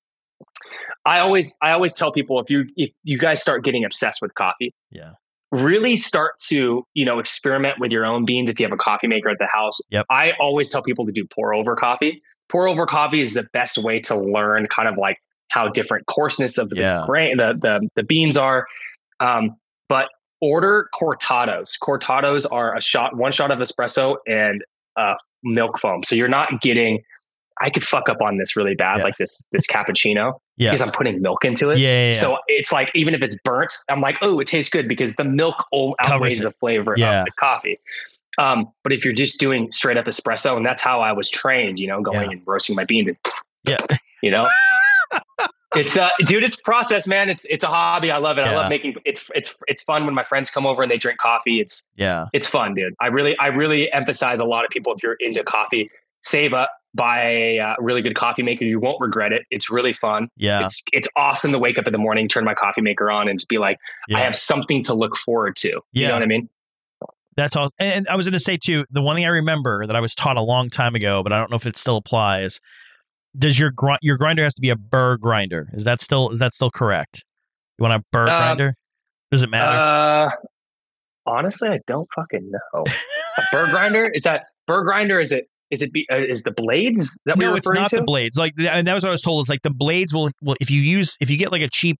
I 1.05 1.19
always 1.19 1.55
I 1.61 1.71
always 1.71 1.93
tell 1.93 2.11
people 2.11 2.39
if 2.39 2.49
you 2.49 2.65
if 2.77 2.89
you 3.03 3.17
guys 3.19 3.39
start 3.41 3.63
getting 3.63 3.85
obsessed 3.85 4.21
with 4.21 4.33
coffee, 4.33 4.73
yeah, 4.91 5.11
really 5.63 5.95
start 5.95 6.37
to 6.47 6.85
you 6.93 7.05
know 7.05 7.19
experiment 7.19 7.79
with 7.79 7.91
your 7.91 8.05
own 8.05 8.25
beans 8.25 8.49
if 8.49 8.59
you 8.59 8.65
have 8.65 8.73
a 8.73 8.77
coffee 8.77 9.07
maker 9.07 9.29
at 9.29 9.39
the 9.39 9.47
house. 9.47 9.79
Yep. 9.89 10.05
I 10.09 10.33
always 10.39 10.69
tell 10.69 10.83
people 10.83 11.05
to 11.05 11.11
do 11.11 11.25
pour 11.25 11.53
over 11.53 11.75
coffee. 11.75 12.21
Pour 12.49 12.67
over 12.67 12.85
coffee 12.85 13.21
is 13.21 13.33
the 13.33 13.47
best 13.53 13.77
way 13.77 13.99
to 14.01 14.15
learn 14.15 14.65
kind 14.67 14.87
of 14.87 14.97
like 14.97 15.17
how 15.49 15.67
different 15.67 16.05
coarseness 16.07 16.57
of 16.57 16.69
the 16.69 16.77
Yeah. 16.77 17.03
grain 17.05 17.37
the 17.37 17.53
the, 17.59 17.89
the 17.95 18.03
beans 18.03 18.37
are. 18.37 18.65
Um, 19.19 19.55
but 19.89 20.09
order 20.41 20.89
cortados. 20.93 21.71
Cortados 21.81 22.45
are 22.51 22.75
a 22.75 22.81
shot, 22.81 23.15
one 23.17 23.31
shot 23.31 23.51
of 23.51 23.59
espresso 23.59 24.17
and 24.27 24.63
uh, 24.97 25.15
milk 25.43 25.79
foam. 25.79 26.03
So 26.03 26.15
you're 26.15 26.27
not 26.27 26.61
getting. 26.61 27.01
I 27.61 27.69
could 27.69 27.83
fuck 27.83 28.09
up 28.09 28.21
on 28.21 28.37
this 28.37 28.55
really 28.55 28.75
bad, 28.75 28.97
Yeah. 28.97 29.03
like 29.03 29.17
this 29.17 29.45
this 29.51 29.65
cappuccino, 29.67 30.39
Yeah. 30.57 30.71
because 30.71 30.81
I'm 30.81 30.91
putting 30.91 31.21
milk 31.21 31.45
into 31.45 31.69
it. 31.69 31.77
yeah, 31.77 32.07
yeah. 32.07 32.13
So 32.13 32.37
it's 32.47 32.71
like 32.71 32.91
even 32.93 33.13
if 33.13 33.21
it's 33.21 33.37
burnt, 33.43 33.71
I'm 33.89 34.01
like, 34.01 34.17
oh, 34.21 34.39
it 34.39 34.47
tastes 34.47 34.69
good 34.69 34.87
because 34.87 35.15
the 35.15 35.23
milk 35.23 35.63
outweighs 35.99 36.41
the 36.43 36.51
flavor 36.51 36.95
Yeah. 36.97 37.19
of 37.21 37.25
the 37.25 37.31
coffee. 37.31 37.79
Um, 38.37 38.69
but 38.83 38.91
if 38.91 39.05
you're 39.05 39.13
just 39.13 39.39
doing 39.39 39.71
straight 39.71 39.95
up 39.97 40.05
espresso, 40.05 40.57
and 40.57 40.65
that's 40.65 40.81
how 40.81 40.99
I 40.99 41.13
was 41.13 41.29
trained, 41.29 41.79
you 41.79 41.87
know, 41.87 42.01
going 42.01 42.21
Yeah. 42.23 42.31
and 42.31 42.41
roasting 42.45 42.75
my 42.75 42.83
beans, 42.83 43.07
and 43.07 43.17
Yeah. 43.67 43.77
you 44.21 44.29
know, 44.31 44.47
it's 45.75 45.97
uh, 45.97 46.09
dude, 46.25 46.43
it's 46.43 46.55
process, 46.57 47.07
man. 47.07 47.29
It's 47.29 47.45
it's 47.45 47.63
a 47.63 47.67
hobby. 47.67 48.11
I 48.11 48.17
love 48.17 48.37
it. 48.37 48.41
I 48.41 48.55
love 48.55 48.69
making 48.69 48.95
it's 49.05 49.29
it's 49.35 49.55
it's 49.67 49.83
fun 49.83 50.05
when 50.05 50.13
my 50.13 50.23
friends 50.23 50.49
come 50.51 50.65
over 50.65 50.81
and 50.83 50.91
they 50.91 50.97
drink 50.97 51.19
coffee. 51.19 51.59
It's 51.59 51.83
yeah, 51.95 52.25
it's 52.33 52.47
fun, 52.47 52.73
dude. 52.75 52.93
I 52.99 53.07
really 53.07 53.37
I 53.39 53.47
really 53.47 53.91
emphasize 53.91 54.39
a 54.39 54.45
lot 54.45 54.63
of 54.65 54.69
people 54.71 54.93
if 54.93 55.01
you're 55.03 55.17
into 55.19 55.43
coffee, 55.43 55.89
save 56.21 56.53
up, 56.53 56.69
buy 56.95 57.21
a 57.29 57.59
uh, 57.59 57.75
really 57.79 58.01
good 58.01 58.15
coffee 58.15 58.41
maker. 58.41 58.63
You 58.65 58.79
won't 58.79 58.99
regret 59.01 59.31
it. 59.33 59.43
It's 59.51 59.69
really 59.69 59.93
fun. 59.93 60.29
yeah, 60.37 60.63
It's 60.65 60.81
it's 60.93 61.07
awesome 61.15 61.51
to 61.51 61.59
wake 61.59 61.77
up 61.77 61.85
in 61.87 61.91
the 61.93 61.99
morning, 61.99 62.27
turn 62.27 62.45
my 62.45 62.53
coffee 62.55 62.81
maker 62.81 63.11
on, 63.11 63.27
and 63.27 63.37
just 63.39 63.49
be 63.49 63.57
like, 63.57 63.77
yeah. 64.07 64.17
I 64.17 64.21
have 64.21 64.35
something 64.35 64.83
to 64.85 64.93
look 64.93 65.15
forward 65.17 65.55
to. 65.57 65.67
You 65.67 65.81
Yeah. 65.91 66.07
know 66.09 66.13
what 66.15 66.23
I 66.23 66.27
mean? 66.27 66.49
That's 67.37 67.55
all. 67.57 67.69
And 67.79 68.07
I 68.07 68.15
was 68.15 68.25
going 68.25 68.31
to 68.33 68.39
say 68.39 68.55
too, 68.57 68.85
the 68.91 69.01
one 69.01 69.17
thing 69.17 69.25
I 69.25 69.29
remember 69.29 69.85
that 69.85 69.95
I 69.95 69.99
was 69.99 70.15
taught 70.15 70.37
a 70.37 70.41
long 70.43 70.69
time 70.69 70.95
ago, 70.95 71.21
but 71.21 71.33
I 71.33 71.37
don't 71.37 71.51
know 71.51 71.57
if 71.57 71.65
it 71.65 71.75
still 71.75 71.97
applies. 71.97 72.61
Does 73.37 73.59
your 73.59 73.71
gr- 73.71 73.95
your 74.01 74.15
grinder 74.15 74.41
has 74.43 74.53
to 74.53 74.61
be 74.61 74.69
a 74.69 74.77
burr 74.77 75.17
grinder? 75.17 75.67
Is 75.73 75.83
that 75.83 75.99
still 75.99 76.29
is 76.29 76.39
that 76.39 76.53
still 76.53 76.71
correct? 76.71 77.25
You 77.77 77.83
want 77.83 78.01
a 78.01 78.05
burr 78.13 78.29
Uh, 78.29 78.37
grinder? 78.37 78.75
Does 79.31 79.43
it 79.43 79.49
matter? 79.49 79.75
Uh, 79.77 80.29
honestly, 81.25 81.67
I 81.69 81.79
don't 81.87 82.07
fucking 82.15 82.49
know. 82.51 82.83
a 83.37 83.41
burr 83.51 83.67
grinder 83.69 84.05
is 84.13 84.23
that 84.23 84.43
burr 84.67 84.83
grinder? 84.83 85.19
Is 85.19 85.33
it 85.33 85.47
Is 85.71 85.81
it 85.81 85.91
be, 85.91 86.05
uh, 86.11 86.15
is 86.15 86.43
the 86.43 86.51
blades 86.51 87.19
that 87.25 87.37
no, 87.37 87.55
it's 87.55 87.69
not 87.71 87.89
to? 87.89 87.97
the 87.97 88.03
blades. 88.03 88.37
Like, 88.37 88.53
and 88.59 88.87
that 88.87 88.93
was 88.93 89.03
what 89.03 89.09
I 89.09 89.11
was 89.13 89.21
told. 89.21 89.41
Is 89.43 89.49
like 89.49 89.63
the 89.63 89.71
blades 89.71 90.13
will, 90.13 90.29
will 90.41 90.55
if 90.61 90.69
you 90.69 90.79
use 90.81 91.17
if 91.19 91.29
you 91.29 91.37
get 91.37 91.51
like 91.51 91.61
a 91.63 91.69
cheap 91.69 91.97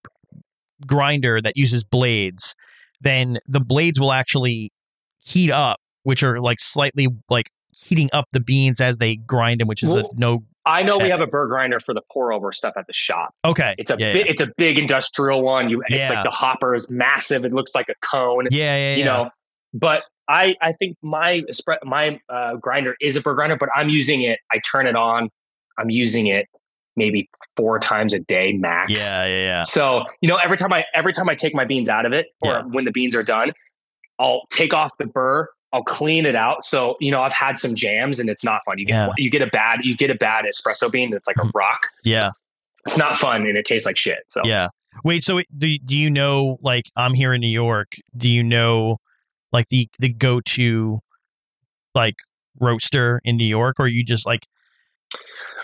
grinder 0.86 1.42
that 1.42 1.54
uses 1.56 1.84
blades, 1.84 2.56
then 3.02 3.38
the 3.48 3.60
blades 3.60 4.00
will 4.00 4.12
actually 4.12 4.72
heat 5.20 5.52
up, 5.52 5.80
which 6.04 6.24
are 6.24 6.40
like 6.40 6.60
slightly 6.60 7.08
like 7.30 7.50
heating 7.72 8.10
up 8.14 8.26
the 8.32 8.40
beans 8.40 8.80
as 8.80 8.98
they 9.00 9.16
grind 9.16 9.60
them, 9.62 9.68
which 9.68 9.84
is 9.84 9.90
Well, 9.90 10.12
a 10.12 10.20
no. 10.20 10.44
I 10.68 10.82
know 10.82 10.98
we 10.98 11.10
have 11.10 11.22
a 11.22 11.28
burr 11.28 11.46
grinder 11.48 11.80
for 11.80 11.94
the 11.94 12.02
pour 12.12 12.34
over 12.34 12.52
stuff 12.52 12.74
at 12.76 12.88
the 12.88 12.94
shop. 12.94 13.36
Okay, 13.46 13.76
It's 13.78 13.92
a 13.92 13.98
yeah, 14.00 14.14
bi- 14.14 14.24
it's 14.28 14.42
a 14.42 14.48
big 14.58 14.80
industrial 14.80 15.44
one. 15.44 15.70
You 15.70 15.84
it's 15.88 16.10
like 16.10 16.24
the 16.24 16.32
hopper 16.32 16.74
is 16.74 16.90
massive. 16.90 17.46
It 17.46 17.52
looks 17.52 17.76
like 17.76 17.88
a 17.90 17.94
cone. 18.02 18.48
yeah, 18.50 18.76
yeah, 18.76 18.92
yeah. 18.92 18.96
You 18.96 19.06
know, 19.06 19.30
but 19.74 20.02
I 20.28 20.56
I 20.62 20.74
think 20.74 20.98
my 21.02 21.44
my 21.84 22.20
uh, 22.30 22.56
grinder 22.56 22.96
is 23.02 23.16
a 23.16 23.22
burr 23.22 23.36
grinder, 23.36 23.58
but 23.58 23.70
I'm 23.76 23.90
using 23.90 24.24
it. 24.24 24.40
I 24.52 24.60
turn 24.60 24.88
it 24.88 24.96
on. 24.96 25.30
I'm 25.78 25.90
using 25.90 26.28
it 26.28 26.48
maybe 26.98 27.30
four 27.58 27.78
times 27.78 28.14
a 28.14 28.20
day 28.20 28.54
max. 28.54 28.92
yeah, 28.94 29.26
yeah, 29.26 29.40
yeah. 29.42 29.64
So 29.64 30.04
you 30.22 30.30
know, 30.30 30.38
every 30.38 30.58
time 30.58 30.72
I 30.74 30.86
every 30.94 31.14
time 31.14 31.30
I 31.30 31.36
take 31.36 31.54
my 31.54 31.66
beans 31.66 31.90
out 31.90 32.06
of 32.06 32.14
it, 32.14 32.28
or 32.42 32.52
Yeah. 32.54 32.64
when 32.64 32.86
the 32.86 32.92
beans 32.92 33.16
are 33.16 33.24
done, 33.24 33.52
I'll 34.20 34.44
take 34.50 34.74
off 34.74 34.92
the 34.98 35.08
burr. 35.08 35.48
I'll 35.74 35.84
clean 35.84 36.26
it 36.26 36.36
out. 36.36 36.64
So 36.64 36.96
you 37.02 37.12
know, 37.12 37.22
I've 37.22 37.34
had 37.34 37.60
some 37.60 37.76
jams, 37.76 38.20
and 38.20 38.30
it's 38.30 38.44
not 38.46 38.62
fun. 38.66 38.78
You 38.80 38.86
get 38.86 38.94
Yeah. 38.94 39.14
you 39.18 39.30
get 39.30 39.42
a 39.42 39.48
bad 39.48 39.80
you 39.84 39.96
get 39.98 40.10
a 40.10 40.16
bad 40.16 40.46
espresso 40.46 40.90
bean 40.92 41.12
that's 41.12 41.28
like 41.28 41.38
a 41.38 41.50
rock. 41.54 41.88
Yeah, 42.06 42.32
It's 42.86 42.98
not 42.98 43.18
fun, 43.18 43.46
and 43.46 43.58
it 43.58 43.66
tastes 43.66 43.86
like 43.86 43.98
shit. 43.98 44.20
So 44.30 44.42
yeah. 44.46 44.70
Wait, 45.04 45.24
so 45.26 45.42
do 45.58 45.78
do 45.80 45.96
you 45.98 46.10
know 46.10 46.58
like 46.62 46.86
I'm 46.96 47.14
here 47.14 47.34
in 47.34 47.42
New 47.42 47.50
York? 47.50 47.96
Do 48.16 48.30
you 48.30 48.42
know 48.44 48.98
like 49.56 49.70
the 49.70 49.90
the 50.00 50.10
go 50.10 50.42
to 50.42 51.00
like 51.96 52.16
roaster 52.60 53.22
in 53.24 53.38
New 53.38 53.46
York, 53.48 53.80
or 53.80 53.88
you 53.88 54.04
just 54.04 54.26
like 54.26 54.46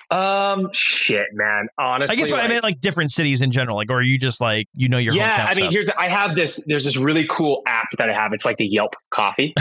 um, 0.10 0.70
shit, 0.74 1.28
man. 1.34 1.68
Honestly, 1.78 2.16
I 2.16 2.18
guess 2.18 2.32
what 2.32 2.40
I 2.40 2.44
like- 2.44 2.50
meant 2.52 2.64
like 2.64 2.80
different 2.80 3.12
cities 3.12 3.42
in 3.42 3.52
general, 3.52 3.78
like 3.78 3.90
or 3.90 3.96
are 3.98 4.02
you 4.02 4.18
just 4.18 4.42
like 4.42 4.68
you 4.76 4.90
know 4.90 4.98
your 4.98 5.14
yeah, 5.14 5.44
I 5.44 5.48
mean, 5.48 5.54
stuff? 5.66 5.74
here's 5.74 5.90
I 5.90 6.08
have 6.08 6.36
this. 6.36 6.66
There's 6.66 6.86
this 6.86 6.98
really 6.98 7.26
cool 7.30 7.62
app 7.68 7.88
that 7.98 8.10
I 8.10 8.14
have. 8.14 8.34
It's 8.34 8.46
like 8.46 8.58
the 8.58 8.68
Yelp 8.68 8.96
Coffee. 9.10 9.54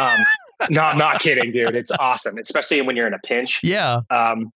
Um, 0.00 0.18
no, 0.70 0.82
I'm 0.82 0.98
not 0.98 1.20
kidding, 1.20 1.52
dude. 1.52 1.74
It's 1.74 1.90
awesome, 1.92 2.38
especially 2.38 2.80
when 2.82 2.96
you're 2.96 3.06
in 3.06 3.14
a 3.14 3.18
pinch. 3.20 3.60
yeah, 3.62 4.00
Um, 4.10 4.50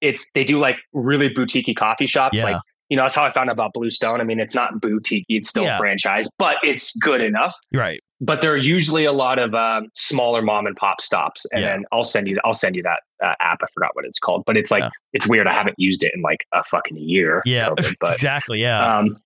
it's 0.00 0.30
they 0.32 0.44
do 0.44 0.58
like 0.58 0.76
really 0.92 1.28
boutiquey 1.30 1.74
coffee 1.76 2.06
shops. 2.06 2.36
Yeah. 2.36 2.44
Like 2.44 2.60
you 2.90 2.96
know, 2.96 3.02
that's 3.04 3.14
how 3.14 3.24
I 3.24 3.32
found 3.32 3.48
out 3.50 3.54
about 3.54 3.72
Bluestone. 3.72 4.20
I 4.20 4.24
mean, 4.24 4.40
it's 4.40 4.54
not 4.54 4.80
boutique; 4.80 5.24
it's 5.28 5.48
still 5.48 5.64
Yeah. 5.64 5.78
franchise, 5.78 6.28
but 6.38 6.56
it's 6.62 6.94
good 6.98 7.20
enough. 7.20 7.54
right. 7.72 8.00
But 8.20 8.40
there 8.40 8.52
are 8.52 8.56
usually 8.56 9.04
a 9.04 9.12
lot 9.12 9.38
of 9.38 9.54
um, 9.54 9.88
smaller 9.94 10.40
mom 10.40 10.66
and 10.66 10.74
pop 10.76 11.00
stops, 11.00 11.44
and 11.52 11.60
Yeah. 11.62 11.78
I'll 11.92 12.04
send 12.04 12.26
you. 12.28 12.38
I'll 12.44 12.54
send 12.54 12.74
you 12.76 12.82
that 12.84 13.00
uh, 13.22 13.34
app. 13.40 13.58
I 13.62 13.66
forgot 13.74 13.90
what 13.94 14.04
it's 14.06 14.18
called, 14.18 14.44
but 14.46 14.56
it's 14.56 14.70
like 14.70 14.82
Yeah. 14.82 14.90
it's 15.12 15.26
weird. 15.26 15.46
I 15.46 15.52
haven't 15.52 15.74
used 15.78 16.04
it 16.04 16.12
in 16.14 16.22
like 16.22 16.46
a 16.52 16.62
fucking 16.64 16.96
year. 16.96 17.42
Yeah, 17.44 17.68
COVID, 17.70 17.96
but 18.00 18.12
exactly. 18.12 18.60
Yeah, 18.60 18.98
um, 18.98 19.18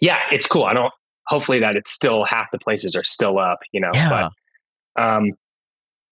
yeah, 0.00 0.18
it's 0.32 0.46
cool. 0.46 0.64
I 0.64 0.72
don't. 0.74 0.92
Hopefully 1.26 1.58
that 1.60 1.76
it's 1.76 1.90
still 1.90 2.24
half 2.24 2.50
the 2.50 2.58
places 2.58 2.96
are 2.96 3.04
still 3.04 3.38
up. 3.38 3.58
You 3.72 3.80
know, 3.80 3.90
yeah, 3.94 4.28
but 4.96 5.02
um, 5.02 5.32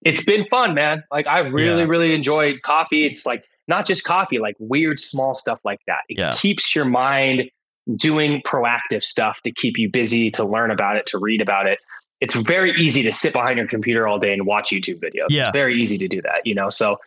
it's 0.05 0.24
been 0.24 0.47
fun, 0.51 0.74
man. 0.74 1.05
Like 1.11 1.26
I 1.26 1.41
really, 1.41 1.86
really 1.86 2.14
enjoyed 2.14 2.61
coffee. 2.62 3.05
It's 3.05 3.24
like 3.26 3.45
not 3.69 3.87
just 3.87 4.03
coffee, 4.05 4.39
like 4.39 4.57
weird 4.59 4.99
small 4.99 5.35
stuff 5.35 5.61
like 5.64 5.81
that. 5.87 6.01
It 6.09 6.19
Yeah. 6.19 6.33
keeps 6.35 6.75
your 6.75 6.85
mind 6.87 7.51
doing 7.97 8.43
proactive 8.43 9.03
stuff 9.03 9.41
to 9.43 9.53
keep 9.53 9.79
you 9.79 9.89
busy, 9.89 10.31
to 10.33 10.45
learn 10.45 10.71
about 10.71 10.97
it, 10.97 11.07
to 11.07 11.19
read 11.19 11.41
about 11.41 11.66
it. 11.66 11.79
It's 12.21 12.35
very 12.35 12.73
easy 12.79 13.03
to 13.03 13.12
sit 13.12 13.33
behind 13.33 13.59
your 13.59 13.69
computer 13.69 14.09
all 14.09 14.19
day 14.19 14.33
and 14.33 14.45
watch 14.47 14.71
YouTube 14.71 15.01
videos. 15.01 15.27
Yeah. 15.31 15.45
It's 15.45 15.53
very 15.53 15.81
easy 15.81 15.97
to 15.99 16.09
do 16.09 16.21
that, 16.23 16.45
you 16.45 16.55
know. 16.55 16.69
So 16.69 16.99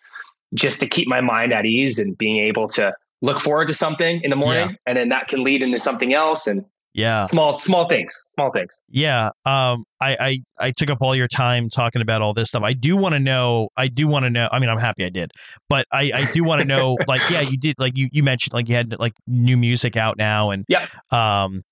just 0.53 0.79
to 0.79 0.87
keep 0.87 1.07
my 1.07 1.21
mind 1.21 1.53
at 1.53 1.65
ease 1.65 1.99
and 1.99 2.17
being 2.17 2.37
able 2.37 2.67
to 2.69 2.93
look 3.21 3.39
forward 3.41 3.67
to 3.67 3.73
something 3.73 4.21
in 4.23 4.29
the 4.29 4.35
morning 4.35 4.75
and 4.87 4.97
then 4.97 5.09
that 5.09 5.27
can 5.27 5.43
lead 5.43 5.61
into 5.61 5.77
something 5.77 6.13
else 6.13 6.47
and 6.47 6.65
yeah, 6.93 7.25
small 7.25 7.57
small 7.59 7.87
things 7.87 8.13
small 8.33 8.51
things 8.51 8.81
yeah. 8.89 9.29
Um, 9.45 9.85
I, 10.01 10.17
I, 10.19 10.39
I 10.59 10.71
took 10.71 10.89
up 10.89 10.97
all 11.01 11.15
your 11.15 11.27
time 11.27 11.69
talking 11.69 12.01
about 12.01 12.21
all 12.21 12.33
this 12.33 12.49
stuff. 12.49 12.63
I 12.63 12.73
do 12.73 12.97
want 12.97 13.13
to 13.13 13.19
know. 13.19 13.69
I 13.77 13.87
do 13.87 14.07
want 14.07 14.23
to 14.25 14.29
know. 14.29 14.49
I 14.51 14.59
mean, 14.59 14.69
I'm 14.69 14.79
happy 14.79 15.05
I 15.05 15.09
did, 15.09 15.31
but 15.69 15.85
I, 15.91 16.11
I 16.13 16.31
do 16.31 16.43
want 16.43 16.61
to 16.61 16.67
know. 16.67 16.97
Like, 17.07 17.29
yeah, 17.29 17.41
you 17.41 17.57
did. 17.57 17.75
Like 17.77 17.97
you, 17.97 18.07
you 18.11 18.23
mentioned, 18.23 18.53
like 18.53 18.69
you 18.69 18.75
had 18.75 18.97
like 18.97 19.13
new 19.27 19.57
music 19.57 19.97
out 19.97 20.17
now, 20.17 20.51
and 20.51 20.65
Yeah. 20.69 20.87
Um, 21.09 21.63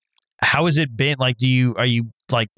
how 0.42 0.66
has 0.66 0.76
it 0.76 0.96
been? 0.96 1.16
Like, 1.18 1.36
do 1.36 1.46
you 1.46 1.74
are 1.76 1.86
you 1.86 2.10
like 2.30 2.48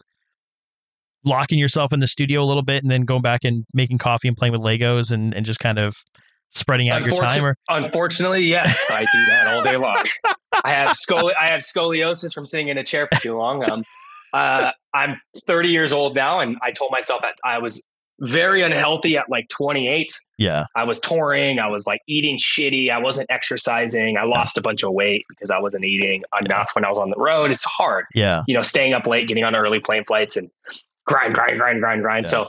locking 1.24 1.58
yourself 1.58 1.92
in 1.92 2.00
the 2.00 2.08
studio 2.08 2.40
a 2.40 2.44
little 2.44 2.62
bit 2.62 2.82
and 2.82 2.90
then 2.90 3.02
going 3.02 3.22
back 3.22 3.44
and 3.44 3.64
making 3.72 3.98
coffee 3.98 4.26
and 4.26 4.36
playing 4.36 4.52
with 4.52 4.62
Legos 4.62 5.12
and 5.12 5.34
and 5.34 5.46
just 5.46 5.60
kind 5.60 5.78
of 5.78 5.96
spreading 6.52 6.90
out 6.90 7.04
your 7.04 7.16
time? 7.16 7.44
Or 7.44 7.56
unfortunately 7.68 8.42
yes 8.44 8.86
i 8.90 9.00
do 9.00 9.26
that 9.26 9.54
all 9.54 9.62
day 9.62 9.76
long 9.76 10.04
i 10.64 10.72
have 10.72 10.88
scoli- 11.08 11.34
i 11.40 11.50
have 11.50 11.60
scoliosis 11.60 12.32
from 12.32 12.46
sitting 12.46 12.68
in 12.68 12.78
a 12.78 12.84
chair 12.84 13.08
for 13.12 13.20
too 13.20 13.36
long 13.36 13.68
um 13.70 13.82
uh, 14.32 14.70
i'm 14.94 15.20
30 15.46 15.68
years 15.68 15.92
old 15.92 16.14
now 16.14 16.40
and 16.40 16.56
i 16.62 16.70
told 16.70 16.90
myself 16.90 17.22
that 17.22 17.34
i 17.44 17.58
was 17.58 17.82
very 18.20 18.62
unhealthy 18.62 19.16
at 19.16 19.28
like 19.28 19.48
28 19.48 20.12
yeah, 20.38 20.66
i 20.76 20.84
was 20.84 21.00
touring 21.00 21.58
i 21.58 21.66
was 21.66 21.86
like 21.86 22.00
eating 22.06 22.38
shitty 22.38 22.90
i 22.90 22.98
wasn't 22.98 23.28
exercising 23.30 24.16
i 24.16 24.22
lost 24.22 24.56
a 24.56 24.60
bunch 24.60 24.84
of 24.84 24.92
weight 24.92 25.24
because 25.28 25.50
i 25.50 25.58
wasn't 25.58 25.84
eating 25.84 26.22
enough 26.40 26.70
when 26.74 26.84
i 26.84 26.88
was 26.88 26.98
on 26.98 27.10
the 27.10 27.16
road 27.16 27.50
it's 27.50 27.64
hard 27.64 28.04
yeah, 28.14 28.42
you 28.46 28.54
know, 28.54 28.62
staying 28.62 28.92
up 28.92 29.06
late, 29.06 29.28
getting 29.28 29.44
on 29.44 29.54
early 29.54 29.80
plane 29.80 30.04
flights 30.04 30.36
and 30.36 30.50
grind, 31.06 31.34
grind, 31.34 31.58
grind, 31.58 31.80
grind, 31.80 32.02
grind. 32.02 32.26
Yeah. 32.26 32.30
So 32.30 32.48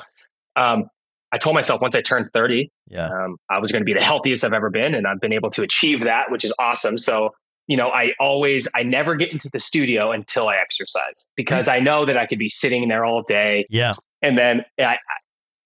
um, 0.56 0.90
I 1.34 1.38
told 1.40 1.56
myself 1.56 1.82
once 1.82 1.96
I 1.96 2.02
turned 2.02 2.30
30, 2.32 2.72
yeah, 2.88 3.08
um, 3.08 3.38
I 3.50 3.58
was 3.58 3.72
going 3.72 3.82
to 3.82 3.86
be 3.86 3.94
the 3.94 4.04
healthiest 4.04 4.44
I've 4.44 4.54
ever 4.54 4.70
been. 4.70 4.94
And 4.94 5.08
I've 5.08 5.20
been 5.20 5.34
able 5.34 5.50
to 5.52 5.64
achieve 5.64 6.04
that, 6.04 6.30
which 6.30 6.46
is 6.46 6.54
awesome. 6.60 7.00
So, 7.00 7.32
you 7.68 7.76
know, 7.76 7.90
I 7.90 8.12
always, 8.20 8.68
I 8.76 8.84
never 8.84 9.16
get 9.16 9.32
into 9.32 9.50
the 9.52 9.60
studio 9.60 10.12
until 10.12 10.48
I 10.48 10.58
exercise 10.58 11.28
because 11.36 11.68
I 11.68 11.80
know 11.80 12.06
that 12.06 12.18
I 12.18 12.28
could 12.28 12.38
be 12.38 12.50
sitting 12.50 12.88
there 12.88 13.04
all 13.04 13.24
day. 13.24 13.66
yeah, 13.72 13.96
And 14.22 14.38
then 14.38 14.64
I, 14.80 14.84
I, 14.84 14.98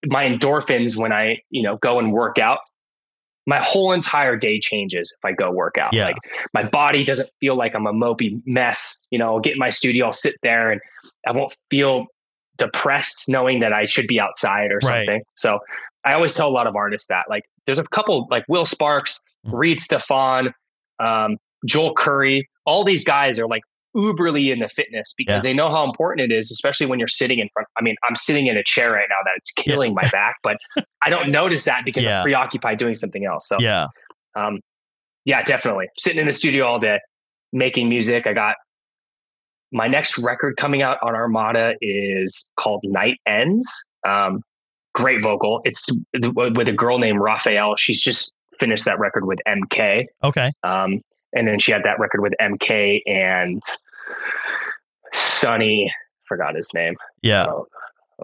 my 0.06 0.26
endorphins, 0.26 0.96
when 0.96 1.12
I, 1.12 1.40
you 1.50 1.64
know, 1.64 1.76
go 1.78 2.00
and 2.00 2.14
work 2.14 2.38
out, 2.40 2.60
my 3.46 3.60
whole 3.62 3.92
entire 3.92 4.38
day 4.38 4.60
changes 4.60 5.16
if 5.18 5.26
I 5.26 5.34
go 5.34 5.52
work 5.52 5.78
out. 5.78 5.94
Yeah. 5.94 6.08
Like 6.08 6.18
my 6.54 6.64
body 6.64 7.04
doesn't 7.04 7.30
feel 7.42 7.58
like 7.58 7.76
I'm 7.76 7.88
a 7.88 7.94
mopey 7.94 8.42
mess. 8.46 9.06
You 9.10 9.20
know, 9.20 9.34
I'll 9.34 9.40
get 9.40 9.54
in 9.54 9.60
my 9.60 9.70
studio, 9.70 10.06
I'll 10.06 10.14
sit 10.14 10.36
there 10.44 10.72
and 10.72 10.80
I 11.26 11.32
won't 11.32 11.56
feel 11.70 12.08
depressed 12.58 13.26
knowing 13.28 13.60
that 13.60 13.74
I 13.74 13.86
should 13.86 14.08
be 14.08 14.20
outside 14.20 14.72
or 14.72 14.80
Right. 14.84 15.06
something. 15.06 15.22
So 15.36 15.60
I 16.06 16.14
always 16.14 16.34
tell 16.34 16.48
a 16.48 16.52
lot 16.52 16.68
of 16.68 16.76
artists 16.76 17.08
that 17.08 17.26
like 17.30 17.44
there's 17.66 17.80
a 17.80 17.84
couple 17.86 18.28
like 18.30 18.44
Will 18.48 18.66
Sparks, 18.66 19.22
Mhm. 19.46 19.52
Reid 19.54 19.80
Stefan, 19.80 20.54
um, 21.00 21.38
Joel 21.66 21.94
Corry, 21.96 22.44
all 22.66 22.84
these 22.84 23.04
guys 23.04 23.40
are 23.40 23.48
like 23.48 23.62
uberly 23.96 24.52
into 24.52 24.70
fitness 24.70 25.14
because 25.18 25.44
Yeah. 25.44 25.50
they 25.50 25.54
know 25.54 25.70
how 25.70 25.84
important 25.84 26.32
it 26.32 26.36
is, 26.36 26.52
especially 26.52 26.86
when 26.86 27.00
you're 27.00 27.08
sitting 27.08 27.40
in 27.40 27.50
front. 27.54 27.68
I 27.78 27.82
mean, 27.82 27.96
I'm 28.08 28.16
sitting 28.16 28.48
in 28.48 28.56
a 28.58 28.64
chair 28.64 28.92
right 28.92 29.08
now 29.10 29.16
that 29.26 29.32
it's 29.38 29.52
killing 29.54 29.94
my 29.94 30.08
back, 30.12 30.36
but 30.44 30.58
I 31.04 31.10
don't 31.10 31.30
notice 31.32 31.66
that 31.66 31.84
because 31.86 32.04
Yeah. 32.04 32.20
I'm 32.20 32.24
preoccupied 32.24 32.78
doing 32.78 32.94
something 32.94 33.26
else. 33.26 33.48
So 33.48 33.58
yeah, 33.60 33.86
um, 34.36 34.60
yeah, 35.26 35.42
definitely 35.42 35.88
sitting 35.98 36.20
in 36.20 36.26
the 36.26 36.32
studio 36.32 36.66
all 36.66 36.80
day, 36.80 37.00
making 37.54 37.90
music. 37.90 38.28
I 38.28 38.34
got 38.34 38.56
my 39.72 39.88
next 39.88 40.18
record 40.18 40.58
coming 40.58 40.82
out 40.82 40.98
on 41.02 41.14
Armada 41.16 41.76
is 41.82 42.50
called 42.58 42.82
Night 42.84 43.20
Ends. 43.26 43.68
Um, 44.08 44.42
great 44.94 45.22
vocal. 45.22 45.62
It's 45.66 45.88
with 46.14 46.68
a 46.68 46.74
girl 46.74 47.00
named 47.00 47.20
Raphaella. 47.20 47.76
She's 47.78 48.02
just 48.02 48.34
finished 48.60 48.86
that 48.86 48.98
record 49.00 49.26
with 49.26 49.40
MK. 49.48 50.06
okay, 50.24 50.52
Um, 50.64 51.02
and 51.34 51.48
then 51.48 51.60
she 51.60 51.72
had 51.72 51.84
that 51.84 52.00
record 52.00 52.22
with 52.22 52.34
MK 52.42 53.02
and 53.06 53.62
Sonny, 55.14 55.94
forgot 56.28 56.56
his 56.56 56.74
name. 56.74 56.96
yeah. 57.22 57.46
Oh, 57.48 57.68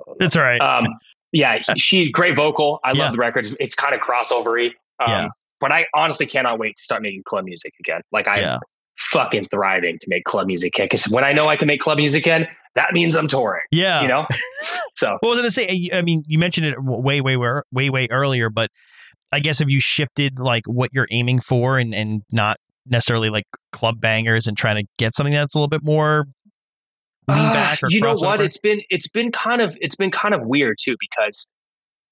oh, 0.07 0.15
That's 0.19 0.35
all 0.35 0.43
right. 0.43 0.59
um, 0.61 0.87
yeah, 1.31 1.59
he, 1.59 1.79
she 1.79 2.11
great 2.11 2.35
vocal. 2.35 2.79
I 2.83 2.91
Yeah. 2.93 3.03
love 3.03 3.11
the 3.13 3.17
records. 3.17 3.53
It's 3.59 3.75
kind 3.75 3.93
of 3.95 4.01
crossovery. 4.01 4.67
Um, 4.99 5.09
Yeah. 5.09 5.27
But 5.59 5.71
I 5.71 5.85
honestly 5.95 6.25
cannot 6.25 6.59
wait 6.59 6.75
to 6.75 6.83
start 6.83 7.01
making 7.01 7.23
club 7.23 7.45
music 7.45 7.73
again. 7.79 8.01
Like 8.11 8.27
I'm 8.27 8.41
yeah, 8.41 8.59
fucking 8.97 9.45
thriving 9.45 9.97
to 9.99 10.05
make 10.09 10.23
club 10.23 10.47
music 10.47 10.75
again. 10.75 10.85
Because 10.85 11.05
when 11.09 11.23
I 11.23 11.33
know 11.33 11.47
I 11.49 11.55
can 11.55 11.67
make 11.67 11.81
club 11.81 11.97
music 11.97 12.23
again, 12.23 12.47
that 12.75 12.93
means 12.93 13.15
I'm 13.15 13.27
touring. 13.27 13.61
yeah. 13.71 14.01
You 14.01 14.07
know. 14.07 14.25
so 14.95 15.17
Well, 15.21 15.31
I 15.31 15.35
was 15.35 15.39
gonna 15.39 15.51
say. 15.51 15.89
I 15.93 16.01
mean, 16.01 16.23
you 16.27 16.39
mentioned 16.39 16.67
it 16.67 16.75
way, 16.81 17.21
way, 17.21 17.37
way, 17.37 17.61
way, 17.71 17.89
way 17.89 18.07
earlier, 18.09 18.49
but 18.49 18.69
I 19.31 19.39
guess 19.39 19.59
have 19.59 19.69
you 19.69 19.79
shifted 19.79 20.39
like 20.39 20.63
what 20.65 20.91
you're 20.93 21.07
aiming 21.11 21.39
for, 21.39 21.77
and 21.77 21.93
and 21.93 22.23
not 22.31 22.57
necessarily 22.85 23.29
like 23.29 23.45
club 23.71 23.99
bangers, 23.99 24.47
and 24.47 24.57
trying 24.57 24.83
to 24.83 24.89
get 24.97 25.13
something 25.13 25.33
that's 25.33 25.55
a 25.55 25.57
little 25.57 25.69
bit 25.69 25.83
more 25.83 26.25
ah, 27.27 27.77
or 27.81 27.89
you 27.89 28.01
know 28.01 28.15
what? 28.15 28.41
It's 28.41 28.57
been 28.57 28.81
it's 28.89 29.07
been 29.07 29.31
kind 29.31 29.61
of 29.61 29.77
it's 29.81 29.95
been 29.95 30.11
kind 30.11 30.33
of 30.33 30.41
weird 30.43 30.77
too 30.79 30.95
because 30.99 31.47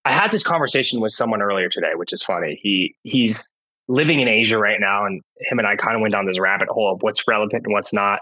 I 0.06 0.12
had 0.12 0.32
this 0.32 0.44
conversation 0.44 1.02
with 1.02 1.12
someone 1.12 1.42
earlier 1.42 1.70
today, 1.70 1.92
which 1.96 2.14
is 2.14 2.24
funny. 2.24 2.60
He 2.62 2.96
he's 3.04 3.52
living 3.92 4.20
in 4.20 4.28
Asia 4.28 4.58
right 4.58 4.80
now, 4.80 5.06
and 5.06 5.22
him 5.40 5.60
and 5.60 5.68
I 5.68 5.76
kind 5.76 5.96
of 5.96 6.02
went 6.02 6.14
down 6.14 6.26
this 6.26 6.40
rabbit 6.40 6.70
hole 6.70 6.94
of 6.94 7.04
what's 7.04 7.28
relevant 7.28 7.66
and 7.66 7.74
what's 7.74 7.94
not. 7.94 8.20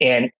And 0.00 0.30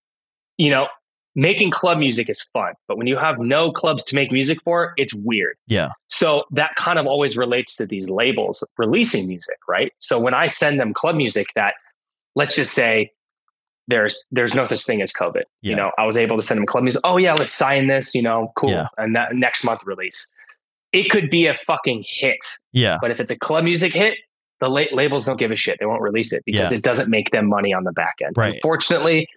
you 0.58 0.70
know, 0.70 0.88
making 1.34 1.70
club 1.70 1.98
music 1.98 2.28
is 2.30 2.40
fun, 2.40 2.72
but 2.88 2.96
when 2.96 3.06
you 3.06 3.16
have 3.16 3.38
no 3.38 3.70
clubs 3.70 4.04
to 4.04 4.14
make 4.14 4.32
music 4.32 4.58
for, 4.64 4.94
it's 4.96 5.14
weird. 5.14 5.56
Yeah. 5.66 5.90
So 6.08 6.44
that 6.50 6.74
kind 6.76 6.98
of 6.98 7.06
always 7.06 7.36
relates 7.36 7.76
to 7.76 7.86
these 7.86 8.08
labels 8.08 8.64
releasing 8.78 9.28
music, 9.28 9.58
right? 9.68 9.92
So 9.98 10.18
when 10.18 10.34
I 10.34 10.46
send 10.46 10.80
them 10.80 10.94
club 10.94 11.14
music 11.14 11.46
that 11.54 11.74
let's 12.34 12.56
just 12.56 12.72
say 12.72 13.10
there's 13.88 14.26
there's 14.30 14.54
no 14.54 14.64
such 14.64 14.84
thing 14.84 15.02
as 15.02 15.12
COVID. 15.12 15.42
Yeah. 15.62 15.70
You 15.70 15.76
know, 15.76 15.92
I 15.98 16.06
was 16.06 16.16
able 16.16 16.36
to 16.36 16.42
send 16.42 16.58
them 16.58 16.66
club 16.66 16.84
music. 16.84 17.00
Oh 17.04 17.18
yeah, 17.18 17.34
let's 17.34 17.52
sign 17.52 17.86
this, 17.86 18.14
you 18.14 18.22
know, 18.22 18.52
cool. 18.56 18.70
Yeah. 18.70 18.86
And 18.98 19.14
that 19.14 19.34
next 19.34 19.64
month 19.64 19.80
release. 19.84 20.28
It 20.92 21.10
could 21.10 21.28
be 21.28 21.46
a 21.46 21.54
fucking 21.54 22.04
hit. 22.06 22.44
Yeah. 22.72 22.96
But 23.00 23.10
if 23.10 23.20
it's 23.20 23.30
a 23.30 23.38
club 23.38 23.64
music 23.64 23.92
hit, 23.92 24.18
the 24.60 24.68
la- 24.68 24.84
labels 24.92 25.26
don't 25.26 25.38
give 25.38 25.50
a 25.50 25.56
shit. 25.56 25.78
They 25.80 25.86
won't 25.86 26.02
release 26.02 26.32
it 26.32 26.42
because 26.46 26.72
Yeah. 26.72 26.78
it 26.78 26.82
doesn't 26.82 27.10
make 27.10 27.30
them 27.30 27.46
money 27.48 27.72
on 27.74 27.84
the 27.84 27.92
back 27.92 28.14
end. 28.24 28.34
Right. 28.36 28.54
Unfortunately, 28.54 29.28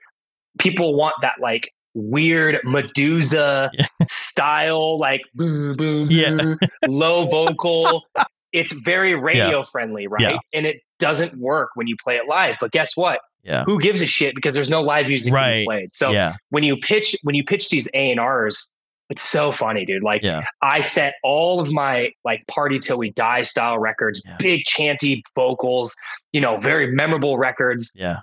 people 0.59 0.95
want 0.95 1.15
that 1.21 1.35
like 1.41 1.71
weird 1.93 2.59
Meduza 2.65 3.69
Yeah. 3.73 3.85
style, 4.09 4.97
like 4.99 5.21
boom, 5.35 5.75
boom, 5.75 6.07
Yeah. 6.11 6.55
low 6.87 7.25
vocal. 7.25 8.05
It's 8.51 8.71
very 8.73 9.13
radio 9.15 9.63
friendly, 9.63 10.07
right? 10.07 10.21
Yeah. 10.21 10.37
And 10.53 10.65
it 10.65 10.77
doesn't 10.99 11.37
work 11.39 11.69
when 11.75 11.87
you 11.87 11.95
play 12.03 12.15
it 12.15 12.27
live. 12.27 12.55
But 12.59 12.71
guess 12.71 12.95
what? 12.97 13.19
Yeah. 13.43 13.63
Who 13.63 13.79
gives 13.79 14.01
a 14.01 14.05
shit 14.05 14.35
because 14.35 14.53
there's 14.53 14.69
no 14.69 14.81
live 14.81 15.07
music 15.07 15.33
Right. 15.33 15.53
being 15.57 15.65
played. 15.67 15.93
So 15.93 16.11
yeah. 16.11 16.33
when 16.49 16.63
you 16.63 16.77
pitch 16.77 17.15
when 17.23 17.35
you 17.35 17.43
pitch 17.43 17.69
these 17.69 17.87
A 17.93 18.11
and 18.11 18.19
R's, 18.19 18.73
it's 19.09 19.21
so 19.23 19.51
funny, 19.51 19.85
dude. 19.85 20.03
Like 20.03 20.21
Yeah. 20.23 20.43
I 20.61 20.81
sent 20.81 21.15
all 21.23 21.59
of 21.59 21.71
my 21.71 22.11
like 22.23 22.45
party 22.47 22.77
till 22.79 22.97
we 22.97 23.11
die 23.11 23.41
style 23.41 23.77
records, 23.79 24.21
Yeah. 24.25 24.35
big 24.39 24.63
chanty 24.65 25.23
vocals, 25.35 25.95
you 26.31 26.41
know, 26.41 26.57
very 26.57 26.91
memorable 26.91 27.37
records. 27.37 27.91
Yeah. 27.95 28.17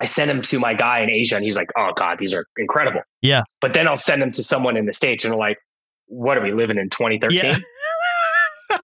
I 0.00 0.06
send 0.06 0.30
them 0.30 0.42
to 0.42 0.58
my 0.58 0.74
guy 0.74 1.00
in 1.00 1.10
Asia 1.10 1.36
and 1.36 1.44
he's 1.44 1.56
like, 1.56 1.68
Oh 1.76 1.92
God, 1.94 2.18
these 2.18 2.32
are 2.34 2.46
incredible. 2.56 3.02
Yeah. 3.20 3.42
But 3.60 3.74
then 3.74 3.86
I'll 3.86 3.96
send 3.96 4.22
them 4.22 4.32
to 4.32 4.42
someone 4.42 4.76
in 4.76 4.86
the 4.86 4.92
States 4.92 5.22
and 5.24 5.32
they're 5.32 5.38
like, 5.38 5.58
What 6.06 6.38
are 6.38 6.42
we 6.42 6.52
living 6.52 6.78
in 6.78 6.88
2013? 6.90 7.38
Yeah. 7.40 7.58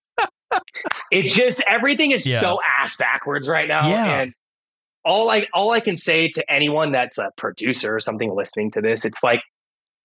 It's 1.11 1.35
just 1.35 1.63
everything 1.67 2.11
is 2.11 2.27
Yeah. 2.27 2.41
so 2.41 2.59
ass 2.79 2.97
backwards 2.97 3.49
right 3.49 3.67
now. 3.67 3.89
Yeah. 3.89 4.21
And 4.21 4.33
all 5.05 5.31
I 5.31 5.47
all 5.55 5.71
I 5.71 5.81
can 5.81 5.97
say 5.97 6.29
to 6.29 6.53
anyone 6.53 6.93
that's 6.93 7.17
a 7.17 7.31
producer 7.39 7.95
or 7.97 8.01
something 8.01 8.35
listening 8.35 8.71
to 8.73 8.83
this, 8.83 9.07
it's 9.07 9.23
like 9.23 9.41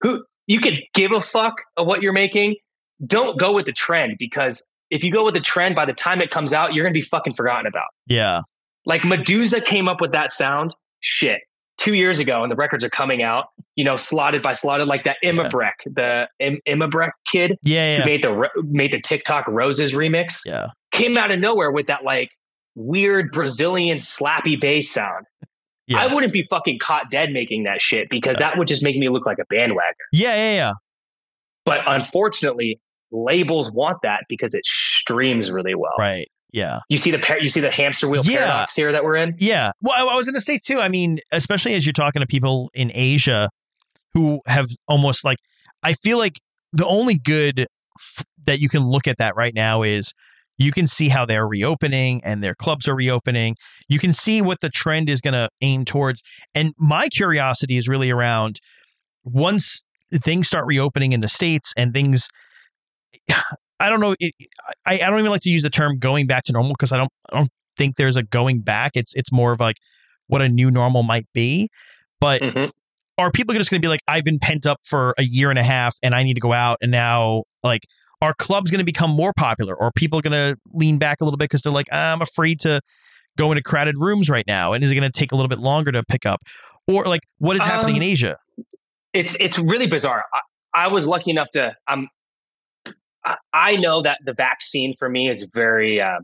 who 0.02 0.24
you 0.48 0.60
could 0.60 0.80
give 0.94 1.12
a 1.12 1.22
fuck 1.22 1.56
of 1.78 1.88
what 1.88 2.02
you're 2.02 2.14
making. 2.14 2.56
Don't 3.06 3.40
go 3.40 3.54
with 3.54 3.66
the 3.66 3.72
trend 3.74 4.18
because 4.20 4.68
if 4.90 5.04
you 5.04 5.12
go 5.12 5.24
with 5.26 5.34
the 5.34 5.42
trend, 5.42 5.76
by 5.76 5.86
the 5.86 5.94
time 5.94 6.22
it 6.22 6.30
comes 6.32 6.54
out, 6.54 6.74
you're 6.74 6.84
gonna 6.86 6.94
be 6.94 7.02
fucking 7.02 7.34
forgotten 7.34 7.66
about. 7.66 7.88
Yeah. 8.08 8.42
Like 8.86 9.02
Meduza 9.02 9.64
came 9.64 9.88
up 9.88 10.02
with 10.02 10.12
that 10.12 10.32
sound, 10.32 10.76
shit, 11.00 11.42
two 11.78 11.94
years 11.96 12.20
ago, 12.20 12.44
and 12.44 12.52
the 12.52 12.56
records 12.56 12.84
are 12.84 12.90
coming 12.90 13.24
out. 13.24 13.46
You 13.76 13.84
know, 13.86 13.96
slotted 13.98 14.44
by 14.44 14.52
slotted, 14.54 14.88
like 14.88 15.04
that 15.06 15.18
Imanbek, 15.24 15.72
the 15.86 16.28
Imanbek 16.42 17.12
kid 17.26 17.58
Yeah. 17.64 18.00
who 18.00 18.06
made 18.06 18.22
the 18.24 18.50
made 18.64 18.92
the 18.92 19.02
TikTok 19.02 19.48
Roses 19.48 19.94
remix 19.94 20.46
Yeah. 20.46 20.68
came 20.92 21.18
out 21.18 21.32
of 21.32 21.40
nowhere 21.40 21.72
with 21.72 21.88
that 21.88 22.04
like 22.04 22.30
weird 22.76 23.32
Brazilian 23.32 23.98
slappy 23.98 24.60
bass 24.60 24.92
sound. 24.92 25.26
Yeah. 25.88 26.00
I 26.02 26.14
wouldn't 26.14 26.32
be 26.34 26.44
fucking 26.44 26.80
caught 26.80 27.12
dead 27.12 27.32
making 27.32 27.64
that 27.64 27.82
shit 27.82 28.10
because 28.10 28.38
that 28.38 28.58
would 28.58 28.68
just 28.68 28.84
make 28.84 28.96
me 28.98 29.10
look 29.10 29.26
like 29.26 29.38
a 29.40 29.46
bandwagon. 29.50 29.94
Yeah. 30.12 30.34
Yeah. 30.36 30.54
Yeah. 30.56 30.74
But 31.66 31.82
unfortunately, 31.86 32.80
labels 33.12 33.72
want 33.72 33.98
that 34.04 34.22
because 34.30 34.54
it 34.54 34.66
streams 34.66 35.52
really 35.52 35.76
well. 35.76 35.94
Right. 36.00 36.28
Yeah. 36.52 36.80
You 36.90 36.98
see 36.98 37.12
the 37.12 37.20
par- 37.20 37.40
you 37.40 37.50
see 37.50 37.62
the 37.62 37.72
hamster 37.72 38.08
wheel 38.08 38.22
Yeah. 38.24 38.38
paradox 38.40 38.76
here 38.76 38.92
that 38.92 39.04
we're 39.04 39.16
in. 39.16 39.36
Yeah. 39.40 39.72
Well, 39.82 39.94
I, 39.96 40.14
I 40.14 40.16
was 40.16 40.26
going 40.26 40.36
to 40.36 40.42
say 40.42 40.60
too. 40.60 40.80
I 40.80 40.88
mean, 40.88 41.20
especially 41.32 41.74
as 41.74 41.86
you're 41.86 41.94
talking 41.94 42.20
to 42.22 42.28
people 42.28 42.70
in 42.74 42.92
Asia 42.94 43.50
who 44.14 44.40
have 44.46 44.68
almost 44.88 45.26
like, 45.26 45.38
I 45.82 45.94
feel 45.94 46.18
like 46.18 46.40
the 46.72 46.86
only 46.86 47.16
good 47.16 47.68
f- 47.98 48.24
that 48.46 48.60
you 48.60 48.70
can 48.70 48.84
look 48.88 49.08
at 49.08 49.18
that 49.18 49.36
right 49.36 49.54
now 49.54 49.82
is 49.84 50.14
you 50.58 50.72
can 50.72 50.88
see 50.88 51.10
how 51.10 51.26
they're 51.26 51.48
reopening 51.48 52.22
and 52.24 52.44
their 52.44 52.56
clubs 52.56 52.88
are 52.88 52.96
reopening. 52.96 53.56
You 53.88 54.00
can 54.00 54.14
see 54.14 54.42
what 54.42 54.62
the 54.62 54.70
trend 54.70 55.10
is 55.10 55.22
going 55.22 55.34
to 55.34 55.50
aim 55.62 55.86
towards. 55.86 56.22
And 56.54 56.74
my 56.78 57.10
curiosity 57.10 57.78
is 57.78 57.88
really 57.88 58.12
around 58.12 58.60
once 59.24 59.84
things 60.14 60.48
start 60.48 60.66
reopening 60.66 61.12
in 61.12 61.22
the 61.22 61.28
states 61.28 61.74
and 61.76 61.94
things. 61.94 62.28
I 63.80 63.90
don't 63.90 64.00
know. 64.00 64.16
It, 64.20 64.34
I, 64.86 64.96
I 64.96 65.10
don't 65.10 65.20
even 65.20 65.32
like 65.32 65.42
to 65.42 65.50
use 65.50 65.64
the 65.64 65.70
term 65.70 65.98
going 65.98 66.28
back 66.28 66.44
to 66.46 66.54
normal 66.54 66.74
because 66.74 66.92
I 66.92 66.98
don't 66.98 67.12
I 67.32 67.38
don't 67.38 67.50
think 67.78 67.96
there's 67.96 68.16
a 68.16 68.24
going 68.24 68.62
back. 68.62 68.92
It's 68.96 69.16
it's 69.16 69.32
more 69.32 69.52
of 69.52 69.60
like 69.60 69.78
what 70.28 70.42
a 70.42 70.50
new 70.50 70.72
normal 70.72 71.04
might 71.04 71.26
be. 71.34 71.70
But 72.22 72.42
Mhm. 72.42 72.72
are 73.18 73.32
people 73.32 73.54
just 73.56 73.70
going 73.70 73.82
to 73.82 73.86
be 73.86 73.90
like, 73.90 74.00
I've 74.08 74.24
been 74.24 74.40
pent 74.40 74.66
up 74.66 74.80
for 74.86 75.14
a 75.18 75.24
year 75.24 75.50
and 75.50 75.60
a 75.60 75.64
half 75.64 75.96
and 76.02 76.16
I 76.16 76.24
need 76.24 76.36
to 76.36 76.40
go 76.40 76.54
out 76.54 76.78
and 76.82 76.92
now 76.92 77.44
like 77.64 77.82
are 78.24 78.34
clubs 78.34 78.72
going 78.72 78.80
to 78.80 78.86
become 78.86 79.12
more 79.12 79.34
popular 79.38 79.76
or 79.76 79.88
are 79.88 79.92
people 79.92 80.22
going 80.22 80.32
to 80.32 80.58
lean 80.74 80.98
back 80.98 81.20
a 81.22 81.24
little 81.24 81.38
bit 81.38 81.46
because 81.46 81.62
they're 81.62 81.72
like, 81.72 81.88
I'm 81.92 82.22
afraid 82.22 82.60
to 82.62 82.82
go 83.38 83.52
into 83.52 83.62
crowded 83.62 83.96
rooms 83.98 84.30
right 84.30 84.46
now 84.48 84.74
and 84.74 84.84
is 84.84 84.92
it 84.92 84.96
going 84.96 85.10
to 85.12 85.20
take 85.20 85.32
a 85.32 85.36
little 85.36 85.50
bit 85.50 85.60
longer 85.60 85.92
to 85.92 86.04
pick 86.04 86.26
up 86.26 86.42
or 86.88 87.06
like 87.06 87.22
what 87.40 87.56
is 87.56 87.62
happening 87.62 87.98
in 87.98 88.02
Um, 88.04 88.08
Asia? 88.10 88.38
It's 89.14 89.36
it's 89.40 89.60
really 89.60 89.88
bizarre. 89.88 90.24
I, 90.34 90.86
I 90.86 90.88
was 90.88 91.06
lucky 91.06 91.32
enough 91.32 91.50
to 91.52 91.74
um 91.88 92.08
I, 93.26 93.36
I 93.54 93.76
know 93.78 94.02
that 94.02 94.20
the 94.26 94.34
vaccine 94.34 94.94
for 94.98 95.10
me 95.10 95.30
is 95.30 95.50
very 95.54 96.02
uh, 96.02 96.20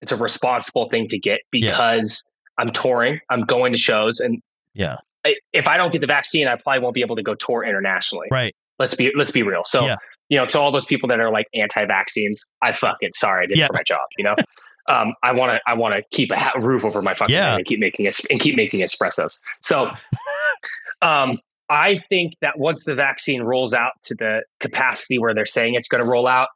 it's 0.00 0.12
a 0.12 0.16
responsible 0.16 0.88
thing 0.90 1.06
to 1.08 1.18
get 1.18 1.40
Yeah. 1.52 1.70
because 1.70 2.26
I'm 2.58 2.70
touring, 2.72 3.20
I'm 3.30 3.42
going 3.42 3.72
to 3.72 3.78
shows, 3.78 4.20
and 4.20 4.40
Yeah. 4.74 4.96
I, 5.24 5.34
if 5.52 5.66
I 5.68 5.76
don't 5.76 5.92
get 5.92 6.00
the 6.00 6.06
vaccine, 6.06 6.46
I 6.46 6.56
probably 6.56 6.80
won't 6.80 6.94
be 6.94 7.00
able 7.00 7.16
to 7.16 7.22
go 7.22 7.34
tour 7.34 7.64
internationally. 7.64 8.28
Right. 8.30 8.54
Let's 8.78 8.94
be 8.94 9.10
let's 9.16 9.30
be 9.32 9.42
real. 9.42 9.62
So 9.64 9.86
Yeah. 9.86 9.96
You 10.28 10.36
know, 10.38 10.46
to 10.46 10.58
all 10.58 10.70
those 10.72 10.84
people 10.84 11.08
that 11.08 11.20
are 11.20 11.30
like 11.30 11.46
anti-vaccines, 11.54 12.44
I 12.62 12.72
fucking 12.72 13.10
sorry 13.14 13.44
I 13.44 13.46
did 13.46 13.58
Yeah. 13.58 13.66
for 13.68 13.72
my 13.74 13.82
job. 13.82 14.00
You 14.18 14.24
know, 14.24 14.36
um, 14.92 15.14
I 15.22 15.32
want 15.32 15.52
to 15.52 15.60
I 15.66 15.74
want 15.74 15.94
to 15.94 16.02
keep 16.16 16.30
a 16.30 16.38
ha- 16.38 16.58
roof 16.58 16.84
over 16.84 17.00
my 17.02 17.14
fucking 17.14 17.34
Yeah. 17.34 17.50
head 17.52 17.56
and 17.58 17.66
keep 17.66 17.80
making 17.80 18.06
es- 18.06 18.24
and 18.30 18.40
keep 18.40 18.56
making 18.56 18.80
espressos. 18.80 19.38
So, 19.62 19.90
um, 21.02 21.38
I 21.70 21.98
think 22.08 22.32
that 22.40 22.58
once 22.58 22.84
the 22.84 22.94
vaccine 22.94 23.42
rolls 23.42 23.74
out 23.74 23.92
to 24.04 24.14
the 24.14 24.42
capacity 24.60 25.18
where 25.18 25.34
they're 25.34 25.44
saying 25.46 25.74
it's 25.74 25.88
going 25.88 26.02
to 26.02 26.08
roll 26.10 26.26
out, 26.26 26.48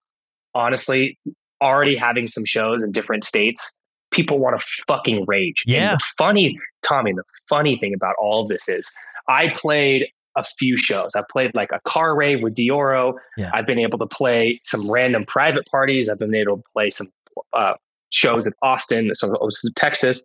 honestly, 0.55 1.19
already 1.61 1.95
having 1.97 2.27
some 2.29 2.45
shows 2.45 2.83
in 2.83 2.93
different 2.93 3.25
states, 3.25 3.79
people 4.11 4.39
want 4.39 4.59
to 4.59 4.67
fucking 4.89 5.25
rage. 5.27 5.65
And 5.67 5.75
Yeah. 5.75 5.95
the 5.95 6.01
funny, 6.19 6.59
Tommy, 6.83 7.13
the 7.13 7.25
funny 7.49 7.77
thing 7.77 7.93
about 7.95 8.15
all 8.19 8.43
of 8.43 8.49
this 8.49 8.69
is 8.69 8.91
I 9.29 9.51
played 9.51 10.09
a 10.37 10.45
few 10.45 10.77
shows. 10.77 11.15
I've 11.15 11.29
played 11.29 11.55
like 11.55 11.69
a 11.73 11.81
car 11.81 12.15
rave 12.17 12.43
with 12.43 12.55
Deorro. 12.55 13.15
Yeah. 13.37 13.51
I've 13.53 13.67
been 13.67 13.79
able 13.79 13.99
to 13.99 14.07
play 14.07 14.61
some 14.65 14.91
random 14.91 15.25
private 15.27 15.67
parties. 15.67 16.09
I've 16.09 16.19
been 16.19 16.35
able 16.35 16.59
to 16.59 16.65
play 16.73 16.91
some 16.91 17.09
uh, 17.53 17.75
shows 18.11 18.47
in 18.47 18.53
Austin, 18.63 19.11
so 19.15 19.35
Texas, 19.77 20.25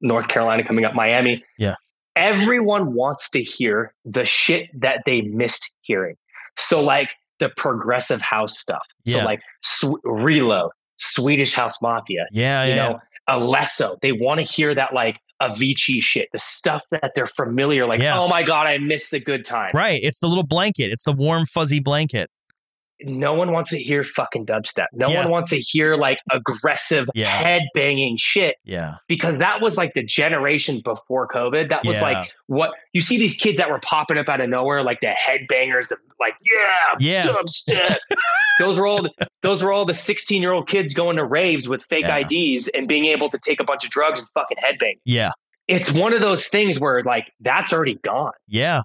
North 0.00 0.28
Carolina 0.28 0.64
coming 0.64 0.84
up, 0.84 0.94
Miami. 0.94 1.44
Yeah. 1.58 1.74
Everyone 2.16 2.94
wants 2.94 3.30
to 3.30 3.42
hear 3.42 3.94
the 4.04 4.24
shit 4.24 4.68
that 4.80 5.02
they 5.06 5.22
missed 5.22 5.74
hearing. 5.82 6.16
So 6.56 6.82
like 6.82 7.10
the 7.38 7.48
progressive 7.50 8.20
house 8.20 8.58
stuff. 8.58 8.82
Yeah. 9.04 9.18
So 9.18 9.24
like 9.24 9.40
Sw- 9.62 10.00
Reload, 10.04 10.70
Swedish 10.96 11.54
House 11.54 11.80
Mafia, 11.80 12.26
Yeah. 12.32 12.64
you 12.64 12.74
yeah. 12.74 12.76
know, 12.76 13.00
Alesso. 13.28 13.98
They 14.02 14.12
want 14.12 14.40
to 14.40 14.44
hear 14.44 14.74
that 14.74 14.92
like 14.92 15.20
Avicii 15.40 16.02
shit, 16.02 16.28
the 16.32 16.38
stuff 16.38 16.82
that 16.90 17.12
they're 17.14 17.26
familiar. 17.26 17.86
Like, 17.86 18.00
Yeah. 18.00 18.18
oh 18.20 18.28
my 18.28 18.42
god, 18.42 18.66
I 18.66 18.78
missed 18.78 19.10
the 19.10 19.20
good 19.20 19.44
time. 19.44 19.70
Right. 19.74 20.00
It's 20.02 20.20
the 20.20 20.26
little 20.26 20.46
blanket. 20.46 20.90
It's 20.92 21.04
the 21.04 21.12
warm, 21.12 21.46
fuzzy 21.46 21.80
blanket. 21.80 22.30
No 23.04 23.34
one 23.34 23.52
wants 23.52 23.70
to 23.70 23.78
hear 23.78 24.04
fucking 24.04 24.46
dubstep. 24.46 24.86
No 24.92 25.08
Yeah. 25.08 25.22
one 25.22 25.30
wants 25.30 25.50
to 25.50 25.56
hear 25.56 25.96
like 25.96 26.18
aggressive 26.30 27.08
Yeah. 27.14 27.26
head 27.28 27.62
banging 27.74 28.16
shit 28.18 28.56
Yeah. 28.64 28.94
because 29.08 29.38
that 29.38 29.60
was 29.60 29.76
like 29.76 29.94
the 29.94 30.02
generation 30.04 30.80
before 30.84 31.26
COVID. 31.28 31.70
That 31.70 31.84
was 31.84 31.96
Yeah. 31.98 32.02
like 32.02 32.30
what 32.46 32.72
you 32.92 33.00
see 33.00 33.16
these 33.18 33.34
kids 33.34 33.58
that 33.58 33.70
were 33.70 33.80
popping 33.80 34.18
up 34.18 34.28
out 34.28 34.40
of 34.40 34.48
nowhere, 34.48 34.82
like 34.82 35.00
the 35.00 35.14
headbangers, 35.26 35.90
of 35.92 35.98
like 36.18 36.34
yeah, 36.44 36.96
Yeah. 36.98 37.22
dubstep. 37.22 37.96
those 38.60 38.78
were 38.78 38.86
all 38.86 39.02
the, 39.02 39.10
those 39.42 39.62
were 39.62 39.72
all 39.72 39.84
the 39.84 39.94
sixteen 39.94 40.42
year 40.42 40.52
old 40.52 40.68
kids 40.68 40.92
going 40.94 41.16
to 41.16 41.24
raves 41.24 41.68
with 41.68 41.84
fake. 41.84 42.04
IDs 42.06 42.68
and 42.68 42.88
being 42.88 43.04
able 43.06 43.28
to 43.30 43.38
take 43.38 43.60
a 43.60 43.64
bunch 43.64 43.84
of 43.84 43.90
drugs 43.90 44.20
and 44.20 44.28
fucking 44.34 44.58
headbang. 44.58 44.94
Yeah. 45.04 45.30
It's 45.68 45.92
one 45.92 46.12
of 46.12 46.20
those 46.20 46.48
things 46.48 46.80
where 46.80 47.02
like 47.04 47.30
that's 47.40 47.72
already 47.72 47.94
gone. 48.02 48.32
Yeah. 48.48 48.82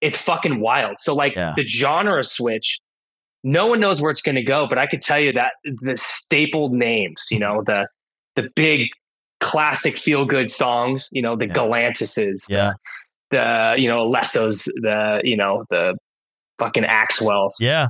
It's 0.00 0.20
fucking 0.20 0.60
wild. 0.60 1.00
So 1.00 1.14
like 1.14 1.34
the 1.34 1.64
genre 1.66 2.22
switch. 2.22 2.78
No 3.44 3.66
one 3.66 3.80
knows 3.80 4.00
where 4.02 4.10
it's 4.10 4.20
going 4.22 4.34
to 4.34 4.42
go, 4.42 4.66
but 4.68 4.78
I 4.78 4.86
could 4.86 5.00
tell 5.02 5.18
you 5.20 5.32
that 5.32 5.52
the 5.64 5.96
stapled 5.96 6.72
names, 6.72 7.26
you 7.30 7.38
know, 7.38 7.62
the 7.66 7.86
the 8.36 8.48
big 8.54 8.88
classic 9.40 9.96
feel 9.96 10.24
good 10.24 10.50
songs, 10.50 11.08
you 11.12 11.22
know, 11.22 11.36
the 11.36 11.46
Yeah. 11.46 11.54
Galantises, 11.54 12.44
Yeah. 12.50 12.72
the 13.30 13.74
you 13.78 13.88
know 13.88 14.04
Lessos, 14.10 14.64
the 14.82 15.20
you 15.24 15.36
know 15.36 15.64
the 15.70 15.96
fucking 16.58 16.84
Axwells. 16.84 17.52
Yeah. 17.60 17.88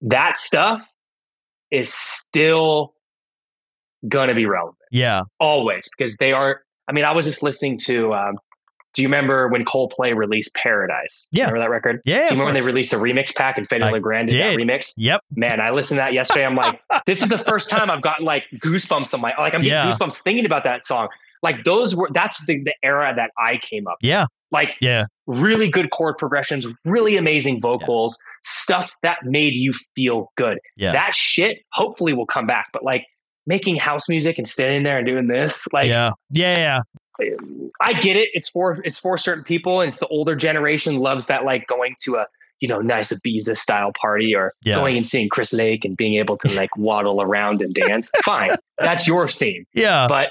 That 0.00 0.38
stuff 0.38 0.86
is 1.70 1.92
still 1.92 2.94
gonna 4.08 4.34
be 4.34 4.46
relevant 4.46 4.76
Yeah. 4.92 5.22
always 5.40 5.88
because 5.96 6.16
they 6.18 6.32
are. 6.32 6.62
I 6.86 6.92
mean, 6.92 7.04
I 7.04 7.12
was 7.12 7.26
just 7.26 7.42
listening 7.42 7.78
to 7.80 8.14
um, 8.14 8.38
do 8.94 9.02
you 9.02 9.08
remember 9.08 9.48
when 9.48 9.64
Coldplay 9.64 10.16
released 10.16 10.54
Paradise? 10.54 11.28
Yeah. 11.30 11.44
Remember 11.44 11.60
that 11.60 11.70
record? 11.70 12.00
Yeah. 12.04 12.16
Do 12.16 12.20
you 12.22 12.30
remember 12.30 12.44
when 12.46 12.54
they 12.54 12.66
released 12.66 12.92
a 12.92 12.96
remix 12.96 13.34
pack 13.34 13.58
and 13.58 13.68
Fedde 13.68 13.90
Le 13.92 14.00
Grand 14.00 14.28
did 14.30 14.40
that 14.40 14.56
remix? 14.56 14.92
Yep. 14.96 15.20
Man, 15.36 15.60
I 15.60 15.70
listened 15.70 15.98
to 15.98 16.02
that 16.02 16.12
yesterday. 16.14 16.44
I'm 16.46 16.56
like, 16.56 16.80
this 17.06 17.22
is 17.22 17.28
the 17.28 17.38
first 17.38 17.70
time 17.70 17.90
I've 17.90 18.02
gotten 18.02 18.24
like 18.24 18.46
goosebumps 18.56 19.12
on 19.14 19.20
my 19.20 19.34
like 19.38 19.54
I'm 19.54 19.60
getting 19.60 19.72
Yeah. 19.72 19.92
goosebumps 19.92 20.22
thinking 20.22 20.46
about 20.46 20.64
that 20.64 20.84
song. 20.86 21.08
Like 21.42 21.64
those 21.64 21.94
were 21.94 22.08
that's 22.12 22.44
the, 22.46 22.62
the 22.64 22.74
era 22.82 23.12
that 23.14 23.30
I 23.38 23.58
came 23.58 23.86
up. 23.86 23.98
Yeah. 24.02 24.26
Like 24.50 24.70
Yeah. 24.80 25.04
really 25.26 25.70
good 25.70 25.90
chord 25.90 26.16
progressions, 26.18 26.66
really 26.84 27.16
amazing 27.16 27.60
vocals, 27.60 28.18
stuff 28.42 28.90
that 29.02 29.18
made 29.24 29.54
you 29.54 29.72
feel 29.94 30.32
good. 30.36 30.58
Yeah. 30.76 30.92
That 30.92 31.14
shit 31.14 31.58
hopefully 31.74 32.14
will 32.14 32.26
come 32.26 32.46
back. 32.46 32.66
But 32.72 32.82
like 32.84 33.04
making 33.46 33.76
house 33.76 34.08
music 34.08 34.36
and 34.38 34.48
standing 34.48 34.82
there 34.82 34.98
and 34.98 35.06
doing 35.06 35.26
this, 35.28 35.66
like 35.72 35.86
yeah. 35.88 36.10
Yeah. 36.30 36.56
Yeah. 36.56 36.80
I 37.20 37.92
get 38.00 38.16
it. 38.16 38.30
It's 38.32 38.48
for 38.48 38.80
it's 38.84 38.98
for 38.98 39.18
certain 39.18 39.44
people, 39.44 39.80
and 39.80 39.88
it's 39.88 39.98
the 40.00 40.06
older 40.08 40.34
generation 40.36 40.98
loves 40.98 41.26
that, 41.26 41.44
like 41.44 41.66
going 41.66 41.96
to 42.02 42.16
a 42.16 42.26
you 42.60 42.68
know 42.68 42.80
nice 42.80 43.12
Ibiza 43.12 43.56
style 43.56 43.92
party 44.00 44.34
or 44.34 44.52
Yeah. 44.64 44.74
going 44.74 44.96
and 44.96 45.06
seeing 45.06 45.28
Chris 45.28 45.52
Lake 45.52 45.84
and 45.84 45.96
being 45.96 46.14
able 46.14 46.36
to 46.38 46.48
like 46.56 46.70
waddle 46.76 47.22
around 47.22 47.62
and 47.62 47.74
dance. 47.74 48.10
Fine, 48.24 48.50
that's 48.78 49.06
your 49.06 49.28
scene. 49.28 49.64
Yeah. 49.74 50.06
But 50.08 50.28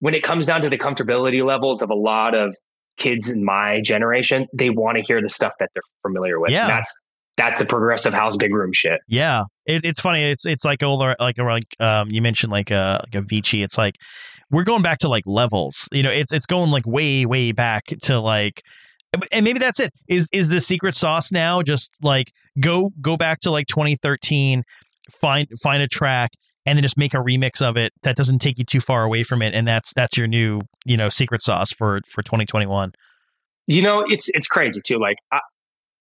when 0.00 0.14
it 0.14 0.22
comes 0.22 0.46
down 0.46 0.60
to 0.62 0.68
the 0.68 0.78
comfortability 0.78 1.44
levels 1.44 1.80
of 1.82 1.90
a 1.90 1.94
lot 1.94 2.34
of 2.34 2.54
kids 2.98 3.30
in 3.30 3.44
my 3.44 3.80
generation, 3.82 4.46
they 4.52 4.70
want 4.70 4.96
to 4.96 5.02
hear 5.02 5.22
the 5.22 5.28
stuff 5.30 5.52
that 5.58 5.70
they're 5.74 5.82
familiar 6.02 6.38
with. 6.40 6.50
Yeah. 6.50 6.66
That's 6.66 7.00
that's 7.38 7.58
the 7.58 7.66
progressive 7.66 8.14
house 8.14 8.36
big 8.36 8.54
room 8.54 8.72
shit. 8.72 9.00
Yeah, 9.08 9.42
it, 9.66 9.84
it's 9.84 10.00
funny. 10.00 10.30
It's 10.30 10.46
it's 10.46 10.64
like 10.64 10.82
older, 10.82 11.14
like 11.20 11.36
like 11.38 11.64
um, 11.80 12.10
you 12.10 12.22
mentioned 12.22 12.50
like 12.50 12.70
a 12.70 13.04
like 13.12 13.24
Avicii. 13.24 13.62
It's 13.62 13.76
like 13.76 13.96
we're 14.50 14.64
going 14.64 14.82
back 14.82 14.98
to 14.98 15.08
like 15.08 15.24
levels. 15.26 15.88
You 15.92 16.02
know, 16.02 16.10
it's 16.10 16.32
it's 16.32 16.46
going 16.46 16.70
like 16.70 16.86
way 16.86 17.26
way 17.26 17.52
back 17.52 17.84
to 18.02 18.20
like, 18.20 18.62
and 19.32 19.44
maybe 19.44 19.58
that's 19.58 19.80
it. 19.80 19.92
Is 20.08 20.28
is 20.32 20.48
the 20.48 20.60
secret 20.60 20.96
sauce 20.96 21.32
now? 21.32 21.62
Just 21.62 21.92
like 22.02 22.32
go 22.60 22.90
go 23.00 23.16
back 23.16 23.40
to 23.40 23.50
like 23.50 23.66
2013, 23.66 24.62
find 25.10 25.48
find 25.62 25.82
a 25.82 25.88
track. 25.88 26.30
And 26.68 26.76
then 26.76 26.82
just 26.82 26.98
make 26.98 27.14
a 27.14 27.18
remix 27.18 27.62
of 27.62 27.76
it 27.76 27.92
that 28.02 28.16
doesn't 28.16 28.40
take 28.40 28.58
you 28.58 28.64
too 28.64 28.80
far 28.80 29.04
away 29.04 29.22
from 29.22 29.40
it, 29.40 29.54
and 29.54 29.64
that's 29.64 29.92
that's 29.94 30.16
your 30.16 30.26
new 30.26 30.58
you 30.84 30.96
know 30.96 31.08
secret 31.08 31.40
sauce 31.40 31.70
for 31.70 32.00
for 32.08 32.24
2021. 32.24 32.90
You 33.68 33.82
know, 33.82 34.04
it's 34.08 34.28
it's 34.30 34.48
crazy 34.48 34.80
too. 34.84 34.98
Like, 34.98 35.18
I, 35.30 35.38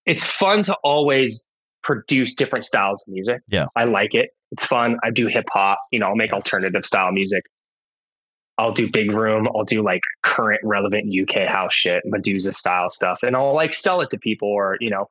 it's 0.08 0.24
fun 0.24 0.64
to 0.64 0.76
always 0.84 1.48
produce 1.84 2.34
different 2.34 2.66
styles 2.66 3.04
of 3.08 3.14
music. 3.14 3.42
Yeah. 3.48 3.68
I 3.76 3.86
like 3.86 4.16
it. 4.16 4.32
It's 4.52 4.66
fun. 4.66 4.98
I 5.04 5.12
do 5.12 5.28
hip 5.28 5.46
hop. 5.52 5.78
You 5.92 6.00
know, 6.00 6.08
I'll 6.08 6.16
make 6.16 6.34
alternative 6.34 6.86
style 6.86 7.12
music. 7.12 7.44
I'll 8.58 8.72
do 8.72 8.90
big 8.90 9.12
room. 9.12 9.48
I'll 9.54 9.66
do 9.66 9.82
like 9.84 10.00
current 10.24 10.62
relevant 10.64 11.14
UK 11.14 11.48
house 11.48 11.74
shit, 11.74 12.04
Meduza 12.06 12.54
style 12.54 12.90
stuff, 12.90 13.20
and 13.24 13.36
I'll 13.36 13.54
like 13.54 13.74
sell 13.74 14.02
it 14.02 14.10
to 14.12 14.18
people. 14.18 14.48
Or 14.48 14.78
you 14.80 14.90
know, 14.90 15.10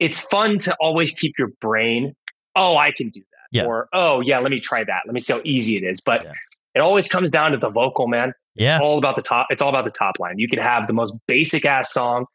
it's 0.00 0.20
fun 0.20 0.58
to 0.58 0.74
always 0.80 1.10
keep 1.12 1.34
your 1.38 1.48
brain. 1.60 2.14
Oh, 2.56 2.76
I 2.76 2.92
can 2.92 3.10
do 3.10 3.20
that. 3.20 3.48
Yeah. 3.58 3.66
Or 3.66 3.88
oh 3.92 4.20
yeah, 4.20 4.38
let 4.40 4.50
me 4.50 4.60
try 4.60 4.82
that. 4.84 5.02
Let 5.06 5.14
me 5.14 5.20
see 5.20 5.32
how 5.32 5.40
easy 5.44 5.76
it 5.76 5.84
is. 5.84 6.00
But 6.00 6.24
Yeah. 6.24 6.32
it 6.74 6.80
always 6.80 7.08
comes 7.08 7.30
down 7.30 7.52
to 7.52 7.58
the 7.58 7.70
vocal, 7.70 8.08
man 8.08 8.32
Yeah, 8.56 8.80
all 8.82 8.98
about 8.98 9.16
the 9.16 9.22
top. 9.22 9.46
It's 9.50 9.62
all 9.62 9.68
about 9.68 9.84
the 9.84 9.90
top 9.92 10.18
line. 10.18 10.38
You 10.38 10.48
could 10.48 10.58
have 10.58 10.86
the 10.88 10.92
most 10.92 11.14
basic 11.28 11.64
ass 11.64 11.92
song, 11.92 12.26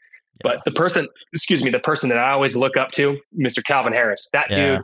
but 0.41 0.64
the 0.64 0.72
person, 0.72 1.07
excuse 1.34 1.64
me, 1.64 1.72
the 1.72 1.80
person 1.80 2.07
that 2.10 2.18
I 2.18 2.32
always 2.32 2.55
look 2.55 2.78
up 2.78 2.91
to, 2.91 3.18
Mr. 3.38 3.64
Calvin 3.64 3.91
Harris, 3.93 4.30
that 4.32 4.49
Yeah. 4.51 4.55
dude, 4.55 4.82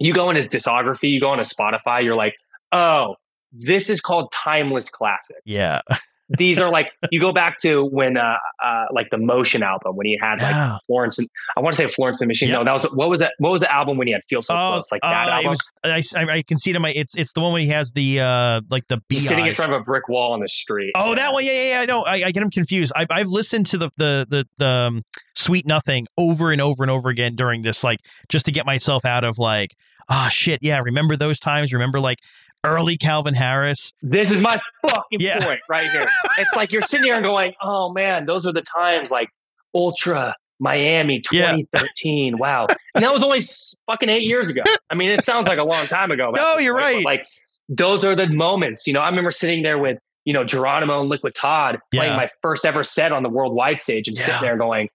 you 0.00 0.14
go 0.14 0.30
in 0.30 0.36
his 0.36 0.48
discography, 0.48 1.10
you 1.10 1.20
go 1.20 1.28
on 1.28 1.38
his 1.38 1.52
Spotify, 1.52 2.02
you're 2.02 2.16
like, 2.16 2.34
oh, 2.72 3.16
this 3.54 3.88
is 3.88 4.00
called 4.00 4.32
timeless 4.32 4.88
classic. 4.90 5.36
yeah, 5.44 5.80
These 6.38 6.58
are 6.58 6.70
like, 6.70 6.90
you 7.10 7.20
go 7.20 7.32
back 7.32 7.58
to 7.58 7.84
when, 7.84 8.16
uh, 8.16 8.36
uh, 8.62 8.84
like 8.90 9.10
the 9.10 9.18
Motion 9.18 9.62
album 9.62 9.94
when 9.94 10.06
he 10.06 10.18
had 10.20 10.40
like 10.40 10.52
yeah. 10.52 10.78
Florence 10.86 11.18
and 11.18 11.28
I 11.54 11.60
want 11.60 11.76
to 11.76 11.82
say 11.82 11.88
Florence 11.92 12.20
and 12.20 12.28
the 12.28 12.30
Machine. 12.30 12.48
Yeah. 12.48 12.56
No, 12.56 12.64
that 12.64 12.72
was, 12.72 12.84
what 12.84 13.10
was 13.10 13.20
that? 13.20 13.34
What 13.38 13.52
was 13.52 13.60
the 13.60 13.72
album 13.72 13.98
when 13.98 14.06
he 14.06 14.14
had 14.14 14.22
Feel 14.28 14.40
So 14.40 14.54
Oh, 14.54 14.72
Close? 14.72 14.90
Like 14.90 15.02
that 15.02 15.28
uh, 15.28 15.32
album? 15.32 15.50
Was, 15.50 16.14
I, 16.16 16.36
I 16.36 16.42
can 16.42 16.56
see 16.56 16.70
it 16.70 16.76
in 16.76 16.82
my. 16.82 16.92
It's 16.92 17.14
it's 17.14 17.34
the 17.34 17.40
one 17.40 17.52
when 17.52 17.62
he 17.62 17.68
has 17.68 17.92
the 17.92 18.20
uh 18.20 18.62
like 18.70 18.86
the 18.88 19.02
He's 19.10 19.28
sitting 19.28 19.46
in 19.46 19.54
front 19.54 19.74
of 19.74 19.82
a 19.82 19.84
brick 19.84 20.08
wall 20.08 20.32
on 20.32 20.40
the 20.40 20.48
street. 20.48 20.92
Oh, 20.94 21.14
that 21.14 21.34
one. 21.34 21.44
Yeah, 21.44 21.52
yeah, 21.52 21.74
yeah. 21.74 21.80
I 21.80 21.84
know. 21.84 22.02
I, 22.02 22.24
I 22.24 22.30
get 22.30 22.42
him 22.42 22.50
confused. 22.50 22.92
I, 22.96 23.06
I've 23.10 23.28
listened 23.28 23.66
to 23.66 23.78
the 23.78 23.90
the 23.98 24.26
the, 24.28 24.46
the 24.56 24.66
um, 24.66 25.02
Sweet 25.34 25.66
Nothing 25.66 26.06
over 26.16 26.52
and 26.52 26.60
over 26.60 26.82
and 26.82 26.90
over 26.90 27.10
again 27.10 27.36
during 27.36 27.62
this, 27.62 27.84
like, 27.84 28.00
just 28.30 28.46
to 28.46 28.52
get 28.52 28.64
myself 28.64 29.04
out 29.04 29.24
of 29.24 29.36
like, 29.36 29.74
ah, 30.08 30.28
shit. 30.28 30.60
Yeah, 30.62 30.80
remember 30.82 31.16
those 31.16 31.38
times? 31.38 31.72
Remember 31.72 32.00
like 32.00 32.20
early 32.64 32.96
Calvin 32.96 33.34
Harris? 33.34 33.92
This 34.02 34.30
is 34.30 34.40
my 34.42 34.54
fucking 34.86 35.20
Yeah. 35.20 35.44
point 35.44 35.60
right 35.68 35.90
here. 35.90 36.08
It's 36.38 36.54
like 36.54 36.72
you're 36.72 36.82
sitting 36.82 37.04
here 37.06 37.14
and 37.14 37.24
going, 37.24 37.54
"Oh 37.62 37.92
man, 37.92 38.26
those 38.26 38.44
were 38.46 38.52
the 38.52 38.62
times 38.62 39.10
like 39.10 39.28
Ultra 39.74 40.34
Miami 40.60 41.22
Yeah. 41.32 41.52
2013." 41.52 42.38
Wow, 42.38 42.66
and 42.94 43.04
that 43.04 43.12
was 43.12 43.22
only 43.22 43.40
fucking 43.86 44.08
eight 44.08 44.22
years 44.22 44.48
ago. 44.48 44.62
I 44.90 44.94
mean, 44.94 45.10
it 45.10 45.24
sounds 45.24 45.48
like 45.48 45.58
a 45.58 45.64
long 45.64 45.86
time 45.86 46.10
ago. 46.10 46.32
No, 46.36 46.58
you're 46.58 46.74
point, 46.74 46.84
right. 46.96 47.04
Like 47.04 47.26
those 47.68 48.04
are 48.04 48.14
the 48.14 48.28
moments. 48.28 48.86
You 48.86 48.92
know, 48.92 49.00
I 49.00 49.08
remember 49.08 49.30
sitting 49.30 49.62
there 49.62 49.78
with 49.78 49.98
you 50.24 50.32
know 50.32 50.44
Geronimo 50.44 51.00
and 51.00 51.08
Liquid 51.08 51.34
Todd 51.34 51.78
playing 51.92 52.12
Yeah. 52.12 52.16
my 52.16 52.28
first 52.42 52.64
ever 52.64 52.82
set 52.84 53.12
on 53.12 53.22
the 53.22 53.28
worldwide 53.30 53.80
stage, 53.80 54.08
and 54.08 54.16
Yeah. 54.18 54.24
sitting 54.24 54.40
there 54.42 54.56
going. 54.56 54.88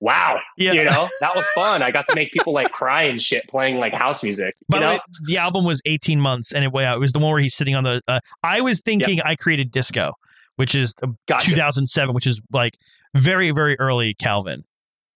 Wow, 0.00 0.38
Yeah. 0.58 0.72
you 0.72 0.84
know 0.84 1.08
that 1.20 1.34
was 1.34 1.46
fun. 1.54 1.82
I 1.82 1.90
got 1.90 2.06
to 2.08 2.14
make 2.14 2.30
people 2.32 2.52
like 2.52 2.70
cry 2.70 3.02
and 3.04 3.20
shit 3.20 3.46
playing 3.48 3.76
like 3.78 3.94
house 3.94 4.22
music. 4.22 4.54
By 4.68 4.78
you 4.78 4.84
the 4.84 4.90
way, 4.90 4.98
the 5.24 5.38
album 5.38 5.64
was 5.64 5.80
18 5.86 6.20
months, 6.20 6.52
and 6.52 6.64
it, 6.64 6.70
yeah, 6.74 6.94
it 6.94 6.98
was 6.98 7.12
the 7.12 7.18
one 7.18 7.32
where 7.32 7.40
he's 7.40 7.54
sitting 7.54 7.74
on 7.74 7.84
the. 7.84 8.02
Uh, 8.06 8.20
I 8.42 8.60
was 8.60 8.80
thinking 8.82 9.20
I 9.22 9.36
created 9.36 9.70
disco, 9.70 10.12
which 10.56 10.74
is 10.74 10.94
uh, 11.02 11.08
gotcha. 11.28 11.48
2007, 11.50 12.14
which 12.14 12.26
is 12.26 12.40
like 12.52 12.76
very 13.14 13.50
very 13.52 13.78
early 13.80 14.12
Calvin. 14.14 14.64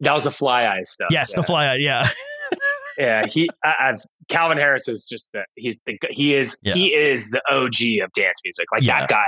That 0.01 0.14
was 0.14 0.24
the 0.24 0.31
Fly 0.31 0.66
Eyes 0.66 0.91
stuff. 0.91 1.09
Yes, 1.11 1.33
yeah. 1.37 1.41
the 1.43 1.47
fly. 1.47 1.66
Eye. 1.66 1.74
Yeah, 1.74 2.09
Yeah, 2.99 3.26
he 3.26 3.49
I, 3.64 3.74
I've 3.81 4.03
Calvin 4.28 4.57
Harris 4.59 4.89
is 4.89 5.05
just 5.05 5.31
the 5.33 5.45
he's 5.57 5.78
the 5.87 5.99
he 6.11 6.35
is 6.35 6.59
Yeah. 6.62 6.72
he 6.74 6.95
is 6.95 7.31
the 7.31 7.43
OG 7.51 8.03
of 8.05 8.12
dance 8.14 8.41
music. 8.45 8.66
Like 8.72 8.85
that 8.85 9.09
guy. 9.11 9.24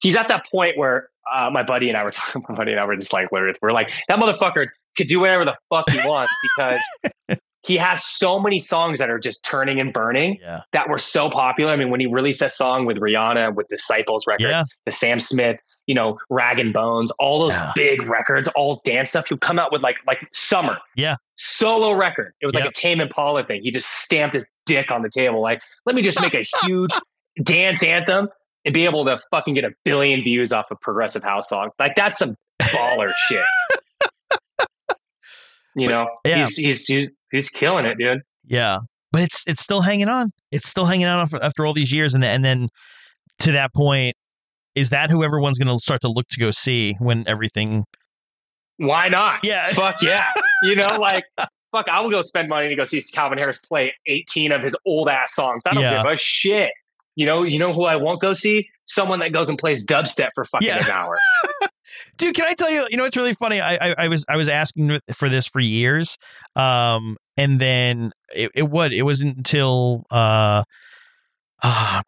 He's 0.00 0.16
at 0.16 0.28
that 0.28 0.46
point 0.50 0.76
where 0.76 1.08
uh, 1.32 1.48
my 1.50 1.62
buddy 1.62 1.88
and 1.88 1.96
I 1.96 2.04
were 2.04 2.10
talking. 2.12 2.44
My 2.48 2.54
buddy 2.54 2.72
and 2.72 2.80
I 2.80 2.84
were 2.84 2.96
just 2.96 3.12
like, 3.12 3.32
literally, 3.32 3.56
we're 3.62 3.70
like 3.72 3.90
that 4.08 4.18
motherfucker 4.18 4.68
could 4.96 5.06
do 5.06 5.20
whatever 5.20 5.44
the 5.44 5.56
fuck 5.70 5.88
he 5.90 5.98
wants 6.08 6.32
because 6.56 6.80
he 7.62 7.76
has 7.76 8.04
so 8.04 8.38
many 8.38 8.58
songs 8.58 8.98
that 8.98 9.08
are 9.10 9.18
just 9.18 9.44
turning 9.44 9.80
and 9.80 9.92
burning 9.92 10.38
yeah, 10.40 10.60
that 10.72 10.88
were 10.88 10.98
so 10.98 11.30
popular. 11.30 11.72
I 11.72 11.76
mean, 11.76 11.90
when 11.90 12.00
he 12.00 12.06
released 12.06 12.40
that 12.40 12.52
song 12.52 12.84
with 12.84 12.98
Rihanna 12.98 13.54
with 13.54 13.68
Disciples 13.68 14.26
record, 14.26 14.48
yeah. 14.48 14.64
the 14.84 14.90
Sam 14.90 15.18
Smith, 15.18 15.58
you 15.86 15.94
know, 15.94 16.18
Rag 16.28 16.58
and 16.58 16.72
Bones, 16.74 17.10
all 17.12 17.40
those 17.40 17.52
Yeah. 17.52 17.72
big 17.74 18.02
records, 18.02 18.48
all 18.48 18.82
dance 18.84 19.10
stuff. 19.10 19.28
He'll 19.28 19.38
come 19.38 19.58
out 19.58 19.72
with 19.72 19.82
like 19.82 19.96
like 20.06 20.18
Summer, 20.34 20.78
Yeah. 20.94 21.16
solo 21.36 21.92
record. 21.94 22.34
It 22.42 22.46
was 22.46 22.54
like 22.54 22.66
a 22.66 22.72
Tame 22.72 23.00
Impala 23.00 23.44
thing. 23.44 23.62
He 23.62 23.70
just 23.70 23.88
stamped 23.88 24.34
his 24.34 24.46
dick 24.66 24.90
on 24.90 25.02
the 25.02 25.10
table, 25.10 25.40
like, 25.40 25.62
let 25.86 25.96
me 25.96 26.02
just 26.02 26.20
make 26.20 26.34
a 26.34 26.44
huge 26.64 26.90
dance 27.42 27.82
anthem 27.82 28.28
and 28.66 28.74
be 28.74 28.84
able 28.84 29.04
to 29.06 29.18
fucking 29.30 29.54
get 29.54 29.64
a 29.64 29.70
billion 29.84 30.22
views 30.22 30.52
off 30.52 30.70
a 30.70 30.76
progressive 30.76 31.22
house 31.22 31.48
song. 31.48 31.70
Like 31.78 31.96
that's 31.96 32.18
some 32.18 32.34
baller 32.60 33.12
shit. 33.28 33.44
You 35.76 35.86
know, 35.88 36.06
Yeah. 36.24 36.38
he's, 36.38 36.56
he's 36.56 36.84
he's 36.86 37.08
he's 37.30 37.48
killing 37.48 37.84
it, 37.86 37.98
dude. 37.98 38.20
Yeah, 38.46 38.78
but 39.12 39.22
it's 39.22 39.42
it's 39.46 39.62
still 39.62 39.80
hanging 39.80 40.08
on. 40.08 40.30
It's 40.52 40.68
still 40.68 40.84
hanging 40.86 41.06
on 41.06 41.18
after, 41.20 41.42
after 41.42 41.66
all 41.66 41.72
these 41.74 41.92
years, 41.92 42.14
and 42.14 42.22
then, 42.22 42.34
and 42.36 42.44
then 42.44 42.68
to 43.40 43.52
that 43.52 43.72
point, 43.74 44.14
is 44.74 44.90
that 44.90 45.10
who 45.10 45.24
everyone's 45.24 45.58
going 45.58 45.68
to 45.76 45.80
start 45.82 46.00
to 46.02 46.08
look 46.08 46.26
to 46.28 46.38
go 46.40 46.50
see 46.50 46.94
when 46.98 47.24
everything? 47.26 47.84
Why 48.76 49.08
not? 49.08 49.40
Yeah, 49.44 49.68
fuck 49.72 50.00
yeah. 50.02 50.24
You 50.62 50.76
know, 50.76 50.98
like 50.98 51.24
fuck, 51.72 51.86
I 51.90 52.00
will 52.00 52.10
go 52.10 52.22
spend 52.22 52.48
money 52.48 52.68
to 52.68 52.74
go 52.76 52.84
see 52.84 53.02
Calvin 53.02 53.36
Harris 53.36 53.58
play 53.58 53.92
18 54.06 54.50
of 54.52 54.62
his 54.62 54.74
old 54.86 55.08
ass 55.08 55.34
songs. 55.34 55.62
I 55.66 55.74
don't 55.74 55.82
Yeah. 55.82 56.02
give 56.02 56.12
a 56.12 56.16
shit. 56.16 56.70
You 57.16 57.26
know, 57.26 57.42
you 57.42 57.58
know 57.58 57.72
who 57.72 57.84
I 57.84 57.96
won't 57.96 58.20
go 58.20 58.32
see? 58.32 58.68
Someone 58.86 59.18
that 59.20 59.32
goes 59.32 59.48
and 59.48 59.58
plays 59.58 59.84
dubstep 59.84 60.30
for 60.34 60.44
fucking 60.46 60.66
Yeah. 60.68 60.84
an 60.84 60.90
hour. 60.90 61.18
dude. 62.16 62.34
Can 62.34 62.44
I 62.44 62.54
tell 62.54 62.70
you? 62.70 62.86
You 62.90 62.96
know, 62.96 63.04
it's 63.04 63.16
really 63.16 63.34
funny. 63.34 63.60
I, 63.60 63.74
I 63.74 63.94
I 63.98 64.08
was 64.08 64.24
I 64.28 64.36
was 64.36 64.48
asking 64.48 65.00
for 65.14 65.28
this 65.28 65.46
for 65.46 65.60
years, 65.60 66.16
um, 66.56 67.16
and 67.36 67.60
then 67.60 68.12
it, 68.34 68.50
it 68.54 68.70
would 68.70 68.92
it 68.92 69.02
wasn't 69.02 69.36
until 69.36 70.04
uh, 70.10 70.64
uh 71.62 72.02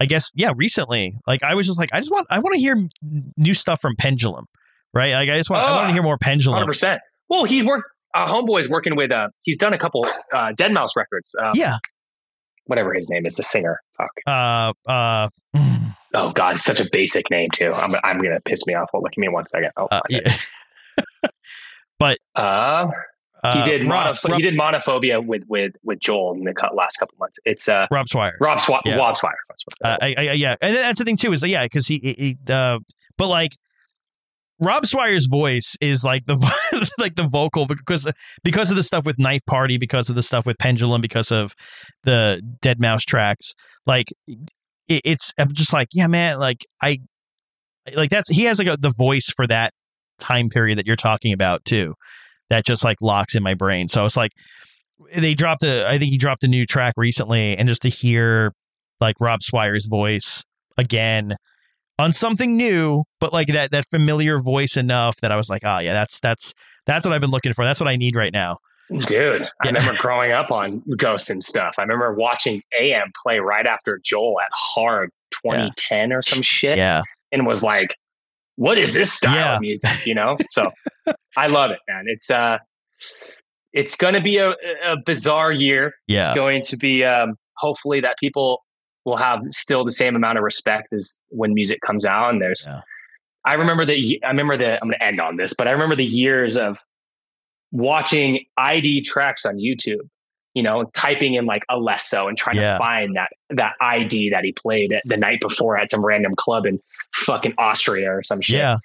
I 0.00 0.06
guess 0.06 0.30
yeah, 0.34 0.52
recently. 0.54 1.14
Like 1.26 1.42
I 1.42 1.54
was 1.54 1.66
just 1.66 1.78
like, 1.78 1.90
I 1.92 2.00
just 2.00 2.10
want 2.10 2.26
I 2.30 2.38
want 2.38 2.54
to 2.54 2.60
hear 2.60 2.88
new 3.36 3.54
stuff 3.54 3.80
from 3.80 3.96
Pendulum, 3.96 4.46
right? 4.94 5.12
Like 5.12 5.28
I 5.28 5.38
just 5.38 5.50
want 5.50 5.64
I 5.64 5.76
want 5.76 5.88
to 5.88 5.92
hear 5.92 6.02
more 6.02 6.18
Pendulum. 6.18 6.66
100%. 6.66 6.98
Well, 7.28 7.44
he's 7.44 7.66
worked, 7.66 7.84
uh, 8.14 8.32
Homeboy's 8.32 8.68
working 8.70 8.96
with, 8.96 9.12
uh, 9.12 9.28
he's 9.42 9.58
done 9.58 9.74
a 9.74 9.78
couple 9.78 10.06
uh, 10.32 10.52
deadmau5 10.52 10.88
records. 10.96 11.34
Uh, 11.40 11.52
Yeah. 11.54 11.76
Whatever 12.68 12.94
his 12.94 13.10
name 13.10 13.26
is, 13.26 13.34
the 13.34 13.42
singer. 13.42 13.80
Fuck. 13.96 14.10
Uh 14.26 14.72
uh. 14.86 15.28
Oh, 16.14 16.32
God, 16.32 16.52
it's 16.54 16.64
such 16.64 16.80
a 16.80 16.86
basic 16.90 17.30
name, 17.30 17.50
too. 17.52 17.70
I'm, 17.74 17.94
I'm 18.02 18.16
going 18.16 18.34
to 18.34 18.40
piss 18.40 18.66
me 18.66 18.72
off. 18.72 18.88
Well, 18.94 19.02
look, 19.02 19.12
give 19.12 19.20
me 19.20 19.28
one 19.28 19.46
second. 19.46 19.72
Oh, 19.76 19.88
uh, 19.90 20.00
yeah. 20.08 20.38
uh, 22.34 22.90
Uh, 23.44 23.64
he 23.64 23.70
did 23.70 23.88
Rob, 23.88 24.16
he 24.34 24.42
did 24.42 24.54
monophobia 24.54 25.24
with 25.24 25.42
with 25.46 25.72
with 25.84 26.00
Joel 26.00 26.34
in 26.34 26.44
the 26.44 26.52
last 26.74 26.96
couple 26.96 27.14
months. 27.20 27.38
It's 27.44 27.68
uh 27.68 27.86
Rob 27.90 28.08
Swire. 28.08 28.36
Rob 28.40 28.58
Swa- 28.58 28.80
Yeah. 28.84 28.96
Rob 28.96 29.16
Swire. 29.16 29.36
Uh, 29.84 29.96
I, 30.00 30.14
I, 30.18 30.22
yeah, 30.32 30.56
and 30.60 30.74
that's 30.74 30.98
the 30.98 31.04
thing 31.04 31.16
too 31.16 31.32
is 31.32 31.44
yeah, 31.46 31.64
because 31.64 31.86
he, 31.86 31.98
he 32.18 32.36
uh, 32.52 32.80
but 33.16 33.28
like 33.28 33.52
Rob 34.60 34.84
Swire's 34.86 35.26
voice 35.26 35.76
is 35.80 36.02
like 36.02 36.26
the 36.26 36.34
like 36.98 37.14
the 37.14 37.28
vocal 37.28 37.66
because 37.66 38.10
because 38.42 38.70
of 38.70 38.76
the 38.76 38.82
stuff 38.82 39.04
with 39.04 39.18
Knife 39.18 39.44
Party, 39.46 39.78
because 39.78 40.08
of 40.08 40.16
the 40.16 40.22
stuff 40.22 40.46
with 40.46 40.58
Pendulum, 40.58 41.00
because 41.00 41.30
of 41.30 41.54
the 42.02 42.42
deadmau5 42.60 43.00
tracks. 43.02 43.54
Like 43.86 44.08
it, 44.26 45.02
it's 45.04 45.32
I'm 45.38 45.52
just 45.52 45.72
like 45.72 45.88
yeah, 45.92 46.08
man. 46.08 46.38
Like 46.38 46.66
I 46.82 46.98
like 47.94 48.10
that's 48.10 48.28
he 48.30 48.44
has 48.44 48.58
like 48.58 48.68
a, 48.68 48.76
the 48.76 48.92
voice 48.96 49.30
for 49.34 49.46
that 49.46 49.72
time 50.18 50.48
period 50.48 50.78
that 50.78 50.86
you're 50.86 50.96
talking 50.96 51.32
about 51.32 51.64
too. 51.64 51.94
That 52.50 52.64
just 52.64 52.82
like 52.82 52.96
locks 53.00 53.36
in 53.36 53.42
my 53.42 53.54
brain. 53.54 53.88
So 53.88 54.04
it's 54.04 54.16
like 54.16 54.32
they 55.14 55.34
dropped 55.34 55.62
a 55.62 55.86
I 55.86 55.98
think 55.98 56.10
he 56.10 56.18
dropped 56.18 56.42
a 56.42 56.48
new 56.48 56.66
track 56.66 56.94
recently, 56.96 57.56
and 57.56 57.68
just 57.68 57.82
to 57.82 57.88
hear 57.88 58.52
like 59.00 59.16
Rob 59.20 59.40
Swire's 59.40 59.86
voice 59.86 60.42
again 60.76 61.36
on 61.98 62.12
something 62.12 62.56
new, 62.56 63.04
but 63.20 63.32
like 63.32 63.48
that 63.48 63.70
that 63.72 63.86
familiar 63.86 64.38
voice 64.38 64.76
enough 64.76 65.16
that 65.20 65.32
I 65.32 65.36
was 65.36 65.48
like, 65.48 65.62
oh 65.64 65.78
yeah, 65.78 65.92
that's 65.92 66.20
that's 66.20 66.54
that's 66.86 67.04
what 67.04 67.12
I've 67.12 67.20
been 67.20 67.30
looking 67.30 67.52
for. 67.52 67.64
That's 67.64 67.80
what 67.80 67.88
I 67.88 67.96
need 67.96 68.16
right 68.16 68.32
now. 68.32 68.58
Dude, 69.06 69.42
I 69.62 69.66
remember 69.66 69.92
growing 69.98 70.32
up 70.32 70.50
on 70.50 70.82
Ghosts 70.96 71.28
and 71.28 71.42
stuff. 71.42 71.74
I 71.78 71.82
remember 71.82 72.14
watching 72.14 72.62
AM 72.78 73.12
play 73.22 73.38
right 73.38 73.66
after 73.66 74.00
Joel 74.02 74.40
at 74.40 74.48
Hard 74.52 75.10
2010 75.42 76.10
yeah. 76.10 76.16
or 76.16 76.22
some 76.22 76.42
shit. 76.42 76.78
Yeah. 76.78 77.02
And 77.30 77.46
was 77.46 77.62
like, 77.62 77.94
what 78.56 78.78
is 78.78 78.94
this 78.94 79.12
style 79.12 79.34
yeah. 79.34 79.54
of 79.56 79.60
music? 79.60 80.06
You 80.06 80.14
know? 80.14 80.38
So 80.50 80.70
I 81.36 81.46
love 81.48 81.70
it, 81.70 81.78
man. 81.88 82.04
It's 82.06 82.30
uh 82.30 82.58
it's 83.72 83.94
gonna 83.94 84.22
be 84.22 84.38
a, 84.38 84.50
a 84.50 84.96
bizarre 85.04 85.52
year. 85.52 85.92
Yeah. 86.06 86.26
It's 86.26 86.34
going 86.34 86.62
to 86.62 86.76
be 86.76 87.04
um 87.04 87.34
hopefully 87.56 88.00
that 88.00 88.16
people 88.18 88.62
will 89.08 89.16
have 89.16 89.40
still 89.48 89.84
the 89.84 89.90
same 89.90 90.14
amount 90.14 90.38
of 90.38 90.44
respect 90.44 90.92
as 90.92 91.20
when 91.28 91.54
music 91.54 91.80
comes 91.80 92.04
out. 92.04 92.30
And 92.30 92.40
there's, 92.40 92.66
yeah. 92.66 92.80
I 93.44 93.54
remember 93.54 93.84
the, 93.84 94.20
I 94.24 94.28
remember 94.28 94.56
the, 94.56 94.74
I'm 94.74 94.88
going 94.88 94.98
to 94.98 95.04
end 95.04 95.20
on 95.20 95.36
this, 95.36 95.54
but 95.54 95.66
I 95.66 95.72
remember 95.72 95.96
the 95.96 96.04
years 96.04 96.56
of 96.56 96.78
watching 97.72 98.44
ID 98.56 99.02
tracks 99.02 99.44
on 99.46 99.56
YouTube, 99.56 100.08
you 100.54 100.62
know, 100.62 100.84
typing 100.94 101.34
in 101.34 101.46
like 101.46 101.64
Alesso 101.70 102.28
and 102.28 102.36
trying 102.36 102.56
yeah. 102.56 102.72
to 102.72 102.78
find 102.78 103.16
that, 103.16 103.30
that 103.50 103.72
ID 103.80 104.30
that 104.30 104.44
he 104.44 104.52
played 104.52 104.92
at 104.92 105.02
the 105.04 105.16
night 105.16 105.40
before 105.40 105.78
at 105.78 105.90
some 105.90 106.04
random 106.04 106.34
club 106.36 106.66
in 106.66 106.80
fucking 107.14 107.54
Austria 107.58 108.12
or 108.12 108.22
some 108.22 108.40
shit. 108.40 108.58
Yeah. 108.58 108.76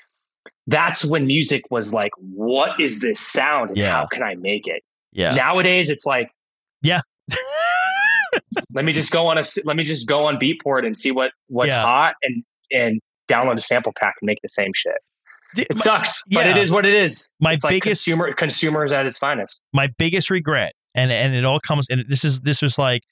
That's 0.68 1.04
when 1.04 1.28
music 1.28 1.64
was 1.70 1.94
like, 1.94 2.12
what 2.18 2.80
is 2.80 3.02
this 3.02 3.20
sound? 3.20 3.72
And 3.72 3.78
yeah. 3.78 3.92
how 3.92 4.06
can 4.08 4.24
I 4.24 4.36
make 4.36 4.68
it? 4.68 4.84
Yeah. 5.12 5.36
Nowadays 5.36 5.90
it's 5.90 6.06
like, 6.06 6.32
yeah. 6.82 7.02
let 8.74 8.86
me 8.86 8.94
just 8.94 9.12
go 9.12 9.28
on 9.28 9.38
a 9.38 9.44
let 9.66 9.76
me 9.76 9.84
just 9.84 10.08
go 10.08 10.26
on 10.26 10.38
Beatport 10.38 10.86
and 10.86 10.98
see 10.98 11.12
what 11.12 11.32
what's 11.48 11.72
yeah. 11.72 11.84
hot 11.84 12.16
and 12.24 12.44
and 12.72 13.02
download 13.30 13.58
a 13.58 13.62
sample 13.62 13.94
pack 13.98 14.16
and 14.22 14.28
make 14.28 14.40
the 14.42 14.50
same 14.50 14.72
shit. 14.76 14.98
It 15.56 15.68
my, 15.70 15.76
sucks, 15.76 16.22
yeah. 16.28 16.40
but 16.40 16.48
it 16.48 16.58
is 16.58 16.72
what 16.72 16.86
it 16.86 16.94
is. 16.94 17.32
My 17.40 17.54
it's 17.54 17.64
biggest 17.64 17.74
like 17.74 17.84
consumer 17.84 18.34
consumers 18.34 18.92
at 18.92 19.06
its 19.06 19.18
finest. 19.18 19.62
My 19.72 19.88
biggest 19.98 20.30
regret, 20.30 20.74
and 20.96 21.12
and 21.12 21.36
it 21.36 21.46
all 21.46 21.60
comes 21.60 21.88
and 21.90 22.06
this 22.08 22.24
is 22.24 22.42
this 22.42 22.62
was 22.62 22.78
like 22.78 23.04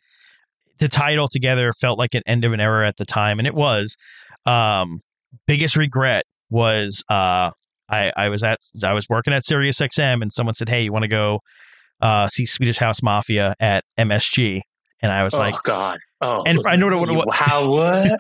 to 0.80 0.88
tie 0.88 1.12
it 1.12 1.20
all 1.20 1.28
together 1.28 1.72
felt 1.74 2.00
like 2.00 2.16
an 2.16 2.24
end 2.26 2.44
of 2.44 2.54
an 2.54 2.60
era 2.60 2.88
at 2.88 2.98
the 2.98 3.06
time, 3.06 3.40
and 3.40 3.48
it 3.48 3.54
was. 3.54 3.98
Um, 4.46 5.02
biggest 5.48 5.76
regret 5.76 6.26
was 6.50 7.04
uh, 7.10 7.52
I 7.90 8.12
I 8.16 8.30
was 8.30 8.44
at 8.44 8.60
I 8.84 8.94
was 8.94 9.08
working 9.10 9.34
at 9.34 9.44
SiriusXM, 9.44 10.22
and 10.22 10.34
someone 10.34 10.56
said, 10.56 10.70
"Hey, 10.70 10.84
you 10.84 10.92
want 10.92 11.04
to 11.04 11.10
go 11.10 11.42
uh, 12.02 12.28
see 12.30 12.46
Swedish 12.46 12.78
House 12.78 13.04
Mafia 13.04 13.56
at 13.60 13.84
MSG?" 14.00 14.62
And 15.02 15.12
I 15.12 15.24
was 15.24 15.34
oh, 15.34 15.40
like, 15.40 15.56
God. 15.64 16.00
Oh, 16.22 16.44
and 16.46 16.60
I 16.66 16.76
know 16.76 16.98
what, 16.98 17.10
what, 17.10 17.28
what 17.28 17.36
how 17.36 17.70
what? 17.70 18.20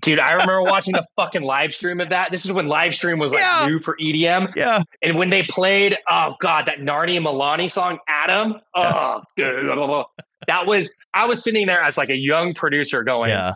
Dude, 0.00 0.20
I 0.20 0.32
remember 0.32 0.62
watching 0.62 0.92
the 0.92 1.04
fucking 1.16 1.42
live 1.42 1.74
stream 1.74 2.00
of 2.00 2.10
that. 2.10 2.30
This 2.30 2.44
is 2.44 2.52
when 2.52 2.68
live 2.68 2.94
stream 2.94 3.18
was 3.18 3.32
like 3.32 3.40
yeah. 3.40 3.66
new 3.66 3.80
for 3.80 3.96
EDM. 3.96 4.54
Yeah. 4.54 4.82
And 5.02 5.16
when 5.16 5.30
they 5.30 5.42
played, 5.42 5.96
oh 6.08 6.36
God, 6.40 6.66
that 6.66 6.80
Nari 6.80 7.16
& 7.16 7.18
Milani 7.18 7.68
song, 7.68 7.98
Atom. 8.06 8.60
Oh, 8.74 9.22
yeah. 9.36 10.04
that 10.46 10.66
was, 10.66 10.94
I 11.14 11.26
was 11.26 11.42
sitting 11.42 11.66
there 11.66 11.82
as 11.82 11.96
like 11.96 12.10
a 12.10 12.16
young 12.16 12.54
producer 12.54 13.02
going, 13.02 13.30
yeah. 13.30 13.54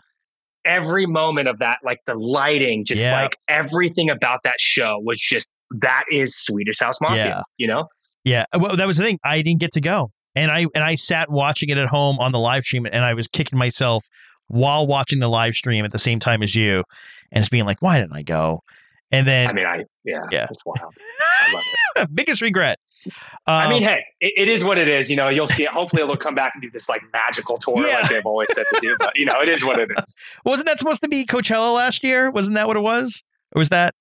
every 0.64 1.06
moment 1.06 1.46
of 1.46 1.60
that, 1.60 1.78
like 1.84 2.00
the 2.06 2.14
lighting, 2.14 2.84
just 2.84 3.04
yeah. 3.04 3.22
like 3.22 3.38
everything 3.46 4.10
about 4.10 4.40
that 4.42 4.60
show 4.60 4.98
was 5.04 5.20
just, 5.20 5.52
that 5.80 6.04
is 6.10 6.36
Swedish 6.36 6.80
House 6.80 7.00
Mafia, 7.00 7.24
yeah. 7.24 7.42
you 7.56 7.68
know? 7.68 7.86
Yeah. 8.24 8.46
Well, 8.52 8.76
that 8.76 8.86
was 8.86 8.96
the 8.96 9.04
thing. 9.04 9.20
I 9.24 9.42
didn't 9.42 9.60
get 9.60 9.72
to 9.72 9.80
go 9.80 10.10
and 10.34 10.50
I 10.50 10.66
and 10.74 10.84
I 10.84 10.94
sat 10.94 11.30
watching 11.30 11.68
it 11.68 11.78
at 11.78 11.88
home 11.88 12.18
on 12.18 12.32
the 12.32 12.38
live 12.38 12.64
stream, 12.64 12.86
and 12.86 13.04
I 13.04 13.14
was 13.14 13.28
kicking 13.28 13.58
myself 13.58 14.06
while 14.48 14.86
watching 14.86 15.18
the 15.18 15.28
live 15.28 15.54
stream 15.54 15.84
at 15.84 15.92
the 15.92 15.98
same 15.98 16.18
time 16.18 16.42
as 16.42 16.54
you, 16.54 16.84
and 17.30 17.42
just 17.42 17.50
being 17.50 17.64
like, 17.64 17.80
"Why 17.80 17.98
didn't 17.98 18.14
I 18.14 18.22
go?" 18.22 18.62
And 19.12 19.28
then, 19.28 19.46
I 19.46 19.52
mean, 19.52 19.66
I 19.66 19.84
yeah, 20.04 20.24
yeah, 20.30 20.46
it's 20.50 20.64
wild. 20.64 20.94
I 21.20 21.52
love 21.52 21.62
it. 21.96 22.08
Biggest 22.14 22.40
regret. 22.40 22.78
Um, 23.04 23.12
I 23.46 23.68
mean, 23.68 23.82
hey, 23.82 24.04
it, 24.20 24.32
it 24.36 24.48
is 24.48 24.64
what 24.64 24.78
it 24.78 24.88
is. 24.88 25.10
You 25.10 25.16
know, 25.16 25.28
you'll 25.28 25.48
see. 25.48 25.64
It. 25.64 25.68
Hopefully, 25.70 26.02
they'll 26.02 26.16
come 26.16 26.34
back 26.34 26.52
and 26.54 26.62
do 26.62 26.70
this 26.70 26.88
like 26.88 27.02
magical 27.12 27.56
tour, 27.56 27.74
yeah. 27.76 28.00
like 28.00 28.08
they've 28.08 28.24
always 28.24 28.48
said 28.54 28.64
to 28.72 28.80
do. 28.80 28.96
But 28.98 29.16
you 29.16 29.26
know, 29.26 29.34
it 29.42 29.50
is 29.50 29.64
what 29.64 29.78
it 29.78 29.90
is. 29.90 30.16
Wasn't 30.46 30.66
that 30.66 30.78
supposed 30.78 31.02
to 31.02 31.08
be 31.08 31.26
Coachella 31.26 31.74
last 31.74 32.02
year? 32.02 32.30
Wasn't 32.30 32.54
that 32.54 32.66
what 32.66 32.76
it 32.78 32.82
was? 32.82 33.22
Or 33.54 33.58
was 33.58 33.68
that? 33.68 33.94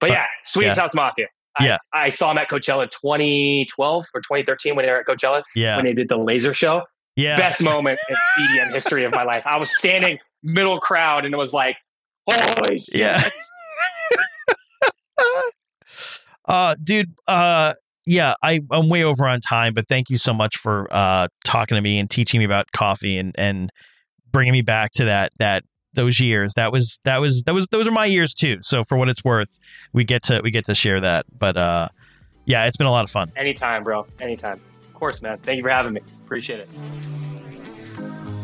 But, 0.00 0.08
but 0.08 0.10
yeah, 0.14 0.26
Swedish 0.42 0.76
yeah. 0.76 0.82
House 0.82 0.94
Mafia. 0.94 1.26
Yeah. 1.58 1.78
I, 1.92 2.06
I, 2.06 2.10
saw 2.10 2.30
him 2.30 2.38
at 2.38 2.48
Coachella 2.48 2.88
2012 2.90 4.06
or 4.14 4.20
2013 4.20 4.76
when 4.76 4.84
they 4.84 4.90
were 4.90 5.00
at 5.00 5.06
Coachella. 5.06 5.42
Yeah. 5.54 5.76
When 5.76 5.84
they 5.84 5.94
did 5.94 6.08
the 6.08 6.18
laser 6.18 6.54
show. 6.54 6.82
Yeah. 7.16 7.36
Best 7.36 7.62
moment 7.62 7.98
in 8.08 8.16
EDM 8.40 8.72
history 8.72 9.04
of 9.04 9.12
my 9.14 9.24
life. 9.24 9.46
I 9.46 9.58
was 9.58 9.76
standing 9.76 10.18
middle 10.42 10.78
crowd 10.78 11.24
and 11.24 11.34
it 11.34 11.36
was 11.36 11.52
like, 11.52 11.76
holy 12.28 12.78
shit. 12.78 12.94
Yeah. 12.94 13.28
uh, 16.48 16.76
dude, 16.82 17.12
uh, 17.26 17.74
yeah, 18.06 18.34
I, 18.42 18.60
I'm 18.70 18.88
way 18.88 19.04
over 19.04 19.28
on 19.28 19.40
time, 19.40 19.74
but 19.74 19.86
thank 19.88 20.08
you 20.08 20.18
so 20.18 20.32
much 20.32 20.56
for 20.56 20.86
uh, 20.90 21.28
talking 21.44 21.76
to 21.76 21.80
me 21.80 21.98
and 21.98 22.08
teaching 22.08 22.38
me 22.38 22.44
about 22.44 22.72
coffee 22.72 23.18
and, 23.18 23.34
and 23.36 23.70
bringing 24.32 24.52
me 24.52 24.62
back 24.62 24.92
to 24.92 25.04
that 25.04 25.32
that 25.38 25.64
those 25.94 26.20
years. 26.20 26.54
That 26.54 26.72
was 26.72 27.00
that 27.04 27.18
was 27.18 27.42
that 27.44 27.54
was 27.54 27.66
those 27.68 27.86
are 27.86 27.92
my 27.92 28.06
years 28.06 28.34
too. 28.34 28.58
So 28.62 28.84
for 28.84 28.96
what 28.96 29.08
it's 29.08 29.24
worth, 29.24 29.58
we 29.92 30.04
get 30.04 30.22
to 30.24 30.40
we 30.42 30.50
get 30.50 30.64
to 30.66 30.74
share 30.74 31.00
that. 31.00 31.26
But 31.38 31.56
uh 31.56 31.88
yeah, 32.46 32.66
it's 32.66 32.76
been 32.76 32.86
a 32.86 32.92
lot 32.92 33.04
of 33.04 33.10
fun. 33.10 33.30
Anytime, 33.36 33.84
bro. 33.84 34.06
Anytime. 34.20 34.60
Of 34.82 34.94
course, 34.94 35.22
man. 35.22 35.38
Thank 35.38 35.58
you 35.58 35.62
for 35.62 35.70
having 35.70 35.92
me. 35.92 36.00
Appreciate 36.24 36.60
it 36.60 36.68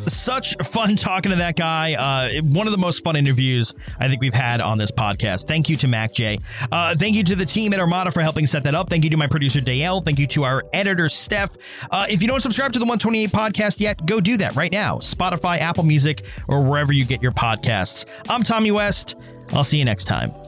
such 0.08 0.56
fun 0.64 0.96
talking 0.96 1.30
to 1.30 1.36
that 1.36 1.56
guy. 1.56 1.94
Uh, 1.94 2.42
one 2.42 2.66
of 2.66 2.72
the 2.72 2.78
most 2.78 3.02
fun 3.04 3.16
interviews 3.16 3.74
I 3.98 4.08
think 4.08 4.20
we've 4.20 4.34
had 4.34 4.60
on 4.60 4.78
this 4.78 4.90
podcast. 4.90 5.46
Thank 5.46 5.68
you 5.68 5.76
to 5.78 5.86
MAKJ. 5.86 6.68
Uh, 6.70 6.94
thank 6.96 7.16
you 7.16 7.24
to 7.24 7.36
the 7.36 7.46
team 7.46 7.72
at 7.72 7.80
Armada 7.80 8.10
for 8.10 8.20
helping 8.20 8.46
set 8.46 8.64
that 8.64 8.74
up. 8.74 8.88
Thank 8.88 9.04
you 9.04 9.10
to 9.10 9.16
my 9.16 9.26
producer 9.26 9.60
Dale. 9.60 10.00
Thank 10.00 10.18
you 10.18 10.26
to 10.28 10.44
our 10.44 10.64
editor 10.72 11.08
Steph. 11.08 11.56
Uh, 11.90 12.06
if 12.08 12.22
you 12.22 12.28
don't 12.28 12.40
subscribe 12.40 12.72
to 12.72 12.78
the 12.78 12.84
128 12.84 13.30
podcast 13.30 13.80
yet, 13.80 14.04
go 14.06 14.20
do 14.20 14.36
that 14.38 14.54
right 14.56 14.72
now. 14.72 14.96
Spotify, 14.98 15.58
Apple 15.58 15.84
Music, 15.84 16.24
or 16.48 16.62
wherever 16.62 16.92
you 16.92 17.04
get 17.04 17.22
your 17.22 17.32
podcasts. 17.32 18.04
I'm 18.28 18.42
Tommy 18.42 18.70
West. 18.70 19.14
I'll 19.50 19.64
see 19.64 19.78
you 19.78 19.84
next 19.84 20.04
time. 20.04 20.45